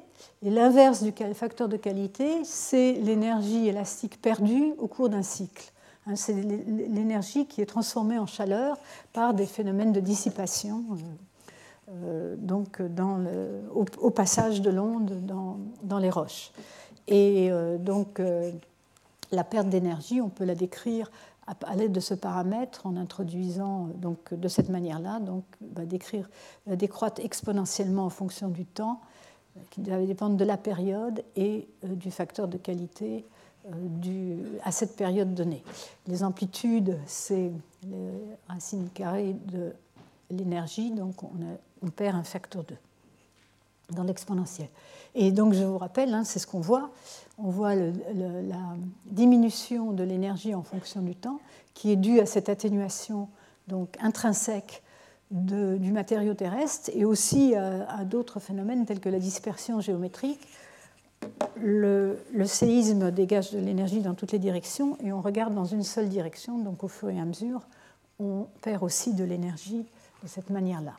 et 0.43 0.51
l'inverse 0.51 1.03
du 1.03 1.13
facteur 1.35 1.69
de 1.69 1.77
qualité, 1.77 2.45
c'est 2.45 2.93
l'énergie 2.93 3.69
élastique 3.69 4.21
perdue 4.21 4.75
au 4.79 4.87
cours 4.87 5.09
d'un 5.09 5.23
cycle. 5.23 5.73
Hein, 6.07 6.17
c'est 6.17 6.35
l'énergie 6.35 7.47
qui 7.47 7.63
est 7.63 7.67
transformée 7.67 8.19
en 8.19 8.27
chaleur 8.27 8.77
par 9.13 9.33
des 9.33 9.47
phénomènes 9.47 9.93
de 9.93 10.01
dissipation 10.01 10.85
euh, 10.93 10.97
donc 11.89 12.81
dans 12.81 13.19
le, 13.19 13.63
au, 13.75 14.11
passage 14.11 14.63
de 14.63 14.71
l'onde 14.71 15.27
dans, 15.27 15.99
les 15.99 16.11
roches. 16.11 16.51
Et 17.07 17.51
euh, 17.51 17.77
donc 17.77 18.21
euh, 18.21 18.51
la 19.33 19.45
perte 19.45 19.69
d'énergie, 19.69 20.21
on 20.21 20.29
peut 20.29 20.45
la 20.45 20.55
décrire 20.55 21.11
à, 21.47 21.77
l'aide 21.77 21.93
de 21.93 22.01
ce 22.01 22.15
paramètre 22.15 22.87
en 22.87 22.97
introduisant 22.97 23.89
donc 23.97 24.33
de 24.33 24.49
cette 24.49 24.71
manière-là, 24.71 25.21
donc 25.21 25.45
va 25.75 25.85
décrire 25.85 26.31
va 26.67 26.77
décroître 26.77 27.21
exponentiellement 27.23 28.07
en 28.07 28.11
fonction 28.11 28.49
du 28.49 28.65
temps, 28.65 29.01
qui 29.71 29.83
va 29.83 29.99
dépendre 30.05 30.37
de 30.37 30.45
la 30.45 30.57
période 30.57 31.23
et 31.37 31.69
du 31.83 32.11
facteur 32.11 32.49
de 32.49 32.57
qualité 32.57 33.27
à 34.63 34.73
cette 34.73 34.97
période 34.97 35.35
donnée. 35.35 35.63
Les 36.07 36.25
amplitudes, 36.25 36.99
c'est 37.07 37.53
les 37.87 38.11
racines 38.49 38.89
carrées 38.95 39.37
de 39.47 39.73
l'énergie, 40.31 40.91
donc 40.91 41.23
on, 41.23 41.27
a, 41.27 41.57
on, 41.85 41.91
perd 41.91 42.17
un 42.17 42.25
facteur 42.25 42.65
2. 42.65 42.77
dans 43.91 44.05
l'exponentielle. 44.05 44.69
Et 45.15 45.31
donc 45.31 45.55
je 45.55 45.63
vous 45.63 45.79
rappelle, 45.79 46.13
hein, 46.13 46.25
c'est 46.25 46.39
ce 46.39 46.47
qu'on 46.47 46.61
voit, 46.61 46.91
on 47.39 47.51
voit 47.51 47.75
la 47.75 48.77
diminution 49.07 49.93
de 49.93 50.03
l'énergie 50.03 50.55
en 50.55 50.63
fonction 50.63 51.03
du 51.03 51.15
temps 51.15 51.41
qui 51.75 51.91
est 51.91 51.97
due 51.97 52.21
à 52.21 52.27
cette 52.27 52.49
atténuation 52.49 53.29
donc 53.69 53.97
intrinsèque 54.01 54.83
du 55.31 55.91
matériau 55.91 56.35
terrestre 56.35 56.91
et 56.95 57.05
aussi 57.05 57.55
à, 57.55 58.05
d'autres 58.05 58.41
phénomènes 58.41 58.85
tels 58.87 59.01
que 59.01 59.09
la 59.09 59.19
dispersion 59.19 59.81
géométrique. 59.81 60.41
Le, 61.57 62.19
le 62.35 62.45
séisme 62.45 63.11
dégage 63.11 63.51
de 63.53 63.59
l'énergie 63.59 64.01
dans 64.01 64.13
toutes 64.13 64.33
les 64.33 64.39
directions 64.39 64.99
et 65.03 65.11
on 65.11 65.23
regarde 65.23 65.55
dans 65.55 65.65
une 65.65 65.83
seule 65.83 66.11
direction, 66.11 66.59
donc 66.59 66.85
au 66.85 66.89
fur 66.89 67.09
et 67.09 67.19
à 67.19 67.25
mesure, 67.25 67.63
on 68.19 68.47
perd 68.61 68.83
aussi 68.83 69.15
de 69.15 69.25
l'énergie 69.25 69.87
de 70.23 70.29
cette 70.29 70.51
manière-là. 70.51 70.93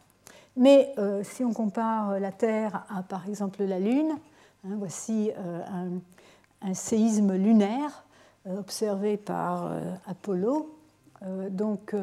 Mais 0.58 0.94
euh, 0.98 1.24
si 1.24 1.44
on 1.44 1.54
compare 1.54 2.20
la 2.20 2.32
Terre 2.32 2.86
à, 2.90 3.04
par 3.04 3.28
exemple, 3.28 3.64
la 3.64 3.80
Lune, 3.80 4.18
hein, 4.66 4.76
voici 4.78 5.32
euh, 5.38 5.62
un, 6.62 6.74
séisme 6.74 7.34
lunaire 7.36 8.06
euh, 8.48 8.60
observé 8.60 9.18
par 9.18 9.72
Apollo. 10.08 10.76
donc, 11.50 11.96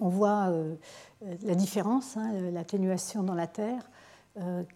on 0.00 0.08
voit 0.08 0.50
la 1.42 1.54
différence, 1.54 2.16
hein, 2.16 2.32
l'atténuation 2.52 3.22
dans 3.22 3.34
la 3.34 3.46
Terre, 3.46 3.88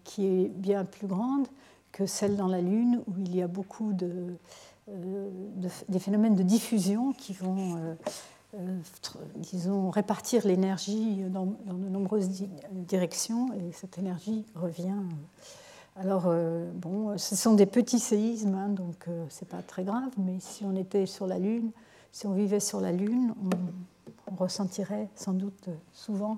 qui 0.03 0.25
est 0.25 0.47
bien 0.47 0.85
plus 0.85 1.07
grande 1.07 1.47
que 1.91 2.05
celle 2.05 2.35
dans 2.35 2.47
la 2.47 2.61
Lune, 2.61 3.01
où 3.07 3.13
il 3.19 3.35
y 3.35 3.41
a 3.41 3.47
beaucoup 3.47 3.93
de, 3.93 4.37
des 5.89 5.99
phénomènes 5.99 6.35
de 6.35 6.43
diffusion 6.43 7.11
qui 7.13 7.33
vont 7.33 7.75
euh, 7.77 7.93
disons, 9.35 9.89
répartir 9.89 10.45
l'énergie 10.47 11.23
dans, 11.29 11.45
de 11.45 11.89
nombreuses 11.89 12.29
directions 12.71 13.53
et 13.53 13.71
cette 13.73 13.97
énergie 13.97 14.45
revient. 14.55 15.01
Alors, 15.99 16.25
euh, 16.27 16.69
bon, 16.75 17.17
ce 17.17 17.35
sont 17.35 17.55
des 17.55 17.65
petits 17.65 17.99
séismes, 17.99 18.53
hein, 18.53 18.69
donc 18.69 19.07
euh, 19.07 19.25
c'est 19.29 19.49
pas 19.49 19.63
très 19.63 19.83
grave, 19.83 20.11
mais 20.17 20.37
si 20.39 20.63
on 20.63 20.75
était 20.75 21.07
sur 21.07 21.25
la 21.25 21.39
Lune, 21.39 21.71
si 22.11 22.27
on 22.27 22.33
vivait 22.33 22.59
sur 22.59 22.79
la 22.79 22.91
Lune, 22.91 23.33
on, 23.43 24.35
ressentirait 24.35 25.07
sans 25.15 25.31
doute 25.31 25.69
souvent 25.93 26.35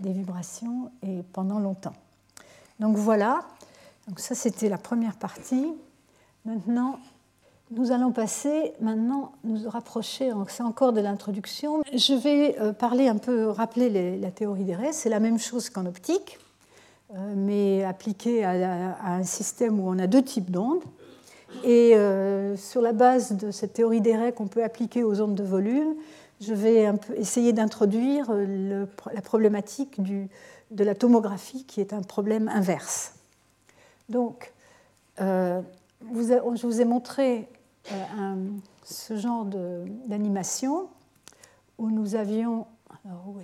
des 0.00 0.12
vibrations 0.12 0.90
et 1.02 1.22
pendant 1.32 1.60
longtemps. 1.60 1.92
Donc 2.80 2.96
voilà, 2.96 3.40
donc 4.08 4.18
ça 4.18 4.34
c'était 4.34 4.70
la 4.70 4.78
première 4.78 5.14
partie. 5.16 5.74
Maintenant, 6.46 6.98
nous 7.70 7.92
allons 7.92 8.12
passer 8.12 8.72
maintenant, 8.80 9.32
nous 9.44 9.68
rapprocher, 9.68 10.32
c'est 10.48 10.62
encore 10.62 10.92
de 10.92 11.00
l'introduction. 11.00 11.82
Je 11.92 12.14
vais 12.14 12.58
euh, 12.60 12.72
parler 12.72 13.08
un 13.08 13.18
peu, 13.18 13.48
rappeler 13.48 14.18
la 14.18 14.30
théorie 14.30 14.64
des 14.64 14.74
raies. 14.74 14.92
C'est 14.92 15.10
la 15.10 15.20
même 15.20 15.38
chose 15.38 15.68
qu'en 15.68 15.84
optique, 15.84 16.38
euh, 17.14 17.34
mais 17.36 17.84
appliquée 17.84 18.44
à, 18.44 18.96
un 19.04 19.22
système 19.22 19.80
où 19.80 19.88
on 19.88 19.98
a 19.98 20.06
deux 20.06 20.22
types 20.22 20.50
d'ondes. 20.50 20.82
Et 21.64 21.94
euh, 21.94 22.56
sur 22.56 22.80
la 22.80 22.92
base 22.92 23.32
de 23.32 23.50
cette 23.50 23.74
théorie 23.74 24.00
des 24.00 24.16
raies 24.16 24.32
qu'on 24.32 24.48
peut 24.48 24.64
appliquer 24.64 25.02
aux 25.02 25.20
ondes 25.20 25.34
de 25.34 25.44
volume, 25.44 25.94
je 26.40 26.54
vais 26.54 26.86
essayer 27.16 27.52
d'introduire 27.52 28.30
la 28.30 29.20
problématique 29.22 30.00
de 30.00 30.84
la 30.84 30.94
tomographie, 30.94 31.64
qui 31.64 31.80
est 31.80 31.92
un 31.92 32.02
problème 32.02 32.48
inverse. 32.48 33.14
Donc, 34.08 34.52
je 35.18 35.62
vous 36.06 36.80
ai 36.80 36.84
montré 36.84 37.48
euh, 37.92 38.48
ce 38.84 39.16
genre 39.16 39.44
d'animation 40.06 40.88
où 41.78 41.90
nous 41.90 42.14
avions. 42.14 42.66
Où 43.26 43.38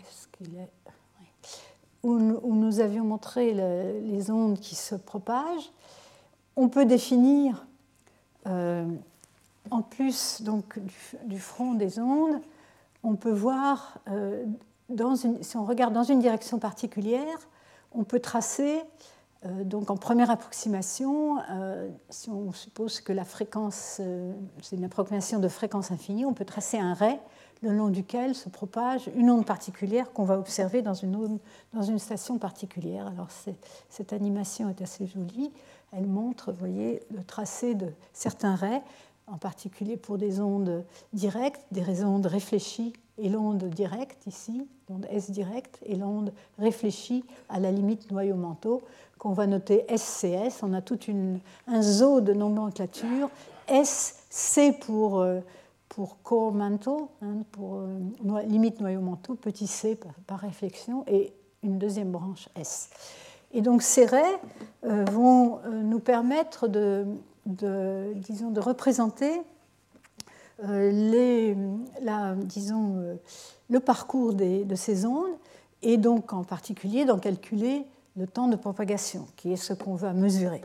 où, 2.04 2.54
nous 2.54 2.80
avions 2.80 3.04
montré 3.04 3.54
les 3.54 4.30
ondes 4.30 4.60
qui 4.60 4.74
se 4.74 4.94
propagent. 4.94 5.70
On 6.54 6.68
peut 6.68 6.84
définir, 6.84 7.66
euh, 8.46 8.86
en 9.70 9.80
plus 9.80 10.42
donc, 10.42 10.78
du, 11.24 11.38
front 11.38 11.72
des 11.72 11.98
ondes, 11.98 12.40
on 13.02 13.16
peut 13.16 13.32
voir, 13.32 13.98
euh, 14.08 14.44
dans 14.90 15.14
une, 15.14 15.42
si 15.42 15.56
on 15.56 15.64
regarde 15.64 15.94
dans 15.94 16.04
une 16.04 16.20
direction 16.20 16.58
particulière, 16.58 17.38
on 17.92 18.04
peut 18.04 18.20
tracer 18.20 18.82
donc 19.64 19.90
en 19.90 19.96
première 19.96 20.30
approximation, 20.30 21.38
euh, 21.50 21.90
si 22.08 22.30
on 22.30 22.52
suppose 22.52 23.00
que 23.00 23.12
la 23.12 23.24
fréquence, 23.24 23.98
euh, 24.00 24.32
c'est 24.62 24.76
une 24.76 24.84
approximation 24.84 25.38
de 25.38 25.48
fréquence 25.48 25.90
infinie, 25.90 26.24
on 26.24 26.32
peut 26.32 26.44
tracer 26.44 26.78
un 26.78 26.94
ray 26.94 27.18
le 27.64 27.72
long 27.72 27.88
duquel 27.88 28.34
se 28.34 28.48
propage 28.48 29.10
une 29.16 29.30
onde 29.30 29.46
particulière 29.46 30.12
qu'on 30.12 30.24
va 30.24 30.38
observer 30.38 30.82
dans 30.82 30.94
une, 30.94 31.38
dans 31.72 31.82
une 31.82 31.98
station 31.98 32.38
particulière. 32.38 33.06
Alors 33.06 33.28
cette 33.88 34.12
animation 34.12 34.68
est 34.68 34.82
assez 34.82 35.06
jolie. 35.06 35.50
Elle 35.92 36.06
montre, 36.06 36.52
vous 36.52 36.58
voyez, 36.58 37.00
le 37.10 37.24
tracé 37.24 37.74
de 37.74 37.88
certains 38.12 38.54
rays, 38.54 38.82
en 39.26 39.38
particulier 39.38 39.96
pour 39.96 40.18
des 40.18 40.40
ondes 40.40 40.84
directes, 41.14 41.64
des 41.72 42.04
ondes 42.04 42.26
réfléchies 42.26 42.92
et 43.16 43.28
l'onde 43.28 43.64
directe 43.64 44.26
ici, 44.26 44.66
l'onde 44.90 45.06
S 45.08 45.30
directe, 45.30 45.78
et 45.86 45.94
l'onde 45.94 46.32
réfléchie 46.58 47.24
à 47.48 47.60
la 47.60 47.70
limite 47.70 48.10
noyau-manteau 48.10 48.82
qu'on 49.19 49.32
va 49.32 49.47
noter 49.47 49.85
SCS. 49.95 50.62
On 50.62 50.73
a 50.73 50.82
tout 50.82 50.99
un 51.66 51.82
zoo 51.82 52.20
de 52.20 52.32
nomenclature. 52.32 53.31
S, 53.69 54.24
C 54.28 54.73
pour, 54.73 55.20
euh, 55.20 55.41
pour 55.89 56.23
core 56.23 56.53
mantle, 56.53 56.91
hein, 57.23 57.45
pour 57.53 57.77
euh, 57.77 58.43
limite 58.47 58.81
noyau-manteau, 58.81 59.35
petit 59.35 59.66
c 59.66 59.99
par, 60.27 60.41
réflexion, 60.41 61.05
et 61.07 61.32
une 61.62 61.78
deuxième 61.78 62.11
branche 62.11 62.49
S. 62.57 62.91
Et 63.53 63.62
donc 63.62 63.82
ces 63.82 64.05
raies 64.05 64.41
euh, 64.85 65.05
vont 65.12 65.61
nous 65.70 66.01
permettre 66.01 66.66
de, 66.66 67.07
disons, 67.47 68.51
de 68.51 68.61
représenter 68.61 69.43
les, 70.62 71.57
disons, 72.45 73.19
le 73.69 73.81
parcours 73.81 74.35
de 74.35 74.74
ces 74.74 75.05
ondes 75.05 75.36
et 75.82 75.97
donc 75.97 76.32
en 76.32 76.43
particulier 76.43 77.05
d'en 77.05 77.19
calculer 77.19 77.86
le 78.16 78.27
temps 78.27 78.49
de 78.49 78.57
propagation, 78.57 79.27
qui 79.36 79.53
est 79.53 79.57
ce 79.57 79.73
qu'on 79.73 79.95
va 79.95 80.12
mesurer, 80.12 80.62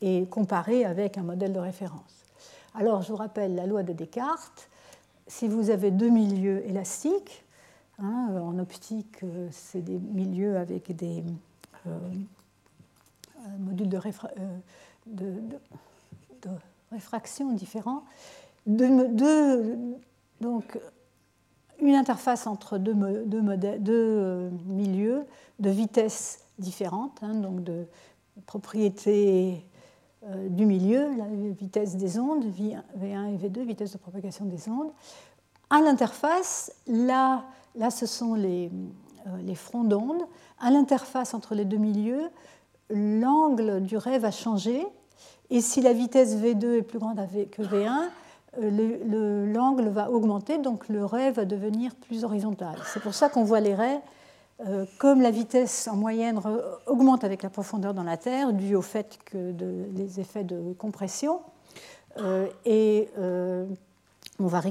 et 0.00 0.26
comparer 0.26 0.84
avec 0.84 1.18
un 1.18 1.22
modèle 1.22 1.52
de 1.52 1.60
référence. 1.60 2.24
Alors, 2.74 3.02
je 3.02 3.12
vous 3.12 3.16
rappelle 3.16 3.54
la 3.54 3.66
loi 3.66 3.82
de 3.82 3.92
Descartes. 3.92 4.68
Si 5.28 5.48
vous 5.48 5.70
avez 5.70 5.90
deux 5.90 6.10
milieux 6.10 6.66
élastiques, 6.68 7.44
hein, 7.98 8.28
en 8.42 8.58
optique, 8.58 9.22
euh, 9.22 9.48
c'est 9.52 9.82
des 9.82 9.98
milieux 9.98 10.56
avec 10.56 10.94
des 10.94 11.22
euh, 11.86 11.98
modules 13.58 13.88
de, 13.88 14.00
euh, 15.16 16.50
réfraction 16.90 17.52
différents, 17.52 18.04
donc 18.66 19.18
une 21.80 21.94
interface 21.94 22.46
entre 22.46 22.78
deux, 22.78 22.94
deux 23.26 24.50
milieux 24.66 25.24
de 25.58 25.70
vitesse 25.70 26.43
différentes, 26.58 27.22
hein, 27.22 27.34
donc 27.34 27.62
de 27.62 27.86
propriétés 28.46 29.64
euh, 30.24 30.48
du 30.48 30.66
milieu, 30.66 31.14
la 31.16 31.26
vitesse 31.26 31.96
des 31.96 32.18
ondes, 32.18 32.44
V1 32.44 33.34
et 33.34 33.36
V2, 33.36 33.60
vitesse 33.64 33.92
de 33.92 33.98
propagation 33.98 34.44
des 34.44 34.68
ondes. 34.68 34.90
À 35.70 35.80
l'interface, 35.80 36.72
là, 36.86 37.44
là, 37.74 37.90
ce 37.90 38.06
sont 38.06 38.34
les, 38.34 38.70
euh, 39.26 39.36
les 39.42 39.54
fronts 39.54 39.84
d'onde. 39.84 40.22
À 40.60 40.70
l'interface 40.70 41.34
entre 41.34 41.54
les 41.54 41.64
deux 41.64 41.78
milieux, 41.78 42.28
l'angle 42.90 43.82
du 43.82 43.96
ray 43.96 44.18
va 44.18 44.30
changer. 44.30 44.86
Et 45.50 45.60
si 45.60 45.80
la 45.80 45.92
vitesse 45.92 46.36
V2 46.36 46.78
est 46.78 46.82
plus 46.82 46.98
grande 46.98 47.18
que 47.50 47.62
V1, 47.62 48.08
euh, 48.62 49.52
l'angle 49.52 49.88
va 49.88 50.10
augmenter, 50.10 50.58
donc 50.58 50.88
le 50.88 51.04
ray 51.04 51.32
va 51.32 51.44
devenir 51.44 51.94
plus 51.94 52.24
horizontal. 52.24 52.76
C'est 52.92 53.00
pour 53.00 53.14
ça 53.14 53.28
qu'on 53.28 53.44
voit 53.44 53.60
les 53.60 53.74
euh, 53.74 53.98
comme 54.98 55.20
la 55.20 55.30
vitesse 55.30 55.88
en 55.88 55.96
moyenne 55.96 56.40
augmente 56.86 57.24
avec 57.24 57.42
la 57.42 57.50
profondeur 57.50 57.92
dans 57.92 58.04
la 58.04 58.16
Terre, 58.16 58.52
dû 58.52 58.74
au 58.76 58.82
fait 58.82 59.18
que 59.24 59.52
de, 59.52 59.86
les 59.94 60.20
effets 60.20 60.44
de 60.44 60.72
compression, 60.74 61.40
euh, 62.18 62.46
et 62.64 63.08
euh, 63.18 63.66
on 64.38 64.46
va 64.46 64.62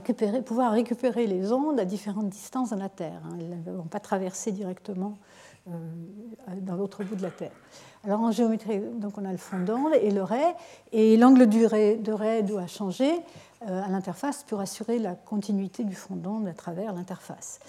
pouvoir 0.46 0.72
récupérer 0.72 1.28
les 1.28 1.52
ondes 1.52 1.80
à 1.80 1.86
différentes 1.86 2.30
distances 2.30 2.70
dans 2.70 2.78
la 2.78 2.90
Terre. 2.90 3.22
Hein. 3.26 3.38
Elles 3.40 3.60
ne 3.66 3.78
vont 3.78 3.84
pas 3.84 4.00
traverser 4.00 4.52
directement 4.52 5.18
dans 5.66 6.76
l'autre 6.76 7.06
bout 7.06 7.16
de 7.16 7.22
la 7.22 7.32
Terre. 7.32 7.54
Alors 8.04 8.20
en 8.20 8.32
géométrie, 8.32 8.82
donc 8.98 9.18
on 9.18 9.24
a 9.24 9.32
le 9.32 9.38
fond 9.38 9.60
d'onde 9.60 9.94
et 9.94 10.12
le 10.12 10.22
ray, 10.22 10.54
et 10.92 11.16
l'angle 11.16 11.48
du 11.48 11.66
ray, 11.66 11.98
de 11.98 12.12
ray 12.12 12.44
doit 12.44 12.68
changer 12.68 13.14
à 13.66 13.88
l'interface 13.88 14.44
pour 14.44 14.60
assurer 14.60 15.00
la 15.00 15.16
continuité 15.16 15.86
du 15.86 15.96
fond 15.96 16.18
d'onde 16.18 16.50
à 16.50 16.54
travers 16.54 16.92
l'interface. 16.92 17.62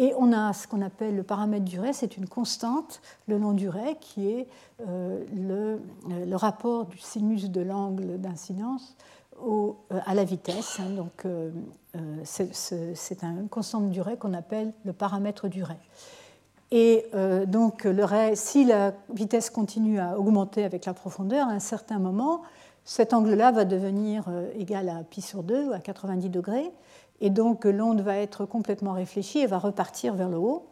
Et 0.00 0.14
on 0.16 0.32
a 0.32 0.54
ce 0.54 0.66
qu'on 0.66 0.80
appelle 0.80 1.14
le 1.14 1.22
paramètre 1.22 1.66
du 1.66 1.78
ray, 1.78 1.92
c'est 1.92 2.16
une 2.16 2.26
constante 2.26 3.02
le 3.28 3.36
long 3.36 3.52
du 3.52 3.68
ray 3.68 3.96
qui 4.00 4.30
est 4.30 4.46
euh, 4.88 5.22
le, 5.30 5.78
euh, 6.10 6.24
le, 6.24 6.36
rapport 6.36 6.86
du 6.86 6.96
sinus 6.96 7.50
de 7.50 7.60
l'angle 7.60 8.18
d'incidence 8.18 8.96
euh, 9.46 9.72
à 10.06 10.14
la 10.14 10.24
vitesse. 10.24 10.80
Hein. 10.80 10.88
donc 10.96 11.26
c'est 12.24 13.22
une 13.22 13.48
constante 13.50 13.90
du 13.90 14.00
ray 14.00 14.16
qu'on 14.16 14.32
appelle 14.32 14.72
le 14.86 14.94
paramètre 14.94 15.48
du 15.48 15.62
ray. 15.62 15.76
Et 16.70 17.04
donc, 17.48 17.84
le 17.84 18.04
ray, 18.04 18.36
si 18.36 18.64
la 18.64 18.94
vitesse 19.12 19.50
continue 19.50 19.98
à 19.98 20.18
augmenter 20.18 20.64
avec 20.64 20.86
la 20.86 20.94
profondeur, 20.94 21.48
à 21.48 21.50
un 21.50 21.58
certain 21.58 21.98
moment, 21.98 22.42
cet 22.84 23.12
angle-là 23.12 23.50
va 23.50 23.64
devenir 23.64 24.24
égal 24.56 24.88
à 24.88 25.02
pi 25.02 25.20
sur 25.20 25.42
2 25.42 25.68
ou 25.68 25.72
à 25.72 25.80
90 25.80 26.30
degrés. 26.30 26.70
Et 27.20 27.30
donc, 27.30 27.64
l'onde 27.64 28.00
va 28.00 28.16
être 28.16 28.44
complètement 28.44 28.92
réfléchie 28.92 29.40
et 29.40 29.46
va 29.46 29.58
repartir 29.58 30.14
vers 30.14 30.28
le 30.28 30.38
haut. 30.38 30.66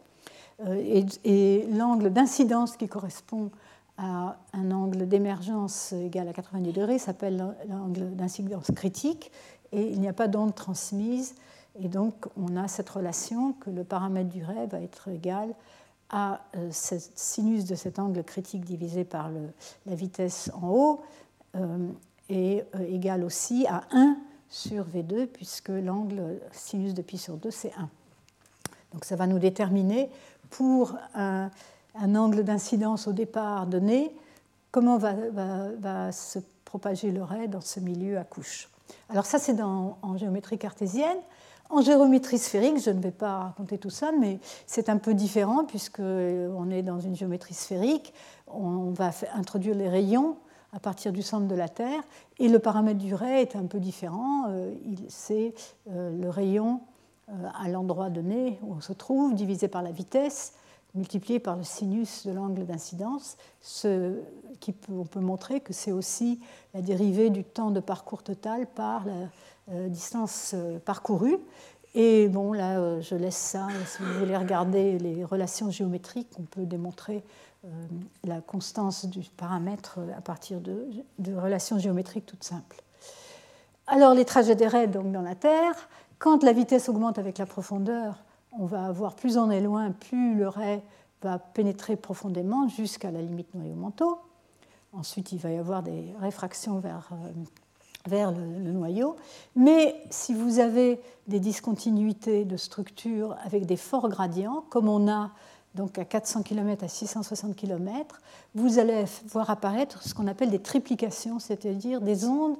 Euh, 0.65 1.03
et, 1.23 1.67
l'angle 1.71 2.11
d'incidence 2.11 2.75
qui 2.75 2.87
correspond 2.87 3.51
à 3.97 4.37
un 4.53 4.71
angle 4.71 5.07
d'émergence 5.07 5.91
égal 5.93 6.27
à 6.27 6.33
90 6.33 6.71
degrés 6.71 6.99
s'appelle 6.99 7.55
l'angle 7.67 8.15
d'incidence 8.15 8.71
critique. 8.75 9.31
Et 9.71 9.87
il 9.89 9.99
n'y 9.99 10.07
a 10.07 10.13
pas 10.13 10.27
d'onde 10.27 10.55
transmise. 10.55 11.35
Et 11.81 11.87
donc, 11.87 12.25
on 12.37 12.55
a 12.57 12.67
cette 12.67 12.89
relation 12.89 13.53
que 13.53 13.69
le 13.69 13.83
paramètre 13.83 14.29
du 14.29 14.43
ray 14.43 14.67
va 14.67 14.81
être 14.81 15.09
égal 15.09 15.53
à 16.09 16.41
euh, 16.55 16.69
sinus 16.71 17.65
de 17.65 17.75
cet 17.75 17.99
angle 17.99 18.23
critique 18.23 18.65
divisé 18.65 19.03
par 19.03 19.29
la 19.85 19.95
vitesse 19.95 20.49
en 20.59 20.69
haut 20.69 21.01
euh, 21.55 21.89
est 22.29 22.65
euh, 22.75 22.85
égal 22.87 23.23
aussi 23.23 23.65
à 23.67 23.83
1 23.91 24.17
sur 24.49 24.85
V2, 24.85 25.27
puisque 25.27 25.69
l'angle 25.69 26.39
sinus 26.51 26.93
de 26.93 27.01
pi 27.01 27.17
sur 27.17 27.37
2, 27.37 27.51
c'est 27.51 27.73
1. 27.77 27.89
Donc 28.93 29.05
ça 29.05 29.15
va 29.15 29.27
nous 29.27 29.39
déterminer 29.39 30.09
pour 30.49 30.95
un, 31.13 31.49
angle 31.95 32.43
d'incidence 32.43 33.07
au 33.07 33.13
départ 33.13 33.67
donné, 33.67 34.15
comment 34.71 34.97
va, 34.97 36.11
se 36.11 36.39
propager 36.65 37.11
le 37.11 37.23
ray 37.23 37.47
dans 37.47 37.61
ce 37.61 37.79
milieu 37.79 38.17
à 38.17 38.23
couche. 38.23 38.69
Alors 39.09 39.25
ça, 39.25 39.37
c'est 39.37 39.61
en 39.61 40.17
géométrie 40.17 40.57
cartésienne. 40.57 41.17
En 41.71 41.81
géométrie 41.81 42.39
sphérique, 42.39 42.83
je 42.83 42.89
ne 42.89 42.99
vais 42.99 43.11
pas 43.11 43.37
raconter 43.37 43.77
tout 43.77 43.91
ça, 43.91 44.11
mais 44.11 44.39
c'est 44.65 44.89
un 44.89 44.97
peu 44.97 45.13
différent 45.13 45.65
puisqu'on 45.65 46.71
est 46.71 46.81
dans 46.81 46.99
une 46.99 47.15
géométrie 47.15 47.53
sphérique. 47.53 48.11
On 48.47 48.89
va 48.89 49.11
introduire 49.35 49.75
les 49.75 49.87
rayons 49.87 50.35
à 50.73 50.79
partir 50.79 51.11
du 51.11 51.21
centre 51.21 51.47
de 51.47 51.55
la 51.55 51.69
Terre 51.69 52.01
et 52.37 52.47
le 52.47 52.59
paramètre 52.59 52.99
du 52.99 53.13
ray 53.13 53.41
est 53.41 53.55
un 53.55 53.65
peu 53.65 53.79
différent. 53.79 54.45
Euh, 54.49 54.73
c'est 55.07 55.53
euh, 55.89 56.11
le 56.19 56.29
rayon 56.29 56.81
euh, 57.29 57.33
à 57.59 57.69
l'endroit 57.69 58.09
donné 58.09 58.59
où 58.61 58.73
on 58.73 58.81
se 58.81 58.93
trouve 58.93 59.33
divisé 59.33 59.67
par 59.67 59.81
la 59.81 59.91
vitesse 59.91 60.53
multiplié 60.95 61.39
par 61.39 61.55
le 61.55 61.63
sinus 61.63 62.25
de 62.25 62.31
l'angle 62.31 62.65
d'incidence, 62.65 63.37
on 63.83 65.05
peut 65.05 65.19
montrer 65.19 65.59
que 65.59 65.71
c'est 65.71 65.91
aussi 65.91 66.39
la 66.73 66.81
dérivée 66.81 67.29
du 67.29 67.43
temps 67.43 67.69
de 67.69 67.79
parcours 67.79 68.23
total 68.23 68.65
par 68.65 69.05
la, 69.05 69.87
distance 69.87 70.55
parcourue. 70.85 71.37
Et 71.93 72.27
bon, 72.27 72.53
là, 72.53 72.99
je 73.01 73.13
laisse 73.13 73.37
ça. 73.37 73.67
Si 73.85 74.01
vous 74.01 74.17
voulez 74.17 74.35
regarder 74.35 74.97
les 74.97 75.23
relations 75.23 75.69
géométriques, 75.69 76.31
on 76.39 76.43
peut 76.43 76.65
démontrer 76.65 77.23
la 78.23 78.41
constance 78.41 79.05
du 79.05 79.21
paramètre 79.21 79.99
à 80.17 80.21
partir 80.21 80.61
de, 80.61 80.85
relations 81.35 81.77
géométriques 81.77 82.25
toutes 82.25 82.43
simples. 82.43 82.81
Alors, 83.87 84.13
les 84.13 84.25
trajets 84.25 84.55
des 84.55 84.67
raies 84.67 84.87
donc, 84.87 85.11
dans 85.11 85.21
la 85.21 85.35
Terre, 85.35 85.89
quand 86.19 86.43
la 86.43 86.53
vitesse 86.53 86.89
augmente 86.89 87.17
avec 87.17 87.37
la 87.37 87.45
profondeur, 87.45 88.23
on 88.57 88.65
va 88.65 88.85
avoir 88.85 89.15
plus 89.15 89.37
on 89.37 89.51
est 89.51 89.61
loin, 89.61 89.91
plus 89.91 90.35
le 90.35 90.47
ray 90.47 90.81
va 91.21 91.37
pénétrer 91.37 91.95
profondément 91.95 92.67
jusqu'à 92.67 93.11
la 93.11 93.21
limite 93.21 93.53
noyau-manteau. 93.53 94.19
Ensuite, 94.93 95.31
il 95.31 95.39
va 95.39 95.51
y 95.51 95.57
avoir 95.57 95.83
des 95.83 96.13
réfractions 96.19 96.79
vers 96.79 97.09
vers 98.07 98.31
le, 98.31 98.71
noyau. 98.71 99.15
Mais 99.55 100.01
si 100.09 100.33
vous 100.33 100.59
avez 100.59 101.01
des 101.27 101.39
discontinuités 101.39 102.45
de 102.45 102.57
structure 102.57 103.35
avec 103.43 103.65
des 103.65 103.77
forts 103.77 104.09
gradients, 104.09 104.63
comme 104.69 104.87
on 104.87 105.09
a 105.11 105.31
donc 105.75 105.97
à 105.97 106.05
400 106.05 106.43
km 106.43 106.83
à 106.83 106.87
660 106.87 107.55
km, 107.55 108.19
vous 108.55 108.79
allez 108.79 109.05
voir 109.27 109.49
apparaître 109.49 110.03
ce 110.03 110.13
qu'on 110.13 110.27
appelle 110.27 110.49
des 110.49 110.61
triplications, 110.61 111.39
c'est-à-dire 111.39 112.01
des 112.01 112.25
ondes, 112.25 112.57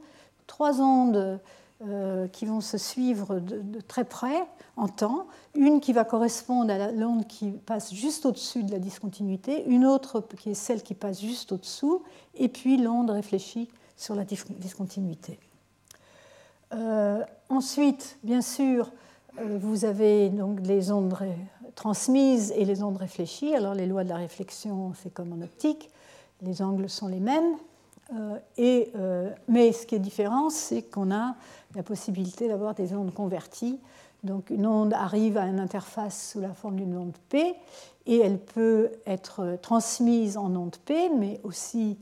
trois 0.47 0.79
ondes 0.81 1.39
euh, 1.87 2.27
qui 2.27 2.45
vont 2.45 2.59
se 2.59 2.77
suivre 2.77 3.39
de, 3.39 3.79
très 3.79 4.03
près 4.03 4.43
en 4.75 4.87
temps, 4.87 5.27
une 5.55 5.79
qui 5.79 5.93
va 5.93 6.03
correspondre 6.03 6.71
à 6.71 6.91
l'onde 6.91 7.25
qui 7.25 7.51
passe 7.51 7.93
juste 7.93 8.25
au-dessus 8.25 8.63
de 8.63 8.71
la 8.71 8.79
discontinuité, 8.79 9.63
une 9.65 9.85
autre 9.85 10.21
qui 10.37 10.49
est 10.49 10.55
celle 10.55 10.83
qui 10.83 10.93
passe 10.93 11.21
juste 11.21 11.53
au-dessous, 11.53 12.03
et 12.35 12.49
puis 12.49 12.77
l'onde 12.77 13.09
réfléchie 13.09 13.69
sur 13.95 14.13
la 14.13 14.25
discontinuité. 14.25 15.39
Euh, 16.73 17.23
ensuite, 17.47 18.17
bien 18.23 18.41
sûr, 18.41 18.91
euh, 19.39 19.57
vous 19.61 19.85
avez 19.85 20.29
donc 20.29 20.59
les 20.61 20.91
ondes 20.91 21.15
transmises 21.75 22.51
et 22.55 22.65
les 22.65 22.83
ondes 22.83 22.97
réfléchies. 22.97 23.55
Alors 23.55 23.73
les 23.73 23.85
lois 23.85 24.03
de 24.03 24.09
la 24.09 24.17
réflexion, 24.17 24.93
c'est 25.01 25.13
comme 25.13 25.33
en 25.33 25.41
optique, 25.41 25.89
les 26.41 26.61
angles 26.61 26.89
sont 26.89 27.07
les 27.07 27.19
mêmes. 27.19 27.55
Euh, 28.13 28.37
et, 28.57 28.91
mais 29.47 29.71
ce 29.71 29.85
qui 29.85 29.95
est 29.95 29.99
différent, 29.99 30.49
c'est 30.49 30.81
qu'on 30.81 31.11
a 31.11 31.35
la 31.75 31.83
possibilité 31.83 32.47
d'avoir 32.47 32.73
des 32.73 32.93
ondes 32.93 33.13
converties. 33.13 33.79
Donc 34.23 34.49
une 34.49 34.65
onde 34.65 34.93
arrive 34.93 35.37
à 35.37 35.45
une 35.45 35.59
interface 35.59 36.31
sous 36.31 36.41
la 36.41 36.53
forme 36.53 36.75
d'une 36.75 36.97
onde 36.97 37.17
P 37.29 37.55
et 38.05 38.17
elle 38.17 38.39
peut 38.39 38.91
être 39.05 39.57
transmise 39.61 40.35
en 40.35 40.53
onde 40.55 40.75
P, 40.77 41.09
mais 41.17 41.39
aussi 41.43 41.97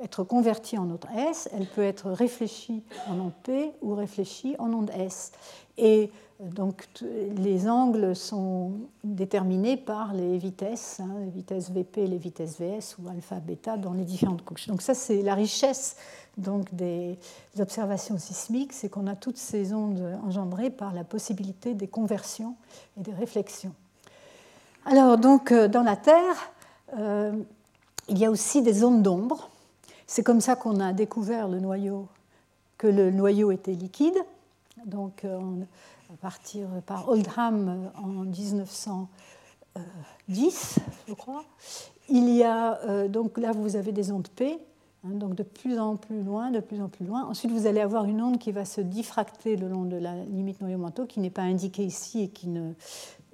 être 0.00 0.24
convertie 0.24 0.78
en 0.78 0.84
onde 0.90 1.04
S, 1.14 1.48
elle 1.52 1.66
peut 1.66 1.82
être 1.82 2.10
réfléchie 2.10 2.82
en 3.08 3.20
onde 3.20 3.34
P 3.42 3.72
ou 3.82 3.94
réfléchie 3.94 4.56
en 4.58 4.72
onde 4.72 4.90
S. 4.90 5.32
Et 5.76 6.04
euh, 6.04 6.06
donc 6.40 6.88
les 7.36 7.68
angles 7.68 8.16
sont 8.16 8.72
déterminés 9.04 9.76
par 9.76 10.14
les 10.14 10.38
vitesses, 10.38 11.00
hein, 11.00 11.10
les 11.24 11.30
vitesses 11.30 11.70
VP, 11.70 12.06
les 12.06 12.16
vitesses 12.16 12.58
VS 12.58 12.96
ou 12.98 13.08
alpha, 13.08 13.36
bêta 13.40 13.76
dans 13.76 13.92
les 13.92 14.04
différentes 14.04 14.44
couches. 14.44 14.66
Donc 14.66 14.82
ça 14.82 14.94
c'est 14.94 15.22
la 15.22 15.34
richesse 15.34 15.96
donc, 16.38 16.72
des 16.74 17.18
observations 17.58 18.16
sismiques, 18.18 18.72
c'est 18.72 18.88
qu'on 18.88 19.06
a 19.06 19.16
toutes 19.16 19.36
ces 19.36 19.74
ondes 19.74 20.18
engendrées 20.24 20.70
par 20.70 20.94
la 20.94 21.04
possibilité 21.04 21.74
des 21.74 21.88
conversions 21.88 22.54
et 22.98 23.02
des 23.02 23.12
réflexions. 23.12 23.74
Alors 24.86 25.18
donc 25.18 25.52
euh, 25.52 25.68
dans 25.68 25.82
la 25.82 25.96
Terre, 25.96 26.52
euh, 26.98 27.32
il 28.08 28.18
y 28.18 28.24
a 28.24 28.30
aussi 28.30 28.62
des 28.62 28.82
ondes 28.82 29.02
d'ombre 29.02 29.50
c'est 30.10 30.24
comme 30.24 30.40
ça 30.40 30.56
qu'on 30.56 30.80
a 30.80 30.92
découvert 30.92 31.46
le 31.46 31.60
noyau, 31.60 32.08
que 32.78 32.88
le 32.88 33.12
noyau 33.12 33.52
était 33.52 33.74
liquide. 33.74 34.18
Donc, 34.84 35.24
euh, 35.24 35.38
à 36.12 36.16
partir 36.16 36.66
par 36.86 37.08
Oldham 37.08 37.92
en 37.96 38.24
1910, 38.24 40.78
je 41.06 41.14
crois. 41.14 41.44
Il 42.08 42.28
y 42.30 42.42
a 42.42 42.80
euh, 42.84 43.06
donc 43.06 43.38
là 43.38 43.52
vous 43.52 43.76
avez 43.76 43.92
des 43.92 44.10
ondes 44.10 44.26
P, 44.28 44.58
hein, 45.04 45.10
donc 45.10 45.36
de 45.36 45.44
plus 45.44 45.78
en 45.78 45.94
plus 45.96 46.22
loin, 46.22 46.50
de 46.50 46.58
plus 46.58 46.82
en 46.82 46.88
plus 46.88 47.06
loin. 47.06 47.24
Ensuite 47.26 47.52
vous 47.52 47.66
allez 47.66 47.80
avoir 47.80 48.06
une 48.06 48.20
onde 48.20 48.38
qui 48.38 48.50
va 48.50 48.64
se 48.64 48.80
diffracter 48.80 49.54
le 49.56 49.68
long 49.68 49.84
de 49.84 49.96
la 49.96 50.16
limite 50.24 50.60
noyau-manteau, 50.60 51.06
qui 51.06 51.20
n'est 51.20 51.30
pas 51.30 51.42
indiquée 51.42 51.84
ici 51.84 52.22
et 52.22 52.28
qui 52.28 52.48
ne, 52.48 52.72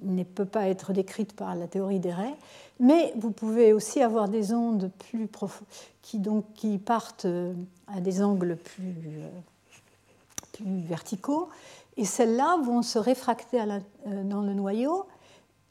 ne 0.03 0.25
peut 0.25 0.45
pas 0.45 0.69
être 0.69 0.93
décrite 0.93 1.33
par 1.33 1.55
la 1.55 1.69
théorie 1.69 2.01
des 2.01 2.13
raies. 2.13 2.37
Mais 2.79 3.15
vous 3.17 3.31
pouvez 3.31 3.73
aussi 3.73 4.03
avoir 4.03 4.29
des 4.29 4.53
ondes 4.53 4.91
plus 4.99 5.31
qui, 6.03 6.19
donc, 6.19 6.45
qui 6.53 6.77
partent 6.77 7.25
euh, 7.25 7.55
à 7.87 8.03
des 8.03 8.23
angles 8.23 8.57
plus, 8.57 8.95
euh, 9.19 9.31
plus 10.53 10.83
verticaux. 10.83 11.49
Et 11.97 12.05
celles-là 12.05 12.59
vont 12.63 12.83
se 12.83 12.99
réfracter 12.99 13.61
euh, 13.61 14.25
dans 14.25 14.43
le 14.43 14.55
noyau. 14.55 15.07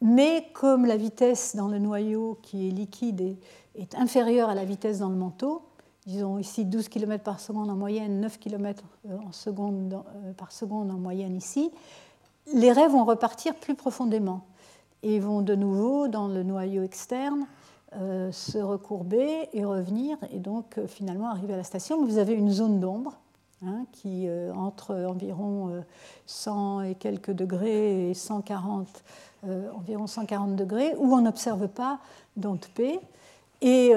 Mais 0.01 0.47
comme 0.53 0.85
la 0.85 0.97
vitesse 0.97 1.55
dans 1.55 1.67
le 1.67 1.79
noyau 1.79 2.37
qui 2.41 2.67
est 2.67 2.71
liquide 2.71 3.37
est, 3.75 3.95
inférieure 3.95 4.49
à 4.49 4.55
la 4.55 4.65
vitesse 4.65 4.99
dans 4.99 5.09
le 5.09 5.15
manteau, 5.15 5.61
disons 6.05 6.37
ici 6.37 6.65
12 6.65 6.89
km 6.89 7.23
par 7.23 7.39
seconde 7.39 7.69
en 7.69 7.75
moyenne, 7.75 8.19
9 8.19 8.39
km 8.39 8.83
en 9.09 9.31
seconde, 9.31 10.03
par 10.37 10.51
seconde 10.51 10.91
en 10.91 10.97
moyenne 10.97 11.35
ici, 11.35 11.71
les 12.53 12.71
raies 12.71 12.89
vont 12.89 13.05
repartir 13.05 13.55
plus 13.55 13.75
profondément 13.75 14.45
et 15.01 15.19
vont 15.19 15.41
de 15.41 15.55
nouveau 15.55 16.07
dans 16.07 16.27
le 16.27 16.43
noyau 16.43 16.83
externe 16.83 17.47
euh, 17.97 18.31
se 18.31 18.57
recourber 18.57 19.47
et 19.53 19.63
revenir 19.63 20.17
et 20.31 20.39
donc 20.39 20.77
euh, 20.77 20.85
finalement 20.85 21.29
arriver 21.29 21.53
à 21.53 21.57
la 21.57 21.63
station. 21.63 22.03
Vous 22.03 22.17
avez 22.17 22.33
une 22.33 22.51
zone 22.51 22.81
d'ombre 22.81 23.21
hein, 23.63 23.85
qui 23.91 24.27
euh, 24.27 24.53
entre 24.53 24.95
environ 24.95 25.83
100 26.25 26.81
et 26.81 26.95
quelques 26.95 27.31
degrés 27.31 28.09
et 28.09 28.13
140, 28.13 28.87
environ 29.75 30.07
140 30.07 30.55
degrés 30.55 30.95
où 30.97 31.13
on 31.13 31.21
n'observe 31.21 31.67
pas 31.67 31.99
d'onde 32.35 32.65
P. 32.73 32.99
Et 33.61 33.93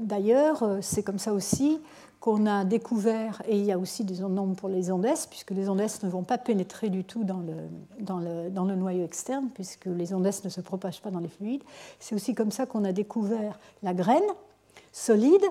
d'ailleurs, 0.00 0.78
c'est 0.82 1.02
comme 1.02 1.18
ça 1.18 1.32
aussi 1.32 1.80
qu'on 2.20 2.46
a 2.46 2.64
découvert, 2.64 3.42
et 3.46 3.56
il 3.56 3.64
y 3.64 3.72
a 3.72 3.78
aussi 3.78 4.04
des 4.04 4.24
ondes 4.24 4.56
pour 4.56 4.68
les 4.68 4.90
ondes 4.90 5.04
S, 5.04 5.26
puisque 5.26 5.52
les 5.52 5.68
ondes 5.68 5.80
S 5.80 6.02
ne 6.02 6.08
vont 6.08 6.24
pas 6.24 6.38
pénétrer 6.38 6.90
du 6.90 7.04
tout 7.04 7.22
dans 7.22 7.38
le, 7.38 7.54
dans 8.00 8.18
le, 8.18 8.50
dans 8.50 8.64
le 8.64 8.74
noyau 8.74 9.04
externe, 9.04 9.48
puisque 9.54 9.86
les 9.86 10.12
ondes 10.12 10.26
S 10.26 10.44
ne 10.44 10.48
se 10.48 10.60
propagent 10.60 11.00
pas 11.00 11.10
dans 11.10 11.20
les 11.20 11.28
fluides. 11.28 11.62
C'est 12.00 12.14
aussi 12.14 12.34
comme 12.34 12.50
ça 12.50 12.66
qu'on 12.66 12.84
a 12.84 12.92
découvert 12.92 13.58
la 13.82 13.94
graine 13.94 14.24
solide. 14.92 15.44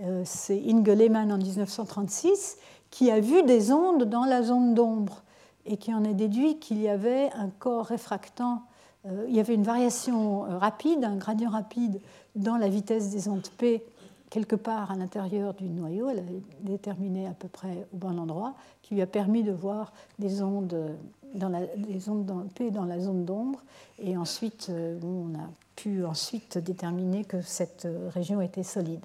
Euh, 0.00 0.22
c'est 0.24 0.62
Inge 0.64 0.88
Lehmann 0.88 1.32
en 1.32 1.38
1936 1.38 2.56
qui 2.92 3.10
a 3.10 3.18
vu 3.18 3.42
des 3.42 3.72
ondes 3.72 4.04
dans 4.04 4.24
la 4.24 4.44
zone 4.44 4.74
d'ombre 4.74 5.24
et 5.66 5.76
qui 5.76 5.92
en 5.92 6.04
a 6.04 6.12
déduit 6.12 6.60
qu'il 6.60 6.80
y 6.80 6.88
avait 6.88 7.30
un 7.32 7.48
corps 7.48 7.86
réfractant 7.86 8.62
euh, 9.06 9.26
il 9.28 9.34
y 9.34 9.40
avait 9.40 9.54
une 9.54 9.64
variation 9.64 10.44
euh, 10.44 10.58
rapide, 10.58 11.04
un 11.04 11.16
gradient 11.16 11.50
rapide 11.50 12.00
dans 12.36 12.56
la 12.56 12.68
vitesse 12.68 13.10
des 13.10 13.28
ondes 13.28 13.48
P 13.58 13.84
quelque 14.30 14.56
part 14.56 14.90
à 14.90 14.96
l'intérieur 14.96 15.54
du 15.54 15.68
noyau. 15.68 16.08
Elle 16.08 16.20
est 16.20 16.42
déterminée 16.60 17.26
à 17.26 17.32
peu 17.32 17.48
près 17.48 17.86
au 17.92 17.96
bon 17.96 18.18
endroit, 18.18 18.54
qui 18.82 18.94
lui 18.94 19.02
a 19.02 19.06
permis 19.06 19.42
de 19.42 19.52
voir 19.52 19.92
des 20.18 20.42
ondes, 20.42 20.96
dans 21.34 21.48
la, 21.48 21.66
des 21.76 22.08
ondes 22.08 22.48
P 22.54 22.70
dans 22.70 22.84
la 22.84 23.00
zone 23.00 23.24
d'ombre. 23.24 23.60
Et 23.98 24.16
ensuite, 24.16 24.68
euh, 24.70 24.98
on 25.02 25.34
a 25.34 25.50
pu 25.76 26.04
ensuite 26.04 26.58
déterminer 26.58 27.24
que 27.24 27.40
cette 27.42 27.88
région 28.14 28.40
était 28.40 28.62
solide. 28.62 29.04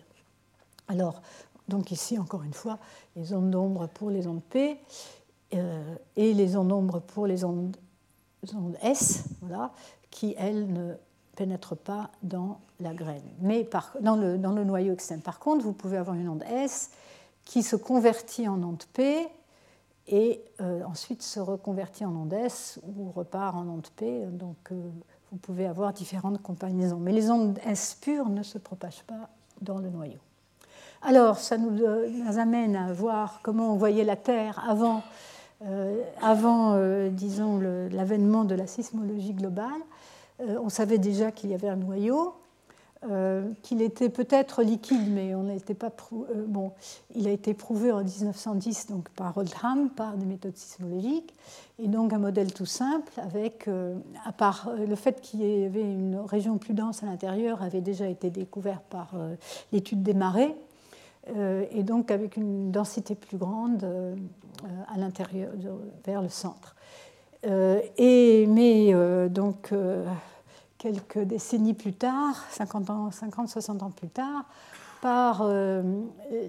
Alors, 0.90 1.22
donc 1.68 1.92
ici, 1.92 2.18
encore 2.18 2.44
une 2.44 2.54
fois, 2.54 2.80
les 3.16 3.34
ondes 3.34 3.52
d'ombre 3.52 3.88
pour 3.88 4.10
les 4.10 4.28
ondes 4.28 4.44
P 4.44 4.80
et 5.52 6.34
les 6.34 6.58
ondes 6.58 6.68
d'ombre 6.68 7.00
pour 7.00 7.26
les 7.26 7.46
ondes 7.46 7.76
S, 8.82 9.26
voilà, 9.42 9.72
qui, 10.10 10.36
elles, 10.38 10.72
ne 10.72 10.94
pénètrent 11.36 11.78
pas 11.78 12.10
dans 12.24 12.60
la 12.80 12.94
graine, 12.94 13.24
mais 13.40 13.64
par, 13.64 13.96
dans, 14.02 14.16
le, 14.16 14.38
dans, 14.38 14.54
le, 14.54 14.64
noyau 14.64 14.94
externe. 14.94 15.22
Par 15.22 15.40
contre, 15.40 15.64
vous 15.64 15.74
pouvez 15.74 15.98
avoir 15.98 16.16
une 16.16 16.30
onde 16.30 16.44
S 16.44 16.92
qui 17.46 17.64
se 17.64 17.76
convertit 17.76 18.48
en 18.48 18.62
onde 18.64 18.84
P 18.94 19.28
et 20.08 20.44
euh, 20.62 20.84
ensuite 20.84 21.22
se 21.22 21.40
reconvertit 21.40 22.06
en 22.06 22.16
onde 22.16 22.34
S 22.34 22.80
ou 22.84 23.12
repart 23.12 23.56
en 23.56 23.68
onde 23.68 23.88
P. 23.96 24.26
Donc, 24.26 24.58
euh, 24.72 24.90
vous 25.32 25.38
pouvez 25.38 25.68
avoir 25.68 25.94
différentes 25.94 26.42
combinaisons. 26.42 26.98
Mais 26.98 27.12
les 27.12 27.30
ondes 27.30 27.60
S 27.66 27.98
pures 28.02 28.30
ne 28.30 28.44
se 28.44 28.58
propagent 28.58 29.04
pas 29.04 29.30
dans 29.62 29.78
le 29.78 29.90
noyau. 29.90 30.20
Alors, 31.08 31.40
ça 31.40 31.58
nous, 31.58 31.86
euh, 31.86 32.10
nous 32.10 32.38
amène 32.38 32.76
à 32.76 32.92
voir 32.92 33.40
comment 33.42 33.72
on 33.72 33.78
voyait 33.78 34.04
la 34.04 34.18
Terre 34.18 34.62
avant 34.68 35.04
euh, 35.66 36.04
avant, 36.22 36.74
euh, 36.74 37.10
disons, 37.10 37.60
l'avènement 37.92 38.44
de 38.44 38.56
la 38.56 38.68
sismologie 38.68 39.34
globale, 39.34 39.82
on 40.40 40.70
savait 40.70 41.00
déjà 41.00 41.32
qu'il 41.32 41.50
y 41.50 41.56
avait 41.56 41.70
un 41.70 41.78
noyau, 41.78 42.36
qu'il 43.64 43.82
était 43.82 44.10
peut-être 44.10 44.62
liquide, 44.62 45.12
mais 45.12 45.34
on 45.34 45.44
n'était 45.44 45.74
pas 45.74 45.92
bon. 46.48 46.74
Il 47.16 47.28
a 47.28 47.32
été 47.32 47.56
prouvé 47.56 47.92
en 47.92 48.04
1910 48.04 48.88
donc 48.88 49.10
par 49.10 49.36
Oldham 49.36 49.90
par 49.90 50.16
des 50.16 50.28
méthodes 50.28 50.56
sismologiques, 50.56 51.34
et 51.80 51.88
donc 51.88 52.14
un 52.14 52.20
modèle 52.20 52.54
tout 52.54 52.68
simple 52.68 53.12
avec, 53.18 53.68
à 54.26 54.32
part 54.32 54.70
le 54.78 54.96
fait 54.96 55.22
qu'il 55.22 55.42
y 55.42 55.66
avait 55.66 55.82
une 55.82 56.18
région 56.18 56.60
plus 56.60 56.76
dense 56.76 57.02
à 57.02 57.08
l'intérieur, 57.08 57.64
avait 57.64 57.82
déjà 57.82 58.08
été 58.08 58.30
découvert 58.30 58.82
par 58.82 59.16
l'étude 59.72 60.04
des 60.04 60.14
marées. 60.14 60.56
Euh, 61.36 61.66
et 61.72 61.84
donc 61.84 62.12
avec 62.12 62.38
une 62.38 62.72
densité 62.72 63.16
plus 63.16 63.38
grande 63.38 63.84
euh, 63.84 64.16
à 64.94 64.98
l'intérieur, 64.98 65.52
vers 66.06 66.22
le 66.22 66.30
centre. 66.30 66.76
Euh, 67.46 67.82
et, 67.98 68.48
mais 68.48 68.94
donc 69.30 69.74
quelques 70.78 71.20
décennies 71.20 71.74
plus 71.74 71.94
tard, 71.94 72.44
50, 72.52 72.90
ans, 72.90 73.12
50 73.12 73.50
60 73.50 73.84
ans 73.84 73.92
plus 73.92 74.10
tard, 74.10 74.46
par 75.02 75.48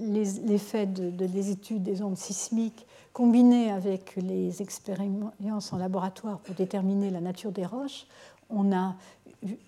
l'effet 0.01 0.87
de, 0.87 1.11
des 1.11 1.51
études 1.51 1.83
des 1.83 2.03
ondes 2.03 2.17
sismiques 2.17 2.87
combinées 3.13 3.71
avec 3.71 4.17
les 4.17 4.63
expériences 4.63 5.73
en 5.73 5.77
laboratoire 5.77 6.39
pour 6.39 6.55
déterminer 6.55 7.11
la 7.11 7.21
nature 7.21 7.53
des 7.53 7.67
roches, 7.67 8.07
on 8.49 8.73
a, 8.73 8.95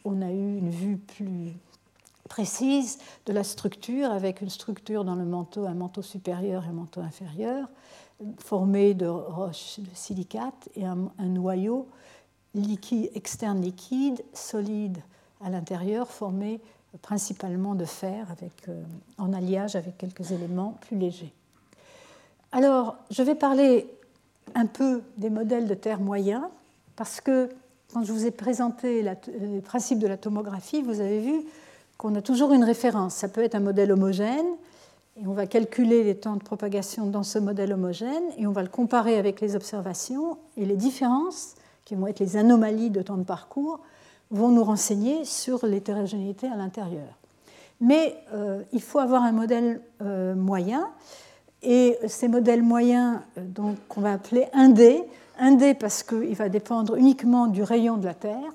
on 0.05 0.23
a 0.23 0.31
eu 0.31 0.57
une 0.59 0.71
vue 0.71 0.97
plus 0.97 1.53
précise 2.31 2.99
de 3.27 3.33
la 3.33 3.45
structure, 3.45 4.11
avec 4.11 4.41
une 4.41 4.49
structure 4.49 5.05
dans 5.05 5.17
le 5.17 5.25
manteau, 5.25 5.67
un 5.67 5.75
manteau 5.75 6.01
supérieur 6.01 6.65
et 6.65 6.69
un 6.69 6.73
manteau 6.73 7.01
inférieur, 7.01 7.69
formé 8.39 8.95
de 8.95 9.07
roches 9.07 9.81
de 9.81 9.89
silicate 9.95 10.69
et 10.77 10.87
un, 10.87 11.11
noyau 11.19 11.89
liquide, 12.55 13.11
externe 13.15 13.61
liquide, 13.61 14.25
solide 14.33 14.99
à 15.45 15.51
l'intérieur, 15.51 16.09
formé 16.09 16.61
principalement 17.03 17.75
de 17.75 17.85
fer, 17.85 18.27
avec, 18.31 18.69
euh, 18.69 18.83
en 19.19 19.33
alliage 19.33 19.75
avec 19.75 19.99
quelques 19.99 20.31
éléments 20.31 20.79
plus 20.83 20.97
légers. 20.97 21.33
Alors, 22.53 22.97
je 23.11 23.23
vais 23.23 23.35
parler 23.35 23.87
un 24.55 24.67
peu 24.67 25.03
des 25.17 25.31
modèles 25.31 25.67
de 25.67 25.75
terre 25.75 26.01
moyens, 26.01 26.45
parce 26.95 27.21
que 27.21 27.49
quand 27.93 28.05
je 28.05 28.13
vous 28.13 28.25
ai 28.25 28.31
présenté 28.31 29.03
la, 29.03 29.15
les 29.41 29.61
principes 29.61 29.99
de 29.99 30.07
la 30.07 30.17
tomographie, 30.17 30.83
vous 30.83 31.01
avez 31.01 31.21
vu 31.21 31.45
qu'on 32.01 32.15
a 32.15 32.23
toujours 32.23 32.55
une 32.55 32.65
référence. 32.65 33.15
Ça 33.15 33.29
peut 33.29 33.43
être 33.43 33.55
un 33.55 33.61
modèle 33.61 33.93
homogène, 33.93 34.47
et 35.19 35.27
on 35.27 35.35
va 35.35 35.47
calculer 35.47 36.03
les 36.03 36.15
temps 36.15 36.37
de 36.37 36.43
propagation 36.43 37.05
dans 37.05 37.23
ce 37.23 37.39
modèle 37.39 37.75
homogène, 37.75 38.23
et 38.39 38.47
on 38.47 38.53
va 38.53 38.63
le 38.63 38.71
comparer 38.71 39.19
avec 39.19 39.43
les 39.43 39.55
observations, 39.55 40.39
et 40.57 40.65
les 40.65 40.77
différences, 40.77 41.57
qui 41.85 41.95
vont 41.95 42.07
être 42.07 42.21
les 42.21 42.39
anomalies 42.39 42.89
de 42.89 43.03
temps 43.03 43.19
de 43.19 43.23
parcours, 43.23 43.81
vont 44.31 44.49
nous 44.49 44.65
renseigner 44.65 45.27
sur 45.27 45.67
l'hétérogénéité 45.67 46.47
à 46.47 46.57
l'intérieur. 46.57 47.19
Mais 47.83 48.17
euh, 48.33 48.63
il 48.73 48.81
faut 48.81 48.99
avoir 48.99 49.23
un 49.23 49.33
modèle 49.33 49.83
euh, 50.01 50.35
moyen, 50.35 50.89
et 51.63 51.99
ces 52.07 52.29
modèles 52.29 52.63
moyens, 52.63 53.19
euh, 53.37 53.43
donc, 53.45 53.77
on 53.95 54.01
va 54.01 54.15
appeler 54.15 54.47
1D, 54.55 55.05
1D 55.39 55.75
parce 55.75 56.03
qu'il 56.03 56.35
va 56.35 56.49
dépendre 56.49 56.97
uniquement 56.97 57.47
du 57.47 57.63
rayon 57.63 57.99
de 57.99 58.07
la 58.07 58.15
Terre, 58.15 58.55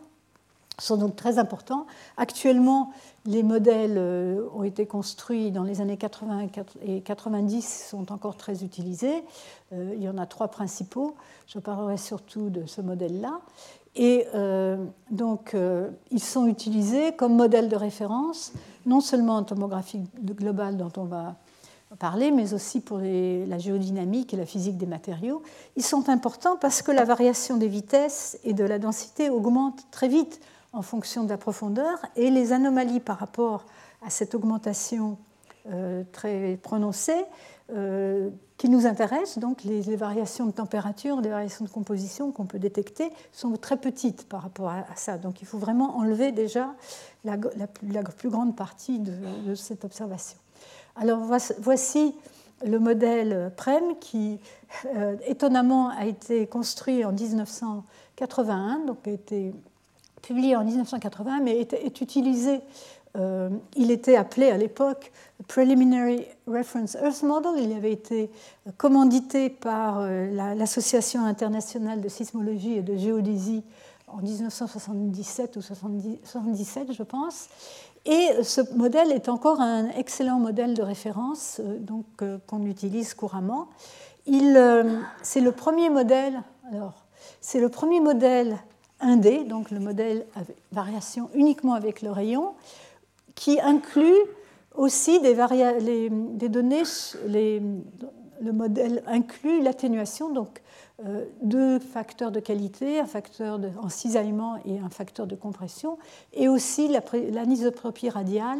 sont 0.79 0.97
donc 0.97 1.15
très 1.15 1.39
importants. 1.39 1.85
Actuellement, 2.17 2.91
les 3.25 3.43
modèles 3.43 3.97
euh, 3.97 4.47
ont 4.53 4.63
été 4.63 4.85
construits 4.85 5.51
dans 5.51 5.63
les 5.63 5.81
années 5.81 5.97
80 5.97 6.47
et 6.85 7.01
90, 7.01 7.87
sont 7.89 8.11
encore 8.11 8.37
très 8.37 8.63
utilisés. 8.63 9.23
Euh, 9.73 9.93
il 9.95 10.03
y 10.03 10.09
en 10.09 10.17
a 10.17 10.25
trois 10.25 10.49
principaux. 10.49 11.15
Je 11.47 11.59
parlerai 11.59 11.97
surtout 11.97 12.49
de 12.49 12.65
ce 12.65 12.81
modèle-là. 12.81 13.39
Et 13.95 14.27
euh, 14.35 14.83
donc, 15.09 15.55
ils 16.11 16.21
sont 16.21 16.47
utilisés 16.47 17.13
comme 17.13 17.33
modèle 17.33 17.69
de 17.69 17.77
référence, 17.77 18.51
non 18.85 18.99
seulement 18.99 19.37
en 19.37 19.43
tomographie 19.43 20.01
globale 20.21 20.75
dont 20.75 20.91
on 20.97 21.05
va 21.05 21.35
parler, 21.97 22.31
mais 22.31 22.53
aussi 22.53 22.81
pour 22.81 22.97
la 22.97 23.57
géodynamique 23.57 24.33
et 24.33 24.37
la 24.37 24.45
physique 24.45 24.77
des 24.77 24.85
matériaux. 24.85 25.41
Ils 25.77 25.83
sont 25.83 26.09
importants 26.09 26.57
parce 26.57 26.81
que 26.81 26.91
la 26.91 27.05
variation 27.05 27.55
des 27.55 27.69
vitesses 27.69 28.37
et 28.43 28.53
de 28.53 28.65
la 28.65 28.79
densité 28.79 29.29
augmente 29.29 29.85
très 29.91 30.09
vite 30.09 30.41
en 30.75 30.81
fonction 30.81 31.23
de 31.23 31.29
la 31.29 31.37
profondeur 31.37 31.97
et 32.15 32.29
les 32.29 32.53
anomalies 32.53 32.99
par 32.99 33.17
rapport 33.17 33.65
à 34.05 34.09
cette 34.09 34.35
augmentation 34.35 35.17
euh, 35.71 36.03
très 36.11 36.59
prononcée 36.61 37.25
euh, 37.73 38.29
qui 38.57 38.69
nous 38.69 38.85
intéressent, 38.85 39.39
donc 39.39 39.63
les, 39.63 39.81
variations 39.95 40.45
de 40.45 40.51
température, 40.51 41.19
les 41.19 41.29
variations 41.29 41.65
de 41.65 41.69
composition 41.69 42.31
qu'on 42.31 42.45
peut 42.45 42.59
détecter, 42.59 43.11
sont 43.31 43.51
très 43.57 43.75
petites 43.75 44.29
par 44.29 44.43
rapport 44.43 44.69
à, 44.69 44.85
ça. 44.95 45.17
Donc 45.17 45.41
il 45.41 45.47
faut 45.47 45.57
vraiment 45.57 45.97
enlever 45.97 46.31
déjà 46.31 46.73
la, 47.23 47.37
plus 47.37 48.29
grande 48.29 48.55
partie 48.55 48.99
de, 48.99 49.55
cette 49.55 49.83
observation. 49.83 50.37
Alors 50.95 51.19
voici 51.59 52.15
le 52.65 52.79
modèle 52.79 53.51
PREM 53.57 53.97
qui, 53.99 54.39
euh, 54.95 55.17
étonnamment, 55.25 55.89
a 55.89 56.05
été 56.05 56.47
construit 56.47 57.03
en 57.03 57.11
1981, 57.11 58.85
donc 58.85 59.07
a 59.07 59.11
été 59.11 59.53
publié 60.25 60.55
en 60.55 60.63
1980, 60.63 61.39
mais 61.41 61.59
est, 61.59 62.01
utilisé. 62.01 62.59
Euh, 63.15 63.49
il 63.75 63.91
était 63.91 64.17
appelé 64.17 64.49
à 64.49 64.57
l'époque 64.57 65.11
Preliminary 65.47 66.25
Reference 66.47 66.95
Earth 66.95 67.23
Model. 67.23 67.51
Il 67.59 67.71
avait 67.73 67.93
été 67.93 68.29
commandité 68.77 69.49
par 69.49 69.99
euh, 69.99 70.27
l'Association 70.55 71.23
internationale 71.25 72.01
de 72.01 72.09
sismologie 72.09 72.73
et 72.73 72.81
de 72.81 72.97
géodésie 72.97 73.63
en 74.07 74.17
1977 74.17 75.55
ou 75.55 75.87
1977, 75.87 76.91
je 76.91 77.03
pense. 77.03 77.47
Et 78.05 78.43
ce 78.43 78.61
modèle 78.75 79.11
est 79.11 79.29
encore 79.29 79.61
un 79.61 79.89
excellent 79.89 80.39
modèle 80.39 80.73
de 80.73 80.81
référence 80.81 81.61
euh, 81.63 81.77
donc 81.77 82.05
qu'on 82.47 82.65
utilise 82.65 83.13
couramment. 83.13 83.67
c'est 84.25 85.41
le 85.41 85.51
premier 85.51 85.89
modèle. 85.89 86.41
Alors, 86.71 87.05
c'est 87.41 87.59
le 87.59 87.69
premier 87.69 87.99
modèle 87.99 88.57
1D, 89.01 89.47
donc 89.47 89.71
le 89.71 89.79
modèle 89.79 90.25
variation 90.71 91.29
uniquement 91.33 91.73
avec 91.73 92.01
le 92.01 92.11
rayon, 92.11 92.53
qui 93.35 93.59
inclut 93.59 94.21
aussi 94.75 95.19
des, 95.21 95.35
des 96.09 96.49
données, 96.49 96.83
le 98.41 98.51
modèle 98.51 99.03
inclut 99.07 99.61
l'atténuation, 99.61 100.31
donc 100.31 100.61
euh, 101.05 101.25
deux 101.41 101.79
facteurs 101.79 102.31
de 102.31 102.39
qualité, 102.39 102.99
un 102.99 103.05
facteur 103.05 103.59
de, 103.59 103.69
en 103.81 103.89
cisaillement 103.89 104.57
et 104.65 104.79
un 104.79 104.89
facteur 104.89 105.27
de 105.27 105.35
compression, 105.35 105.97
et 106.33 106.47
aussi 106.47 106.87
l'anisotropie 106.87 108.09
radiale, 108.09 108.59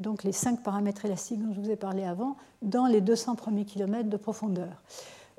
donc 0.00 0.24
les 0.24 0.32
cinq 0.32 0.62
paramètres 0.62 1.04
élastiques 1.04 1.42
dont 1.42 1.52
je 1.54 1.60
vous 1.60 1.70
ai 1.70 1.76
parlé 1.76 2.04
avant, 2.04 2.36
dans 2.62 2.86
les 2.86 3.00
200 3.00 3.34
premiers 3.34 3.64
kilomètres 3.64 4.08
de 4.08 4.16
profondeur. 4.16 4.82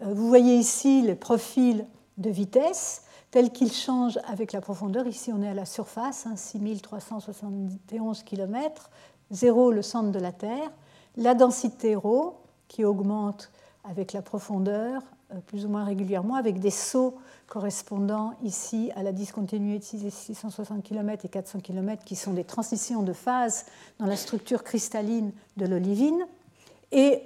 Euh, 0.03 0.13
vous 0.13 0.27
voyez 0.27 0.55
ici 0.55 1.01
les 1.01 1.15
profils 1.15 1.85
de 2.17 2.29
vitesse 2.29 3.03
tel 3.31 3.51
qu'il 3.51 3.71
change 3.71 4.19
avec 4.27 4.51
la 4.53 4.61
profondeur. 4.61 5.07
Ici, 5.07 5.31
on 5.33 5.41
est 5.41 5.49
à 5.49 5.53
la 5.53 5.65
surface, 5.65 6.27
6371 6.35 8.23
km, 8.23 8.89
0 9.31 9.71
le 9.71 9.81
centre 9.81 10.11
de 10.11 10.19
la 10.19 10.31
Terre. 10.31 10.71
La 11.17 11.33
densité 11.33 11.95
ρ 11.95 12.33
qui 12.67 12.85
augmente 12.85 13.51
avec 13.83 14.13
la 14.13 14.21
profondeur 14.21 15.01
plus 15.45 15.65
ou 15.65 15.69
moins 15.69 15.83
régulièrement 15.83 16.35
avec 16.35 16.59
des 16.59 16.71
sauts 16.71 17.15
correspondant 17.47 18.33
ici 18.43 18.91
à 18.95 19.03
la 19.03 19.11
discontinuité 19.11 19.97
de 19.97 20.09
660 20.09 20.83
km 20.83 21.25
et 21.25 21.29
400 21.29 21.59
km 21.59 22.03
qui 22.05 22.15
sont 22.15 22.33
des 22.33 22.43
transitions 22.43 23.03
de 23.03 23.13
phase 23.13 23.65
dans 23.99 24.05
la 24.05 24.15
structure 24.15 24.63
cristalline 24.63 25.31
de 25.57 25.65
l'olivine. 25.65 26.25
Et, 26.91 27.23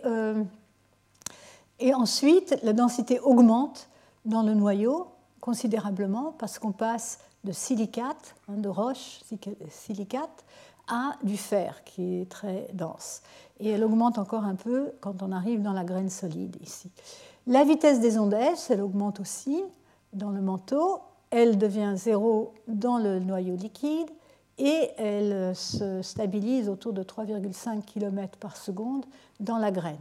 et 1.79 1.93
ensuite, 1.93 2.57
la 2.63 2.73
densité 2.73 3.19
augmente 3.19 3.89
dans 4.25 4.41
le 4.41 4.53
noyau 4.53 5.07
considérablement 5.41 6.33
parce 6.37 6.59
qu'on 6.59 6.71
passe 6.71 7.19
de 7.43 7.51
silicate, 7.51 8.35
hein, 8.47 8.57
de 8.57 8.69
roche 8.69 9.19
silicate, 9.69 10.45
à 10.87 11.15
du 11.23 11.37
fer 11.37 11.83
qui 11.83 12.21
est 12.21 12.29
très 12.29 12.67
dense. 12.73 13.21
Et 13.59 13.69
elle 13.69 13.83
augmente 13.83 14.17
encore 14.17 14.43
un 14.43 14.55
peu 14.55 14.91
quand 15.01 15.21
on 15.21 15.31
arrive 15.31 15.61
dans 15.61 15.73
la 15.73 15.83
graine 15.83 16.09
solide 16.09 16.57
ici. 16.61 16.91
La 17.47 17.63
vitesse 17.63 17.99
des 17.99 18.17
ondes 18.17 18.33
S, 18.33 18.69
elle 18.69 18.81
augmente 18.81 19.19
aussi 19.19 19.63
dans 20.13 20.29
le 20.29 20.41
manteau. 20.41 20.99
Elle 21.29 21.57
devient 21.57 21.93
zéro 21.95 22.53
dans 22.67 22.97
le 22.97 23.19
noyau 23.19 23.55
liquide 23.55 24.09
et 24.57 24.91
elle 24.97 25.55
se 25.55 26.01
stabilise 26.01 26.69
autour 26.69 26.93
de 26.93 27.03
3,5 27.03 27.83
km 27.83 28.37
par 28.37 28.57
seconde 28.57 29.05
dans 29.39 29.57
la 29.57 29.71
graine. 29.71 29.97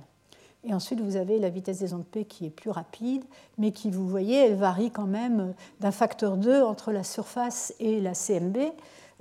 Et 0.64 0.74
ensuite, 0.74 1.00
vous 1.00 1.16
avez 1.16 1.38
la 1.38 1.48
vitesse 1.48 1.78
des 1.78 1.94
ondes 1.94 2.04
P 2.04 2.24
qui 2.24 2.46
est 2.46 2.50
plus 2.50 2.70
rapide, 2.70 3.24
mais 3.56 3.72
qui, 3.72 3.90
vous 3.90 4.06
voyez, 4.06 4.36
elle 4.36 4.56
varie 4.56 4.90
quand 4.90 5.06
même 5.06 5.54
d'un 5.80 5.90
facteur 5.90 6.36
2 6.36 6.62
entre 6.62 6.92
la 6.92 7.02
surface 7.02 7.74
et 7.80 8.00
la 8.00 8.12
CMB, 8.12 8.58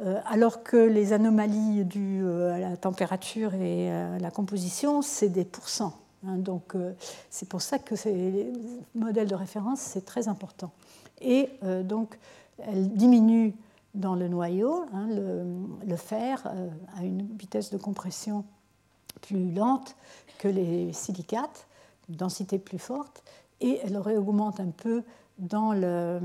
euh, 0.01 0.19
alors 0.25 0.63
que 0.63 0.77
les 0.77 1.13
anomalies 1.13 1.85
dues 1.85 2.23
euh, 2.23 2.53
à 2.53 2.59
la 2.59 2.77
température 2.77 3.53
et 3.53 3.91
à 3.91 4.17
la 4.19 4.31
composition, 4.31 5.01
c'est 5.01 5.29
des 5.29 5.45
pourcents. 5.45 5.93
Hein. 6.25 6.37
donc, 6.37 6.75
euh, 6.75 6.93
c'est 7.29 7.47
pour 7.47 7.61
ça 7.61 7.79
que 7.79 7.95
ces 7.95 8.51
modèles 8.93 9.27
de 9.27 9.35
référence, 9.35 9.79
c'est 9.79 10.05
très 10.05 10.27
important. 10.27 10.71
Et 11.21 11.49
donc, 11.83 12.17
elle 12.59 12.93
diminue 12.93 13.53
dans 13.93 14.15
le 14.15 14.29
noyau, 14.29 14.85
hein, 14.93 15.09
le, 15.85 15.95
fer 15.97 16.47
à 16.97 17.03
une 17.03 17.27
vitesse 17.37 17.71
de 17.71 17.77
compression 17.77 18.45
plus 19.21 19.51
lente 19.51 19.97
que 20.39 20.47
les 20.47 20.91
silicates, 20.93 21.67
densité 22.07 22.57
plus 22.57 22.79
forte, 22.79 23.23
et 23.61 23.79
elle 23.83 23.97
augmente 23.97 24.59
un 24.59 24.71
peu 24.71 25.03
dans, 25.37 25.73
le, 25.73 26.19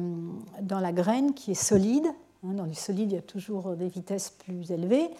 dans 0.62 0.80
la 0.80 0.92
graine 0.92 1.34
qui 1.34 1.50
est 1.50 1.62
solide. 1.62 2.06
Hein, 2.44 2.54
dans 2.54 2.64
les 2.64 2.74
solides, 2.74 3.12
il 3.12 3.16
y 3.16 3.18
a 3.18 3.22
toujours 3.22 3.76
des 3.76 3.88
vitesses 3.88 4.30
plus 4.30 4.70
élevées. 4.70 5.10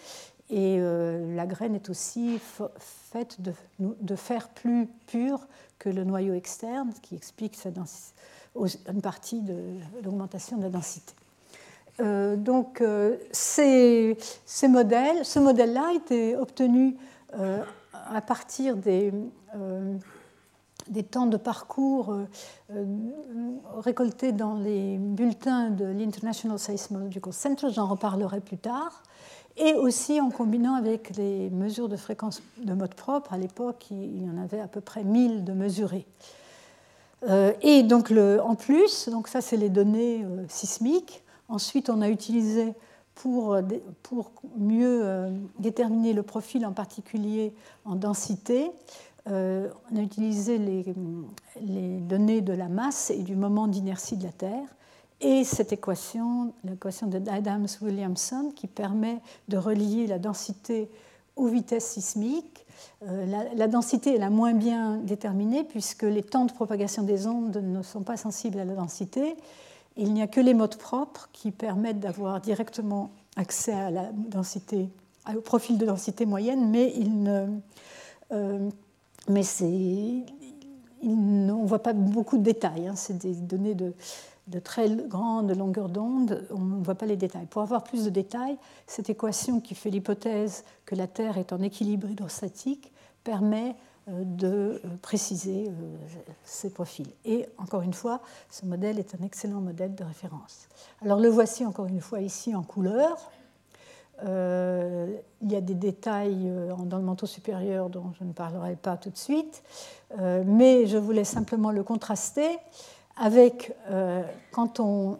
Et 0.49 0.77
euh, 0.79 1.35
la 1.35 1.47
graine 1.47 1.75
est 1.75 1.89
aussi 1.89 2.39
faite 2.79 3.41
de, 3.41 3.53
de, 3.79 4.15
fer 4.15 4.49
plus 4.49 4.87
pur 5.07 5.39
que 5.79 5.89
le 5.89 6.03
noyau 6.03 6.35
externe, 6.35 6.91
ce 6.95 7.01
qui 7.01 7.15
explique 7.15 7.57
une 7.65 9.01
partie 9.01 9.41
de 9.41 9.55
l'augmentation 10.03 10.57
de 10.57 10.63
la 10.63 10.69
densité. 10.69 11.13
Euh, 11.99 12.35
donc, 12.35 12.81
euh, 12.81 13.17
ces, 13.31 14.17
ces, 14.45 14.67
modèles, 14.67 15.25
ce 15.25 15.39
modèle-là 15.39 15.87
a 15.89 15.93
été 15.93 16.35
obtenu 16.35 16.95
à 18.13 18.21
partir 18.21 18.75
des, 18.75 19.13
euh, 19.55 19.95
des 20.87 21.03
temps 21.03 21.25
de 21.25 21.37
parcours 21.37 22.11
euh, 22.11 22.25
euh, 22.71 22.85
récoltés 23.77 24.31
dans 24.31 24.55
les 24.55 24.97
bulletins 24.97 25.69
de 25.69 25.85
l'International 25.85 26.59
Seismological 26.59 27.33
Center, 27.33 27.67
j'en 27.71 27.87
reparlerai 27.87 28.41
plus 28.41 28.57
tard, 28.57 29.03
et 29.57 29.73
aussi 29.73 30.19
en 30.19 30.29
combinant 30.29 30.75
avec 30.75 31.15
les 31.15 31.49
mesures 31.49 31.89
de 31.89 31.95
fréquence 31.95 32.41
de 32.57 32.73
mode 32.73 32.93
propre. 32.93 33.33
À 33.33 33.37
l'époque, 33.37 33.87
il 33.89 34.23
y 34.23 34.29
en 34.29 34.37
avait 34.37 34.59
à 34.59 34.67
peu 34.67 34.81
près 34.81 35.03
1000 35.03 35.43
de 35.43 35.53
mesurés. 35.53 36.05
et 37.61 37.81
donc, 37.83 38.11
en 38.11 38.55
plus, 38.55 39.07
donc 39.07 39.29
ça, 39.29 39.39
c'est 39.39 39.55
les 39.55 39.69
données 39.69 40.25
sismiques. 40.49 41.23
Ensuite, 41.47 41.89
on 41.89 42.01
a 42.01 42.09
utilisé 42.09 42.73
pour, 43.15 43.53
euh, 43.53 43.61
pour 44.03 44.31
mieux 44.57 45.01
euh, 45.03 45.31
déterminer 45.57 46.13
le 46.13 46.23
profil 46.23 46.65
en 46.65 46.73
particulier 46.73 47.53
en 47.85 47.95
densité, 47.95 48.69
euh, 49.27 49.69
on 49.91 49.97
a 49.97 50.01
utilisé 50.01 50.59
les, 50.59 50.85
données 52.01 52.41
de 52.41 52.53
la 52.53 52.67
masse 52.67 53.09
et 53.09 53.23
du 53.23 53.35
moment 53.35 53.67
d'inertie 53.67 54.17
de 54.17 54.23
la 54.25 54.31
Terre 54.31 54.67
et 55.21 55.43
cette 55.43 55.73
équation, 55.73 56.53
l'équation 56.63 57.07
d'Adams-Williamson, 57.07 58.51
qui 58.55 58.67
permet 58.67 59.19
de 59.47 59.57
relier 59.57 60.05
la 60.05 60.19
densité 60.19 60.89
aux 61.35 61.47
vitesses 61.47 61.87
sismiques. 61.87 62.65
la, 63.01 63.53
la, 63.55 63.67
densité 63.67 64.15
est 64.15 64.19
la 64.19 64.29
moins 64.29 64.53
bien 64.53 64.97
déterminée 64.97 65.63
puisque 65.63 66.03
les 66.03 66.21
temps 66.21 66.45
de 66.45 66.51
propagation 66.51 67.01
des 67.01 67.27
ondes 67.27 67.57
ne 67.57 67.81
sont 67.81 68.03
pas 68.03 68.17
sensibles 68.17 68.59
à 68.59 68.65
la 68.65 68.75
densité 68.75 69.35
il 69.97 70.13
n'y 70.13 70.21
a 70.21 70.27
que 70.27 70.41
les 70.41 70.53
modes 70.53 70.77
propres 70.77 71.29
qui 71.31 71.51
permettent 71.51 71.99
d'avoir 71.99 72.41
directement 72.41 73.11
accès 73.35 73.73
à 73.73 73.91
la 73.91 74.11
densité, 74.13 74.89
au 75.33 75.41
profil 75.41 75.77
de 75.77 75.85
densité 75.85 76.25
moyenne, 76.25 76.69
mais, 76.69 76.93
euh, 78.31 78.69
on 81.03 81.15
ne 81.15 81.67
voit 81.67 81.83
pas 81.83 81.93
beaucoup 81.93 82.37
de 82.37 82.43
détails. 82.43 82.87
Hein. 82.87 82.95
C'est 82.95 83.17
des 83.17 83.35
données 83.35 83.75
de, 83.75 83.93
de, 84.47 84.59
très 84.59 84.89
grande 84.89 85.55
longueur 85.55 85.89
d'onde, 85.89 86.47
on 86.51 86.59
ne 86.59 86.83
voit 86.83 86.95
pas 86.95 87.05
les 87.05 87.17
détails. 87.17 87.45
Pour 87.45 87.61
avoir 87.61 87.83
plus 87.83 88.05
de 88.05 88.09
détails, 88.09 88.57
cette 88.87 89.09
équation 89.09 89.59
qui 89.59 89.75
fait 89.75 89.89
l'hypothèse 89.89 90.63
que 90.85 90.95
la 90.95 91.07
Terre 91.07 91.37
est 91.37 91.53
en 91.53 91.61
équilibre 91.61 92.09
hydrostatique 92.09 92.91
permet 93.23 93.75
de 94.07 94.47
euh, 94.47 94.79
préciser 95.01 95.67
euh, 95.67 95.71
ces 96.43 96.69
profils. 96.69 97.09
Et 97.25 97.47
encore 97.57 97.81
une 97.81 97.93
fois, 97.93 98.21
ce 98.49 98.65
modèle 98.65 98.99
est 98.99 99.15
un 99.15 99.23
excellent 99.23 99.61
modèle 99.61 99.95
de 99.95 100.03
référence. 100.03 100.67
Alors 101.01 101.19
le 101.19 101.29
voici 101.29 101.65
encore 101.65 101.87
une 101.87 102.01
fois 102.01 102.21
ici 102.21 102.53
en 102.55 102.63
couleur. 102.63 103.31
il 104.21 105.51
y 105.51 105.55
a 105.55 105.61
des 105.61 105.73
détails 105.73 106.49
dans 106.85 106.97
le 106.97 107.03
manteau 107.03 107.25
supérieur 107.25 107.89
dont 107.89 108.13
je 108.17 108.23
ne 108.23 108.31
parlerai 108.31 108.75
pas 108.75 108.95
tout 108.95 109.09
de 109.09 109.17
suite, 109.17 109.61
mais 110.17 110.87
je 110.87 110.97
voulais 110.97 111.25
simplement 111.25 111.71
le 111.71 111.83
contraster 111.83 112.57
avec 113.17 113.75
quand 114.51 114.79
on 114.79 115.17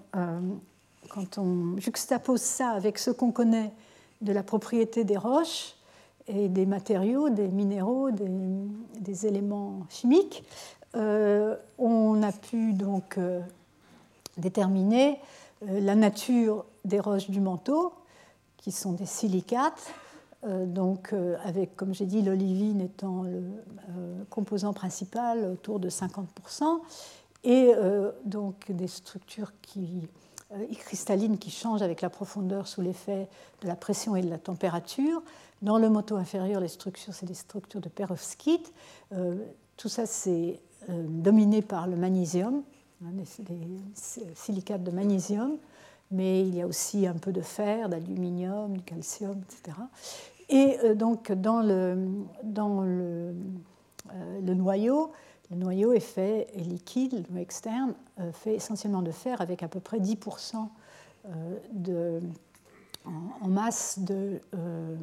juxtapose 1.77 2.41
ça 2.41 2.69
avec 2.69 2.97
ce 2.97 3.11
qu'on 3.11 3.31
connaît 3.33 3.73
de 4.21 4.31
la 4.31 4.43
propriété 4.43 5.03
des 5.03 5.17
roches, 5.17 5.74
et 6.27 6.49
des 6.49 6.65
matériaux, 6.65 7.29
des 7.29 7.47
minéraux, 7.47 8.09
des, 8.11 9.27
éléments 9.27 9.85
chimiques, 9.89 10.43
euh, 10.95 11.55
on 11.77 12.23
a 12.23 12.31
pu 12.31 12.73
donc 12.73 13.17
euh, 13.17 13.41
déterminer 14.37 15.19
euh, 15.63 15.79
la 15.79 15.95
nature 15.95 16.65
des 16.83 16.99
roches 16.99 17.29
du 17.29 17.41
manteau, 17.41 17.93
qui 18.57 18.71
sont 18.71 18.93
des 18.93 19.05
silicates, 19.05 19.93
donc 20.47 21.13
avec, 21.43 21.75
comme 21.75 21.95
j'ai 21.95 22.05
dit, 22.05 22.21
l'olivine 22.21 22.81
étant 22.81 23.23
le 23.23 23.41
composant 24.29 24.73
principal 24.73 25.43
autour 25.43 25.79
de 25.79 25.89
50%, 25.89 26.81
et 27.43 27.73
donc 28.25 28.71
des 28.71 28.87
structures 28.87 29.53
qui, 29.63 30.07
cristallines 30.79 31.39
qui 31.39 31.49
changent 31.49 31.81
avec 31.81 32.01
la 32.01 32.11
profondeur 32.11 32.67
sous 32.67 32.81
l'effet 32.81 33.27
de 33.61 33.67
la 33.67 33.75
pression 33.75 34.15
et 34.15 34.21
de 34.21 34.29
la 34.29 34.37
température. 34.37 35.23
Dans 35.61 35.77
le 35.77 35.89
moto 35.89 36.15
inférieur, 36.15 36.59
les 36.59 36.67
structures, 36.67 37.13
c'est 37.13 37.25
des 37.25 37.33
structures 37.33 37.81
de 37.81 37.89
perovskite. 37.89 38.73
Euh, 39.13 39.35
tout 39.77 39.89
ça, 39.89 40.05
c'est 40.05 40.59
euh, 40.89 41.03
dominé 41.07 41.61
par 41.61 41.87
le 41.87 41.95
magnésium, 41.95 42.63
hein, 43.03 43.09
des, 43.39 43.55
silicates 44.35 44.83
de 44.83 44.91
magnésium, 44.91 45.57
mais 46.11 46.41
il 46.41 46.55
y 46.55 46.61
a 46.61 46.67
aussi 46.67 47.07
un 47.07 47.13
peu 47.13 47.31
de 47.31 47.41
fer, 47.41 47.89
d'aluminium, 47.89 48.77
du 48.77 48.83
calcium, 48.83 49.41
etc. 49.49 49.77
Et 50.49 50.77
euh, 50.83 50.93
donc, 50.93 51.31
dans 51.31 51.61
le, 51.61 51.97
dans 52.43 52.81
le, 52.81 53.33
noyau, 54.41 55.11
le 55.51 55.57
noyau 55.57 55.93
est 55.93 55.99
fait, 55.99 56.47
est 56.53 56.63
liquide, 56.63 57.13
le 57.13 57.23
noyau 57.31 57.41
externe, 57.41 57.93
fait 58.33 58.55
essentiellement 58.55 59.01
de 59.01 59.11
fer 59.11 59.41
avec 59.41 59.63
à 59.63 59.67
peu 59.67 59.79
près 59.79 59.99
10% 59.99 60.67
de 61.71 62.19
en, 63.41 63.47
masse 63.47 63.99
euh, 64.09 64.95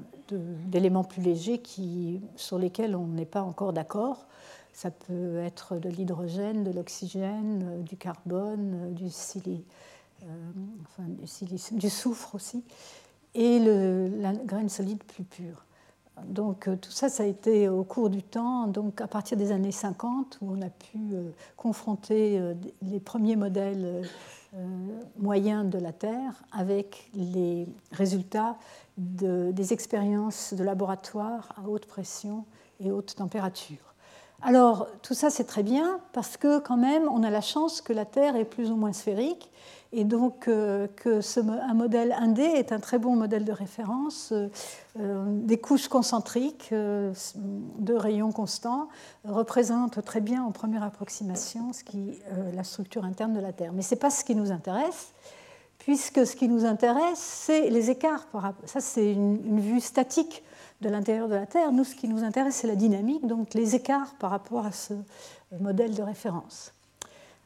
d'éléments 0.66 1.04
plus 1.04 1.22
légers 1.22 1.58
qui, 1.58 2.20
sur 2.36 2.58
lesquels 2.58 2.96
on 2.96 3.06
n'est 3.06 3.26
pas 3.26 3.42
encore 3.42 3.72
d'accord. 3.72 4.26
Ça 4.72 4.90
peut 4.90 5.38
être 5.38 5.76
de 5.76 5.88
l'hydrogène, 5.88 6.64
de 6.64 6.70
l'oxygène, 6.70 7.62
euh, 7.64 7.82
du 7.82 7.96
carbone, 7.96 8.74
euh, 8.74 8.90
du, 8.90 9.10
du, 11.72 11.90
soufre 11.90 12.34
aussi, 12.34 12.62
et 13.34 13.58
la 13.58 14.32
graine 14.32 14.68
solide 14.68 15.02
plus 15.02 15.24
pure. 15.24 15.64
Donc 16.26 16.68
tout 16.80 16.90
ça, 16.90 17.08
ça 17.08 17.24
a 17.24 17.26
été 17.26 17.68
au 17.68 17.82
cours 17.82 18.10
du 18.10 18.22
temps, 18.22 18.68
donc 18.68 19.00
à 19.00 19.08
partir 19.08 19.36
des 19.36 19.50
années 19.50 19.72
50, 19.72 20.38
où 20.40 20.52
on 20.52 20.62
a 20.62 20.68
pu 20.68 20.98
confronter 21.56 22.40
les 22.82 23.00
premiers 23.00 23.34
modèles 23.34 24.02
euh, 24.54 25.00
moyens 25.16 25.68
de 25.70 25.78
la 25.78 25.92
Terre 25.92 26.42
avec 26.52 27.10
les 27.14 27.66
résultats 27.90 28.56
des 28.98 29.72
expériences 29.72 30.52
de 30.52 30.62
laboratoire 30.62 31.54
à 31.56 31.66
haute 31.68 31.86
pression 31.86 32.44
et 32.78 32.90
haute 32.90 33.14
température. 33.14 33.94
Alors, 34.42 34.88
tout 35.02 35.14
ça, 35.14 35.30
c'est 35.30 35.44
très 35.44 35.62
bien 35.62 36.00
parce 36.12 36.36
que, 36.36 36.58
quand 36.58 36.76
même, 36.76 37.08
on 37.08 37.22
a 37.22 37.30
la 37.30 37.40
chance 37.40 37.80
que 37.80 37.92
la 37.92 38.04
Terre 38.04 38.36
est 38.36 38.44
plus 38.44 38.70
ou 38.70 38.76
moins 38.76 38.92
sphérique 38.92 39.50
et 39.92 40.04
donc 40.04 40.48
euh, 40.48 40.86
un 41.06 41.74
modèle 41.74 42.12
indé 42.18 42.42
est 42.42 42.72
un 42.72 42.80
très 42.80 42.98
bon 42.98 43.14
modèle 43.14 43.44
de 43.44 43.52
référence. 43.52 44.30
Euh, 44.32 44.48
euh, 44.98 45.24
des 45.26 45.58
couches 45.58 45.88
concentriques 45.88 46.72
de 46.72 47.94
rayons 47.94 48.32
constants 48.32 48.88
représentent 49.24 50.02
très 50.04 50.20
bien 50.20 50.42
en 50.42 50.50
première 50.50 50.82
approximation 50.82 51.70
la 52.54 52.64
structure 52.64 53.04
interne 53.04 53.34
de 53.34 53.40
la 53.40 53.52
Terre. 53.52 53.72
Mais 53.72 53.82
ce 53.82 53.94
n'est 53.94 53.98
pas 53.98 54.10
ce 54.10 54.24
qui 54.24 54.34
nous 54.34 54.50
intéresse, 54.50 55.12
puisque 55.78 56.26
ce 56.26 56.36
qui 56.36 56.48
nous 56.48 56.64
intéresse, 56.64 57.18
c'est 57.18 57.70
les 57.70 57.90
écarts. 57.90 58.26
Ça, 58.66 58.80
c'est 58.80 59.12
une 59.12 59.60
vue 59.60 59.80
statique 59.80 60.42
de 60.80 60.88
l'intérieur 60.88 61.28
de 61.28 61.34
la 61.34 61.46
Terre. 61.46 61.72
Nous, 61.72 61.84
ce 61.84 61.94
qui 61.94 62.08
nous 62.08 62.24
intéresse, 62.24 62.56
c'est 62.56 62.66
la 62.66 62.76
dynamique, 62.76 63.26
donc 63.26 63.54
les 63.54 63.74
écarts 63.74 64.14
par 64.18 64.30
rapport 64.30 64.66
à 64.66 64.72
ce 64.72 64.94
modèle 65.58 65.94
de 65.94 66.02
référence. 66.02 66.72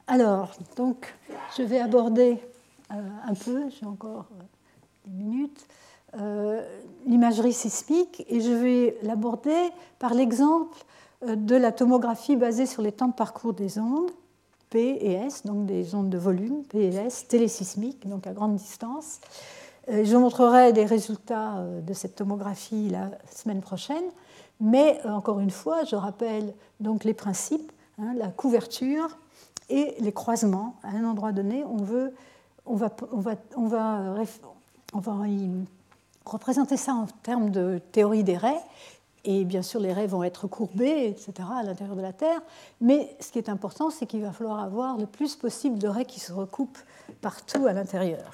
Alors, 0.09 0.53
donc, 0.77 1.13
je 1.59 1.65
vais 1.65 1.81
aborder 1.81 2.39
euh, 2.93 2.95
un 3.27 3.35
peu, 3.35 3.65
j'ai 3.71 3.87
encore 3.87 4.27
euh, 4.39 4.43
des 5.05 5.11
minutes, 5.11 5.67
euh, 6.17 6.63
l'imagerie 7.07 7.53
sismique 7.53 8.25
et 8.29 8.41
je 8.41 8.53
vais 8.53 8.99
l'aborder 9.03 9.71
par 9.99 10.15
l'exemple 10.15 10.77
de 11.27 11.57
la 11.57 11.73
tomographie 11.73 12.37
basée 12.37 12.67
sur 12.67 12.83
les 12.83 12.93
temps 12.93 13.09
de 13.09 13.15
parcours 13.15 13.53
des 13.53 13.81
ondes, 13.81 14.13
P 14.71 14.79
et 14.79 15.13
S, 15.15 15.45
donc 15.45 15.67
des 15.67 15.97
ondes 15.97 16.11
de 16.11 16.19
volume, 16.19 16.63
P 16.63 16.79
et 16.79 16.95
S, 16.95 17.27
télésismiques, 17.27 18.07
donc 18.09 18.29
à 18.29 18.33
grande 18.33 18.55
distance. 18.55 19.21
Je 19.89 20.17
montrerai 20.17 20.73
des 20.73 20.85
résultats 20.85 21.65
de 21.83 21.93
cette 21.95 22.17
tomographie 22.17 22.91
la 22.91 23.11
semaine 23.35 23.61
prochaine, 23.61 24.05
mais 24.61 25.01
encore 25.07 25.41
une 25.41 25.51
fois, 25.51 25.85
je 25.85 25.97
rappelle 25.97 26.53
donc 26.81 27.05
les 27.05 27.15
principes, 27.15 27.73
hein, 27.99 28.13
la 28.17 28.29
couverture, 28.29 29.17
et 29.69 29.95
les 29.99 30.13
croisements. 30.13 30.77
À 30.83 30.91
un 30.91 31.05
endroit 31.05 31.33
donné, 31.33 31.65
on, 31.65 31.77
veut, 31.77 32.15
on, 32.65 32.77
va, 32.77 32.91
on, 33.13 33.21
va, 33.21 33.35
on, 33.57 33.67
va, 33.67 34.15
on 34.93 34.99
va 35.01 35.15
représenter 36.25 36.77
ça 36.77 36.95
en 36.95 37.07
termes 37.23 37.51
de 37.51 37.81
théorie 37.93 38.25
des 38.25 38.37
raies. 38.37 38.63
Et 39.25 39.45
bien 39.45 39.63
sûr, 39.63 39.81
les 39.81 39.93
raies 39.93 40.07
vont 40.07 40.23
être 40.23 40.47
courbées, 40.47 41.09
etc., 41.09 41.49
à 41.53 41.65
l'intérieur 41.65 41.97
de 41.97 42.03
la 42.03 42.13
Terre. 42.13 42.41
Mais 42.81 43.17
ce 43.19 43.33
qui 43.33 43.39
est 43.39 43.49
important, 43.49 43.91
c'est 43.91 44.07
qu'il 44.07 44.23
va 44.23 44.31
falloir 44.31 44.61
avoir 44.61 44.97
le 44.99 45.07
plus 45.07 45.35
possible 45.35 45.79
de 45.79 45.89
raies 45.89 46.05
qui 46.05 46.21
se 46.21 46.33
recoupent 46.33 46.79
partout 47.21 47.67
à 47.67 47.73
l'intérieur. 47.73 48.31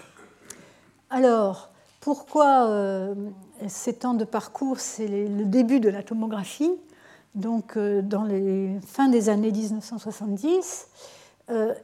Alors, 1.09 1.71
pourquoi 2.01 2.67
euh, 2.69 3.15
ces 3.69 3.95
temps 3.95 4.15
de 4.15 4.25
parcours 4.25 4.81
C'est 4.81 5.07
le 5.07 5.45
début 5.45 5.81
de 5.81 5.89
la 5.89 6.03
tomographie, 6.03 6.73
donc 7.35 7.77
euh, 7.77 8.03
dans 8.03 8.25
les 8.25 8.77
fins 8.87 9.09
des 9.09 9.31
années 9.31 9.53
1970. 9.53 10.89
Euh, 11.51 11.75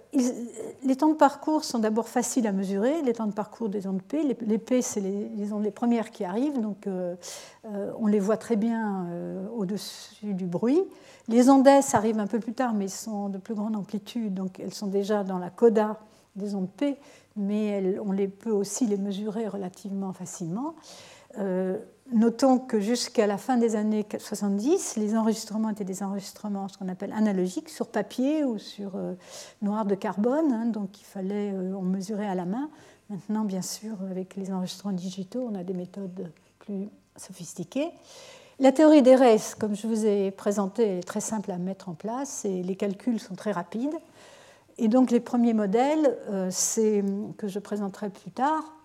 les 0.84 0.96
temps 0.96 1.08
de 1.08 1.16
parcours 1.16 1.64
sont 1.64 1.80
d'abord 1.80 2.08
faciles 2.08 2.46
à 2.46 2.52
mesurer, 2.52 3.02
les 3.02 3.12
temps 3.12 3.26
de 3.26 3.32
parcours 3.32 3.68
des 3.68 3.86
ondes 3.86 4.02
P. 4.02 4.22
Les, 4.22 4.58
P, 4.58 4.82
c'est 4.82 5.00
les, 5.00 5.52
ondes 5.52 5.64
les 5.64 5.70
premières 5.70 6.10
qui 6.10 6.24
arrivent, 6.24 6.60
donc 6.60 6.86
euh, 6.86 7.16
euh, 7.66 7.92
on 7.98 8.06
les 8.06 8.20
voit 8.20 8.36
très 8.36 8.56
bien 8.56 9.06
au-dessus 9.56 10.34
du 10.34 10.46
bruit. 10.46 10.82
Les 11.26 11.50
ondes 11.50 11.66
S 11.66 11.94
arrivent 11.94 12.20
un 12.20 12.26
peu 12.26 12.38
plus 12.38 12.54
tard, 12.54 12.72
mais 12.72 12.88
sont 12.88 13.28
de 13.28 13.38
plus 13.38 13.54
grande 13.54 13.76
amplitude, 13.76 14.34
donc 14.34 14.60
elles 14.60 14.74
sont 14.74 14.86
déjà 14.86 15.24
dans 15.24 15.38
la 15.38 15.50
coda 15.50 15.98
des 16.36 16.54
ondes 16.54 16.70
P, 16.70 16.96
mais 17.36 17.96
on 18.04 18.12
les 18.12 18.28
peut 18.28 18.52
aussi 18.52 18.86
les 18.86 18.96
mesurer 18.96 19.48
relativement 19.48 20.12
facilement. 20.12 20.74
Notons 22.10 22.58
que 22.58 22.80
jusqu'à 22.80 23.26
la 23.26 23.36
fin 23.36 23.58
des 23.58 23.76
années 23.76 24.06
70, 24.18 24.96
les 24.96 25.14
enregistrements 25.14 25.68
étaient 25.68 25.84
des 25.84 26.02
enregistrements, 26.02 26.66
ce 26.68 26.78
qu'on 26.78 26.88
appelle 26.88 27.12
analogiques, 27.12 27.68
sur 27.68 27.88
papier 27.88 28.44
ou 28.44 28.58
sur 28.58 28.96
euh, 28.96 29.12
noir 29.60 29.84
de 29.84 29.94
carbone, 29.94 30.50
hein, 30.52 30.66
donc 30.66 30.98
il 30.98 31.04
fallait 31.04 31.52
euh, 31.52 31.76
en 31.76 31.82
mesurer 31.82 32.26
à 32.26 32.34
la 32.34 32.46
main. 32.46 32.70
Maintenant, 33.10 33.44
bien 33.44 33.60
sûr, 33.60 33.94
avec 34.10 34.36
les 34.36 34.50
enregistrements 34.50 34.94
digitaux, 34.94 35.46
on 35.52 35.54
a 35.54 35.62
des 35.62 35.74
méthodes 35.74 36.32
plus 36.60 36.88
sophistiquées. 37.16 37.90
La 38.58 38.72
théorie 38.72 39.02
des 39.02 39.14
restes, 39.14 39.56
comme 39.56 39.76
je 39.76 39.86
vous 39.86 40.06
ai 40.06 40.30
présenté, 40.30 40.98
est 40.98 41.06
très 41.06 41.20
simple 41.20 41.50
à 41.50 41.58
mettre 41.58 41.90
en 41.90 41.94
place 41.94 42.46
et 42.46 42.62
les 42.62 42.74
calculs 42.74 43.20
sont 43.20 43.34
très 43.34 43.52
rapides. 43.52 43.94
Et 44.78 44.88
donc 44.88 45.10
les 45.10 45.20
premiers 45.20 45.54
modèles, 45.54 46.16
euh, 46.30 46.48
c'est 46.50 47.04
que 47.36 47.48
je 47.48 47.58
présenterai 47.58 48.08
plus 48.08 48.30
tard, 48.30 48.77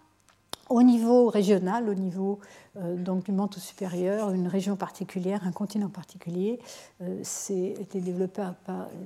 au 0.69 0.81
niveau 0.81 1.27
régional, 1.27 1.89
au 1.89 1.93
niveau 1.93 2.39
euh, 2.77 2.95
donc, 2.95 3.25
du 3.25 3.31
manteau 3.31 3.59
supérieur, 3.59 4.31
une 4.31 4.47
région 4.47 4.75
particulière, 4.75 5.41
un 5.45 5.51
continent 5.51 5.89
particulier, 5.89 6.59
euh, 7.01 7.19
c'est 7.23 7.75
été 7.79 7.99
développé 7.99 8.43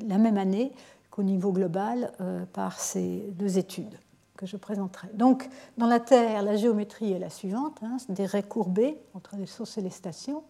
la 0.08 0.18
même 0.18 0.38
année 0.38 0.72
qu'au 1.10 1.24
niveau 1.24 1.52
global 1.52 2.12
euh, 2.22 2.46
par 2.54 2.80
ces 2.80 3.24
deux 3.34 3.58
études 3.58 3.98
que 4.38 4.46
je 4.46 4.56
présenterai. 4.56 5.08
Donc, 5.16 5.50
dans 5.78 5.88
la 5.88 6.00
Terre, 6.00 6.44
la 6.44 6.56
géométrie 6.56 7.12
est 7.12 7.20
la 7.20 7.32
suivante, 7.32 7.80
hein, 7.82 7.98
des 8.10 8.26
raies 8.26 8.44
courbées 8.44 8.98
entre 9.16 9.36
les 9.36 9.48
sources 9.48 9.80
et 9.80 9.82
les 9.82 9.90
stations. 9.90 10.44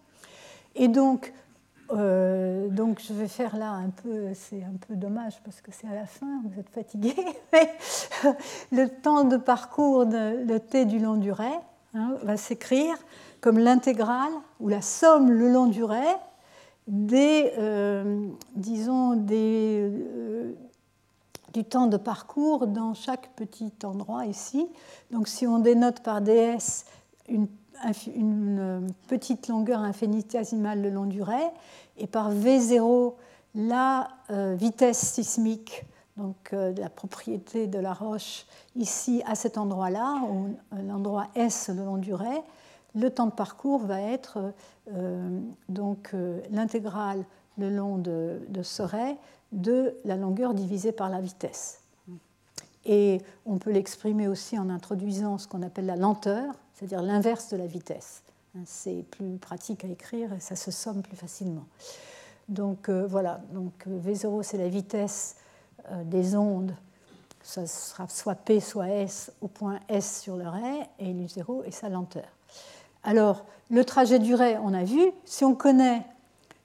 Et 0.74 0.88
donc, 0.88 1.32
euh, 1.90 2.68
donc 2.68 3.00
je 3.00 3.12
vais 3.12 3.28
faire 3.28 3.56
là 3.56 3.70
un 3.70 3.90
peu, 3.90 4.28
c'est 4.34 4.62
un 4.62 4.76
peu 4.86 4.94
dommage 4.94 5.40
parce 5.44 5.60
que 5.60 5.70
c'est 5.72 5.86
à 5.88 5.94
la 5.94 6.06
fin, 6.06 6.42
vous 6.44 6.60
êtes 6.60 6.68
fatigué, 6.68 7.14
mais 7.52 7.70
le 8.72 8.88
temps 8.88 9.24
de 9.24 9.36
parcours 9.36 10.06
de, 10.06 10.44
le 10.44 10.60
t 10.60 10.84
du 10.84 10.98
long 10.98 11.16
du 11.16 11.32
ray 11.32 11.52
hein, 11.94 12.14
va 12.22 12.36
s'écrire 12.36 12.94
comme 13.40 13.58
l'intégrale 13.58 14.32
ou 14.60 14.68
la 14.68 14.82
somme 14.82 15.30
le 15.30 15.50
long 15.50 15.66
du 15.66 15.82
ray 15.84 16.14
des, 16.88 17.52
euh, 17.58 18.28
disons, 18.54 19.14
des, 19.14 19.90
euh, 19.90 20.54
du 21.52 21.64
temps 21.64 21.86
de 21.86 21.98
parcours 21.98 22.66
dans 22.66 22.94
chaque 22.94 23.34
petit 23.36 23.72
endroit 23.84 24.26
ici. 24.26 24.66
Donc 25.10 25.28
si 25.28 25.46
on 25.46 25.58
dénote 25.58 26.00
par 26.00 26.20
ds 26.20 26.84
une 27.28 27.46
une 28.14 28.58
euh, 28.58 28.80
petite 29.08 29.48
longueur 29.48 29.80
infinitésimale 29.80 30.82
le 30.82 30.90
long 30.90 31.06
du 31.06 31.22
ray, 31.22 31.46
et 31.96 32.06
par 32.06 32.32
V0 32.32 33.14
la 33.54 34.08
euh, 34.30 34.54
vitesse 34.54 34.98
sismique, 34.98 35.84
donc 36.16 36.50
euh, 36.52 36.72
la 36.76 36.88
propriété 36.88 37.66
de 37.66 37.78
la 37.78 37.92
roche 37.92 38.46
ici 38.76 39.22
à 39.26 39.34
cet 39.34 39.58
endroit-là, 39.58 40.20
l'endroit 40.84 41.28
S 41.34 41.68
le 41.68 41.84
long 41.84 41.96
du 41.96 42.14
ray, 42.14 42.40
le 42.94 43.10
temps 43.10 43.26
de 43.26 43.32
parcours 43.32 43.80
va 43.80 44.00
être 44.00 44.52
donc 45.68 46.14
l'intégrale 46.50 47.22
le 47.58 47.68
long 47.68 47.98
de, 47.98 48.40
de 48.48 48.62
ce 48.62 48.82
ray 48.82 49.16
de 49.52 49.94
la 50.04 50.16
longueur 50.16 50.54
divisée 50.54 50.92
par 50.92 51.10
la 51.10 51.20
vitesse. 51.20 51.82
Et 52.86 53.20
on 53.44 53.58
peut 53.58 53.70
l'exprimer 53.70 54.26
aussi 54.26 54.58
en 54.58 54.70
introduisant 54.70 55.36
ce 55.36 55.46
qu'on 55.46 55.62
appelle 55.62 55.86
la 55.86 55.96
lenteur, 55.96 56.54
c'est-à-dire 56.78 57.02
l'inverse 57.02 57.48
de 57.48 57.56
la 57.56 57.66
vitesse. 57.66 58.22
Hein, 58.56 58.60
c'est 58.64 59.04
plus 59.10 59.38
pratique 59.38 59.84
à 59.84 59.88
écrire 59.88 60.32
et 60.32 60.40
ça 60.40 60.56
se 60.56 60.70
somme 60.70 61.02
plus 61.02 61.16
facilement. 61.16 61.66
Donc 62.48 62.88
euh, 62.88 63.06
voilà, 63.06 63.40
donc 63.52 63.72
euh, 63.86 63.98
V0 64.00 64.42
c'est 64.42 64.58
la 64.58 64.68
vitesse 64.68 65.36
euh, 65.90 66.04
des 66.04 66.36
ondes, 66.36 66.74
ça 67.42 67.66
sera 67.66 68.08
soit 68.08 68.36
P 68.36 68.60
soit 68.60 68.88
S 68.88 69.32
au 69.40 69.48
point 69.48 69.80
S 69.88 70.20
sur 70.22 70.36
le 70.36 70.48
ray, 70.48 70.80
et 70.98 71.12
l'U0 71.12 71.64
est 71.64 71.70
sa 71.70 71.88
lenteur. 71.88 72.24
Alors 73.02 73.44
le 73.70 73.84
trajet 73.84 74.18
du 74.18 74.34
ray, 74.34 74.56
on 74.62 74.72
a 74.72 74.84
vu, 74.84 75.12
si 75.24 75.44
on 75.44 75.54
connaît 75.54 76.06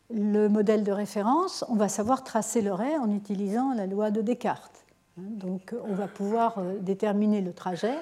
le 0.09 0.47
modèle 0.47 0.83
de 0.83 0.91
référence, 0.91 1.65
on 1.67 1.75
va 1.75 1.89
savoir 1.89 2.23
tracer 2.23 2.61
le 2.61 2.73
ray 2.73 2.95
en 2.97 3.11
utilisant 3.11 3.73
la 3.73 3.87
loi 3.87 4.11
de 4.11 4.21
Descartes. 4.21 4.85
Hein, 5.17 5.23
donc 5.27 5.75
on 5.85 5.95
va 5.95 6.07
pouvoir 6.07 6.61
déterminer 6.81 7.41
le 7.41 7.51
trajet 7.51 7.95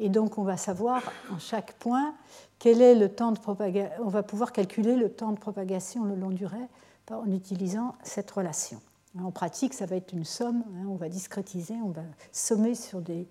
et 0.00 0.08
donc, 0.08 0.38
on 0.38 0.42
va 0.42 0.56
savoir 0.56 1.02
en 1.32 1.38
chaque 1.38 1.74
point 1.74 2.14
quel 2.58 2.80
est 2.82 2.94
le 2.94 3.08
temps 3.08 3.32
de 3.32 3.38
propagation. 3.38 3.92
On 4.02 4.08
va 4.08 4.22
pouvoir 4.22 4.52
calculer 4.52 4.96
le 4.96 5.10
temps 5.10 5.32
de 5.32 5.38
propagation 5.38 6.04
le 6.04 6.16
long 6.16 6.30
du 6.30 6.46
ray 6.46 6.66
en 7.10 7.30
utilisant 7.30 7.94
cette 8.02 8.30
relation. 8.30 8.80
En 9.20 9.30
pratique, 9.30 9.74
ça 9.74 9.86
va 9.86 9.96
être 9.96 10.12
une 10.12 10.24
somme. 10.24 10.62
Hein, 10.68 10.86
on 10.88 10.94
va 10.94 11.08
discrétiser, 11.08 11.74
on 11.84 11.90
va 11.90 12.02
sommer 12.32 12.74
sur 12.74 13.00
des 13.00 13.26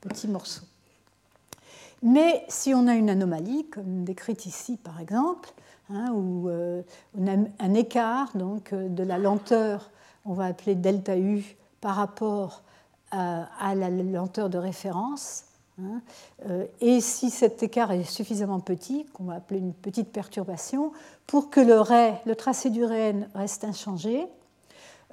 petits 0.00 0.28
morceaux. 0.28 0.66
Mais 2.02 2.44
si 2.48 2.74
on 2.74 2.88
a 2.88 2.94
une 2.94 3.08
anomalie, 3.08 3.66
comme 3.70 4.04
décrite 4.04 4.46
ici 4.46 4.76
par 4.76 5.00
exemple, 5.00 5.52
hein, 5.88 6.12
où 6.12 6.48
euh, 6.48 6.82
on 7.18 7.26
a 7.26 7.36
un 7.60 7.74
écart 7.74 8.36
donc, 8.36 8.72
euh, 8.72 8.88
de 8.88 9.04
la 9.04 9.18
lenteur, 9.18 9.90
on 10.24 10.34
va 10.34 10.46
appeler 10.46 10.74
delta 10.74 11.16
U, 11.16 11.56
par 11.80 11.96
rapport 11.96 12.62
à, 13.10 13.74
la 13.74 13.90
lenteur 13.90 14.48
de 14.48 14.56
référence, 14.56 15.44
et 16.80 17.00
si 17.00 17.30
cet 17.30 17.62
écart 17.62 17.92
est 17.92 18.04
suffisamment 18.04 18.60
petit, 18.60 19.06
qu'on 19.12 19.24
va 19.24 19.34
appeler 19.34 19.58
une 19.58 19.72
petite 19.72 20.10
perturbation, 20.10 20.92
pour 21.26 21.50
que 21.50 21.60
le, 21.60 21.80
ray, 21.80 22.14
le 22.26 22.36
tracé 22.36 22.70
du 22.70 22.84
ray 22.84 23.14
reste 23.34 23.64
inchangé, 23.64 24.26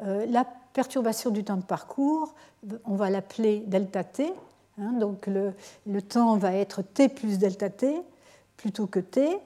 euh, 0.04 0.26
la 0.28 0.46
perturbation 0.74 1.30
du 1.30 1.44
temps 1.44 1.58
de 1.58 1.64
parcours, 1.64 2.34
on 2.86 2.96
va 2.96 3.10
l'appeler 3.10 3.64
delta 3.68 4.04
t. 4.04 4.32
Hein. 4.80 4.94
donc 4.94 5.28
le, 5.28 6.02
temps 6.02 6.38
va 6.38 6.54
être 6.54 6.82
t 6.82 7.10
plus 7.10 7.38
delta 7.38 7.70
t 7.70 8.02
plutôt 8.56 8.88
que 8.88 9.00
t, 9.00 9.38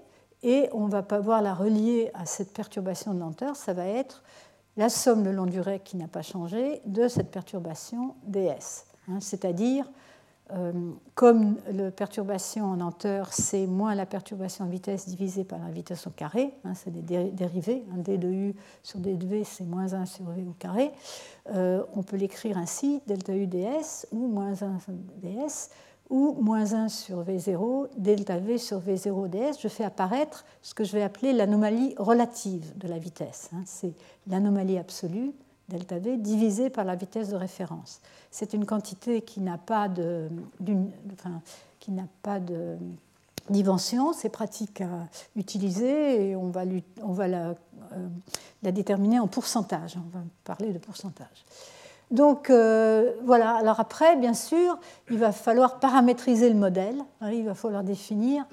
et 0.43 0.69
on 0.73 0.87
va 0.87 1.01
pas 1.01 1.19
voir 1.19 1.41
la 1.41 1.53
relier 1.53 2.11
à 2.13 2.25
cette 2.25 2.53
perturbation 2.53 3.13
de 3.13 3.19
lenteur, 3.19 3.55
ça 3.55 3.73
va 3.73 3.85
être 3.87 4.23
la 4.75 4.89
somme 4.89 5.23
le 5.23 5.31
long 5.31 5.45
du 5.45 5.59
ray 5.59 5.79
qui 5.79 5.97
n'a 5.97 6.07
pas 6.07 6.21
changé 6.21 6.81
de 6.85 7.07
cette 7.07 7.31
perturbation 7.31 8.15
ds. 8.23 8.85
Hein, 9.07 9.19
c'est-à-dire 9.21 9.85
euh, 9.85 10.02
comme 11.15 11.57
la 11.71 11.89
perturbation 11.91 12.65
en 12.65 12.87
hauteur, 12.87 13.33
c'est 13.33 13.65
moins 13.65 13.95
la 13.95 14.05
perturbation 14.05 14.65
en 14.65 14.67
vitesse 14.67 15.07
divisée 15.07 15.43
par 15.43 15.59
la 15.59 15.71
vitesse 15.71 16.05
au 16.05 16.09
carré, 16.09 16.53
hein, 16.63 16.73
c'est 16.75 16.91
des 16.91 17.31
dérivés, 17.31 17.83
d 17.97 18.17
de 18.17 18.27
u 18.27 18.55
sur 18.83 18.99
d 18.99 19.15
de 19.15 19.25
v, 19.25 19.43
c'est 19.43 19.65
moins 19.65 19.93
1 19.93 20.05
sur 20.05 20.25
v 20.25 20.43
au 20.47 20.53
carré, 20.53 20.91
euh, 21.53 21.83
on 21.95 22.03
peut 22.03 22.17
l'écrire 22.17 22.57
ainsi, 22.57 23.01
delta 23.07 23.35
u 23.35 23.47
ds, 23.47 24.05
ou 24.11 24.27
moins 24.27 24.61
1 24.61 24.77
ds, 25.21 25.69
ou 26.09 26.33
moins 26.41 26.73
1 26.73 26.89
sur 26.89 27.23
v0, 27.23 27.87
delta 27.97 28.37
v 28.37 28.57
sur 28.57 28.79
v0 28.79 29.29
ds, 29.29 29.59
je 29.59 29.67
fais 29.67 29.83
apparaître 29.83 30.45
ce 30.61 30.73
que 30.73 30.83
je 30.83 30.91
vais 30.91 31.03
appeler 31.03 31.33
l'anomalie 31.33 31.95
relative 31.97 32.77
de 32.77 32.87
la 32.87 32.99
vitesse. 32.99 33.49
Hein. 33.53 33.63
c'est 33.65 33.93
l'anomalie 34.27 34.77
absolue 34.77 35.31
delta 35.69 35.99
V 35.99 36.17
divisé 36.17 36.69
par 36.69 36.85
la 36.85 36.95
vitesse 36.95 37.29
de 37.29 37.35
référence. 37.35 38.01
C'est 38.31 38.53
une 38.53 38.65
quantité 38.65 39.21
qui 39.21 39.39
n'a 39.39 39.57
pas 39.57 39.87
de, 39.87 40.29
qui 41.79 41.91
n'a 41.91 42.07
pas 42.21 42.39
de 42.39 42.77
dimension, 43.49 44.13
c'est 44.13 44.29
pratique 44.29 44.81
à 44.81 45.07
utiliser 45.35 46.29
et 46.29 46.35
on 46.35 46.49
va, 46.49 46.63
on 47.01 47.11
va 47.11 47.27
la, 47.27 47.55
euh, 47.93 48.07
déterminer 48.71 49.19
en 49.19 49.27
pourcentage. 49.27 49.97
On 49.97 50.17
va 50.17 50.23
parler 50.43 50.71
de 50.71 50.77
pourcentage. 50.77 51.45
Donc 52.11 52.49
euh, 52.49 53.13
voilà, 53.23 53.55
alors 53.55 53.79
après, 53.79 54.15
bien 54.17 54.33
sûr, 54.33 54.77
il 55.09 55.17
va 55.17 55.31
falloir 55.31 55.79
paramétriser 55.79 56.49
le 56.49 56.55
modèle. 56.55 57.01
Il 57.31 57.43
va 57.43 57.55
falloir 57.55 57.83
définir 57.83 58.45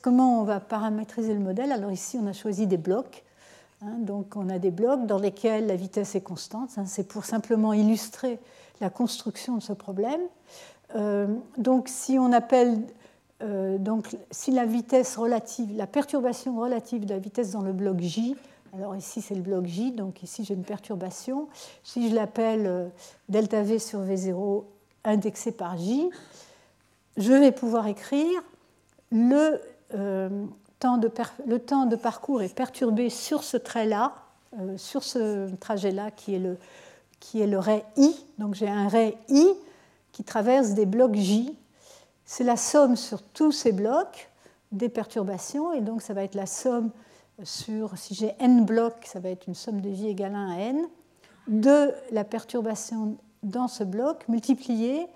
comment 0.00 0.40
on 0.40 0.44
va 0.44 0.60
paramétriser 0.60 1.34
le 1.34 1.40
modèle. 1.40 1.72
Alors 1.72 1.90
ici, 1.90 2.18
on 2.20 2.26
a 2.26 2.32
choisi 2.32 2.66
des 2.66 2.78
blocs. 2.78 3.22
Hein, 3.82 3.98
donc 3.98 4.36
on 4.36 4.48
a 4.48 4.58
des 4.58 4.70
blocs 4.70 5.06
dans 5.06 5.18
lesquels 5.18 5.66
la 5.66 5.76
vitesse 5.76 6.14
est 6.14 6.22
constante. 6.22 6.70
Hein, 6.76 6.86
c'est 6.86 7.06
pour 7.06 7.24
simplement 7.24 7.72
illustrer 7.72 8.38
la 8.80 8.90
construction 8.90 9.56
de 9.56 9.62
ce 9.62 9.72
problème. 9.72 10.20
Euh, 10.94 11.26
donc 11.58 11.88
si 11.88 12.18
on 12.18 12.32
appelle 12.32 12.78
euh, 13.42 13.76
donc, 13.76 14.16
si 14.30 14.50
la 14.50 14.64
vitesse 14.64 15.16
relative, 15.16 15.76
la 15.76 15.86
perturbation 15.86 16.58
relative 16.58 17.04
de 17.04 17.10
la 17.10 17.18
vitesse 17.18 17.50
dans 17.50 17.60
le 17.60 17.72
bloc 17.72 18.00
J, 18.00 18.34
alors 18.72 18.96
ici 18.96 19.20
c'est 19.20 19.34
le 19.34 19.42
bloc 19.42 19.66
J, 19.66 19.92
donc 19.92 20.22
ici 20.22 20.44
j'ai 20.44 20.54
une 20.54 20.64
perturbation, 20.64 21.48
si 21.82 22.08
je 22.08 22.14
l'appelle 22.14 22.66
euh, 22.66 22.88
delta 23.28 23.62
V 23.62 23.78
sur 23.78 24.00
V0 24.00 24.64
indexé 25.04 25.52
par 25.52 25.76
J, 25.76 26.08
je 27.18 27.32
vais 27.32 27.52
pouvoir 27.52 27.86
écrire 27.88 28.42
le, 29.10 29.60
le 30.82 31.58
temps 31.58 31.86
de 31.86 31.96
parcours 31.96 32.42
est 32.42 32.54
perturbé 32.54 33.10
sur 33.10 33.42
ce 33.42 33.56
trait-là, 33.56 34.14
euh, 34.58 34.76
sur 34.76 35.02
ce 35.02 35.54
trajet-là 35.56 36.10
qui 36.10 36.34
est 36.34 36.38
le, 36.38 36.58
qui 37.20 37.40
est 37.40 37.46
le 37.46 37.58
ray 37.58 37.82
I. 37.96 38.14
Donc 38.38 38.54
j'ai 38.54 38.68
un 38.68 38.88
ray 38.88 39.16
I 39.28 39.46
qui 40.12 40.24
traverse 40.24 40.70
des 40.70 40.86
blocs 40.86 41.14
J. 41.14 41.56
C'est 42.24 42.44
la 42.44 42.56
somme 42.56 42.96
sur 42.96 43.22
tous 43.22 43.52
ces 43.52 43.72
blocs 43.72 44.30
des 44.72 44.88
perturbations, 44.88 45.72
et 45.72 45.80
donc 45.80 46.02
ça 46.02 46.12
va 46.12 46.24
être 46.24 46.34
la 46.34 46.46
somme 46.46 46.90
sur, 47.44 47.96
si 47.96 48.14
j'ai 48.14 48.34
n 48.40 48.64
blocs, 48.64 49.04
ça 49.04 49.20
va 49.20 49.28
être 49.28 49.46
une 49.46 49.54
somme 49.54 49.80
de 49.80 49.92
J 49.92 50.08
égale 50.08 50.34
1 50.34 50.50
à 50.50 50.58
n, 50.58 50.86
de 51.48 51.92
la 52.10 52.24
perturbation 52.24 53.16
dans 53.42 53.68
ce 53.68 53.84
bloc 53.84 54.26
multipliée 54.28 55.06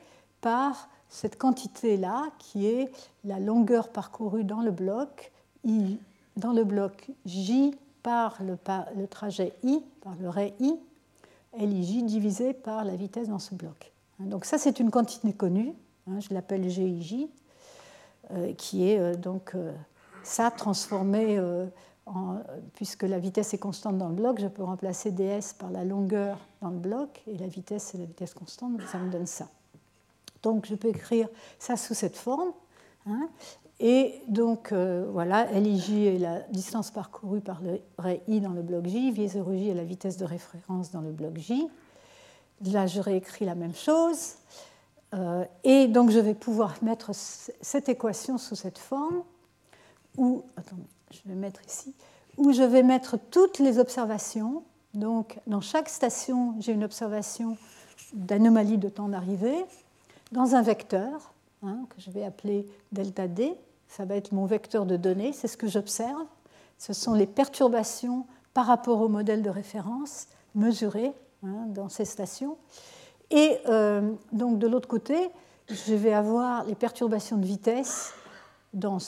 par 0.40 0.88
cette 1.08 1.36
quantité-là, 1.36 2.26
qui 2.38 2.66
est 2.66 2.90
la 3.24 3.40
longueur 3.40 3.88
parcourue 3.88 4.44
dans 4.44 4.60
le 4.60 4.70
bloc 4.70 5.32
Dans 5.64 6.52
le 6.52 6.64
bloc 6.64 7.10
J 7.26 7.74
par 8.02 8.38
le, 8.42 9.06
trajet 9.06 9.52
I, 9.62 9.82
par 10.02 10.14
le 10.20 10.28
ray 10.28 10.54
I, 10.60 10.74
LIJ 11.58 12.04
divisé 12.04 12.54
par 12.54 12.84
la 12.84 12.96
vitesse 12.96 13.28
dans 13.28 13.38
ce 13.38 13.54
bloc. 13.54 13.92
Hein, 14.20 14.26
donc 14.26 14.44
ça, 14.44 14.58
c'est 14.58 14.80
une 14.80 14.90
quantité 14.90 15.32
connue, 15.32 15.74
hein, 16.08 16.20
je 16.20 16.32
l'appelle 16.32 16.68
GIJ, 16.68 17.26
euh, 18.30 18.52
qui 18.54 18.88
est 18.88 18.98
euh, 18.98 19.14
donc 19.14 19.52
euh, 19.54 19.72
ça 20.22 20.50
transformé, 20.50 21.40
puisque 22.74 23.04
la 23.04 23.18
vitesse 23.18 23.54
est 23.54 23.58
constante 23.58 23.96
dans 23.98 24.08
le 24.08 24.14
bloc, 24.14 24.40
je 24.40 24.48
peux 24.48 24.64
remplacer 24.64 25.12
ds 25.12 25.54
par 25.58 25.70
la 25.70 25.84
longueur 25.84 26.38
dans 26.60 26.70
le 26.70 26.78
bloc, 26.78 27.22
et 27.26 27.38
la 27.38 27.46
vitesse, 27.46 27.90
c'est 27.92 27.98
la 27.98 28.04
vitesse 28.04 28.34
constante, 28.34 28.80
ça 28.90 28.98
me 28.98 29.10
donne 29.10 29.26
ça. 29.26 29.48
Donc 30.42 30.66
je 30.66 30.74
peux 30.74 30.88
écrire 30.88 31.28
ça 31.58 31.76
sous 31.76 31.94
cette 31.94 32.16
forme. 32.16 32.52
Hein, 33.06 33.28
et 33.82 34.20
donc, 34.28 34.72
euh, 34.72 35.06
voilà, 35.10 35.46
LIJ 35.52 35.90
est 35.90 36.18
la 36.18 36.40
distance 36.50 36.90
parcourue 36.90 37.40
par 37.40 37.62
le 37.62 37.80
ray 37.96 38.20
I 38.28 38.42
dans 38.42 38.52
le 38.52 38.60
bloc 38.60 38.86
J, 38.86 39.10
V0J 39.10 39.70
est 39.70 39.74
la 39.74 39.84
vitesse 39.84 40.18
de 40.18 40.26
référence 40.26 40.90
dans 40.90 41.00
le 41.00 41.12
bloc 41.12 41.38
J. 41.38 41.66
Là, 42.66 42.86
je 42.86 43.00
réécris 43.00 43.46
la 43.46 43.54
même 43.54 43.74
chose. 43.74 44.34
Euh, 45.14 45.46
et 45.64 45.88
donc, 45.88 46.10
je 46.10 46.18
vais 46.18 46.34
pouvoir 46.34 46.74
mettre 46.82 47.12
cette 47.14 47.88
équation 47.88 48.36
sous 48.36 48.54
cette 48.54 48.78
forme, 48.78 49.22
où, 50.18 50.42
attendez, 50.58 50.82
je 51.10 51.20
vais 51.24 51.34
mettre 51.34 51.62
ici, 51.66 51.94
où 52.36 52.52
je 52.52 52.62
vais 52.62 52.82
mettre 52.82 53.16
toutes 53.30 53.60
les 53.60 53.78
observations. 53.78 54.62
Donc, 54.92 55.38
dans 55.46 55.62
chaque 55.62 55.88
station, 55.88 56.54
j'ai 56.60 56.72
une 56.72 56.84
observation 56.84 57.56
d'anomalie 58.12 58.76
de 58.76 58.90
temps 58.90 59.08
d'arrivée 59.08 59.64
dans 60.32 60.54
un 60.54 60.60
vecteur 60.60 61.32
hein, 61.62 61.86
que 61.88 61.98
je 61.98 62.10
vais 62.10 62.24
appeler 62.24 62.66
delta 62.92 63.26
D 63.26 63.56
ça 63.90 64.04
va 64.04 64.14
être 64.14 64.32
mon 64.32 64.46
vecteur 64.46 64.86
de 64.86 64.96
données, 64.96 65.32
c'est 65.32 65.48
ce 65.48 65.56
que 65.56 65.66
j'observe. 65.66 66.24
Ce 66.78 66.92
sont 66.92 67.12
les 67.12 67.26
perturbations 67.26 68.24
par 68.54 68.66
rapport 68.66 69.00
au 69.00 69.08
modèle 69.08 69.42
de 69.42 69.50
référence 69.50 70.28
mesurées 70.54 71.12
hein, 71.44 71.66
dans 71.66 71.88
ces 71.88 72.04
stations. 72.04 72.56
Et 73.30 73.58
euh, 73.68 74.12
donc 74.32 74.58
de 74.58 74.68
l'autre 74.68 74.88
côté, 74.88 75.30
je 75.68 75.94
vais 75.94 76.12
avoir 76.12 76.64
les 76.64 76.76
perturbations 76.76 77.36
de 77.36 77.44
vitesse 77.44 78.12
dans, 78.72 78.98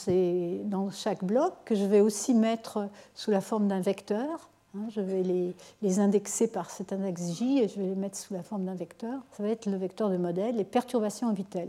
chaque 0.91 1.23
bloc 1.23 1.55
que 1.65 1.77
je 1.77 1.85
vais 1.85 2.01
aussi 2.01 2.35
mettre 2.35 2.89
sous 3.15 3.31
la 3.31 3.41
forme 3.41 3.69
d'un 3.69 3.81
vecteur. 3.81 4.51
Hein. 4.75 4.87
je 4.89 5.01
vais 5.01 5.23
les, 5.23 5.55
les, 5.83 6.01
indexer 6.01 6.49
par 6.49 6.71
cet 6.71 6.93
index 6.93 7.35
J 7.35 7.59
et 7.59 7.69
je 7.69 7.79
vais 7.79 7.87
les 7.87 7.95
mettre 7.95 8.17
sous 8.17 8.35
la 8.35 8.43
forme 8.43 8.65
d'un 8.65 8.75
vecteur. 8.75 9.21
Ça 9.37 9.45
va 9.45 9.51
être 9.51 9.67
le 9.67 9.77
vecteur 9.77 10.11
de 10.11 10.17
modèle, 10.17 10.57
les 10.57 10.65
perturbations 10.65 11.29
en 11.29 11.33
vitesse. 11.33 11.69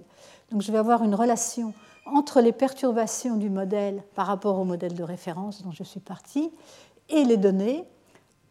Donc 0.51 0.61
je 0.61 0.71
vais 0.71 0.77
avoir 0.79 1.03
une 1.03 1.13
relation 1.13 1.73
entre 2.05 2.41
les 2.41 2.51
perturbations 2.51 3.35
du 3.35 3.49
modèle 3.49 4.03
par 4.15 4.27
rapport 4.27 4.59
au 4.59 4.65
modèle 4.65 4.93
de 4.93 5.03
référence 5.03 5.63
dont 5.63 5.71
je 5.71 5.83
suis 5.83 5.99
partie 5.99 6.51
et 7.09 7.23
les 7.23 7.37
données 7.37 7.85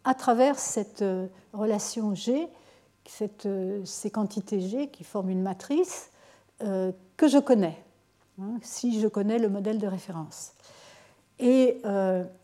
à 0.05 0.15
travers 0.15 0.59
cette 0.59 1.03
euh, 1.03 1.27
relation 1.53 2.15
G, 2.15 2.49
euh, 3.47 3.85
ces 3.85 4.11
quantités 4.11 4.61
G 4.61 4.89
qui 4.89 5.05
forment 5.05 5.31
une 5.31 5.43
matrice 5.43 6.11
euh, 6.62 6.93
que 7.16 7.29
je 7.29 7.39
connais, 7.39 7.79
hein, 8.41 8.59
si 8.62 9.01
je 9.01 9.09
connais 9.09 9.39
le 9.39 9.49
modèle 9.49 9.79
de 9.79 9.87
référence. 9.87 10.53
Et 11.39 11.79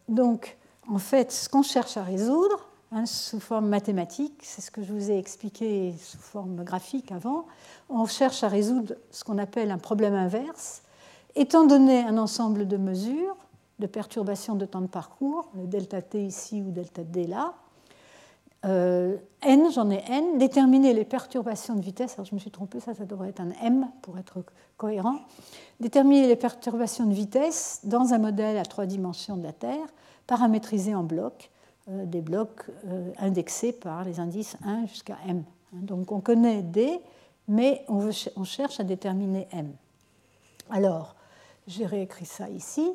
donc, 0.08 0.56
en 0.88 0.98
fait, 0.98 1.30
ce 1.30 1.48
qu'on 1.48 1.62
cherche 1.62 1.96
à 1.96 2.02
résoudre, 2.02 2.68
hein, 2.90 3.06
sous 3.06 3.38
forme 3.38 3.68
mathématique, 3.68 4.40
c'est 4.42 4.60
ce 4.60 4.72
que 4.72 4.82
je 4.82 4.92
vous 4.92 5.12
ai 5.12 5.18
expliqué 5.18 5.94
sous 6.02 6.18
forme 6.18 6.64
graphique 6.64 7.12
avant, 7.12 7.46
on 7.88 8.06
cherche 8.06 8.42
à 8.42 8.48
résoudre 8.48 8.94
ce 9.12 9.22
qu'on 9.22 9.38
appelle 9.38 9.70
un 9.70 9.78
problème 9.78 10.14
inverse, 10.14 10.82
Étant 11.38 11.64
donné 11.64 12.00
un 12.00 12.18
ensemble 12.18 12.66
de 12.66 12.76
mesures 12.76 13.36
de 13.78 13.86
perturbation 13.86 14.56
de 14.56 14.66
temps 14.66 14.80
de 14.80 14.88
parcours, 14.88 15.48
delta 15.54 16.02
t 16.02 16.24
ici 16.24 16.64
ou 16.66 16.72
delta 16.72 17.04
d 17.04 17.28
là, 17.28 17.54
euh, 18.64 19.16
n, 19.42 19.70
j'en 19.70 19.88
ai 19.88 20.02
n, 20.08 20.36
déterminer 20.38 20.92
les 20.94 21.04
perturbations 21.04 21.76
de 21.76 21.80
vitesse, 21.80 22.14
alors 22.14 22.26
je 22.26 22.34
me 22.34 22.40
suis 22.40 22.50
trompée, 22.50 22.80
ça, 22.80 22.92
ça 22.92 23.04
devrait 23.04 23.28
être 23.28 23.38
un 23.40 23.52
m 23.62 23.86
pour 24.02 24.18
être 24.18 24.42
cohérent, 24.76 25.20
déterminer 25.78 26.26
les 26.26 26.34
perturbations 26.34 27.06
de 27.06 27.14
vitesse 27.14 27.82
dans 27.84 28.12
un 28.12 28.18
modèle 28.18 28.58
à 28.58 28.64
trois 28.64 28.86
dimensions 28.86 29.36
de 29.36 29.44
la 29.44 29.52
Terre, 29.52 29.86
paramétrisé 30.26 30.96
en 30.96 31.04
blocs, 31.04 31.52
euh, 31.88 32.04
des 32.04 32.20
blocs 32.20 32.64
euh, 32.88 33.12
indexés 33.16 33.72
par 33.72 34.02
les 34.02 34.18
indices 34.18 34.56
1 34.64 34.86
jusqu'à 34.86 35.18
m. 35.28 35.44
Donc 35.72 36.10
on 36.10 36.18
connaît 36.18 36.62
d, 36.62 37.00
mais 37.46 37.84
on 37.86 38.42
cherche 38.42 38.80
à 38.80 38.82
déterminer 38.82 39.46
m. 39.52 39.70
Alors, 40.70 41.14
j'ai 41.68 41.86
réécrit 41.86 42.26
ça 42.26 42.48
ici. 42.48 42.90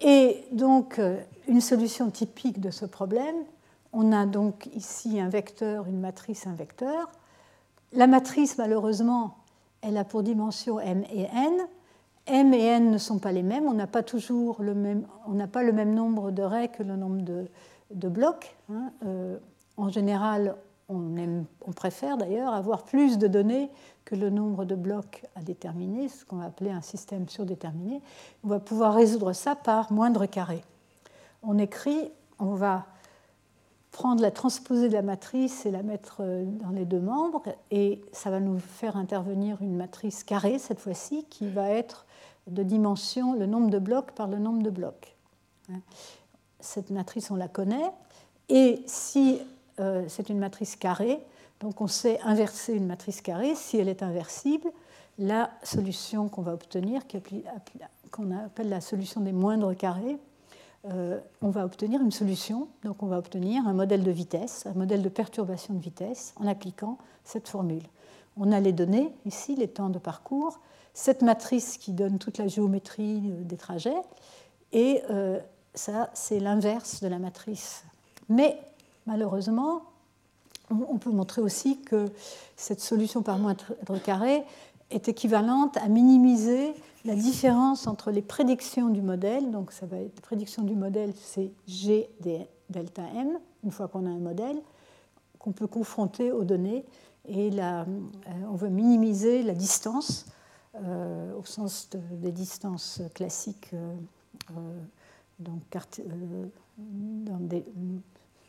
Et 0.00 0.44
donc, 0.52 0.98
euh, 0.98 1.20
une 1.46 1.60
solution 1.60 2.10
typique 2.10 2.60
de 2.60 2.70
ce 2.70 2.86
problème, 2.86 3.36
on 3.92 4.12
a 4.12 4.24
donc 4.24 4.70
ici 4.74 5.20
un 5.20 5.28
vecteur, 5.28 5.86
une 5.86 6.00
matrice, 6.00 6.46
un 6.46 6.54
vecteur. 6.54 7.10
La 7.92 8.06
matrice, 8.06 8.56
malheureusement, 8.56 9.36
elle 9.82 9.96
a 9.96 10.04
pour 10.04 10.22
dimension 10.22 10.80
m 10.80 11.04
et 11.12 11.24
n. 11.24 11.66
m 12.26 12.54
et 12.54 12.64
n 12.64 12.90
ne 12.90 12.98
sont 12.98 13.18
pas 13.18 13.32
les 13.32 13.42
mêmes. 13.42 13.66
On 13.66 13.74
n'a 13.74 13.88
pas 13.88 14.02
toujours 14.02 14.62
le 14.62 14.74
même, 14.74 15.06
on 15.26 15.32
n'a 15.32 15.48
pas 15.48 15.62
le 15.62 15.72
même 15.72 15.92
nombre 15.92 16.30
de 16.30 16.42
raies 16.42 16.68
que 16.68 16.82
le 16.82 16.96
nombre 16.96 17.22
de, 17.90 18.08
blocs. 18.08 18.56
Hein. 18.70 18.92
Euh, 19.04 19.38
en 19.76 19.88
général, 19.88 20.56
on, 20.90 21.72
préfère 21.72 22.16
d'ailleurs 22.16 22.52
avoir 22.52 22.82
plus 22.82 23.18
de 23.18 23.26
données 23.26 23.70
que 24.04 24.16
le 24.16 24.30
nombre 24.30 24.64
de 24.64 24.74
blocs 24.74 25.24
à 25.36 25.42
déterminer, 25.42 26.08
ce 26.08 26.24
qu'on 26.24 26.36
va 26.36 26.46
appeler 26.46 26.70
un 26.70 26.80
système 26.80 27.28
surdéterminé. 27.28 28.02
On 28.44 28.48
va 28.48 28.58
pouvoir 28.58 28.94
résoudre 28.94 29.32
ça 29.32 29.54
par 29.54 29.92
moindre 29.92 30.26
carré. 30.26 30.62
On 31.42 31.58
écrit, 31.58 32.10
on 32.38 32.54
va 32.54 32.86
prendre 33.92 34.22
la 34.22 34.30
transposée 34.30 34.88
de 34.88 34.94
la 34.94 35.02
matrice 35.02 35.66
et 35.66 35.70
la 35.70 35.82
mettre 35.82 36.18
euh, 36.20 36.44
dans 36.44 36.70
les 36.70 36.84
deux 36.84 37.00
membres, 37.00 37.42
et 37.70 38.02
ça 38.12 38.30
va 38.30 38.40
nous 38.40 38.58
faire 38.58 38.96
intervenir 38.96 39.60
une 39.60 39.76
matrice 39.76 40.22
carrée 40.22 40.58
cette 40.58 40.80
fois-ci, 40.80 41.24
qui 41.28 41.48
va 41.48 41.70
être 41.70 42.06
de 42.46 42.62
dimension 42.62 43.34
le 43.34 43.46
nombre 43.46 43.70
de 43.70 43.78
blocs 43.78 44.12
par 44.12 44.28
le 44.28 44.38
nombre 44.38 44.62
de 44.62 44.70
blocs. 44.70 45.16
Hein. 45.70 45.80
Cette 46.60 46.90
matrice, 46.90 47.30
on 47.30 47.36
la 47.36 47.48
connaît, 47.48 47.90
et 48.48 48.82
si 48.86 49.40
euh, 49.80 50.04
c'est 50.08 50.28
une 50.28 50.38
matrice 50.38 50.76
carrée, 50.76 51.18
donc 51.60 51.80
on 51.80 51.86
sait 51.86 52.20
inverser 52.22 52.74
une 52.74 52.86
matrice 52.86 53.20
carrée, 53.20 53.54
si 53.54 53.78
elle 53.78 53.88
est 53.88 54.02
inversible, 54.02 54.70
la 55.18 55.50
solution 55.62 56.28
qu'on 56.28 56.42
va 56.42 56.54
obtenir, 56.54 57.02
qu'on 58.10 58.30
appelle 58.32 58.68
la 58.68 58.80
solution 58.80 59.20
des 59.20 59.32
moindres 59.32 59.76
carrés, 59.76 60.18
euh, 60.86 61.20
on 61.42 61.50
va 61.50 61.64
obtenir 61.64 62.00
une 62.00 62.10
solution. 62.10 62.68
Donc 62.84 63.02
on 63.02 63.06
va 63.06 63.18
obtenir 63.18 63.66
un 63.66 63.74
modèle 63.74 64.02
de 64.02 64.10
vitesse, 64.10 64.64
un 64.66 64.72
modèle 64.72 65.02
de 65.02 65.10
perturbation 65.10 65.74
de 65.74 65.80
vitesse 65.80 66.32
en 66.36 66.46
appliquant 66.46 66.96
cette 67.24 67.48
formule. 67.48 67.82
On 68.38 68.50
a 68.52 68.60
les 68.60 68.72
données, 68.72 69.12
ici, 69.26 69.56
les 69.56 69.68
temps 69.68 69.90
de 69.90 69.98
parcours, 69.98 70.60
cette 70.94 71.20
matrice 71.20 71.76
qui 71.76 71.92
donne 71.92 72.18
toute 72.18 72.38
la 72.38 72.48
géométrie 72.48 73.22
euh, 73.30 73.44
des 73.44 73.56
trajets, 73.56 74.00
et 74.72 75.02
ça, 75.74 76.10
c'est 76.14 76.38
l'inverse 76.38 77.02
de 77.02 77.08
la 77.08 77.18
matrice. 77.18 77.84
Mais 78.28 78.56
malheureusement, 79.06 79.82
on 80.70 80.98
peut 80.98 81.10
montrer 81.10 81.42
aussi 81.42 81.80
que 81.80 82.06
cette 82.56 82.80
solution 82.80 83.22
par 83.22 83.38
moindre 83.38 83.66
carré 84.04 84.44
est 84.90 85.08
équivalente 85.08 85.76
à 85.78 85.88
minimiser 85.88 86.74
la 87.04 87.14
différence 87.14 87.86
entre 87.86 88.10
les 88.10 88.22
prédictions 88.22 88.88
du 88.88 89.00
modèle, 89.00 89.50
donc 89.50 89.72
ça 89.72 89.86
va 89.86 89.98
être 89.98 90.16
la 90.16 90.22
prédiction 90.22 90.62
du 90.62 90.74
modèle, 90.74 91.12
c'est 91.16 91.50
G 91.66 92.08
delta 92.68 93.02
M, 93.16 93.38
une 93.64 93.70
fois 93.70 93.88
qu'on 93.88 94.06
a 94.06 94.10
un 94.10 94.18
modèle, 94.18 94.60
qu'on 95.38 95.52
peut 95.52 95.66
confronter 95.66 96.30
aux 96.30 96.44
données, 96.44 96.84
et 97.26 97.50
euh, 97.52 97.84
on 98.50 98.54
veut 98.54 98.68
minimiser 98.68 99.42
la 99.42 99.54
distance, 99.54 100.26
euh, 100.76 101.32
au 101.34 101.44
sens 101.44 101.88
des 102.12 102.32
distances 102.32 103.00
classiques, 103.14 103.70
euh, 103.72 103.94
donc, 105.38 105.62
dans 106.78 107.38
des 107.38 107.64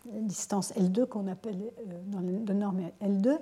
distance 0.06 0.74
L2 0.74 1.06
qu'on 1.06 1.28
appelle 1.28 1.72
euh, 1.80 2.02
dans 2.08 2.20
les 2.20 2.54
normes 2.54 2.82
L2, 3.04 3.38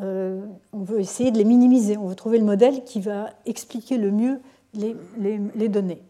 euh, 0.00 0.46
on 0.72 0.82
veut 0.82 1.00
essayer 1.00 1.30
de 1.30 1.38
les 1.38 1.44
minimiser. 1.44 1.96
On 1.96 2.06
veut 2.06 2.14
trouver 2.14 2.38
le 2.38 2.44
modèle 2.44 2.84
qui 2.84 3.00
va 3.00 3.30
expliquer 3.44 3.98
le 3.98 4.10
mieux 4.10 4.40
les, 4.74 5.68
données. 5.68 6.02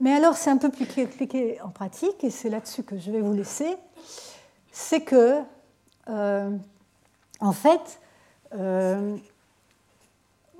Mais 0.00 0.12
alors, 0.12 0.36
c'est 0.36 0.50
un 0.50 0.58
peu 0.58 0.68
plus 0.68 0.86
compliqué 0.86 1.60
en 1.62 1.70
pratique, 1.70 2.22
et 2.22 2.30
c'est 2.30 2.50
là-dessus 2.50 2.82
que 2.82 2.98
je 2.98 3.10
vais 3.10 3.20
vous 3.20 3.32
laisser. 3.32 3.76
C'est 4.70 5.00
que, 5.00 5.40
euh, 6.10 6.50
en 7.40 7.52
fait, 7.52 8.00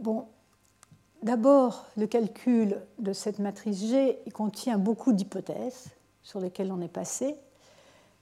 bon, 0.01 0.25
d'abord, 1.23 1.85
le 1.97 2.07
calcul 2.07 2.81
de 2.99 3.13
cette 3.13 3.39
matrice 3.39 3.85
G 3.85 4.19
contient 4.33 4.79
beaucoup 4.79 5.13
d'hypothèses 5.13 5.89
sur 6.23 6.41
lesquelles 6.41 6.73
on 6.73 6.81
est 6.81 6.89
passé. 6.89 7.37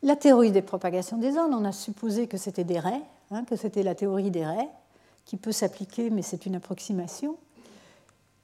La 0.02 0.16
théorie 0.16 0.50
des 0.50 0.62
propagations 0.62 1.16
des 1.16 1.38
ondes, 1.38 1.54
on 1.54 1.64
a 1.64 1.72
supposé 1.72 2.26
que 2.26 2.36
c'était 2.36 2.64
des 2.64 2.80
raies, 2.80 3.02
hein, 3.30 3.44
que 3.44 3.54
c'était 3.54 3.84
la 3.84 3.94
théorie 3.94 4.32
des 4.32 4.44
raies, 4.44 4.68
qui 5.24 5.36
peut 5.36 5.52
s'appliquer, 5.52 6.10
mais 6.10 6.22
c'est 6.22 6.44
une 6.44 6.56
approximation. 6.56 7.36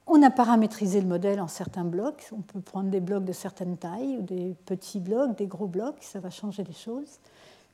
On 0.07 0.23
a 0.23 0.29
paramétrisé 0.29 1.01
le 1.01 1.07
modèle 1.07 1.41
en 1.41 1.49
certains 1.49 1.83
blocs. 1.83 2.29
On 2.31 2.41
peut 2.41 2.61
prendre 2.61 2.89
des 2.89 3.01
blocs 3.01 3.25
de 3.25 3.33
certaines 3.33 3.77
tailles, 3.77 4.17
ou 4.17 4.21
des 4.21 4.55
petits 4.65 5.01
blocs, 5.01 5.35
des 5.37 5.47
gros 5.47 5.67
blocs, 5.67 6.01
ça 6.01 6.19
va 6.19 6.29
changer 6.29 6.63
les 6.63 6.73
choses. 6.73 7.19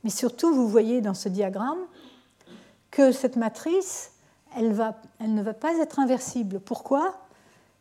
Mais 0.03 0.09
surtout, 0.09 0.53
vous 0.53 0.67
voyez 0.67 1.01
dans 1.01 1.13
ce 1.13 1.29
diagramme 1.29 1.85
que 2.89 3.11
cette 3.11 3.35
matrice, 3.35 4.11
elle, 4.57 4.69
ne 4.69 5.41
va 5.43 5.53
pas 5.53 5.73
être 5.75 5.99
inversible. 5.99 6.59
Pourquoi? 6.59 7.15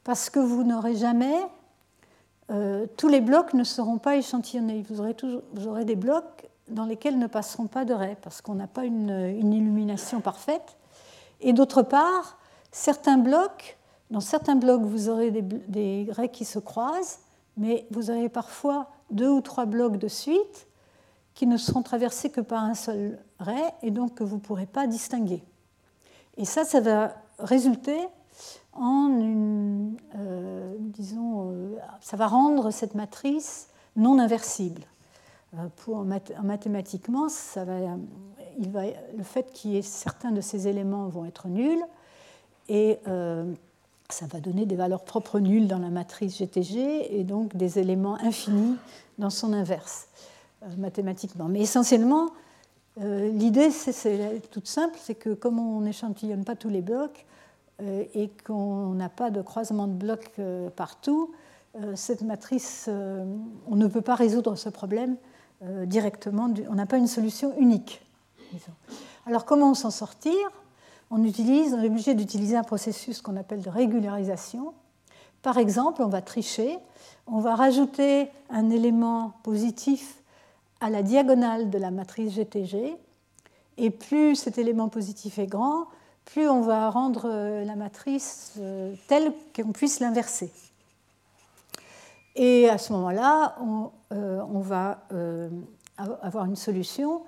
Parce 0.05 0.29
que 0.29 0.39
vous 0.39 0.65
n'aurez 0.65 0.97
jamais 0.97 1.39
euh, 2.51 2.87
tous 2.97 3.09
les 3.09 3.21
blocs 3.21 3.55
ne 3.55 3.65
seront 3.65 3.99
pas 3.99 4.16
échantillonnés. 4.16 4.85
Vous 4.89 5.01
aurez, 5.01 5.16
aurez, 5.66 5.85
des 5.85 5.97
blocs 5.97 6.49
dans 6.69 6.85
lesquels 6.85 7.19
ne 7.19 7.27
passeront 7.27 7.66
pas 7.66 7.85
de 7.85 7.95
raies, 7.95 8.16
parce 8.23 8.41
qu'on 8.41 8.55
n'a 8.55 8.66
pas 8.66 8.85
une, 8.85 9.53
illumination 9.53 10.21
parfaite. 10.21 10.77
Et 11.41 11.53
d'autre 11.53 11.83
part, 11.83 12.39
certains 12.71 13.19
blocs, 13.19 13.79
dans 14.11 14.21
certains 14.21 14.57
blocs, 14.57 14.83
vous 14.83 15.09
aurez 15.09 15.31
des, 15.31 15.43
des 15.43 16.09
raies 16.11 16.29
qui 16.29 16.45
se 16.45 16.59
croisent, 16.59 17.21
mais 17.57 17.87
vous 17.91 18.11
avez 18.11 18.29
parfois 18.29 18.89
deux 19.11 19.29
ou 19.29 19.41
trois 19.41 19.66
blocs 19.66 19.97
de 19.97 20.09
suite 20.09 20.66
qui 21.35 21.47
ne 21.47 21.57
seront 21.57 21.83
traversés 21.83 22.31
que 22.31 22.41
par 22.41 22.62
un 22.62 22.75
seul 22.75 23.19
ray, 23.41 23.62
et 23.83 23.91
donc 23.91 24.15
que 24.15 24.25
vous 24.25 24.37
ne 24.37 24.41
pourrez 24.41 24.66
pas 24.66 24.87
distinguer. 24.87 25.43
Et 26.37 26.45
ça, 26.45 26.65
ça 26.65 26.81
va 26.81 27.15
résulter 27.39 27.97
euh, 28.81 30.75
disons, 30.79 31.51
euh, 31.51 31.77
ça 32.01 32.17
va 32.17 32.27
rendre 32.27 32.71
cette 32.71 32.95
matrice 32.95 33.69
non 33.97 34.19
inversible. 34.19 34.83
Euh, 35.55 35.69
pour, 35.77 36.05
mathématiquement, 36.43 37.29
ça 37.29 37.65
va, 37.65 37.75
il 38.59 38.71
va, 38.71 38.83
le 39.17 39.23
fait 39.23 39.47
certains 39.83 40.33
de 40.33 40.41
ces 40.41 40.67
éléments 40.67 41.09
vont 41.09 41.25
être 41.25 41.49
nuls 41.49 41.83
et 42.69 42.99
ça 44.09 44.27
va 44.27 44.41
donner 44.41 44.65
des 44.65 44.77
valeurs 44.77 45.05
propres 45.05 45.39
nulles 45.39 45.69
dans 45.69 45.79
la 45.79 45.91
matrice 45.91 46.39
GTG 46.39 47.19
et 47.19 47.25
donc 47.25 47.57
des 47.57 47.79
éléments 47.79 48.17
infinis 48.17 48.77
dans 49.19 49.31
son 49.31 49.53
inverse 49.53 50.09
mathématiquement. 50.79 51.47
Mais 51.47 51.61
essentiellement, 51.61 52.29
l'idée 52.97 53.71
c'est 53.71 54.41
toute 54.51 54.67
simple, 54.67 54.97
c'est 54.99 55.15
que 55.15 55.35
comme 55.35 55.59
on 55.59 55.83
n'échantillonne 55.83 56.45
pas 56.45 56.57
tous 56.57 56.71
les 56.71 56.81
blocs, 56.81 57.27
et 57.81 58.31
qu'on 58.47 58.91
n'a 58.91 59.09
pas 59.09 59.31
de 59.31 59.43
croisement 59.43 59.87
de 59.87 59.95
blocs 59.95 60.31
euh, 60.39 60.71
partout, 60.71 61.33
euh, 61.77 61.97
cette 61.97 62.23
matrice, 62.23 62.89
on 62.89 63.77
ne 63.77 63.87
peut 63.89 64.01
pas 64.01 64.15
résoudre 64.15 64.57
ce 64.57 64.69
problème 64.69 65.17
directement, 65.87 66.53
on 66.69 66.75
n'a 66.75 66.85
pas 66.85 66.99
une 66.99 67.07
solution 67.07 67.55
unique. 67.59 68.05
Alors 69.27 69.47
comment 69.47 69.73
s'en 69.75 69.91
sortir? 69.91 70.35
On, 71.11 71.25
utilise, 71.25 71.73
on 71.75 71.81
est 71.81 71.87
obligé 71.87 72.15
d'utiliser 72.15 72.57
un 72.57 72.65
processus 72.65 73.23
qu'on 73.23 73.37
appelle 73.37 73.63
de 73.63 73.71
régularisation. 73.71 74.75
Par 75.43 75.59
exemple, 75.59 76.03
on 76.03 76.09
va 76.09 76.23
tricher, 76.23 76.79
on 77.27 77.41
va 77.41 77.55
rajouter 77.55 78.29
un 78.51 78.71
élément 78.71 79.33
positif 79.43 80.23
à 80.81 80.91
la 80.91 81.03
diagonale 81.03 81.71
de 81.71 81.79
la 81.79 81.91
matrice 81.91 82.35
GTG, 82.35 82.97
et 83.77 83.91
plus 83.91 84.37
cet 84.37 84.59
élément 84.59 84.89
positif 84.89 85.39
est 85.39 85.47
grand, 85.47 85.87
plus 86.25 86.49
on 86.49 86.61
va 86.61 86.91
rendre 86.91 87.27
euh, 87.27 87.65
la 87.65 87.77
matrice 87.77 88.55
euh, 88.59 88.95
telle 89.09 89.33
qu'on 89.55 89.73
puisse 89.73 90.01
l'inverser. 90.01 90.53
Et 92.37 92.69
à 92.69 92.79
ce 92.79 92.93
moment-là, 92.93 93.57
on, 93.61 93.91
euh, 94.13 94.43
va 94.55 94.99
avoir 96.23 96.47
une 96.47 96.57
solution. 96.57 97.23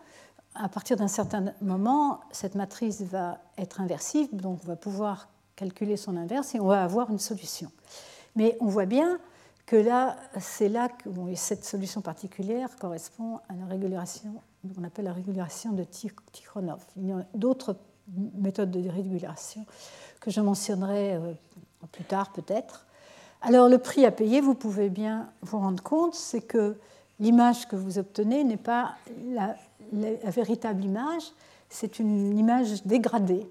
À 0.54 0.68
partir 0.68 0.96
d'un 0.96 1.08
certain 1.08 1.52
moment, 1.60 2.20
cette 2.32 2.56
matrice 2.56 3.02
va 3.02 3.38
être 3.56 3.80
inversible, 3.80 4.40
donc 4.40 4.58
on 4.64 4.66
va 4.66 4.76
pouvoir 4.76 5.28
calculer 5.54 5.96
son 5.96 6.16
inverse 6.16 6.54
et 6.54 6.60
on 6.60 6.66
va 6.66 6.82
avoir 6.82 7.10
une 7.10 7.18
solution. 7.18 7.70
Mais 8.34 8.56
on 8.60 8.66
voit 8.66 8.86
bien 8.86 9.18
que 9.66 9.76
là, 9.76 10.16
c'est 10.40 10.68
là 10.68 10.88
que 10.88 11.08
cette 11.34 11.64
solution 11.64 12.00
particulière 12.00 12.74
correspond 12.76 13.38
à 13.48 13.54
la 13.54 13.66
régulation, 13.66 14.34
qu'on 14.74 14.84
appelle 14.84 15.04
la 15.04 15.12
régulation 15.12 15.72
de 15.72 15.84
Tikhonov. 15.84 16.84
Il 16.96 17.08
y 17.08 17.12
a 17.12 17.24
d'autres 17.34 17.76
méthode 18.08 18.70
de 18.70 18.88
régulation 18.88 19.64
que 20.20 20.30
je 20.30 20.40
mentionnerai 20.40 21.14
euh, 21.14 21.32
plus 21.92 22.04
tard 22.04 22.32
peut-être. 22.32 22.86
Alors 23.42 23.68
le 23.68 23.78
prix 23.78 24.04
à 24.04 24.10
payer, 24.10 24.40
vous 24.40 24.54
pouvez 24.54 24.88
bien 24.88 25.30
vous 25.42 25.58
rendre 25.58 25.82
compte, 25.82 26.14
c'est 26.14 26.40
que 26.40 26.76
l'image 27.20 27.68
que 27.68 27.76
vous 27.76 27.98
obtenez 27.98 28.44
n'est 28.44 28.56
pas 28.56 28.94
la, 29.30 29.56
véritable 29.92 30.84
image, 30.84 31.32
c'est 31.68 31.98
une 31.98 32.36
image 32.36 32.84
dégradée 32.84 33.48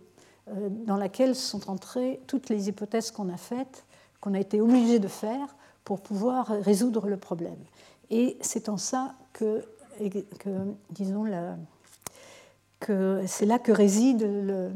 euh, 0.50 0.70
dans 0.70 0.98
laquelle 0.98 1.36
sont 1.36 1.70
entrées 1.70 2.20
toutes 2.28 2.50
les 2.50 2.68
hypothèses 2.68 3.12
qu'on 3.12 3.30
a 3.30 3.38
faites, 3.38 3.86
qu'on 4.20 4.34
a 4.34 4.40
été 4.40 4.60
obligé 4.60 5.00
de 5.00 5.08
faire 5.08 5.56
pour 5.84 6.02
pouvoir 6.02 6.48
résoudre 6.48 7.08
le 7.08 7.18
problème. 7.18 7.60
Et 8.10 8.38
c'est 8.42 8.70
en 8.70 8.78
ça 8.78 9.14
que, 9.34 9.64
que 10.40 10.50
disons, 10.90 11.24
la, 11.24 11.56
c'est 13.26 13.46
là 13.46 13.60
que 13.60 13.72
réside 13.72 14.22
le, 14.22 14.72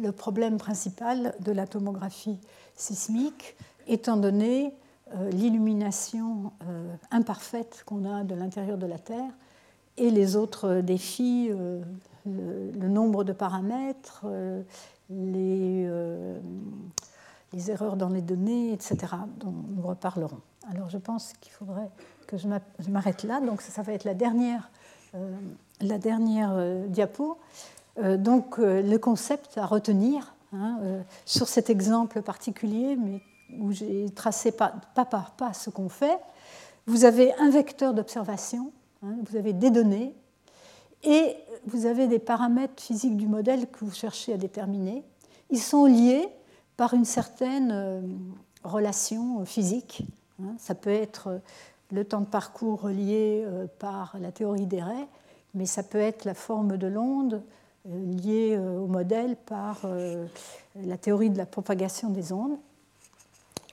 le, 0.00 0.12
problème 0.12 0.56
principal 0.56 1.34
de 1.40 1.52
la 1.52 1.66
tomographie 1.66 2.38
sismique, 2.74 3.56
étant 3.86 4.16
donné 4.16 4.72
euh, 5.14 5.30
l'illumination 5.30 6.52
euh, 6.66 6.92
imparfaite 7.12 7.84
qu'on 7.86 8.04
a 8.04 8.24
de 8.24 8.34
l'intérieur 8.34 8.76
de 8.76 8.86
la 8.86 8.98
Terre 8.98 9.30
et 9.96 10.10
les 10.10 10.34
autres 10.34 10.80
défis, 10.80 11.48
euh, 11.50 11.80
le, 12.24 12.88
nombre 12.88 13.22
de 13.22 13.32
paramètres, 13.32 14.26
les, 15.08 15.88
les, 17.52 17.70
erreurs 17.70 17.96
dans 17.96 18.08
les 18.08 18.20
données, 18.20 18.72
etc., 18.72 18.96
dont 19.38 19.54
nous 19.76 19.82
reparlerons. 19.82 20.40
Alors 20.68 20.90
je 20.90 20.98
pense 20.98 21.34
qu'il 21.40 21.52
faudrait 21.52 21.88
que 22.26 22.36
je 22.36 22.48
m'arrête 22.90 23.22
là. 23.22 23.40
Donc 23.40 23.62
ça, 23.62 23.82
va 23.82 23.92
être 23.92 24.02
la 24.02 24.14
dernière, 24.14 24.70
la 25.80 25.98
dernière 25.98 26.56
diapo. 26.88 27.38
donc 28.02 28.58
le 28.58 28.96
concept 28.96 29.58
à 29.58 29.66
retenir 29.66 30.34
hein, 30.52 30.78
sur 31.24 31.48
cet 31.48 31.70
exemple 31.70 32.22
particulier, 32.22 32.96
mais 32.96 33.20
où 33.58 33.72
j'ai 33.72 34.06
tracé 34.14 34.52
pas, 34.52 34.74
par 34.94 35.32
pas 35.32 35.52
ce 35.52 35.70
qu'on 35.70 35.88
fait, 35.88 36.18
vous 36.86 37.04
avez 37.04 37.34
un 37.34 37.50
vecteur 37.50 37.94
d'observation, 37.94 38.72
hein, 39.02 39.16
vous 39.28 39.36
avez 39.36 39.52
des 39.52 39.70
données, 39.70 40.14
et 41.02 41.36
vous 41.66 41.86
avez 41.86 42.06
des 42.06 42.18
paramètres 42.18 42.82
physiques 42.82 43.16
du 43.16 43.26
modèle 43.26 43.68
que 43.68 43.84
vous 43.84 43.92
cherchez 43.92 44.32
à 44.32 44.36
déterminer. 44.36 45.04
Ils 45.50 45.60
sont 45.60 45.84
liés 45.84 46.28
par 46.76 46.94
une 46.94 47.04
certaine 47.04 47.70
euh, 47.72 48.00
relation 48.64 49.44
physique. 49.44 50.02
Hein. 50.42 50.54
Ça 50.58 50.74
peut 50.74 50.90
être 50.90 51.40
le 51.92 52.04
temps 52.04 52.20
de 52.20 52.26
parcours 52.26 52.82
relié 52.82 53.42
euh, 53.44 53.66
par 53.78 54.16
la 54.20 54.32
théorie 54.32 54.66
des 54.66 54.82
raies, 54.82 55.08
mais 55.56 55.66
ça 55.66 55.82
peut 55.82 55.98
être 55.98 56.24
la 56.24 56.34
forme 56.34 56.76
de 56.76 56.86
l'onde 56.86 57.42
euh, 57.88 58.04
liée 58.22 58.56
au 58.56 58.86
modèle 58.86 59.36
par 59.36 59.80
la 60.76 60.96
théorie 60.96 61.30
de 61.30 61.38
la 61.38 61.46
propagation 61.46 62.10
des 62.10 62.32
ondes. 62.32 62.56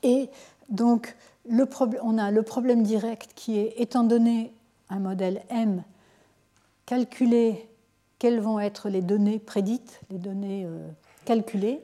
Et 0.02 0.30
donc, 0.70 1.16
on 2.02 2.18
a 2.18 2.32
le 2.32 2.44
problème 2.44 2.84
direct 2.84 3.32
qui 3.36 3.60
est, 3.60 3.74
étant 3.78 4.04
donné 4.04 4.54
un 4.90 5.00
modèle 5.00 5.44
M, 5.50 5.84
calculer 6.86 7.68
quelles 8.20 8.40
vont 8.40 8.60
être 8.60 8.90
les 8.90 9.02
données 9.02 9.40
prédites, 9.40 10.02
les 10.10 10.18
données 10.18 10.66
euh, 10.66 10.88
calculées, 11.26 11.82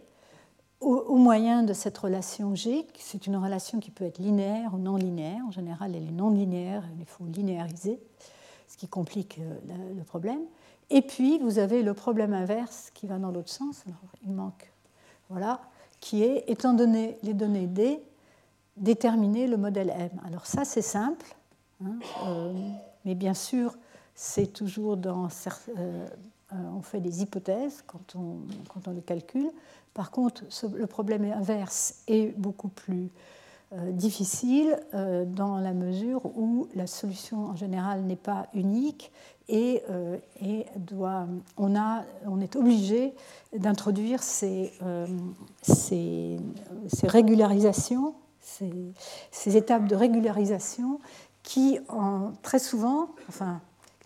au, 0.79 1.15
moyen 1.15 1.63
de 1.63 1.73
cette 1.73 1.97
relation 1.97 2.55
G. 2.55 2.87
C'est 2.97 3.27
une 3.27 3.35
relation 3.35 3.79
qui 3.81 3.91
peut 3.91 4.05
être 4.05 4.19
linéaire 4.19 4.73
ou 4.73 4.77
non 4.77 4.95
linéaire. 4.95 5.41
En 5.45 5.51
général, 5.51 5.93
elle 5.93 6.07
est 6.07 6.11
non 6.11 6.29
linéaire, 6.29 6.83
il 6.97 7.05
faut 7.05 7.25
linéariser, 7.25 7.99
qui 8.79 8.87
complique 8.87 9.39
euh, 9.39 9.95
le 9.95 10.03
problème. 10.03 10.39
Et 10.89 11.01
puis, 11.01 11.37
vous 11.39 11.59
avez 11.59 11.83
le 11.83 11.93
problème 11.93 12.33
inverse 12.33 12.89
qui 12.95 13.05
va 13.05 13.19
dans 13.19 13.29
l'autre 13.29 13.49
sens. 13.49 13.83
il 14.25 14.31
manque. 14.31 14.71
Voilà 15.29 15.59
qui 15.99 16.23
est, 16.23 16.45
étant 16.47 16.73
donné 16.73 17.17
les 17.23 17.33
données 17.33 17.67
D, 17.67 18.01
déterminer 18.77 19.47
le 19.47 19.57
modèle 19.57 19.89
M. 19.89 20.09
Alors 20.25 20.45
ça, 20.45 20.65
c'est 20.65 20.81
simple, 20.81 21.35
hein, 21.83 21.99
euh, 22.25 22.53
mais 23.05 23.15
bien 23.15 23.33
sûr, 23.33 23.75
c'est 24.15 24.47
toujours 24.47 24.97
dans... 24.97 25.27
Euh, 25.77 26.07
on 26.51 26.81
fait 26.81 26.99
des 26.99 27.21
hypothèses 27.21 27.83
quand 27.85 28.15
on, 28.15 28.37
quand 28.73 28.87
on 28.87 28.91
le 28.91 29.01
calcule. 29.01 29.51
Par 29.93 30.09
contre, 30.09 30.43
le 30.73 30.87
problème 30.87 31.23
inverse 31.25 32.01
est 32.07 32.35
beaucoup 32.37 32.69
plus 32.69 33.11
difficile 33.91 34.79
dans 34.93 35.57
la 35.59 35.73
mesure 35.73 36.25
où 36.25 36.67
la 36.73 36.87
solution 36.87 37.45
en 37.45 37.55
général 37.55 38.03
n'est 38.03 38.15
pas 38.15 38.47
unique 38.53 39.11
et, 39.47 39.83
et 40.41 40.65
doit, 40.75 41.27
on, 41.57 41.75
a, 41.75 42.03
on, 42.25 42.41
est 42.41 42.55
obligé 42.55 43.13
d'introduire 43.55 44.23
ces, 44.23 44.73
ces, 45.61 46.37
ces, 46.87 47.07
régularisations 47.07 48.15
ces, 49.31 49.57
étapes 49.57 49.87
de 49.87 49.95
régularisation 49.95 50.99
qui, 51.43 51.79
très 52.41 52.59
souvent, 52.59 53.09
enfin 53.27 53.61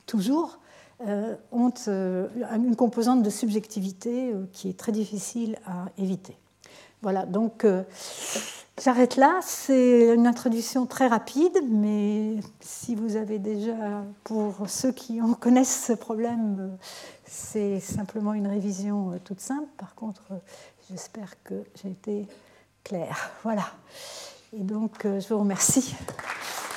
toujours, 0.05 0.59
euh, 1.01 1.35
ont 1.51 1.73
euh, 1.87 2.27
une 2.55 2.75
composante 2.75 3.23
de 3.23 3.29
subjectivité 3.29 4.31
euh, 4.31 4.45
qui 4.53 4.69
est 4.69 4.77
très 4.77 4.91
difficile 4.91 5.57
à 5.65 5.87
éviter. 5.97 6.37
Voilà, 7.01 7.25
donc 7.25 7.65
j'arrête 8.81 9.15
là. 9.15 9.39
C'est 9.41 10.13
une 10.13 10.27
introduction 10.27 10.85
très 10.85 11.07
rapide, 11.07 11.57
mais 11.69 12.35
si 12.59 12.95
vous 12.95 13.15
avez 13.15 13.39
déjà, 13.39 14.03
pour 14.23 14.55
ceux 14.67 14.91
qui 14.91 15.21
en 15.21 15.33
connaissent 15.33 15.85
ce 15.87 15.93
problème, 15.93 16.77
c'est 17.25 17.79
simplement 17.79 18.33
une 18.33 18.47
révision 18.47 19.17
toute 19.23 19.39
simple. 19.39 19.69
Par 19.77 19.95
contre, 19.95 20.23
j'espère 20.89 21.41
que 21.43 21.63
j'ai 21.81 21.91
été 21.91 22.27
claire. 22.83 23.31
Voilà. 23.43 23.71
Et 24.53 24.63
donc, 24.63 25.05
euh, 25.05 25.19
je 25.19 25.27
vous 25.33 25.39
remercie. 25.39 25.95